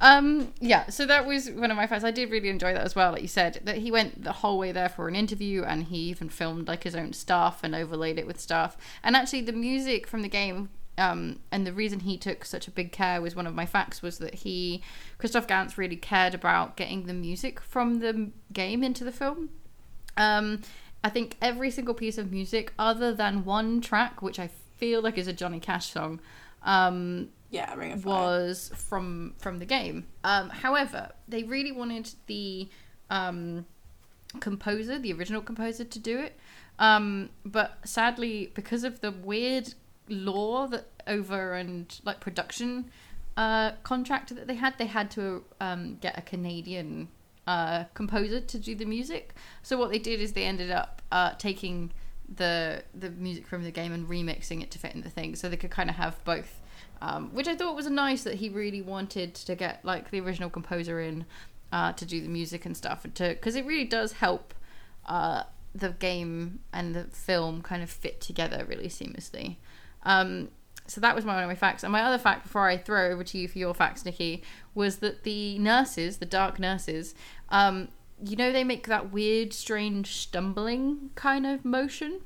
Um, 0.00 0.52
yeah, 0.60 0.88
so 0.88 1.06
that 1.06 1.26
was 1.26 1.50
one 1.50 1.70
of 1.70 1.76
my 1.76 1.86
facts. 1.86 2.04
I 2.04 2.10
did 2.10 2.30
really 2.30 2.48
enjoy 2.48 2.72
that 2.72 2.84
as 2.84 2.94
well. 2.94 3.12
Like 3.12 3.22
you 3.22 3.28
said, 3.28 3.60
that 3.64 3.78
he 3.78 3.90
went 3.90 4.24
the 4.24 4.32
whole 4.32 4.58
way 4.58 4.72
there 4.72 4.88
for 4.88 5.08
an 5.08 5.14
interview, 5.14 5.62
and 5.62 5.84
he 5.84 5.98
even 6.10 6.28
filmed 6.28 6.68
like 6.68 6.84
his 6.84 6.94
own 6.94 7.12
stuff 7.12 7.60
and 7.62 7.74
overlaid 7.74 8.18
it 8.18 8.26
with 8.26 8.40
stuff. 8.40 8.76
And 9.02 9.16
actually, 9.16 9.42
the 9.42 9.52
music 9.52 10.06
from 10.06 10.22
the 10.22 10.28
game. 10.28 10.70
Um, 10.96 11.40
and 11.50 11.66
the 11.66 11.72
reason 11.72 12.00
he 12.00 12.16
took 12.16 12.44
such 12.44 12.68
a 12.68 12.70
big 12.70 12.92
care 12.92 13.20
was 13.20 13.34
one 13.34 13.48
of 13.48 13.54
my 13.54 13.66
facts 13.66 14.00
was 14.00 14.18
that 14.18 14.32
he, 14.32 14.80
Christophe 15.18 15.48
Gans, 15.48 15.76
really 15.76 15.96
cared 15.96 16.34
about 16.34 16.76
getting 16.76 17.06
the 17.06 17.12
music 17.12 17.58
from 17.60 17.98
the 17.98 18.30
game 18.52 18.84
into 18.84 19.02
the 19.02 19.10
film. 19.10 19.48
Um, 20.16 20.62
I 21.02 21.10
think 21.10 21.36
every 21.42 21.72
single 21.72 21.94
piece 21.94 22.16
of 22.16 22.30
music, 22.30 22.72
other 22.78 23.12
than 23.12 23.44
one 23.44 23.80
track, 23.80 24.22
which 24.22 24.38
I 24.38 24.48
feel 24.76 25.02
like 25.02 25.18
is 25.18 25.26
a 25.26 25.32
Johnny 25.32 25.58
Cash 25.58 25.90
song, 25.90 26.20
um, 26.62 27.28
Yeah, 27.54 27.72
Ring 27.74 27.92
of 27.92 28.02
Fire. 28.02 28.12
was 28.12 28.72
from 28.74 29.34
from 29.38 29.58
the 29.60 29.64
game. 29.64 30.06
Um, 30.24 30.50
however, 30.50 31.12
they 31.28 31.44
really 31.44 31.70
wanted 31.70 32.10
the 32.26 32.68
um, 33.10 33.66
composer, 34.40 34.98
the 34.98 35.12
original 35.12 35.40
composer, 35.40 35.84
to 35.84 35.98
do 35.98 36.18
it. 36.18 36.36
Um, 36.78 37.30
but 37.44 37.78
sadly, 37.84 38.50
because 38.54 38.82
of 38.82 39.00
the 39.00 39.12
weird 39.12 39.74
law 40.08 40.66
that 40.66 40.86
over 41.06 41.54
and 41.54 42.00
like 42.04 42.18
production 42.20 42.90
uh, 43.36 43.72
contract 43.84 44.34
that 44.34 44.48
they 44.48 44.56
had, 44.56 44.76
they 44.78 44.86
had 44.86 45.10
to 45.12 45.44
um, 45.60 45.98
get 46.00 46.18
a 46.18 46.22
Canadian 46.22 47.08
uh, 47.46 47.84
composer 47.94 48.40
to 48.40 48.58
do 48.58 48.74
the 48.74 48.84
music. 48.84 49.34
So 49.62 49.76
what 49.78 49.90
they 49.90 50.00
did 50.00 50.20
is 50.20 50.32
they 50.32 50.44
ended 50.44 50.72
up 50.72 51.02
uh, 51.12 51.34
taking 51.38 51.92
the 52.34 52.82
the 52.94 53.10
music 53.10 53.46
from 53.46 53.62
the 53.62 53.70
game 53.70 53.92
and 53.92 54.08
remixing 54.08 54.62
it 54.62 54.70
to 54.72 54.78
fit 54.78 54.94
in 54.94 55.02
the 55.02 55.10
thing, 55.10 55.36
so 55.36 55.48
they 55.48 55.56
could 55.56 55.70
kind 55.70 55.88
of 55.88 55.96
have 55.96 56.22
both. 56.24 56.60
Um, 57.06 57.34
which 57.34 57.48
I 57.48 57.54
thought 57.54 57.74
was 57.76 57.86
nice 57.90 58.22
that 58.24 58.36
he 58.36 58.48
really 58.48 58.80
wanted 58.80 59.34
to 59.34 59.54
get 59.54 59.84
like 59.84 60.10
the 60.10 60.20
original 60.20 60.48
composer 60.48 61.00
in 61.00 61.26
uh, 61.70 61.92
to 61.92 62.04
do 62.06 62.20
the 62.22 62.28
music 62.28 62.64
and 62.64 62.74
stuff, 62.76 63.04
and 63.04 63.14
to 63.16 63.28
because 63.28 63.56
it 63.56 63.66
really 63.66 63.84
does 63.84 64.12
help 64.12 64.54
uh, 65.06 65.42
the 65.74 65.90
game 65.90 66.60
and 66.72 66.94
the 66.94 67.04
film 67.04 67.60
kind 67.62 67.82
of 67.82 67.90
fit 67.90 68.20
together 68.20 68.64
really 68.66 68.88
seamlessly. 68.88 69.56
Um, 70.04 70.48
so 70.86 71.00
that 71.00 71.14
was 71.16 71.24
my 71.24 71.34
one 71.34 71.42
of 71.44 71.48
my 71.48 71.54
facts. 71.54 71.82
And 71.82 71.92
my 71.92 72.02
other 72.02 72.18
fact, 72.18 72.44
before 72.44 72.68
I 72.68 72.76
throw 72.78 73.10
over 73.12 73.24
to 73.24 73.38
you 73.38 73.48
for 73.48 73.58
your 73.58 73.74
facts, 73.74 74.04
Nikki, 74.04 74.42
was 74.74 74.98
that 74.98 75.24
the 75.24 75.58
nurses, 75.58 76.18
the 76.18 76.26
dark 76.26 76.58
nurses, 76.58 77.14
um, 77.48 77.88
you 78.22 78.36
know, 78.36 78.52
they 78.52 78.64
make 78.64 78.86
that 78.86 79.10
weird, 79.12 79.52
strange 79.52 80.06
stumbling 80.16 81.10
kind 81.16 81.46
of 81.46 81.64
motion 81.64 82.20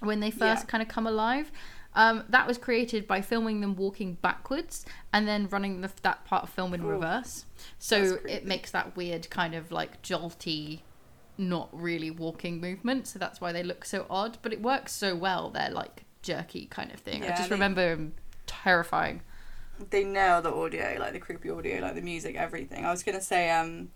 when 0.00 0.20
they 0.20 0.30
first 0.30 0.64
Yeah. 0.64 0.70
kind 0.70 0.82
of 0.82 0.88
come 0.88 1.06
alive. 1.06 1.50
Um, 1.94 2.24
that 2.28 2.46
was 2.46 2.58
created 2.58 3.08
by 3.08 3.20
filming 3.22 3.60
them 3.60 3.74
walking 3.74 4.14
backwards 4.14 4.84
and 5.12 5.26
then 5.26 5.48
running 5.48 5.80
the, 5.80 5.90
that 6.02 6.24
part 6.24 6.44
of 6.44 6.50
film 6.50 6.72
in 6.74 6.84
reverse. 6.84 7.44
So 7.78 8.18
it 8.28 8.44
makes 8.46 8.70
that 8.70 8.96
weird 8.96 9.28
kind 9.30 9.54
of 9.54 9.72
like 9.72 10.00
jolty, 10.02 10.80
not 11.38 11.68
really 11.72 12.10
walking 12.10 12.60
movement. 12.60 13.08
So 13.08 13.18
that's 13.18 13.40
why 13.40 13.52
they 13.52 13.62
look 13.64 13.84
so 13.84 14.06
odd. 14.08 14.38
But 14.42 14.52
it 14.52 14.62
works 14.62 14.92
so 14.92 15.16
well. 15.16 15.50
They're 15.50 15.70
like 15.70 16.04
jerky 16.22 16.66
kind 16.66 16.92
of 16.92 17.00
thing. 17.00 17.24
I 17.24 17.28
just 17.30 17.48
they- 17.48 17.54
remember 17.54 17.96
them 17.96 18.14
terrifying. 18.46 19.22
they 19.90 20.04
nail 20.04 20.42
the 20.42 20.52
audio, 20.52 20.96
like 21.00 21.12
the 21.14 21.18
creepy 21.20 21.50
audio, 21.50 21.80
like 21.80 21.94
the 21.94 22.00
music, 22.02 22.36
everything. 22.36 22.84
I 22.84 22.90
was 22.90 23.02
gonna 23.02 23.20
say, 23.20 23.50
um, 23.50 23.90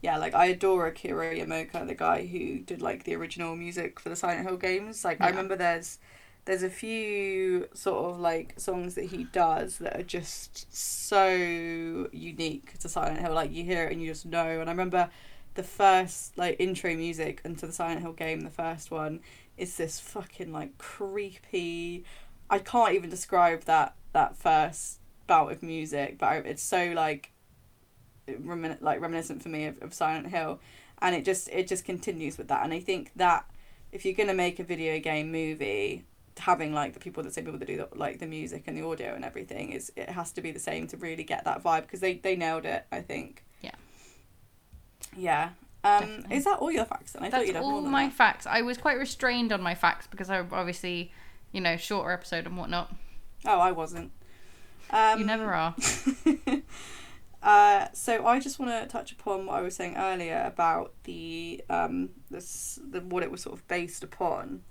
yeah, 0.00 0.16
like 0.18 0.34
I 0.34 0.46
adore 0.46 0.86
Akira 0.86 1.34
Yamaoka, 1.34 1.86
the 1.86 1.94
guy 1.94 2.26
who 2.26 2.58
did 2.60 2.82
like 2.82 3.04
the 3.04 3.14
original 3.16 3.56
music 3.56 3.98
for 4.00 4.08
the 4.08 4.16
Silent 4.16 4.46
Hill 4.46 4.56
games. 4.56 5.04
Like 5.04 5.20
I 5.20 5.28
remember 5.28 5.56
there's 5.56 5.98
there's 6.44 6.62
a 6.62 6.70
few 6.70 7.68
sort 7.72 8.12
of 8.12 8.20
like 8.20 8.58
songs 8.58 8.94
that 8.96 9.06
he 9.06 9.24
does 9.24 9.78
that 9.78 9.98
are 9.98 10.02
just 10.02 10.74
so 10.74 12.08
unique 12.12 12.78
to 12.78 12.88
Silent 12.88 13.20
Hill. 13.20 13.32
Like 13.32 13.52
you 13.52 13.64
hear 13.64 13.86
it 13.86 13.92
and 13.92 14.02
you 14.02 14.08
just 14.08 14.26
know. 14.26 14.60
And 14.60 14.68
I 14.68 14.72
remember 14.72 15.08
the 15.54 15.62
first 15.62 16.36
like 16.36 16.56
intro 16.58 16.94
music 16.94 17.40
into 17.44 17.66
the 17.66 17.72
Silent 17.72 18.00
Hill 18.00 18.12
game, 18.12 18.40
the 18.40 18.50
first 18.50 18.90
one, 18.90 19.20
is 19.56 19.76
this 19.76 20.00
fucking 20.00 20.52
like 20.52 20.78
creepy. 20.78 22.04
I 22.50 22.58
can't 22.58 22.94
even 22.94 23.08
describe 23.08 23.62
that 23.64 23.94
that 24.12 24.36
first 24.36 24.98
bout 25.28 25.52
of 25.52 25.62
music, 25.62 26.18
but 26.18 26.44
it's 26.44 26.62
so 26.62 26.92
like 26.92 27.32
remin- 28.28 28.80
like 28.80 29.00
reminiscent 29.00 29.42
for 29.42 29.48
me 29.48 29.66
of, 29.66 29.80
of 29.80 29.94
Silent 29.94 30.28
Hill, 30.28 30.58
and 31.00 31.14
it 31.14 31.24
just 31.24 31.48
it 31.50 31.68
just 31.68 31.84
continues 31.84 32.36
with 32.36 32.48
that. 32.48 32.64
And 32.64 32.72
I 32.72 32.80
think 32.80 33.12
that 33.14 33.48
if 33.92 34.04
you're 34.04 34.14
gonna 34.14 34.34
make 34.34 34.58
a 34.58 34.64
video 34.64 34.98
game 34.98 35.30
movie, 35.30 36.04
having 36.38 36.72
like 36.72 36.94
the 36.94 37.00
people 37.00 37.22
that 37.22 37.32
same 37.34 37.44
people 37.44 37.58
that 37.58 37.66
do 37.66 37.76
the, 37.76 37.88
like 37.94 38.18
the 38.18 38.26
music 38.26 38.64
and 38.66 38.76
the 38.76 38.84
audio 38.86 39.14
and 39.14 39.24
everything 39.24 39.70
is 39.72 39.92
it 39.96 40.08
has 40.08 40.32
to 40.32 40.40
be 40.40 40.50
the 40.50 40.58
same 40.58 40.86
to 40.88 40.96
really 40.96 41.24
get 41.24 41.44
that 41.44 41.62
vibe 41.62 41.82
because 41.82 42.00
they 42.00 42.14
they 42.14 42.36
nailed 42.36 42.64
it. 42.64 42.84
I 42.90 43.00
think. 43.00 43.44
Yeah. 43.60 43.74
Yeah. 45.16 45.50
Um, 45.84 46.00
Definitely. 46.00 46.36
is 46.36 46.44
that 46.44 46.58
all 46.60 46.70
your 46.70 46.84
facts? 46.84 47.12
Then 47.12 47.24
I 47.24 47.30
thought 47.30 47.46
you'd 47.46 47.56
have 47.56 47.64
more 47.64 47.74
all 47.74 47.82
than 47.82 47.90
my 47.90 48.04
that. 48.06 48.12
facts. 48.12 48.46
I 48.46 48.62
was 48.62 48.78
quite 48.78 48.98
restrained 48.98 49.52
on 49.52 49.60
my 49.62 49.74
facts 49.74 50.06
because 50.06 50.30
I 50.30 50.38
obviously, 50.38 51.12
you 51.50 51.60
know, 51.60 51.76
shorter 51.76 52.12
episode 52.12 52.46
and 52.46 52.56
whatnot. 52.56 52.94
Oh, 53.44 53.58
I 53.58 53.72
wasn't. 53.72 54.12
Um, 54.90 55.18
You 55.20 55.24
never 55.26 55.52
are. 55.52 55.74
Uh, 57.42 57.88
so 57.92 58.24
I 58.24 58.38
just 58.38 58.60
want 58.60 58.70
to 58.70 58.86
touch 58.86 59.10
upon 59.10 59.46
what 59.46 59.56
I 59.56 59.62
was 59.62 59.74
saying 59.74 59.96
earlier 59.96 60.44
about 60.46 60.92
the 61.02 61.60
um 61.68 62.10
this 62.30 62.78
the 62.88 63.00
what 63.00 63.24
it 63.24 63.32
was 63.32 63.42
sort 63.42 63.58
of 63.58 63.66
based 63.66 64.04
upon, 64.04 64.62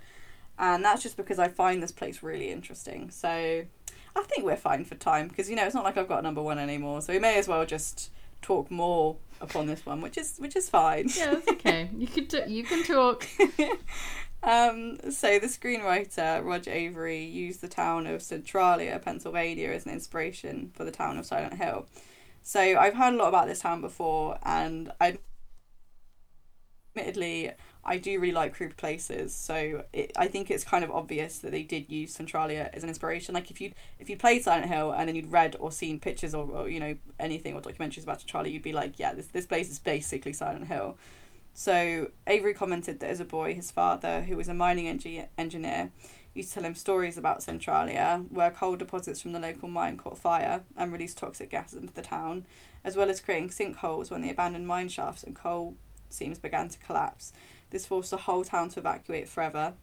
and 0.60 0.84
that's 0.84 1.04
just 1.04 1.18
because 1.18 1.40
I 1.40 1.48
find 1.48 1.82
this 1.82 1.92
place 1.92 2.24
really 2.24 2.52
interesting. 2.52 3.10
So 3.10 3.30
I 3.30 4.22
think 4.24 4.46
we're 4.46 4.56
fine 4.56 4.86
for 4.86 4.96
time 4.96 5.28
because 5.28 5.50
you 5.50 5.56
know 5.56 5.66
it's 5.66 5.76
not 5.76 5.84
like 5.84 5.98
I've 5.98 6.08
got 6.08 6.20
a 6.20 6.24
number 6.24 6.42
one 6.42 6.60
anymore, 6.60 7.02
so 7.02 7.14
we 7.14 7.20
may 7.20 7.38
as 7.38 7.48
well 7.48 7.66
just 7.66 8.12
talk 8.42 8.72
more 8.72 9.18
upon 9.40 9.68
this 9.68 9.86
one, 9.86 10.02
which 10.02 10.18
is 10.18 10.38
which 10.38 10.56
is 10.56 10.70
fine. 10.70 11.10
Yeah, 11.16 11.32
that's 11.32 11.48
okay. 11.48 11.90
You 11.98 12.08
can 12.08 12.28
t- 12.28 12.44
you 12.48 12.64
can 12.64 12.84
talk. 12.84 13.28
Um, 14.44 14.98
so 15.12 15.38
the 15.38 15.48
screenwriter 15.48 16.44
Roger 16.44 16.72
Avary 16.72 17.32
used 17.32 17.62
the 17.62 17.68
town 17.68 18.08
of 18.08 18.22
Centralia, 18.22 19.00
Pennsylvania, 19.00 19.70
as 19.70 19.86
an 19.86 19.92
inspiration 19.92 20.72
for 20.74 20.84
the 20.84 20.92
town 20.92 21.18
of 21.18 21.26
Silent 21.26 21.56
Hill. 21.56 21.86
So 22.42 22.60
I've 22.60 22.96
heard 22.96 23.14
a 23.14 23.18
lot 23.18 23.28
about 23.28 23.48
this 23.48 23.60
town 23.60 23.82
before, 23.82 24.40
and 24.44 24.92
I, 25.00 25.20
admittedly, 26.96 27.52
I 27.84 27.98
do 27.98 28.20
really 28.20 28.34
like 28.34 28.54
creepy 28.54 28.74
places. 28.74 29.34
So 29.34 29.84
it, 29.92 30.12
I 30.16 30.28
think 30.28 30.52
it's 30.52 30.64
kind 30.64 30.84
of 30.84 30.92
obvious 30.92 31.40
that 31.40 31.52
they 31.52 31.64
did 31.64 31.90
use 31.90 32.14
Centralia 32.14 32.70
as 32.74 32.84
an 32.84 32.90
inspiration. 32.90 33.34
Like 33.34 33.50
if 33.50 33.60
you 33.60 33.72
if 34.00 34.10
you 34.10 34.18
played 34.18 34.44
Silent 34.44 34.68
Hill 34.68 34.92
and 34.92 35.08
then 35.08 35.16
you'd 35.16 35.32
read 35.32 35.56
or 35.60 35.72
seen 35.72 36.00
pictures 36.00 36.36
or, 36.36 36.46
or 36.46 36.70
you 36.70 36.80
know 36.80 36.96
anything 37.20 37.56
or 37.56 37.62
documentaries 37.62 38.04
about 38.04 38.22
Centralia, 38.22 38.52
you'd 38.52 38.62
be 38.62 38.74
like, 38.74 39.00
yeah, 39.00 39.14
this 39.14 39.28
this 39.28 39.48
place 39.48 39.72
is 39.72 39.80
basically 39.80 40.34
Silent 40.34 40.68
Hill. 40.68 40.98
So 41.54 42.12
Avary 42.28 42.56
commented 42.56 43.00
that 43.00 43.10
as 43.10 43.20
a 43.20 43.26
boy, 43.26 43.54
his 43.54 43.72
father, 43.72 44.22
who 44.22 44.38
was 44.38 44.48
a 44.48 44.54
mining 44.54 44.86
engi- 44.86 45.28
engineer, 45.38 45.92
used 46.34 46.50
to 46.50 46.56
tell 46.56 46.66
him 46.66 46.76
stories 46.76 47.18
about 47.18 47.44
Centralia, 47.44 48.24
where 48.30 48.52
coal 48.52 48.78
deposits 48.78 49.22
from 49.22 49.34
the 49.34 49.40
local 49.40 49.68
mine 49.68 49.98
caught 49.98 50.18
fire 50.18 50.62
and 50.78 50.94
released 50.94 51.18
toxic 51.18 51.50
gases 51.50 51.80
into 51.80 51.94
the 51.94 52.02
town, 52.02 52.46
as 52.86 52.96
well 52.96 53.10
as 53.10 53.20
creating 53.20 53.50
sinkholes 53.50 54.10
when 54.10 54.22
the 54.22 54.30
abandoned 54.30 54.68
mine 54.68 54.88
shafts 54.88 55.24
and 55.24 55.36
coal 55.36 55.76
seams 56.10 56.40
began 56.40 56.70
to 56.70 56.80
collapse. 56.80 57.34
This 57.72 57.86
forced 57.86 58.12
the 58.12 58.18
whole 58.18 58.44
town 58.44 58.70
to 58.70 58.80
evacuate 58.80 59.28
forever. 59.28 59.74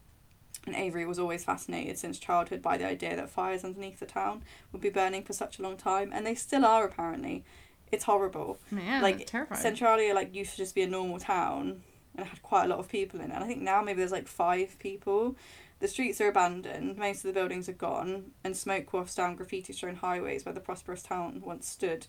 And 0.66 0.74
Avary 0.74 1.06
was 1.06 1.18
always 1.18 1.44
fascinated 1.44 1.98
since 1.98 2.18
childhood 2.18 2.62
by 2.62 2.78
the 2.78 2.86
idea 2.86 3.16
that 3.16 3.30
fires 3.30 3.64
underneath 3.64 4.00
the 4.00 4.06
town 4.06 4.42
would 4.72 4.82
be 4.82 4.90
burning 4.90 5.22
for 5.22 5.32
such 5.32 5.58
a 5.58 5.62
long 5.62 5.76
time, 5.76 6.10
and 6.12 6.26
they 6.26 6.34
still 6.34 6.64
are 6.64 6.84
apparently. 6.84 7.44
It's 7.90 8.04
horrible 8.04 8.58
Yeah, 8.70 9.00
like 9.00 9.26
terrifying. 9.26 9.60
Centralia 9.62 10.14
like 10.14 10.34
used 10.34 10.50
to 10.52 10.56
just 10.58 10.74
be 10.74 10.82
a 10.82 10.86
normal 10.86 11.18
town 11.18 11.82
and 12.18 12.26
it 12.26 12.28
had 12.28 12.42
quite 12.42 12.64
a 12.64 12.68
lot 12.68 12.78
of 12.80 12.88
people 12.88 13.20
in 13.20 13.30
it. 13.30 13.34
And 13.34 13.44
I 13.44 13.46
think 13.46 13.62
now 13.62 13.80
maybe 13.80 13.98
there's 13.98 14.12
like 14.12 14.28
five 14.28 14.78
people. 14.78 15.36
The 15.80 15.88
streets 15.88 16.20
are 16.20 16.28
abandoned, 16.28 16.98
most 16.98 17.18
of 17.18 17.22
the 17.22 17.32
buildings 17.32 17.68
are 17.68 17.72
gone, 17.72 18.32
and 18.42 18.56
smoke 18.56 18.92
wafts 18.92 19.14
down 19.14 19.36
graffiti 19.36 19.72
strewn 19.72 19.94
highways 19.96 20.44
where 20.44 20.52
the 20.52 20.60
prosperous 20.60 21.02
town 21.02 21.40
once 21.44 21.68
stood 21.68 22.08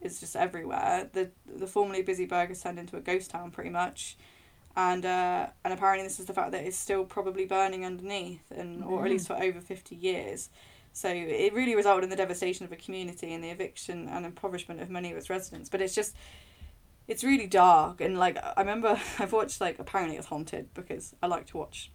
is 0.00 0.20
just 0.20 0.36
everywhere. 0.36 1.08
The 1.12 1.30
the 1.46 1.66
formerly 1.66 2.02
busy 2.02 2.26
burgers 2.26 2.62
turned 2.62 2.78
into 2.78 2.96
a 2.96 3.00
ghost 3.00 3.30
town 3.30 3.50
pretty 3.50 3.70
much. 3.70 4.16
And 4.76 5.06
uh, 5.06 5.46
and 5.64 5.72
apparently 5.72 6.06
this 6.06 6.20
is 6.20 6.26
the 6.26 6.34
fact 6.34 6.52
that 6.52 6.64
it's 6.64 6.76
still 6.76 7.04
probably 7.04 7.46
burning 7.46 7.86
underneath 7.86 8.42
and 8.50 8.84
or 8.84 9.04
at 9.04 9.10
least 9.10 9.26
for 9.26 9.42
over 9.42 9.60
fifty 9.60 9.96
years. 9.96 10.50
So 10.96 11.10
it 11.10 11.52
really 11.52 11.76
resulted 11.76 12.04
in 12.04 12.10
the 12.10 12.16
devastation 12.16 12.64
of 12.64 12.72
a 12.72 12.76
community 12.76 13.34
and 13.34 13.44
the 13.44 13.50
eviction 13.50 14.08
and 14.08 14.24
impoverishment 14.24 14.80
of 14.80 14.88
many 14.88 15.10
of 15.10 15.18
its 15.18 15.28
residents. 15.28 15.68
But 15.68 15.82
it's 15.82 15.94
just, 15.94 16.16
it's 17.06 17.22
really 17.22 17.46
dark 17.46 18.00
and 18.00 18.18
like 18.18 18.38
I 18.38 18.60
remember 18.60 18.98
I've 19.18 19.32
watched 19.32 19.60
like 19.60 19.78
apparently 19.78 20.16
it's 20.16 20.26
haunted 20.26 20.72
because 20.72 21.14
I 21.22 21.26
like 21.26 21.48
to 21.48 21.58
watch 21.58 21.92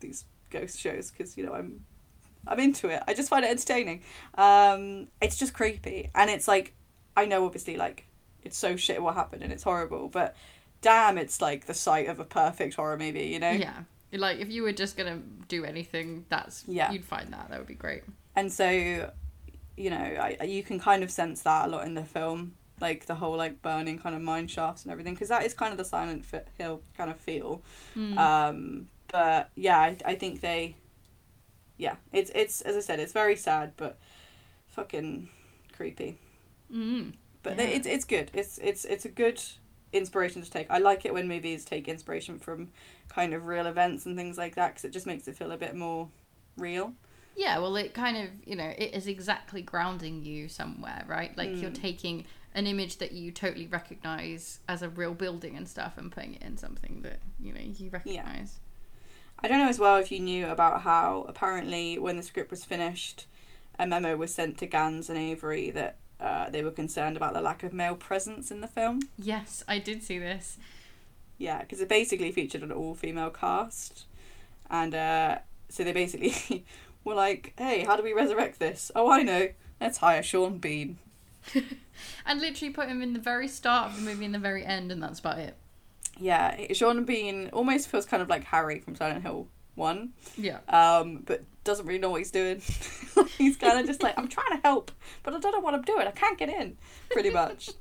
these 0.00 0.26
ghost 0.50 0.78
shows 0.78 1.10
because 1.10 1.38
you 1.38 1.46
know 1.46 1.54
I'm, 1.54 1.86
I'm 2.46 2.60
into 2.60 2.88
it. 2.88 3.02
I 3.08 3.14
just 3.14 3.30
find 3.30 3.46
it 3.46 3.50
entertaining. 3.50 4.02
Um, 4.34 5.08
it's 5.22 5.38
just 5.38 5.54
creepy 5.54 6.10
and 6.14 6.28
it's 6.28 6.46
like, 6.46 6.74
I 7.16 7.24
know 7.24 7.46
obviously 7.46 7.78
like 7.78 8.06
it's 8.42 8.58
so 8.58 8.76
shit 8.76 9.02
what 9.02 9.14
happened 9.14 9.42
and 9.42 9.54
it's 9.54 9.62
horrible, 9.62 10.08
but 10.08 10.36
damn, 10.84 11.18
it's 11.18 11.40
like 11.40 11.66
the 11.66 11.74
site 11.74 12.08
of 12.08 12.20
a 12.20 12.24
perfect 12.24 12.74
horror 12.74 12.96
movie. 12.98 13.26
You 13.34 13.40
know? 13.40 13.50
yeah, 13.50 13.82
like 14.12 14.38
if 14.38 14.48
you 14.50 14.62
were 14.62 14.72
just 14.72 14.96
gonna 14.96 15.18
do 15.48 15.64
anything, 15.64 16.24
that's 16.28 16.64
Yeah. 16.68 16.92
you'd 16.92 17.04
find 17.04 17.32
that 17.32 17.48
that 17.50 17.58
would 17.58 17.66
be 17.68 17.74
great. 17.86 18.02
and 18.36 18.52
so 18.52 18.68
you 19.76 19.90
know 19.90 19.96
I, 20.40 20.44
you 20.44 20.62
can 20.62 20.78
kind 20.78 21.02
of 21.02 21.10
sense 21.10 21.42
that 21.42 21.66
a 21.66 21.68
lot 21.68 21.84
in 21.86 21.94
the 21.94 22.04
film 22.04 22.54
like 22.80 23.06
the 23.06 23.14
whole 23.16 23.36
like 23.36 23.60
burning 23.62 23.98
kind 23.98 24.14
of 24.14 24.22
mine 24.22 24.46
shafts 24.46 24.82
and 24.84 24.92
everything 24.92 25.14
because 25.14 25.28
that 25.34 25.44
is 25.44 25.52
kind 25.54 25.72
of 25.72 25.78
the 25.78 25.84
silent 25.84 26.24
hill 26.58 26.80
kind 26.96 27.10
of 27.10 27.18
feel 27.18 27.60
um 28.16 28.86
but 29.10 29.50
yeah 29.56 29.78
I, 29.78 29.96
I 30.04 30.14
think 30.14 30.40
they 30.40 30.76
yeah 31.76 31.96
it's 32.12 32.30
it's 32.36 32.60
as 32.60 32.76
i 32.76 32.80
said 32.80 33.00
it's 33.00 33.12
very 33.12 33.34
sad 33.36 33.72
but 33.76 33.98
fucking 34.68 35.28
creepy 35.72 36.18
Mm. 36.72 37.12
but 37.42 37.56
Yeah. 37.58 37.64
it's 37.76 37.86
it's 37.86 38.04
good 38.04 38.30
it's 38.32 38.58
it's 38.58 38.84
it's 38.84 39.04
a 39.04 39.08
good 39.22 39.40
inspiration 39.94 40.42
to 40.42 40.50
take 40.50 40.66
i 40.70 40.78
like 40.78 41.04
it 41.04 41.14
when 41.14 41.26
movies 41.28 41.64
take 41.64 41.88
inspiration 41.88 42.38
from 42.38 42.68
kind 43.08 43.32
of 43.32 43.46
real 43.46 43.66
events 43.66 44.06
and 44.06 44.16
things 44.16 44.36
like 44.36 44.54
that 44.54 44.68
because 44.68 44.84
it 44.84 44.92
just 44.92 45.06
makes 45.06 45.26
it 45.28 45.36
feel 45.36 45.52
a 45.52 45.56
bit 45.56 45.74
more 45.74 46.08
real 46.56 46.92
Yeah, 47.36 47.58
well, 47.58 47.74
it 47.76 47.94
kind 47.94 48.16
of, 48.16 48.28
you 48.44 48.54
know, 48.54 48.72
it 48.78 48.94
is 48.94 49.06
exactly 49.06 49.60
grounding 49.60 50.24
you 50.24 50.48
somewhere, 50.48 51.04
right? 51.08 51.36
Like 51.36 51.60
you're 51.60 51.70
mm. 51.70 51.80
taking 51.80 52.26
an 52.54 52.66
image 52.66 52.98
that 52.98 53.12
you 53.12 53.32
totally 53.32 53.66
recognize 53.66 54.60
as 54.68 54.82
a 54.82 54.88
real 54.88 55.14
building 55.14 55.56
and 55.56 55.68
stuff 55.68 55.98
and 55.98 56.12
putting 56.12 56.34
it 56.34 56.42
in 56.42 56.56
something 56.56 57.00
that, 57.02 57.18
you 57.40 57.52
know, 57.52 57.60
you 57.60 57.90
recognize. 57.90 58.60
Yeah. 58.60 59.40
I 59.40 59.48
don't 59.48 59.58
know 59.58 59.68
as 59.68 59.80
well 59.80 59.96
if 59.96 60.12
you 60.12 60.20
knew 60.20 60.46
about 60.46 60.82
how 60.82 61.26
apparently 61.28 61.98
when 61.98 62.16
the 62.16 62.22
script 62.22 62.52
was 62.52 62.64
finished, 62.64 63.26
a 63.78 63.86
memo 63.86 64.16
was 64.16 64.32
sent 64.32 64.58
to 64.58 64.66
Gans 64.66 65.10
and 65.10 65.18
Avary 65.18 65.74
that 65.74 65.96
uh, 66.20 66.50
they 66.50 66.62
were 66.62 66.70
concerned 66.70 67.16
about 67.16 67.34
the 67.34 67.40
lack 67.40 67.62
of 67.62 67.72
male 67.72 67.96
presence 67.96 68.50
in 68.50 68.60
the 68.60 68.68
film. 68.68 69.00
Yes, 69.18 69.64
I 69.68 69.78
did 69.78 70.02
see 70.02 70.18
this. 70.18 70.58
Yeah, 71.38 71.60
because 71.60 71.80
it 71.80 71.88
basically 71.88 72.30
featured 72.32 72.62
an 72.62 72.72
all 72.72 72.94
female 72.94 73.30
cast. 73.30 74.04
And 74.70 74.94
uh, 74.94 75.38
so 75.68 75.84
they 75.84 75.92
basically 75.92 76.64
were 77.04 77.14
like, 77.14 77.52
hey, 77.58 77.84
how 77.84 77.96
do 77.96 78.02
we 78.02 78.12
resurrect 78.12 78.58
this? 78.58 78.90
Oh, 78.94 79.10
I 79.10 79.22
know. 79.22 79.48
Let's 79.80 79.98
hire 79.98 80.22
Sean 80.22 80.58
Bean. 80.58 80.98
And 82.26 82.40
literally 82.40 82.72
put 82.72 82.88
him 82.88 83.02
in 83.02 83.12
the 83.12 83.20
very 83.20 83.46
start 83.48 83.90
of 83.90 83.96
the 83.96 84.02
movie 84.02 84.24
and 84.24 84.34
the 84.34 84.38
very 84.38 84.64
end, 84.64 84.90
and 84.90 85.02
that's 85.02 85.20
about 85.20 85.38
it. 85.38 85.56
Yeah, 86.18 86.72
Sean 86.72 87.04
Bean 87.04 87.50
almost 87.52 87.88
feels 87.88 88.06
kind 88.06 88.22
of 88.22 88.28
like 88.28 88.44
Harry 88.44 88.80
from 88.80 88.96
Silent 88.96 89.22
Hill 89.22 89.46
1. 89.74 90.12
Yeah. 90.36 90.58
um, 90.68 91.22
but 91.24 91.44
doesn't 91.64 91.86
really 91.86 91.98
know 91.98 92.10
what 92.10 92.18
he's 92.18 92.30
doing. 92.30 92.60
he's 93.38 93.56
kind 93.56 93.78
of 93.80 93.86
just 93.86 94.02
like, 94.02 94.14
I'm 94.18 94.28
trying 94.28 94.56
to 94.56 94.60
help, 94.62 94.92
but 95.22 95.34
I 95.34 95.38
don't 95.38 95.52
know 95.52 95.60
what 95.60 95.74
I'm 95.74 95.82
doing. 95.82 96.06
I 96.06 96.12
can't 96.12 96.38
get 96.38 96.48
in, 96.48 96.76
pretty 97.10 97.30
much. 97.30 97.70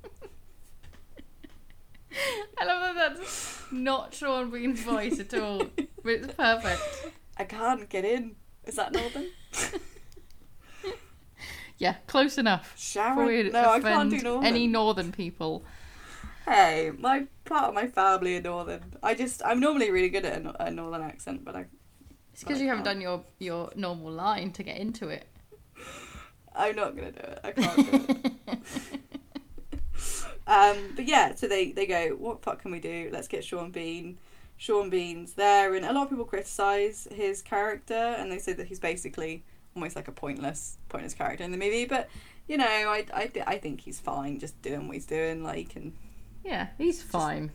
I 2.59 2.65
love 2.65 2.95
that 2.95 3.17
that's 3.17 3.63
not 3.71 4.13
Sean 4.13 4.51
Bean's 4.51 4.81
voice 4.81 5.19
at 5.19 5.33
all, 5.33 5.65
but 5.75 5.87
it's 6.05 6.33
perfect. 6.33 6.81
I 7.37 7.43
can't 7.43 7.89
get 7.89 8.05
in. 8.05 8.35
Is 8.65 8.75
that 8.75 8.93
Northern? 8.93 9.27
Yeah, 11.77 11.95
close 12.07 12.37
enough. 12.37 12.73
Sharon? 12.77 13.51
No, 13.51 13.69
I 13.71 13.79
can't 13.79 14.09
do 14.09 14.19
Northern. 14.19 14.45
Any 14.45 14.67
northern 14.67 15.11
people. 15.11 15.65
Hey, 16.45 16.91
my 16.97 17.25
part 17.45 17.65
of 17.65 17.73
my 17.73 17.87
family 17.87 18.37
are 18.37 18.41
Northern. 18.41 18.95
I 19.01 19.15
just, 19.15 19.41
I'm 19.43 19.59
normally 19.59 19.91
really 19.91 20.09
good 20.09 20.25
at 20.25 20.45
a, 20.45 20.65
a 20.65 20.71
Northern 20.71 21.01
accent, 21.01 21.43
but 21.43 21.55
I, 21.55 21.65
It's 22.33 22.43
because 22.43 22.59
you 22.59 22.67
haven't 22.67 22.83
done 22.83 22.99
your, 22.99 23.23
your 23.39 23.71
normal 23.75 24.11
line 24.11 24.51
to 24.53 24.63
get 24.63 24.77
into 24.77 25.09
it. 25.09 25.27
I'm 26.55 26.75
not 26.75 26.95
gonna 26.95 27.11
do 27.11 27.19
it. 27.19 27.39
I 27.43 27.51
can't 27.51 27.91
do 27.91 28.15
it. 28.47 28.61
Um, 30.45 30.77
but 30.95 31.07
yeah, 31.07 31.35
so 31.35 31.47
they, 31.47 31.71
they 31.71 31.85
go, 31.85 32.09
what 32.09 32.43
fuck 32.43 32.61
can 32.61 32.71
we 32.71 32.79
do? 32.79 33.09
Let's 33.11 33.27
get 33.27 33.43
Sean 33.43 33.71
Bean. 33.71 34.17
Sean 34.57 34.89
Bean's 34.89 35.33
there, 35.33 35.73
and 35.73 35.85
a 35.85 35.93
lot 35.93 36.03
of 36.03 36.09
people 36.09 36.25
criticise 36.25 37.07
his 37.11 37.41
character, 37.41 37.93
and 37.93 38.31
they 38.31 38.39
say 38.39 38.53
that 38.53 38.67
he's 38.67 38.79
basically 38.79 39.43
almost 39.75 39.95
like 39.95 40.07
a 40.07 40.11
pointless, 40.11 40.77
pointless 40.89 41.13
character 41.13 41.43
in 41.43 41.51
the 41.51 41.57
movie. 41.57 41.85
But 41.85 42.09
you 42.47 42.57
know, 42.57 42.65
I, 42.65 43.05
I, 43.13 43.31
I 43.47 43.57
think 43.57 43.81
he's 43.81 43.99
fine, 43.99 44.39
just 44.39 44.61
doing 44.61 44.87
what 44.87 44.95
he's 44.95 45.05
doing, 45.05 45.43
like, 45.43 45.75
and 45.75 45.93
Yeah, 46.43 46.67
he's 46.77 47.01
fine. 47.01 47.51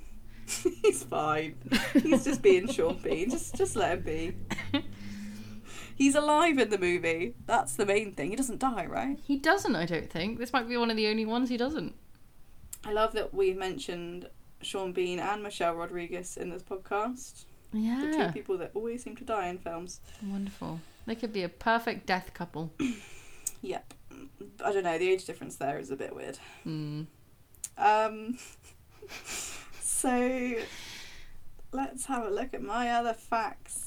he's 0.83 1.03
fine. 1.03 1.57
He's 1.93 2.25
just 2.25 2.43
being 2.43 2.69
Sean 2.69 2.99
Bean. 3.03 3.31
Just, 3.31 3.55
just 3.55 3.77
let 3.77 3.99
him 3.99 4.05
be. 4.05 4.83
He's 5.95 6.15
alive 6.15 6.59
in 6.59 6.71
the 6.71 6.79
movie. 6.79 7.35
That's 7.47 7.75
the 7.75 7.85
main 7.85 8.15
thing. 8.15 8.31
He 8.31 8.37
doesn't 8.37 8.61
die, 8.61 8.87
right? 8.87 9.19
He 9.23 9.37
doesn't, 9.37 9.75
I 9.75 9.85
don't 9.85 10.09
think. 10.09 10.39
This 10.39 10.53
might 10.53 10.69
be 10.69 10.77
one 10.77 10.91
of 10.91 10.97
the 10.97 11.09
only 11.09 11.27
ones 11.27 11.49
he 11.49 11.57
doesn't. 11.57 11.95
I 12.85 12.93
love 12.93 13.13
that 13.15 13.35
we've 13.35 13.57
mentioned 13.57 14.29
Sean 14.63 14.93
Bean 14.93 15.19
and 15.19 15.43
Michelle 15.43 15.75
Rodriguez 15.75 16.37
in 16.37 16.51
this 16.51 16.63
podcast. 16.63 17.47
Yeah. 17.73 18.01
The 18.01 18.17
two 18.17 18.33
people 18.33 18.59
that 18.59 18.71
always 18.75 19.03
seem 19.03 19.17
to 19.17 19.25
die 19.25 19.49
in 19.49 19.59
films. 19.59 20.01
Wonderful. 20.25 20.81
They 21.07 21.17
could 21.17 21.33
be 21.33 21.43
a 21.43 21.49
perfect 21.49 22.07
death 22.07 22.33
couple. 22.33 22.73
Yep. 23.61 23.95
I 24.65 24.73
don't 24.73 24.85
know, 24.85 24.99
the 24.99 25.11
age 25.11 25.25
difference 25.25 25.57
there 25.57 25.79
is 25.79 25.91
a 25.91 25.97
bit 25.97 26.15
weird. 26.15 26.39
Hmm. 26.63 27.03
Um, 27.77 28.39
so 29.99 30.55
let's 31.73 32.07
have 32.07 32.25
a 32.25 32.31
look 32.31 32.55
at 32.55 32.63
my 32.63 32.91
other 32.91 33.13
facts. 33.15 33.85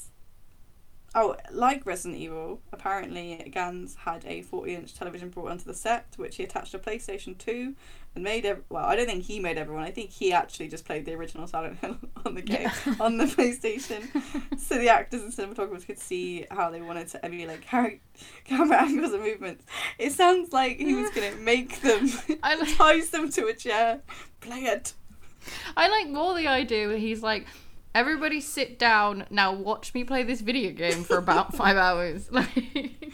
Oh, 1.14 1.36
like 1.50 1.84
Resident 1.84 2.18
Evil, 2.22 2.60
apparently 2.72 3.50
Gans 3.52 3.96
had 3.96 4.24
a 4.24 4.40
40 4.40 4.74
inch 4.74 4.94
television 4.94 5.28
brought 5.28 5.50
onto 5.50 5.64
the 5.64 5.74
set, 5.74 6.06
which 6.16 6.36
he 6.36 6.44
attached 6.44 6.72
a 6.72 6.78
PlayStation 6.78 7.36
2 7.36 7.74
and 8.14 8.24
made 8.24 8.46
ev- 8.46 8.62
well. 8.70 8.86
I 8.86 8.96
don't 8.96 9.04
think 9.04 9.24
he 9.24 9.38
made 9.38 9.58
everyone. 9.58 9.84
I 9.84 9.90
think 9.90 10.08
he 10.08 10.32
actually 10.32 10.68
just 10.68 10.86
played 10.86 11.04
the 11.04 11.12
original 11.12 11.46
Silent 11.46 11.78
Hill 11.80 11.98
on 12.24 12.34
the 12.34 12.40
game 12.40 12.70
on 12.98 13.18
the 13.18 13.24
PlayStation, 13.26 14.08
so 14.58 14.78
the 14.78 14.88
actors 14.88 15.20
and 15.22 15.32
cinematographers 15.34 15.84
could 15.84 15.98
see 15.98 16.46
how 16.50 16.70
they 16.70 16.80
wanted 16.80 17.08
to 17.08 17.22
emulate 17.22 17.66
car- 17.68 17.92
camera 18.44 18.80
angles 18.82 19.12
and 19.12 19.22
movements. 19.22 19.66
It 19.98 20.12
sounds 20.12 20.50
like 20.54 20.78
he 20.78 20.94
was 20.94 21.10
gonna 21.10 21.36
make 21.36 21.82
them, 21.82 22.08
I 22.42 22.54
like- 22.54 22.74
ties 22.78 23.10
them 23.10 23.30
to 23.32 23.48
a 23.48 23.52
chair, 23.54 24.00
play 24.40 24.60
it. 24.60 24.94
I 25.76 25.88
like 25.88 26.08
more 26.08 26.34
the 26.34 26.48
idea 26.48 26.88
where 26.88 26.98
he's 26.98 27.22
like, 27.22 27.46
everybody 27.94 28.40
sit 28.40 28.78
down 28.78 29.26
now. 29.30 29.52
Watch 29.52 29.94
me 29.94 30.04
play 30.04 30.22
this 30.22 30.40
video 30.40 30.72
game 30.72 31.04
for 31.04 31.18
about 31.18 31.54
five 31.56 31.76
hours. 31.76 32.30
Like, 32.30 32.48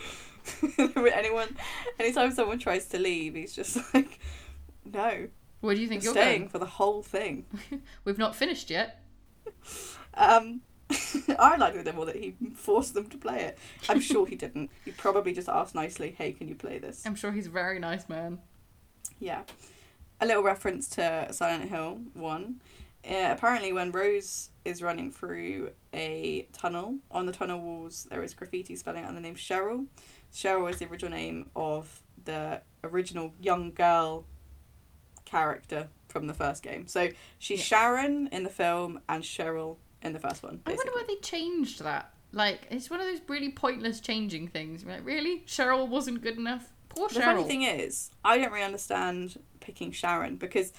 Anyone, 0.78 1.56
anytime 1.98 2.32
someone 2.32 2.58
tries 2.58 2.86
to 2.86 2.98
leave, 2.98 3.34
he's 3.34 3.54
just 3.54 3.78
like, 3.94 4.18
no, 4.84 5.28
where 5.60 5.74
do 5.74 5.80
you 5.80 5.88
think 5.88 6.02
you're 6.02 6.14
you're 6.14 6.22
staying 6.22 6.40
going? 6.42 6.50
for 6.50 6.58
the 6.58 6.66
whole 6.66 7.02
thing. 7.02 7.44
We've 8.04 8.18
not 8.18 8.34
finished 8.34 8.70
yet. 8.70 9.02
Um, 10.14 10.62
I 11.38 11.56
like 11.56 11.74
with 11.74 11.86
him 11.86 11.96
more 11.96 12.06
that 12.06 12.16
he 12.16 12.34
forced 12.54 12.94
them 12.94 13.06
to 13.10 13.18
play 13.18 13.40
it. 13.40 13.58
I'm 13.88 14.00
sure 14.00 14.26
he 14.26 14.36
didn't. 14.36 14.70
He 14.84 14.92
probably 14.92 15.32
just 15.32 15.48
asked 15.48 15.74
nicely, 15.74 16.14
"Hey, 16.16 16.32
can 16.32 16.48
you 16.48 16.54
play 16.54 16.78
this?" 16.78 17.04
I'm 17.04 17.14
sure 17.14 17.32
he's 17.32 17.46
a 17.46 17.50
very 17.50 17.78
nice 17.78 18.08
man. 18.08 18.38
Yeah. 19.20 19.42
A 20.20 20.26
little 20.26 20.42
reference 20.42 20.88
to 20.90 21.28
Silent 21.32 21.70
Hill 21.70 22.00
1. 22.14 22.60
Uh, 23.08 23.14
apparently, 23.30 23.72
when 23.72 23.92
Rose 23.92 24.50
is 24.64 24.82
running 24.82 25.12
through 25.12 25.70
a 25.94 26.48
tunnel, 26.52 26.96
on 27.10 27.26
the 27.26 27.32
tunnel 27.32 27.60
walls 27.60 28.06
there 28.10 28.22
is 28.22 28.34
graffiti 28.34 28.74
spelling 28.76 29.04
out 29.04 29.14
the 29.14 29.20
name 29.20 29.36
Cheryl. 29.36 29.86
Cheryl 30.32 30.68
is 30.70 30.78
the 30.78 30.86
original 30.86 31.12
name 31.16 31.50
of 31.54 32.02
the 32.24 32.60
original 32.84 33.32
young 33.40 33.70
girl 33.72 34.24
character 35.24 35.88
from 36.08 36.26
the 36.26 36.34
first 36.34 36.62
game. 36.62 36.86
So 36.88 37.08
she's 37.38 37.60
Yeah. 37.60 37.64
Sharon 37.78 38.28
in 38.28 38.42
the 38.42 38.50
film 38.50 39.00
and 39.08 39.22
Cheryl 39.22 39.76
in 40.02 40.12
the 40.12 40.18
first 40.18 40.42
one. 40.42 40.60
I 40.66 40.74
wonder 40.74 40.92
why 40.92 41.04
they 41.06 41.16
changed 41.16 41.82
that. 41.84 42.12
Like, 42.32 42.66
it's 42.70 42.90
one 42.90 43.00
of 43.00 43.06
those 43.06 43.20
really 43.28 43.50
pointless 43.52 44.00
changing 44.00 44.48
things. 44.48 44.84
Like, 44.84 45.04
really? 45.04 45.44
Cheryl 45.46 45.88
wasn't 45.88 46.22
good 46.22 46.36
enough? 46.36 46.72
Poor 46.88 47.08
The 47.08 47.20
Cheryl. 47.20 47.24
funny 47.24 47.44
thing 47.44 47.62
is, 47.62 48.10
I 48.24 48.38
don't 48.38 48.52
really 48.52 48.64
understand 48.64 49.38
picking 49.68 49.92
Sharon 49.92 50.36
because 50.36 50.72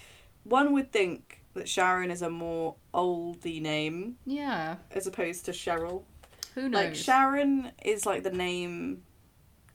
one 0.44 0.74
would 0.74 0.92
think 0.92 1.44
that 1.54 1.70
Sharon 1.70 2.10
is 2.10 2.24
a 2.24 2.30
more 2.30 2.76
oldie 2.92 3.62
name 3.62 4.16
yeah. 4.26 4.78
as 4.90 5.06
opposed 5.06 5.46
to 5.46 5.52
Cheryl. 5.52 6.02
Who 6.56 6.70
knows? 6.70 6.84
Like 6.86 6.96
Sharon 6.96 7.72
is 7.86 8.08
like 8.08 8.24
the 8.24 8.32
name. 8.32 9.04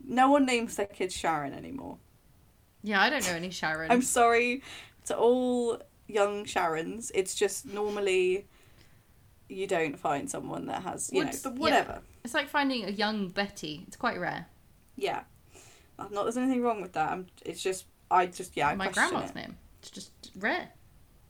No 0.04 0.30
one 0.32 0.44
names 0.44 0.74
their 0.74 0.86
kids 0.86 1.14
Sharon 1.14 1.54
anymore. 1.54 1.98
yeah, 2.82 3.00
I 3.00 3.08
don't 3.08 3.24
know 3.24 3.34
any 3.34 3.50
Sharon. 3.62 3.92
I'm 3.92 4.02
sorry 4.02 4.64
to 5.06 5.16
all 5.16 5.78
young 6.08 6.44
Sharons. 6.44 7.12
It's 7.14 7.36
just 7.36 7.64
normally 7.66 8.48
you 9.48 9.68
don't 9.68 9.96
find 9.96 10.28
someone 10.28 10.66
that 10.66 10.82
has 10.82 11.08
you 11.12 11.22
What's- 11.22 11.44
know. 11.44 11.50
But 11.52 11.56
yeah. 11.56 11.62
whatever. 11.62 12.02
It's 12.24 12.34
like 12.34 12.48
finding 12.48 12.84
a 12.84 12.90
young 12.90 13.28
Betty. 13.28 13.84
It's 13.86 13.96
quite 13.96 14.18
rare. 14.18 14.46
Yeah. 14.96 15.22
I'm 16.00 16.12
Not 16.12 16.24
there's 16.24 16.36
anything 16.36 16.62
wrong 16.62 16.82
with 16.82 16.94
that. 16.94 17.12
I'm, 17.12 17.26
it's 17.44 17.62
just 17.62 17.84
I 18.10 18.26
just 18.26 18.56
yeah 18.56 18.68
I 18.68 18.74
My 18.74 18.88
grandma's 18.90 19.30
it. 19.30 19.36
name. 19.36 19.56
It's 19.80 19.90
just 19.90 20.12
rare. 20.36 20.70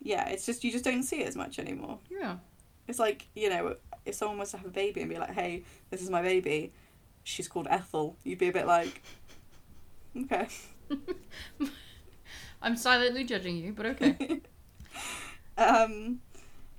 Yeah, 0.01 0.29
it's 0.29 0.45
just 0.47 0.65
you 0.65 0.71
just 0.71 0.85
don't 0.85 1.03
see 1.03 1.23
it 1.23 1.29
as 1.29 1.37
much 1.37 1.59
anymore. 1.59 1.99
Yeah. 2.11 2.37
It's 2.87 2.99
like, 2.99 3.27
you 3.35 3.49
know, 3.49 3.77
if 4.05 4.15
someone 4.15 4.39
was 4.39 4.51
to 4.51 4.59
have 4.59 4.67
a 4.67 4.71
baby 4.71 5.01
and 5.01 5.09
be 5.09 5.19
like, 5.19 5.33
hey, 5.33 5.65
this 5.89 6.03
is 6.03 6.11
my 6.11 6.21
baby, 6.21 6.73
she's 7.23 7.49
called 7.49 7.67
Ethel, 7.71 8.19
you'd 8.25 8.39
be 8.39 8.49
a 8.49 8.53
bit 8.53 8.67
like, 8.67 9.03
okay. 10.15 10.47
I'm 12.63 12.77
silently 12.77 13.25
judging 13.25 13.57
you, 13.57 13.73
but 13.73 13.87
okay. 13.87 14.41
Um, 15.57 16.19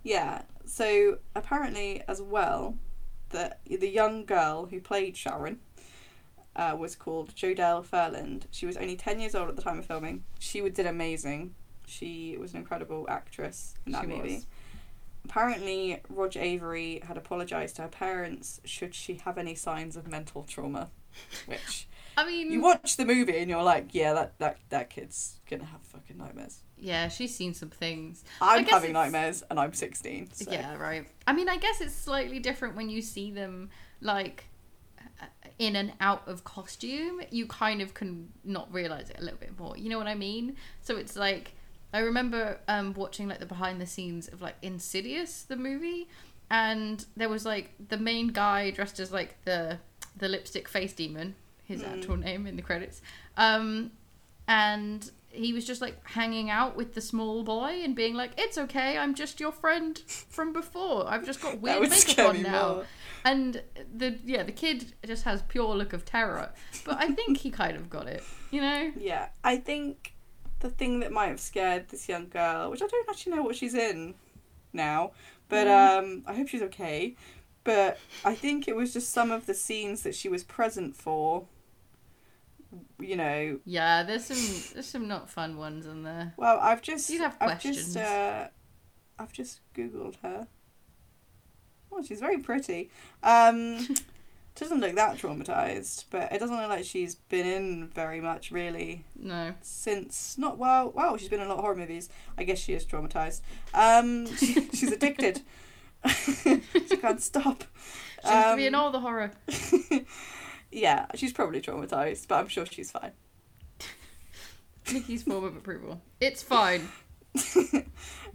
yeah, 0.03 0.41
so 0.65 1.19
apparently, 1.33 2.03
as 2.09 2.21
well, 2.21 2.77
the, 3.29 3.55
the 3.65 3.87
young 3.87 4.25
girl 4.25 4.65
who 4.65 4.81
played 4.81 5.15
Sharon 5.15 5.59
uh, 6.55 6.75
was 6.77 6.95
called 6.95 7.33
Jodelle 7.35 7.83
Ferland. 7.83 8.47
She 8.51 8.65
was 8.65 8.77
only 8.77 8.95
10 8.95 9.19
years 9.19 9.35
old 9.35 9.49
at 9.49 9.55
the 9.55 9.61
time 9.61 9.79
of 9.79 9.85
filming. 9.85 10.23
She 10.39 10.61
did 10.69 10.85
amazing. 10.85 11.53
She 11.87 12.37
was 12.39 12.53
an 12.53 12.59
incredible 12.59 13.05
actress 13.09 13.75
in 13.85 13.91
that 13.91 14.01
She 14.01 14.07
movie. 14.07 14.33
was. 14.35 14.45
Apparently, 15.25 16.01
Roger 16.09 16.39
Avary 16.39 17.03
had 17.03 17.17
apologised 17.17 17.77
to 17.77 17.83
her 17.83 17.87
parents 17.87 18.61
should 18.63 18.93
she 18.93 19.15
have 19.25 19.37
any 19.37 19.55
signs 19.55 19.95
of 19.95 20.07
mental 20.07 20.43
trauma. 20.43 20.89
Which, 21.47 21.87
I 22.17 22.25
mean, 22.25 22.51
you 22.51 22.61
watch 22.61 22.97
the 22.97 23.05
movie 23.05 23.37
and 23.39 23.49
you're 23.49 23.63
like, 23.63 23.93
yeah, 23.93 24.13
that, 24.13 24.37
that, 24.39 24.57
that 24.69 24.89
kid's 24.89 25.39
gonna 25.49 25.65
have 25.65 25.81
fucking 25.81 26.17
nightmares. 26.17 26.59
yeah, 26.77 27.07
she's 27.07 27.33
seen 27.35 27.53
some 27.53 27.69
things. 27.69 28.23
I 28.41 28.57
I'm 28.57 28.65
having 28.65 28.91
it's- 28.91 28.93
nightmares 28.93 29.43
and 29.49 29.59
I'm 29.59 29.73
16. 29.73 30.31
So. 30.33 30.51
Yeah, 30.51 30.75
right. 30.75 31.07
I 31.25 31.33
mean, 31.33 31.49
I 31.49 31.57
guess 31.57 31.81
it's 31.81 31.95
slightly 31.95 32.39
different 32.39 32.75
when 32.75 32.89
you 32.89 33.01
see 33.01 33.31
them 33.31 33.69
like 34.01 34.45
in 35.59 35.75
and 35.75 35.93
out 36.01 36.27
of 36.27 36.43
costume. 36.43 37.21
You 37.29 37.47
kind 37.47 37.81
of 37.81 37.93
can 37.93 38.29
not 38.43 38.73
realize 38.73 39.09
it 39.09 39.17
a 39.19 39.23
little 39.23 39.39
bit 39.39 39.57
more. 39.57 39.77
You 39.77 39.89
know 39.89 39.97
what 39.97 40.07
I 40.07 40.15
mean? 40.15 40.55
So 40.81 40.97
it's 40.97 41.15
like 41.15 41.53
I 41.93 41.99
remember 41.99 42.59
um, 42.67 42.93
watching 42.93 43.29
like 43.29 43.39
the 43.39 43.45
behind 43.45 43.79
the 43.79 43.85
scenes 43.85 44.27
of 44.27 44.41
like 44.41 44.55
Insidious, 44.61 45.43
the 45.43 45.55
movie, 45.55 46.09
and 46.49 47.05
there 47.15 47.29
was 47.29 47.45
like 47.45 47.71
the 47.87 47.97
main 47.97 48.27
guy 48.27 48.71
dressed 48.71 48.99
as 48.99 49.13
like 49.13 49.41
the 49.45 49.79
the 50.17 50.27
lipstick 50.27 50.67
face 50.67 50.91
demon, 50.91 51.35
his 51.63 51.83
actual 51.83 52.17
name 52.17 52.47
in 52.47 52.57
the 52.57 52.61
credits, 52.61 53.01
um, 53.37 53.91
and 54.47 55.09
he 55.29 55.53
was 55.53 55.65
just 55.65 55.81
like 55.81 55.95
hanging 56.05 56.49
out 56.49 56.75
with 56.75 56.95
the 56.95 57.01
small 57.01 57.43
boy 57.43 57.81
and 57.83 57.95
being 57.95 58.13
like, 58.13 58.31
"It's 58.37 58.57
okay, 58.57 58.97
I'm 58.97 59.15
just 59.15 59.39
your 59.39 59.53
friend 59.53 59.97
from 60.07 60.51
before. 60.51 61.07
I've 61.07 61.25
just 61.25 61.41
got 61.41 61.59
weird 61.61 61.89
makeup 61.89 62.29
on 62.29 62.41
now." 62.41 62.73
more. 62.73 62.85
And 63.25 63.61
the 63.97 64.19
yeah, 64.23 64.43
the 64.43 64.51
kid 64.51 64.93
just 65.05 65.23
has 65.23 65.41
pure 65.41 65.75
look 65.75 65.93
of 65.93 66.05
terror, 66.05 66.53
but 66.85 66.97
I 66.99 67.09
think 67.09 67.39
he 67.39 67.49
kind 67.51 67.75
of 67.75 67.89
got 67.89 68.07
it, 68.07 68.23
you 68.51 68.61
know. 68.61 68.91
Yeah, 68.95 69.29
I 69.43 69.57
think 69.57 70.13
the 70.59 70.69
thing 70.69 70.99
that 71.01 71.11
might 71.11 71.27
have 71.29 71.39
scared 71.41 71.89
this 71.89 72.07
young 72.07 72.29
girl, 72.29 72.69
which 72.69 72.81
I 72.83 72.87
don't 72.87 73.09
actually 73.09 73.35
know 73.35 73.41
what 73.41 73.55
she's 73.55 73.73
in 73.73 74.13
now, 74.73 75.11
but 75.49 75.67
um, 75.67 76.23
I 76.27 76.35
hope 76.35 76.47
she's 76.47 76.61
okay. 76.61 77.15
But 77.63 77.97
I 78.23 78.35
think 78.35 78.67
it 78.67 78.75
was 78.75 78.93
just 78.93 79.11
some 79.11 79.31
of 79.31 79.47
the 79.47 79.55
scenes 79.55 80.03
that 80.03 80.13
she 80.13 80.29
was 80.29 80.43
present 80.43 80.95
for. 80.95 81.47
You 82.99 83.15
know, 83.15 83.59
Yeah, 83.65 84.03
there's 84.03 84.25
some 84.25 84.73
there's 84.73 84.85
some 84.85 85.07
not 85.07 85.29
fun 85.29 85.57
ones 85.57 85.85
in 85.87 86.03
there. 86.03 86.33
well, 86.37 86.59
I've 86.59 86.81
just 86.81 87.09
You'd 87.09 87.21
have 87.21 87.37
I've 87.39 87.47
questions. 87.47 87.77
just 87.93 87.97
uh, 87.97 88.47
I've 89.17 89.31
just 89.33 89.61
googled 89.73 90.15
her. 90.21 90.47
Oh, 91.97 92.03
she's 92.03 92.19
very 92.19 92.39
pretty. 92.39 92.89
Um, 93.23 93.87
doesn't 94.55 94.79
look 94.79 94.95
that 94.95 95.17
traumatized, 95.17 96.05
but 96.09 96.31
it 96.31 96.39
doesn't 96.39 96.55
look 96.55 96.69
like 96.69 96.83
she's 96.85 97.15
been 97.15 97.45
in 97.45 97.87
very 97.87 98.19
much 98.21 98.51
really 98.51 99.03
No. 99.19 99.53
since 99.61 100.37
not 100.37 100.57
well 100.57 100.91
wow 100.91 101.17
she's 101.17 101.27
been 101.29 101.41
in 101.41 101.47
a 101.47 101.49
lot 101.49 101.57
of 101.57 101.61
horror 101.65 101.75
movies 101.75 102.07
i 102.37 102.43
guess 102.45 102.57
she 102.59 102.71
is 102.73 102.85
traumatized 102.85 103.41
um 103.73 104.25
she- 104.37 104.69
she's 104.73 104.91
addicted 104.93 105.41
she 106.07 106.61
can't 107.01 107.21
stop 107.21 107.65
Seems 108.23 108.45
to 108.45 108.55
be 108.55 108.65
in 108.67 108.75
Um, 108.75 108.81
all 108.81 108.91
the 108.91 109.01
horror. 109.01 109.31
yeah 110.71 111.07
she's 111.15 111.33
probably 111.33 111.59
traumatized 111.61 112.27
but 112.29 112.35
i'm 112.39 112.47
sure 112.47 112.65
she's 112.65 112.91
fine 112.91 113.11
Nikki's 114.93 115.23
form 115.23 115.43
of 115.43 115.55
approval. 115.57 115.99
It's 116.21 116.43
fine. 116.43 116.87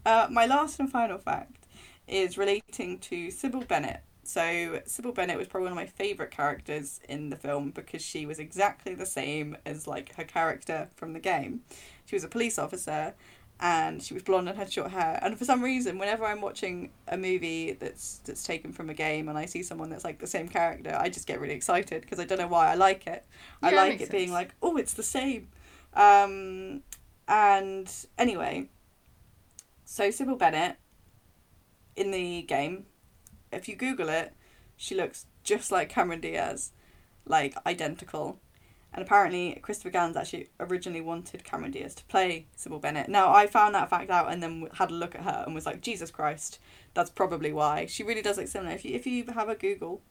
uh, 0.05 0.27
my 0.31 0.47
last 0.47 0.81
and 0.81 0.91
final 0.91 1.17
fact 1.19 1.60
is 2.11 2.37
relating 2.37 2.99
to 2.99 3.29
cybil 3.29 3.67
bennett 3.67 4.03
so 4.23 4.41
cybil 4.87 5.15
bennett 5.15 5.39
was 5.39 5.49
probably 5.49 5.65
one 5.65 5.73
of 5.73 5.77
my 5.77 5.87
favorite 5.87 6.31
characters 6.31 7.01
in 7.09 7.31
the 7.31 7.37
film 7.37 7.71
because 7.71 8.03
she 8.03 8.27
was 8.27 8.39
exactly 8.39 8.95
the 8.95 9.07
same 9.07 9.57
as 9.65 9.87
like 9.87 10.15
her 10.17 10.25
character 10.25 10.89
from 10.97 11.13
the 11.13 11.21
game 11.21 11.61
she 12.05 12.17
was 12.17 12.25
a 12.25 12.29
police 12.29 12.59
officer 12.59 13.15
and 13.61 14.03
she 14.03 14.15
was 14.15 14.23
blonde 14.23 14.49
and 14.49 14.57
had 14.57 14.73
short 14.73 14.91
hair. 14.91 15.19
And 15.23 15.39
for 15.39 15.45
some 15.45 15.63
reason, 15.63 15.99
whenever 15.99 16.25
I'm 16.25 16.41
watching 16.41 16.91
a 17.09 17.17
movie 17.17 17.73
that's 17.73 18.19
that's 18.25 18.43
taken 18.43 18.73
from 18.73 18.89
a 18.89 18.95
game 18.95 19.29
and 19.29 19.37
I 19.37 19.45
see 19.45 19.63
someone 19.63 19.91
that's 19.91 20.05
like 20.05 20.19
the 20.19 20.27
same 20.27 20.49
character, 20.49 20.97
I 20.99 21.11
just 21.11 21.27
get 21.27 21.41
really 21.41 21.55
excited 21.55 22.01
because 22.01 22.19
I 22.19 22.25
don't 22.25 22.39
know 22.39 22.49
why 22.49 22.73
I 22.73 22.75
like 22.75 23.07
it. 23.07 23.25
I 23.63 23.73
like 23.73 24.01
it 24.01 24.11
being 24.11 24.33
like, 24.33 24.55
oh, 24.63 24.79
it's 24.79 24.95
the 24.95 25.03
same. 25.03 25.49
Um, 25.93 26.83
and 27.29 27.93
anyway, 28.17 28.69
so 29.85 30.09
Cybil 30.09 30.39
Bennett 30.39 30.77
in 31.97 32.11
the 32.11 32.43
game, 32.43 32.87
if 33.53 33.69
you 33.69 33.77
Google 33.77 34.09
it, 34.09 34.35
she 34.77 34.95
looks 34.95 35.27
just 35.45 35.71
like 35.71 35.89
Cameron 35.89 36.21
Diaz, 36.21 36.73
like 37.27 37.55
identical. 37.67 38.41
And 38.93 39.03
apparently, 39.03 39.59
Christopher 39.63 39.91
Gans 39.91 40.17
actually 40.17 40.49
originally 40.59 41.01
wanted 41.01 41.45
Cameron 41.45 41.71
Diaz 41.71 41.95
to 41.95 42.05
play 42.05 42.47
Cybil 42.57 42.81
Bennett. 42.81 43.09
Now, 43.09 43.33
I 43.33 43.47
found 43.47 43.75
that 43.75 43.89
fact 43.89 44.11
out 44.11 44.33
and 44.33 44.43
then 44.43 44.69
had 44.75 44.91
a 44.91 44.95
look 44.95 45.15
at 45.15 45.23
her 45.23 45.45
and 45.47 45.55
was 45.55 45.67
like, 45.67 45.81
Jesus 45.81 46.11
Christ, 46.11 46.59
that's 46.95 47.11
probably 47.11 47.53
why. 47.53 47.87
She 47.87 48.03
really 48.03 48.23
does 48.23 48.37
look 48.37 48.49
similar. 48.49 48.73
If 48.73 48.85
you, 48.85 48.95
if 48.97 49.07
you 49.07 49.25
have 49.33 49.49
a 49.49 49.55
Google, 49.55 50.03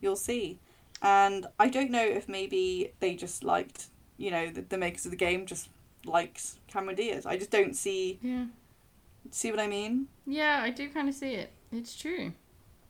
you'll 0.00 0.16
see. 0.16 0.58
And 1.00 1.46
I 1.60 1.68
don't 1.68 1.90
know 1.90 2.04
if 2.04 2.28
maybe 2.28 2.92
they 2.98 3.14
just 3.14 3.44
liked, 3.44 3.86
you 4.16 4.30
know, 4.32 4.50
the, 4.50 4.62
the 4.62 4.78
makers 4.78 5.04
of 5.04 5.12
the 5.12 5.16
game 5.16 5.46
just 5.46 5.68
likes 6.04 6.58
Cameron 6.66 6.96
Diaz. 6.96 7.26
I 7.26 7.36
just 7.36 7.50
don't 7.50 7.76
see 7.76 8.18
Yeah. 8.20 8.46
See 9.30 9.50
what 9.50 9.60
I 9.60 9.66
mean. 9.66 10.06
Yeah, 10.26 10.60
I 10.62 10.70
do 10.70 10.88
kind 10.88 11.08
of 11.08 11.14
see 11.14 11.34
it. 11.34 11.52
It's 11.72 11.94
true. 11.96 12.32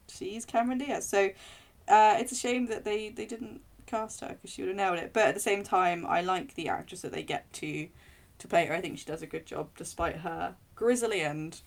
She's 0.09 0.45
Cameron 0.45 0.79
Diaz. 0.79 1.09
So 1.09 1.31
uh, 1.89 2.17
it's 2.19 2.33
a 2.33 2.37
shame 2.37 2.67
that 2.67 2.85
they 2.85 3.09
they 3.11 3.27
didn't 3.27 3.61
cast 3.87 4.21
her 4.21 4.29
because 4.29 4.51
she 4.51 4.63
would 4.63 4.69
have 4.69 4.77
nailed 4.77 4.99
it. 4.99 5.13
But 5.13 5.25
at 5.27 5.35
the 5.35 5.41
same 5.41 5.63
time, 5.63 6.05
I 6.07 6.21
like 6.21 6.55
the 6.55 6.69
actress 6.69 7.03
that 7.03 7.13
they 7.13 7.23
get 7.23 7.53
to 7.55 7.89
to 8.39 8.49
play 8.49 8.67
her. 8.67 8.75
I 8.75 8.81
think 8.81 8.99
she 8.99 9.05
does 9.05 9.23
a 9.23 9.27
good 9.27 9.47
job 9.47 9.71
despite 9.77 10.17
her 10.19 10.55
grizzly 10.75 11.21
end. 11.23 11.63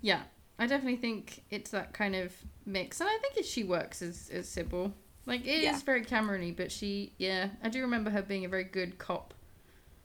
Yeah, 0.00 0.22
I 0.58 0.66
definitely 0.66 0.96
think 0.96 1.42
it's 1.50 1.70
that 1.70 1.92
kind 1.92 2.14
of 2.14 2.32
mix, 2.64 3.00
and 3.00 3.08
I 3.08 3.18
think 3.18 3.36
it, 3.36 3.46
she 3.46 3.64
works 3.64 4.02
as 4.02 4.30
as 4.32 4.46
Cybil. 4.48 4.92
Like 5.26 5.42
it 5.42 5.58
is 5.58 5.62
Yeah. 5.64 5.78
very 5.84 6.04
Camerony, 6.04 6.56
but 6.56 6.72
she, 6.72 7.12
yeah, 7.18 7.50
I 7.62 7.68
do 7.68 7.80
remember 7.82 8.10
her 8.10 8.22
being 8.22 8.44
a 8.44 8.48
very 8.48 8.64
good 8.64 8.98
cop. 8.98 9.34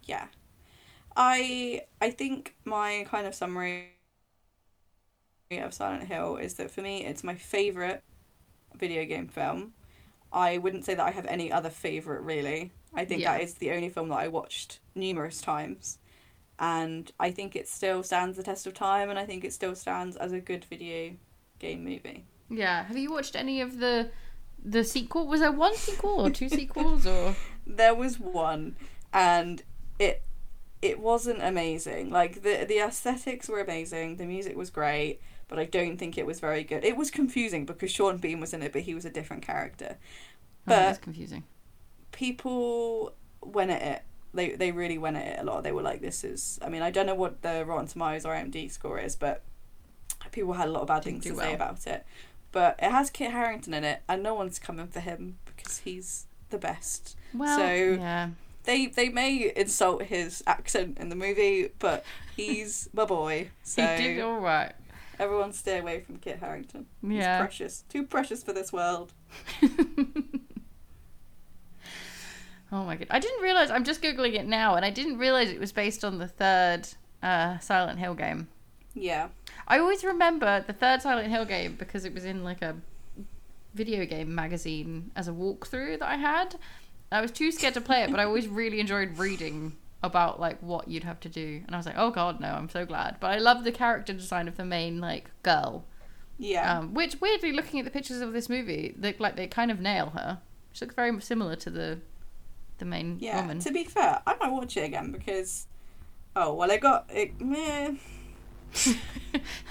Yeah. 0.04 0.26
I 1.16 1.82
I 2.02 2.10
think 2.12 2.56
my 2.66 3.06
kind 3.10 3.26
of 3.28 3.36
summary 3.36 3.90
of 5.52 5.74
Silent 5.74 6.04
Hill 6.04 6.38
is 6.38 6.56
that 6.56 6.72
for 6.72 6.82
me 6.82 7.06
it's 7.06 7.24
my 7.24 7.36
favorite 7.36 8.04
video 8.76 9.06
game 9.06 9.28
film. 9.28 9.74
I 10.34 10.58
wouldn't 10.58 10.86
say 10.86 10.96
that 10.96 11.06
I 11.06 11.12
have 11.12 11.26
any 11.28 11.52
other 11.52 11.70
favorite 11.70 12.22
really. 12.22 12.72
I 12.94 13.06
think 13.06 13.22
Yeah. 13.22 13.34
that 13.34 13.42
is 13.44 13.56
the 13.56 13.72
only 13.72 13.90
film 13.90 14.10
that 14.10 14.20
I 14.20 14.28
watched 14.28 14.80
numerous 14.96 15.40
times. 15.42 16.00
And 16.60 17.12
I 17.20 17.32
think 17.32 17.56
it 17.56 17.68
still 17.68 18.04
stands 18.04 18.38
the 18.38 18.44
test 18.44 18.66
of 18.68 18.74
time 18.74 19.10
and 19.10 19.20
I 19.20 19.26
think 19.26 19.44
it 19.44 19.54
still 19.54 19.76
stands 19.76 20.16
as 20.18 20.32
a 20.32 20.40
good 20.40 20.66
video 20.66 21.14
game 21.60 21.84
movie. 21.84 22.26
Yeah, 22.50 22.84
have 22.86 22.98
you 22.98 23.12
watched 23.12 23.36
any 23.36 23.62
of 23.62 23.78
the 23.80 24.10
the 24.64 24.84
sequel? 24.84 25.28
Was 25.28 25.42
there 25.42 25.52
one 25.52 25.76
sequel 25.76 26.22
or 26.26 26.30
two 26.30 26.50
sequels 26.60 27.06
or? 27.06 27.36
there 27.68 27.96
was 27.96 28.20
one 28.20 28.76
and 29.14 29.64
it 30.00 30.22
it 30.82 31.00
wasn't 31.00 31.42
amazing. 31.42 32.10
Like 32.10 32.44
the 32.44 32.66
the 32.68 32.80
aesthetics 32.80 33.48
were 33.50 33.62
amazing 33.62 34.18
the 34.18 34.26
music 34.26 34.56
was 34.56 34.70
great 34.70 35.20
but 35.48 35.60
i 35.60 35.66
don't 35.66 35.98
think 35.98 36.18
it 36.18 36.26
was 36.26 36.40
very 36.40 36.64
good. 36.64 36.84
It 36.84 36.98
was 36.98 37.12
confusing 37.12 37.66
because 37.66 37.92
sean 37.92 38.18
bean 38.18 38.40
was 38.40 38.54
in 38.54 38.62
it 38.64 38.74
but 38.74 38.82
he 38.82 38.96
was 38.96 39.06
a 39.06 39.10
different 39.12 39.44
character. 39.44 39.98
Oh, 40.68 40.72
that's 40.72 40.98
but 40.98 41.04
confusing. 41.04 41.44
people 42.12 43.14
went 43.42 43.72
at 43.72 43.82
it. 43.82 44.02
They 44.34 44.56
they 44.56 44.72
really 44.72 44.98
went 44.98 45.18
at 45.18 45.28
it 45.28 45.40
a 45.40 45.44
lot. 45.44 45.64
They 45.64 45.72
were 45.72 45.84
like 45.84 46.02
this 46.02 46.24
is 46.24 46.60
i 46.62 46.70
mean 46.70 46.82
i 46.82 46.92
don't 46.92 47.06
know 47.06 47.16
what 47.16 47.42
the 47.42 47.64
rotten 47.66 47.88
tomatoes 47.88 48.26
or 48.26 48.34
imd 48.34 48.72
score 48.72 49.00
is 49.00 49.16
but 49.16 49.44
people 50.32 50.54
had 50.54 50.68
a 50.68 50.72
lot 50.72 50.82
of 50.82 50.88
bad 50.88 51.04
Didn't 51.04 51.22
things 51.22 51.36
to 51.36 51.42
do 51.42 51.46
say 51.48 51.54
about 51.54 51.86
it. 51.88 52.06
But 52.52 52.80
it 52.82 52.90
has 52.90 53.10
kit 53.10 53.32
harington 53.32 53.74
in 53.74 53.84
it 53.84 54.02
and 54.10 54.24
no 54.24 54.34
one's 54.34 54.60
coming 54.60 54.88
for 54.88 55.00
him 55.00 55.38
because 55.46 55.80
he's 55.80 56.26
the 56.50 56.58
best. 56.58 57.16
Well, 57.34 57.60
so 57.60 57.72
yeah, 58.00 58.30
they 58.66 58.88
they 58.88 59.10
may 59.10 59.52
insult 59.56 60.04
his 60.04 60.44
accent 60.48 60.98
in 61.00 61.10
the 61.10 61.16
movie, 61.16 61.70
but 61.80 62.04
he's 62.36 62.90
my 62.94 63.06
boy. 63.06 63.50
So 63.64 63.82
he 63.86 64.04
did 64.04 64.22
all 64.22 64.40
right. 64.40 64.74
everyone 65.20 65.54
stay 65.54 65.80
away 65.80 66.02
from 66.02 66.18
Kit 66.18 66.40
Harington. 66.40 66.86
He's 67.02 67.24
precious. 67.24 67.84
Too 67.90 68.04
precious 68.04 68.44
for 68.44 68.54
this 68.54 68.72
world. 68.74 69.14
Oh 72.72 72.84
my 72.84 72.96
god! 72.96 73.08
I 73.12 73.20
didn't 73.20 73.42
realize. 73.42 73.70
I'm 73.70 73.84
just 73.84 74.02
googling 74.02 74.34
it 74.34 74.48
now, 74.48 74.76
and 74.76 74.84
I 74.84 74.90
didn't 74.90 75.18
realize 75.18 75.50
it 75.50 75.60
was 75.60 75.72
based 75.72 76.04
on 76.04 76.18
the 76.18 76.28
third 76.28 76.88
uh, 77.22 77.60
Silent 77.60 78.00
Hill 78.00 78.16
game. 78.16 78.48
Yeah. 78.94 79.28
I 79.68 79.80
always 79.80 80.04
remember 80.04 80.64
the 80.66 80.74
third 80.74 81.02
Silent 81.02 81.30
Hill 81.30 81.46
game 81.46 81.76
because 81.78 82.06
it 82.06 82.14
was 82.14 82.26
in 82.26 82.44
like 82.44 82.62
a 82.62 82.76
video 83.74 84.06
game 84.06 84.34
magazine 84.34 85.12
as 85.16 85.28
a 85.28 85.32
walkthrough 85.32 86.00
that 86.00 86.10
I 86.10 86.16
had. 86.16 86.56
I 87.16 87.22
was 87.22 87.32
too 87.32 87.52
scared 87.52 87.74
to 87.76 87.82
play 87.82 88.04
it, 88.04 88.12
but 88.12 88.20
I 88.20 88.24
always 88.26 88.48
really 88.48 88.80
enjoyed 88.80 89.18
reading 89.18 89.76
about 90.04 90.40
like 90.40 90.60
what 90.62 90.88
you'd 90.88 91.04
have 91.04 91.20
to 91.22 91.30
do, 91.30 91.62
and 91.66 91.76
I 91.76 91.78
was 91.80 91.86
like, 91.86 91.96
oh 91.98 92.12
god, 92.12 92.40
no! 92.40 92.48
I'm 92.50 92.70
so 92.70 92.86
glad. 92.86 93.18
But 93.20 93.32
I 93.32 93.38
love 93.40 93.64
the 93.64 93.72
character 93.72 94.14
design 94.14 94.48
of 94.48 94.58
the 94.58 94.66
main 94.66 95.00
like 95.02 95.32
girl, 95.44 95.86
Yeah. 96.38 96.78
um, 96.80 96.94
which 96.94 97.20
weirdly, 97.22 97.52
looking 97.52 97.80
at 97.80 97.86
the 97.86 97.92
pictures 97.92 98.22
of 98.22 98.34
this 98.34 98.50
movie, 98.50 98.94
look 99.00 99.20
like 99.20 99.36
they 99.36 99.48
kind 99.48 99.72
of 99.72 99.80
nail 99.80 100.12
her. 100.12 100.40
She 100.74 100.86
looks 100.86 100.96
very 100.96 101.20
similar 101.22 101.56
to 101.58 101.70
the 101.70 102.00
the 102.78 102.86
main 102.86 103.18
yeah. 103.20 103.40
woman. 103.42 103.60
To 103.60 103.72
be 103.72 103.84
fair, 103.86 104.22
I 104.28 104.36
might 104.36 104.52
watch 104.52 104.76
it 104.78 104.82
again 104.84 105.12
because 105.12 105.68
oh 106.36 106.54
well 106.54 106.72
I 106.72 106.78
got 106.78 107.10
it 107.10 107.40
meh. 107.42 107.94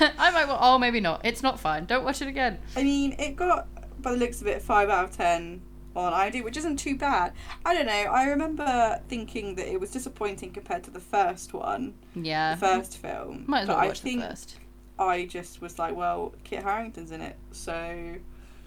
I 0.01 0.31
might. 0.31 0.49
wa- 0.49 0.59
Oh, 0.61 0.79
maybe 0.79 1.01
not. 1.01 1.21
It's 1.25 1.43
not 1.43 1.61
fine. 1.61 1.85
Don't 1.85 2.05
watch 2.05 2.23
it 2.23 2.29
again. 2.29 2.59
I 2.77 2.83
mean 2.83 3.15
it 3.19 3.37
got 3.37 3.69
by 4.03 4.13
the 4.13 4.17
looks 4.17 4.41
of 4.41 4.47
it 4.47 4.63
five 4.63 4.89
out 4.89 5.05
of 5.05 5.17
ten 5.17 5.61
on 5.97 6.13
ID, 6.13 6.43
which 6.43 6.57
isn't 6.57 6.77
too 6.79 6.97
bad. 6.97 7.33
I 7.65 7.75
don't 7.75 7.87
know. 7.87 7.93
I 7.93 8.25
remember 8.29 9.01
thinking 9.09 9.55
that 9.57 9.69
it 9.71 9.79
was 9.81 9.91
disappointing 9.91 10.51
compared 10.53 10.83
to 10.85 10.91
the 10.91 11.01
first 11.01 11.53
one, 11.55 11.95
Yeah. 12.15 12.55
the 12.55 12.61
first 12.61 12.99
film. 12.99 13.45
Might 13.47 13.61
as 13.63 13.67
but 13.69 13.77
well 13.77 13.85
I 13.85 13.89
watch 13.89 14.01
think 14.01 14.21
the 14.23 14.29
first. 14.29 14.57
I 14.99 15.25
just 15.27 15.61
was 15.61 15.79
like, 15.79 15.95
well, 15.97 16.35
Kit 16.45 16.63
Harington's 16.65 17.11
in 17.13 17.21
it, 17.21 17.37
so 17.53 18.17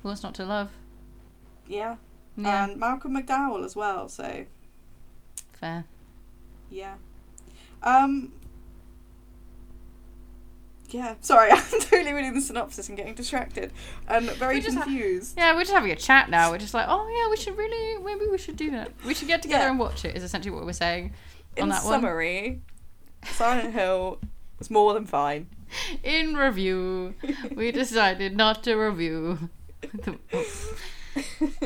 What's 0.04 0.24
not 0.24 0.34
to 0.36 0.46
love? 0.46 0.70
yeah. 1.68 1.96
Yeah. 2.38 2.66
And 2.66 2.78
Malcolm 2.80 3.16
McDowell 3.16 3.66
as 3.66 3.76
well, 3.76 4.08
so 4.10 4.46
Fair. 5.54 5.86
yeah. 6.70 6.96
Um 7.84 8.32
Yeah, 10.90 11.16
sorry, 11.22 11.52
I'm 11.52 11.62
totally 11.82 12.14
reading 12.14 12.34
the 12.34 12.42
synopsis 12.42 12.88
and 12.88 12.98
getting 12.98 13.14
distracted. 13.14 13.72
And 14.08 14.30
very 14.32 14.56
We 14.56 14.62
just 14.62 14.78
ha- 14.78 14.84
confused. 14.84 15.36
Yeah, 15.38 15.54
we're 15.54 15.62
just 15.62 15.74
having 15.74 15.92
a 15.92 15.96
chat 15.96 16.30
now. 16.30 16.50
We're 16.52 16.58
just 16.60 16.74
like, 16.74 16.86
oh 16.88 17.06
yeah, 17.08 17.30
we 17.30 17.36
should 17.38 17.58
really, 17.58 18.02
maybe 18.04 18.26
we 18.30 18.38
should 18.38 18.56
do 18.56 18.72
that. 18.72 18.92
We 19.06 19.14
should 19.14 19.28
get 19.28 19.42
together 19.42 19.66
Yeah. 19.66 19.70
and 19.72 19.80
watch 19.80 20.06
it. 20.06 20.16
Is 20.16 20.24
essentially 20.24 20.56
what 20.56 20.66
we're 20.66 20.72
saying 20.74 21.14
on 21.60 21.70
that 21.70 21.84
one. 21.84 21.96
In 21.96 22.02
that 22.02 22.02
summary, 22.02 22.62
Silent 23.26 23.74
Hill 23.74 24.20
was 24.60 24.70
more 24.70 24.94
than 24.94 25.06
fine. 25.06 25.48
In 26.04 26.36
review, 26.38 27.16
we 27.54 27.72
decided 27.84 28.38
not 28.38 28.64
to 28.64 28.76
review. 28.76 29.50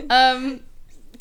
um, 0.10 0.62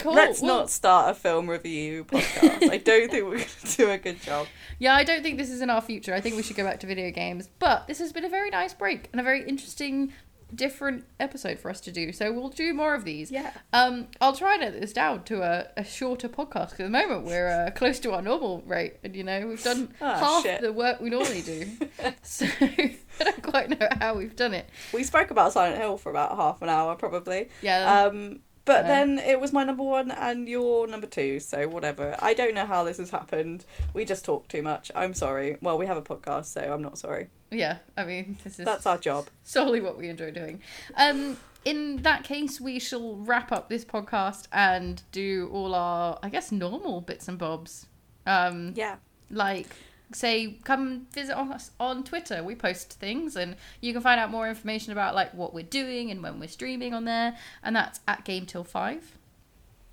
cool. 0.01 0.15
Let's 0.15 0.41
Well, 0.43 0.59
not 0.59 0.71
start 0.71 1.11
a 1.11 1.15
film 1.15 1.49
review 1.49 2.05
podcast. 2.05 2.71
I 2.71 2.77
don't 2.79 3.11
think 3.11 3.25
we're 3.25 3.37
going 3.37 3.47
to 3.65 3.77
do 3.77 3.91
a 3.91 3.99
good 3.99 4.21
job. 4.23 4.47
Yeah, 4.83 4.95
I 4.95 5.05
don't 5.05 5.23
think 5.23 5.37
this 5.37 5.51
is 5.51 5.61
in 5.61 5.69
our 5.69 5.83
future. 5.83 6.15
I 6.15 6.23
think 6.23 6.37
we 6.37 6.43
should 6.43 6.57
go 6.57 6.65
back 6.65 6.81
to 6.81 6.87
video 6.87 7.11
games. 7.11 7.51
But 7.59 7.87
this 7.87 7.99
has 7.99 8.15
been 8.15 8.25
a 8.25 8.31
very 8.31 8.49
nice 8.49 8.73
break 8.73 9.11
and 9.13 9.21
a 9.21 9.23
very 9.23 9.47
interesting, 9.47 10.15
different 10.55 11.05
episode 11.21 11.59
for 11.59 11.71
us 11.71 11.83
to 11.83 11.93
do. 11.93 12.13
So 12.13 12.33
we'll 12.33 12.49
do 12.49 12.73
more 12.73 12.95
of 12.95 13.05
these. 13.05 13.31
Yeah. 13.31 13.53
Um, 13.75 14.09
I'll 14.23 14.35
try 14.35 14.55
and 14.55 14.63
edit 14.63 14.81
this 14.81 14.95
down 14.95 15.25
to 15.25 15.43
a, 15.43 15.67
a 15.77 15.85
shorter 15.85 16.31
podcast. 16.31 16.73
at 16.73 16.79
the 16.79 16.89
moment, 16.89 17.25
we're 17.27 17.49
uh, 17.51 17.71
close 17.77 18.01
to 18.01 18.13
our 18.13 18.23
normal 18.23 18.63
rate, 18.63 18.95
and 19.05 19.15
you 19.15 19.23
know 19.23 19.47
we've 19.47 19.63
done 19.63 19.93
Ah, 20.01 20.17
half 20.19 20.43
shit. 20.45 20.63
the 20.63 20.73
work 20.73 20.99
we 21.03 21.11
normally 21.11 21.43
do. 21.43 21.67
so 22.23 22.47
I 22.63 22.97
don't 23.19 23.43
quite 23.43 23.69
know 23.79 23.87
how 24.01 24.15
we've 24.15 24.35
done 24.35 24.55
it. 24.55 24.67
We 24.95 25.05
spoke 25.05 25.31
about 25.31 25.53
Silent 25.53 25.77
Hill 25.77 25.99
for 25.99 26.09
about 26.09 26.37
half 26.37 26.63
an 26.63 26.71
hour, 26.71 26.97
probably. 26.97 27.51
Yeah. 27.61 28.05
Um, 28.07 28.41
but 28.65 28.85
Yeah. 28.85 28.89
then 28.89 29.19
it 29.19 29.41
was 29.41 29.53
my 29.53 29.65
number 29.65 29.82
one 29.82 30.11
and 30.11 30.49
your 30.49 30.87
number 30.87 31.07
two, 31.07 31.41
so 31.41 31.66
whatever. 31.69 32.16
I 32.20 32.35
don't 32.35 32.55
know 32.55 32.66
how 32.66 32.85
this 32.85 32.99
has 32.99 33.11
happened. 33.11 33.65
We 33.95 34.05
just 34.05 34.24
talk 34.24 34.49
too 34.49 34.62
much. 34.62 34.91
I'm 34.95 35.15
sorry. 35.15 35.57
Well, 35.61 35.78
we 35.78 35.87
have 35.87 35.97
a 35.97 36.03
podcast, 36.03 36.47
so 36.47 36.61
I'm 36.61 36.82
not 36.82 36.99
sorry. 36.99 37.28
yeah. 37.51 37.78
I 37.97 38.05
mean, 38.05 38.39
this 38.45 38.59
is 38.59 38.65
That's 38.65 38.87
our 38.87 38.99
job. 38.99 39.28
solely 39.43 39.81
what 39.81 39.97
we 39.99 40.09
enjoy 40.09 40.31
doing. 40.31 40.62
Um, 40.97 41.37
in 41.65 42.03
that 42.03 42.24
case, 42.24 42.61
we 42.61 42.78
shall 42.78 43.16
wrap 43.16 43.51
up 43.53 43.69
this 43.69 43.85
podcast 43.85 44.47
and 44.53 45.03
do 45.12 45.51
all 45.53 45.74
our, 45.74 46.19
I 46.23 46.28
guess, 46.28 46.51
normal 46.53 47.01
bits 47.01 47.28
and 47.28 47.39
bobs. 47.39 47.87
Um, 48.27 48.73
Yeah. 48.77 48.97
like 49.31 49.66
say 50.12 50.59
come 50.65 51.07
visit 51.12 51.39
us 51.39 51.70
on 51.78 52.05
twitter. 52.05 52.43
We 52.43 52.55
post 52.55 52.95
things 52.95 53.37
and 53.37 53.57
you 53.81 53.93
can 53.93 54.03
find 54.03 54.20
out 54.20 54.31
more 54.31 54.49
information 54.49 54.93
about 54.93 55.15
like 55.15 55.32
what 55.35 55.55
we're 55.55 55.65
doing 55.65 56.11
and 56.11 56.23
when 56.23 56.41
we're 56.41 56.49
streaming 56.49 56.95
on 56.95 57.05
there. 57.05 57.37
And 57.62 57.74
that's 57.77 58.01
at 58.09 58.24
game 58.24 58.47
till 58.47 58.65
five. 58.65 59.16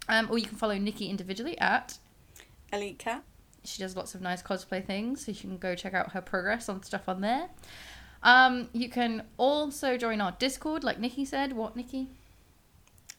Um, 0.10 0.27
or 0.31 0.38
you 0.38 0.45
can 0.45 0.57
follow 0.57 0.77
nikki 0.77 1.07
individually 1.07 1.57
at 1.60 1.98
Elite 2.72 2.98
Cat. 2.98 3.23
she 3.64 3.81
does 3.81 3.95
lots 3.95 4.15
of 4.15 4.22
nice 4.22 4.41
cosplay 4.41 4.84
things 4.84 5.26
so 5.26 5.31
you 5.31 5.38
can 5.38 5.57
go 5.57 5.76
check 5.76 5.94
out 5.94 6.11
her 6.14 6.22
progress 6.22 6.69
on 6.69 6.81
stuff 6.84 7.07
on 7.07 7.22
there. 7.22 7.49
Um, 8.23 8.69
you 8.73 8.89
can 8.89 9.23
also 9.38 9.98
join 9.98 10.22
our 10.22 10.31
discord 10.31 10.84
like 10.84 10.99
nikki 10.99 11.26
said. 11.26 11.53
What 11.53 11.76
nikki? 11.76 12.10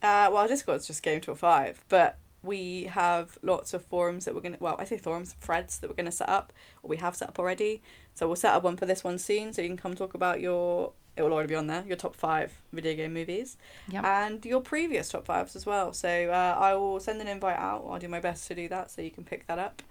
Uh, 0.01 0.31
well, 0.31 0.37
our 0.39 0.49
Discord's 0.49 0.87
just 0.87 1.03
Game 1.03 1.21
Till 1.21 1.35
5, 1.35 1.83
but 1.89 2.17
we 2.49 2.85
have 2.85 3.39
lots 3.43 3.75
of 3.75 3.85
forums 3.85 4.25
that 4.25 4.35
we're 4.35 4.41
going 4.41 4.55
to, 4.55 4.63
well, 4.63 4.77
I 4.79 4.85
say 4.85 4.99
forums, 4.99 5.35
threads 5.41 5.79
that 5.79 5.89
we're 5.89 5.97
going 6.03 6.07
to 6.07 6.13
set 6.13 6.29
up, 6.29 6.53
or 6.83 6.89
we 6.89 6.97
have 6.97 7.15
set 7.15 7.29
up 7.29 7.39
already. 7.39 7.83
So 8.15 8.27
we'll 8.27 8.37
set 8.37 8.55
up 8.55 8.63
one 8.65 8.77
for 8.77 8.87
this 8.87 9.05
one 9.05 9.19
soon, 9.19 9.53
so 9.53 9.63
you 9.63 9.69
can 9.69 9.77
come 9.77 9.95
talk 9.95 10.15
about 10.15 10.41
your, 10.41 10.93
it 11.17 11.23
will 11.23 11.33
already 11.33 11.49
be 11.51 11.55
on 11.55 11.67
there, 11.69 11.85
your 11.87 11.97
top 11.97 12.17
five 12.17 12.51
video 12.73 12.95
game 12.97 13.13
movies, 13.15 13.57
Yep. 13.91 14.05
and 14.05 14.45
your 14.45 14.61
previous 14.61 15.09
top 15.11 15.27
fives 15.27 15.55
as 15.55 15.67
well. 15.67 15.93
So 15.93 16.09
uh, 16.31 16.57
I 16.59 16.75
will 16.75 16.99
send 17.01 17.21
an 17.21 17.29
invite 17.29 17.59
out, 17.59 17.85
I'll 17.89 17.99
do 17.99 18.09
my 18.09 18.21
best 18.21 18.49
to 18.49 18.55
do 18.55 18.67
that, 18.69 18.91
so 18.91 19.03
you 19.03 19.11
can 19.11 19.25
pick 19.25 19.47
that 19.47 19.59
up. 19.59 19.83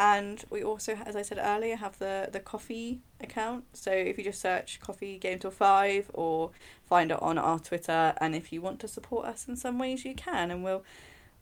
And 0.00 0.44
we 0.48 0.62
also, 0.62 0.94
as 1.04 1.16
I 1.16 1.22
said 1.22 1.38
earlier, 1.42 1.74
have 1.74 1.98
the, 1.98 2.28
the 2.32 2.38
Ko-fi 2.38 3.00
account. 3.20 3.64
So 3.72 3.90
if 3.90 4.16
you 4.16 4.22
just 4.22 4.40
search 4.40 4.78
Ko-fi 4.80 5.18
Game 5.18 5.40
Till 5.40 5.50
5 5.50 6.12
or 6.14 6.52
find 6.88 7.10
it 7.10 7.20
on 7.20 7.36
our 7.36 7.58
Twitter, 7.58 8.14
and 8.20 8.36
if 8.36 8.52
you 8.52 8.62
want 8.62 8.78
to 8.80 8.86
support 8.88 9.26
us 9.26 9.48
in 9.48 9.56
some 9.56 9.76
ways, 9.76 10.04
you 10.04 10.14
can, 10.14 10.52
and 10.52 10.62
we'll 10.62 10.84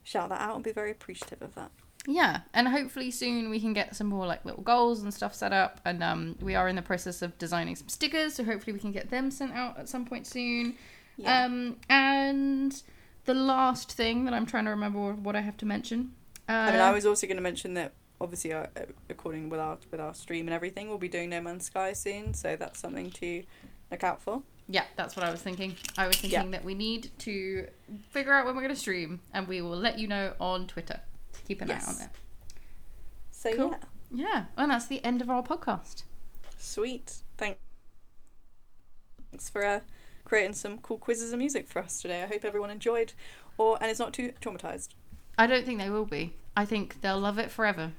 shout 0.07 0.29
that 0.29 0.39
out 0.39 0.55
and 0.55 0.63
be 0.63 0.71
very 0.71 0.91
appreciative 0.91 1.41
of 1.41 1.53
that. 1.55 1.69
yeah, 2.07 2.41
and 2.53 2.69
hopefully 2.69 3.11
soon 3.11 3.49
we 3.49 3.59
can 3.59 3.73
get 3.73 3.93
some 3.93 4.07
more 4.07 4.25
like 4.25 4.45
little 4.45 4.63
goals 4.63 5.03
and 5.03 5.13
stuff 5.13 5.35
set 5.35 5.51
up. 5.51 5.81
And 5.83 6.01
um, 6.01 6.37
we 6.41 6.55
are 6.55 6.69
in 6.69 6.77
the 6.77 6.81
process 6.81 7.21
of 7.21 7.37
designing 7.37 7.75
some 7.75 7.89
stickers, 7.89 8.35
so 8.35 8.45
hopefully 8.45 8.71
we 8.71 8.79
can 8.79 8.93
get 8.93 9.09
them 9.09 9.29
sent 9.29 9.51
out 9.53 9.77
at 9.77 9.89
some 9.89 10.05
point 10.05 10.25
soon. 10.25 10.75
Yeah. 11.17 11.45
Um, 11.45 11.77
and 11.89 12.81
the 13.25 13.33
last 13.33 13.91
thing 13.91 14.23
that 14.25 14.33
I'm 14.33 14.45
trying 14.45 14.63
to 14.65 14.71
remember 14.71 15.13
what 15.13 15.35
I 15.35 15.41
have 15.41 15.57
to 15.57 15.65
mention. 15.65 16.13
Uh, 16.47 16.53
I 16.53 16.71
mean, 16.71 16.79
I 16.79 16.91
was 16.91 17.05
also 17.05 17.27
going 17.27 17.37
to 17.37 17.43
mention 17.43 17.73
that 17.73 17.91
obviously, 18.21 18.53
uh, 18.53 18.67
uh, 18.77 18.85
according 19.09 19.49
with 19.49 19.59
our 19.59 19.77
with 19.91 19.99
our 19.99 20.13
stream 20.13 20.47
and 20.47 20.53
everything, 20.53 20.87
we'll 20.87 20.97
be 20.97 21.09
doing 21.09 21.29
No 21.29 21.41
Man's 21.41 21.65
Sky 21.65 21.91
soon, 21.91 22.33
so 22.33 22.55
that's 22.55 22.79
something 22.79 23.11
to 23.11 23.43
look 23.91 24.03
out 24.05 24.21
for. 24.21 24.43
Yeah, 24.69 24.83
that's 24.97 25.15
what 25.15 25.25
I 25.25 25.31
was 25.31 25.41
thinking. 25.41 25.75
I 25.97 26.07
was 26.07 26.17
thinking 26.17 26.39
Yeah. 26.43 26.49
that 26.51 26.63
we 26.65 26.73
need 26.73 27.11
to 27.19 27.67
figure 28.09 28.33
out 28.33 28.45
when 28.45 28.55
we're 28.55 28.61
going 28.63 28.73
to 28.73 28.79
stream, 28.79 29.21
and 29.33 29.47
we 29.47 29.61
will 29.61 29.77
let 29.77 29.97
you 29.97 30.07
know 30.07 30.33
on 30.39 30.67
Twitter. 30.67 30.99
Keep 31.47 31.61
an 31.61 31.69
Yes. 31.69 31.87
eye 31.87 31.91
on 31.93 32.01
it. 32.01 32.09
So 33.31 33.55
Cool. 33.55 33.69
yeah, 34.11 34.27
Yeah, 34.27 34.45
and 34.57 34.71
that's 34.71 34.87
the 34.87 35.03
end 35.03 35.21
of 35.21 35.29
our 35.29 35.41
podcast. 35.43 36.03
sweet. 36.57 37.21
Thank- 37.37 37.59
Thanks 39.31 39.49
for 39.49 39.63
uh, 39.63 39.79
creating 40.25 40.53
some 40.53 40.79
cool 40.79 40.97
quizzes 40.97 41.31
and 41.31 41.39
music 41.39 41.67
for 41.67 41.79
us 41.81 42.01
today. 42.01 42.23
I 42.23 42.27
hope 42.27 42.43
everyone 42.43 42.69
enjoyed, 42.69 43.13
or 43.57 43.77
and 43.81 43.89
is 43.91 43.99
not 43.99 44.13
too 44.13 44.33
traumatized. 44.41 44.89
I 45.37 45.47
don't 45.47 45.65
think 45.65 45.79
they 45.79 45.89
will 45.89 46.05
be. 46.05 46.33
I 46.55 46.65
think 46.65 47.01
they'll 47.01 47.19
love 47.19 47.37
it 47.37 47.51
forever. 47.51 47.93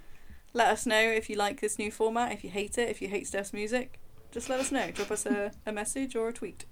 Let 0.52 0.68
us 0.68 0.86
know 0.86 0.98
if 1.00 1.30
you 1.30 1.36
like 1.36 1.60
this 1.60 1.78
new 1.78 1.90
format. 1.90 2.32
If 2.32 2.42
you 2.42 2.50
hate 2.50 2.76
it, 2.78 2.88
if 2.88 3.00
you 3.00 3.08
hate 3.08 3.26
Steph's 3.26 3.52
music, 3.52 4.00
just 4.38 4.48
let 4.48 4.60
us 4.60 4.70
know. 4.70 4.90
Drop 4.92 5.10
us 5.10 5.26
a, 5.26 5.50
a 5.66 5.72
message 5.72 6.14
or 6.14 6.28
a 6.28 6.32
tweet. 6.32 6.64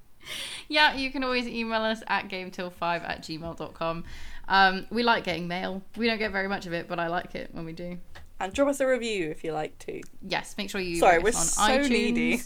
Yeah, 0.69 0.95
you 0.95 1.11
can 1.11 1.25
always 1.25 1.47
email 1.49 1.83
us 1.83 2.01
at 2.07 2.29
gametill5 2.29 2.81
at 3.09 3.23
gmail.com. 3.23 4.05
Um, 4.49 4.87
we 4.91 5.03
like 5.03 5.25
getting 5.25 5.49
mail. 5.49 5.83
We 5.97 6.07
don't 6.07 6.19
get 6.19 6.31
very 6.31 6.47
much 6.49 6.67
of 6.67 6.73
it, 6.73 6.87
but 6.89 6.99
I 7.01 7.09
like 7.09 7.35
it 7.35 7.51
when 7.53 7.65
we 7.65 7.73
do. 7.73 7.99
And 8.39 8.53
drop 8.53 8.69
us 8.69 8.79
a 8.81 8.87
review 8.87 9.31
if 9.31 9.43
you 9.43 9.53
like 9.53 9.79
to. 9.81 10.01
Yes, 10.23 10.55
make 10.59 10.71
sure 10.71 10.81
you 10.81 10.97
Sorry, 10.97 11.19
we're 11.19 11.29
on 11.29 11.33
so 11.33 11.63
iTunes. 11.63 11.89
needy. 11.91 12.43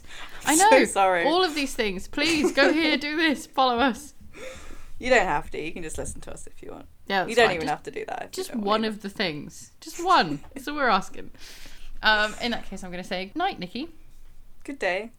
I 0.47 0.57
So 0.57 0.71
know. 0.71 0.85
sorry. 0.85 1.25
All 1.25 1.45
of 1.45 1.55
these 1.55 1.75
things. 1.75 2.09
Please 2.09 2.53
go 2.53 2.73
here, 2.73 2.97
do 2.97 3.17
this, 3.17 3.47
follow 3.47 3.79
us. 3.79 4.15
You 5.03 5.09
don't 5.09 5.25
have 5.27 5.51
to. 5.53 5.59
You 5.59 5.73
can 5.73 5.83
just 5.83 5.97
listen 5.97 6.21
to 6.21 6.31
us 6.31 6.47
if 6.47 6.63
you 6.63 6.73
want. 6.73 6.85
Yeah, 7.07 7.27
you 7.27 7.35
don't 7.35 7.47
fine. 7.47 7.55
even 7.55 7.67
Just- 7.67 7.71
have 7.71 7.83
to 7.85 7.91
do 7.91 8.05
that. 8.05 8.33
Just 8.33 8.55
one 8.55 8.85
of 8.85 9.01
the 9.01 9.09
things. 9.09 9.73
Just 9.81 10.05
one. 10.05 10.41
That's 10.53 10.69
all 10.69 10.75
we're 10.77 10.89
asking. 10.89 11.31
Um, 12.03 12.35
in 12.41 12.51
that 12.53 12.65
case, 12.65 12.83
I'm 12.83 12.91
going 12.91 13.03
to 13.03 13.09
say 13.09 13.31
night, 13.35 13.59
Nikki. 13.59 13.89
Good 14.71 14.79
day. 14.79 15.11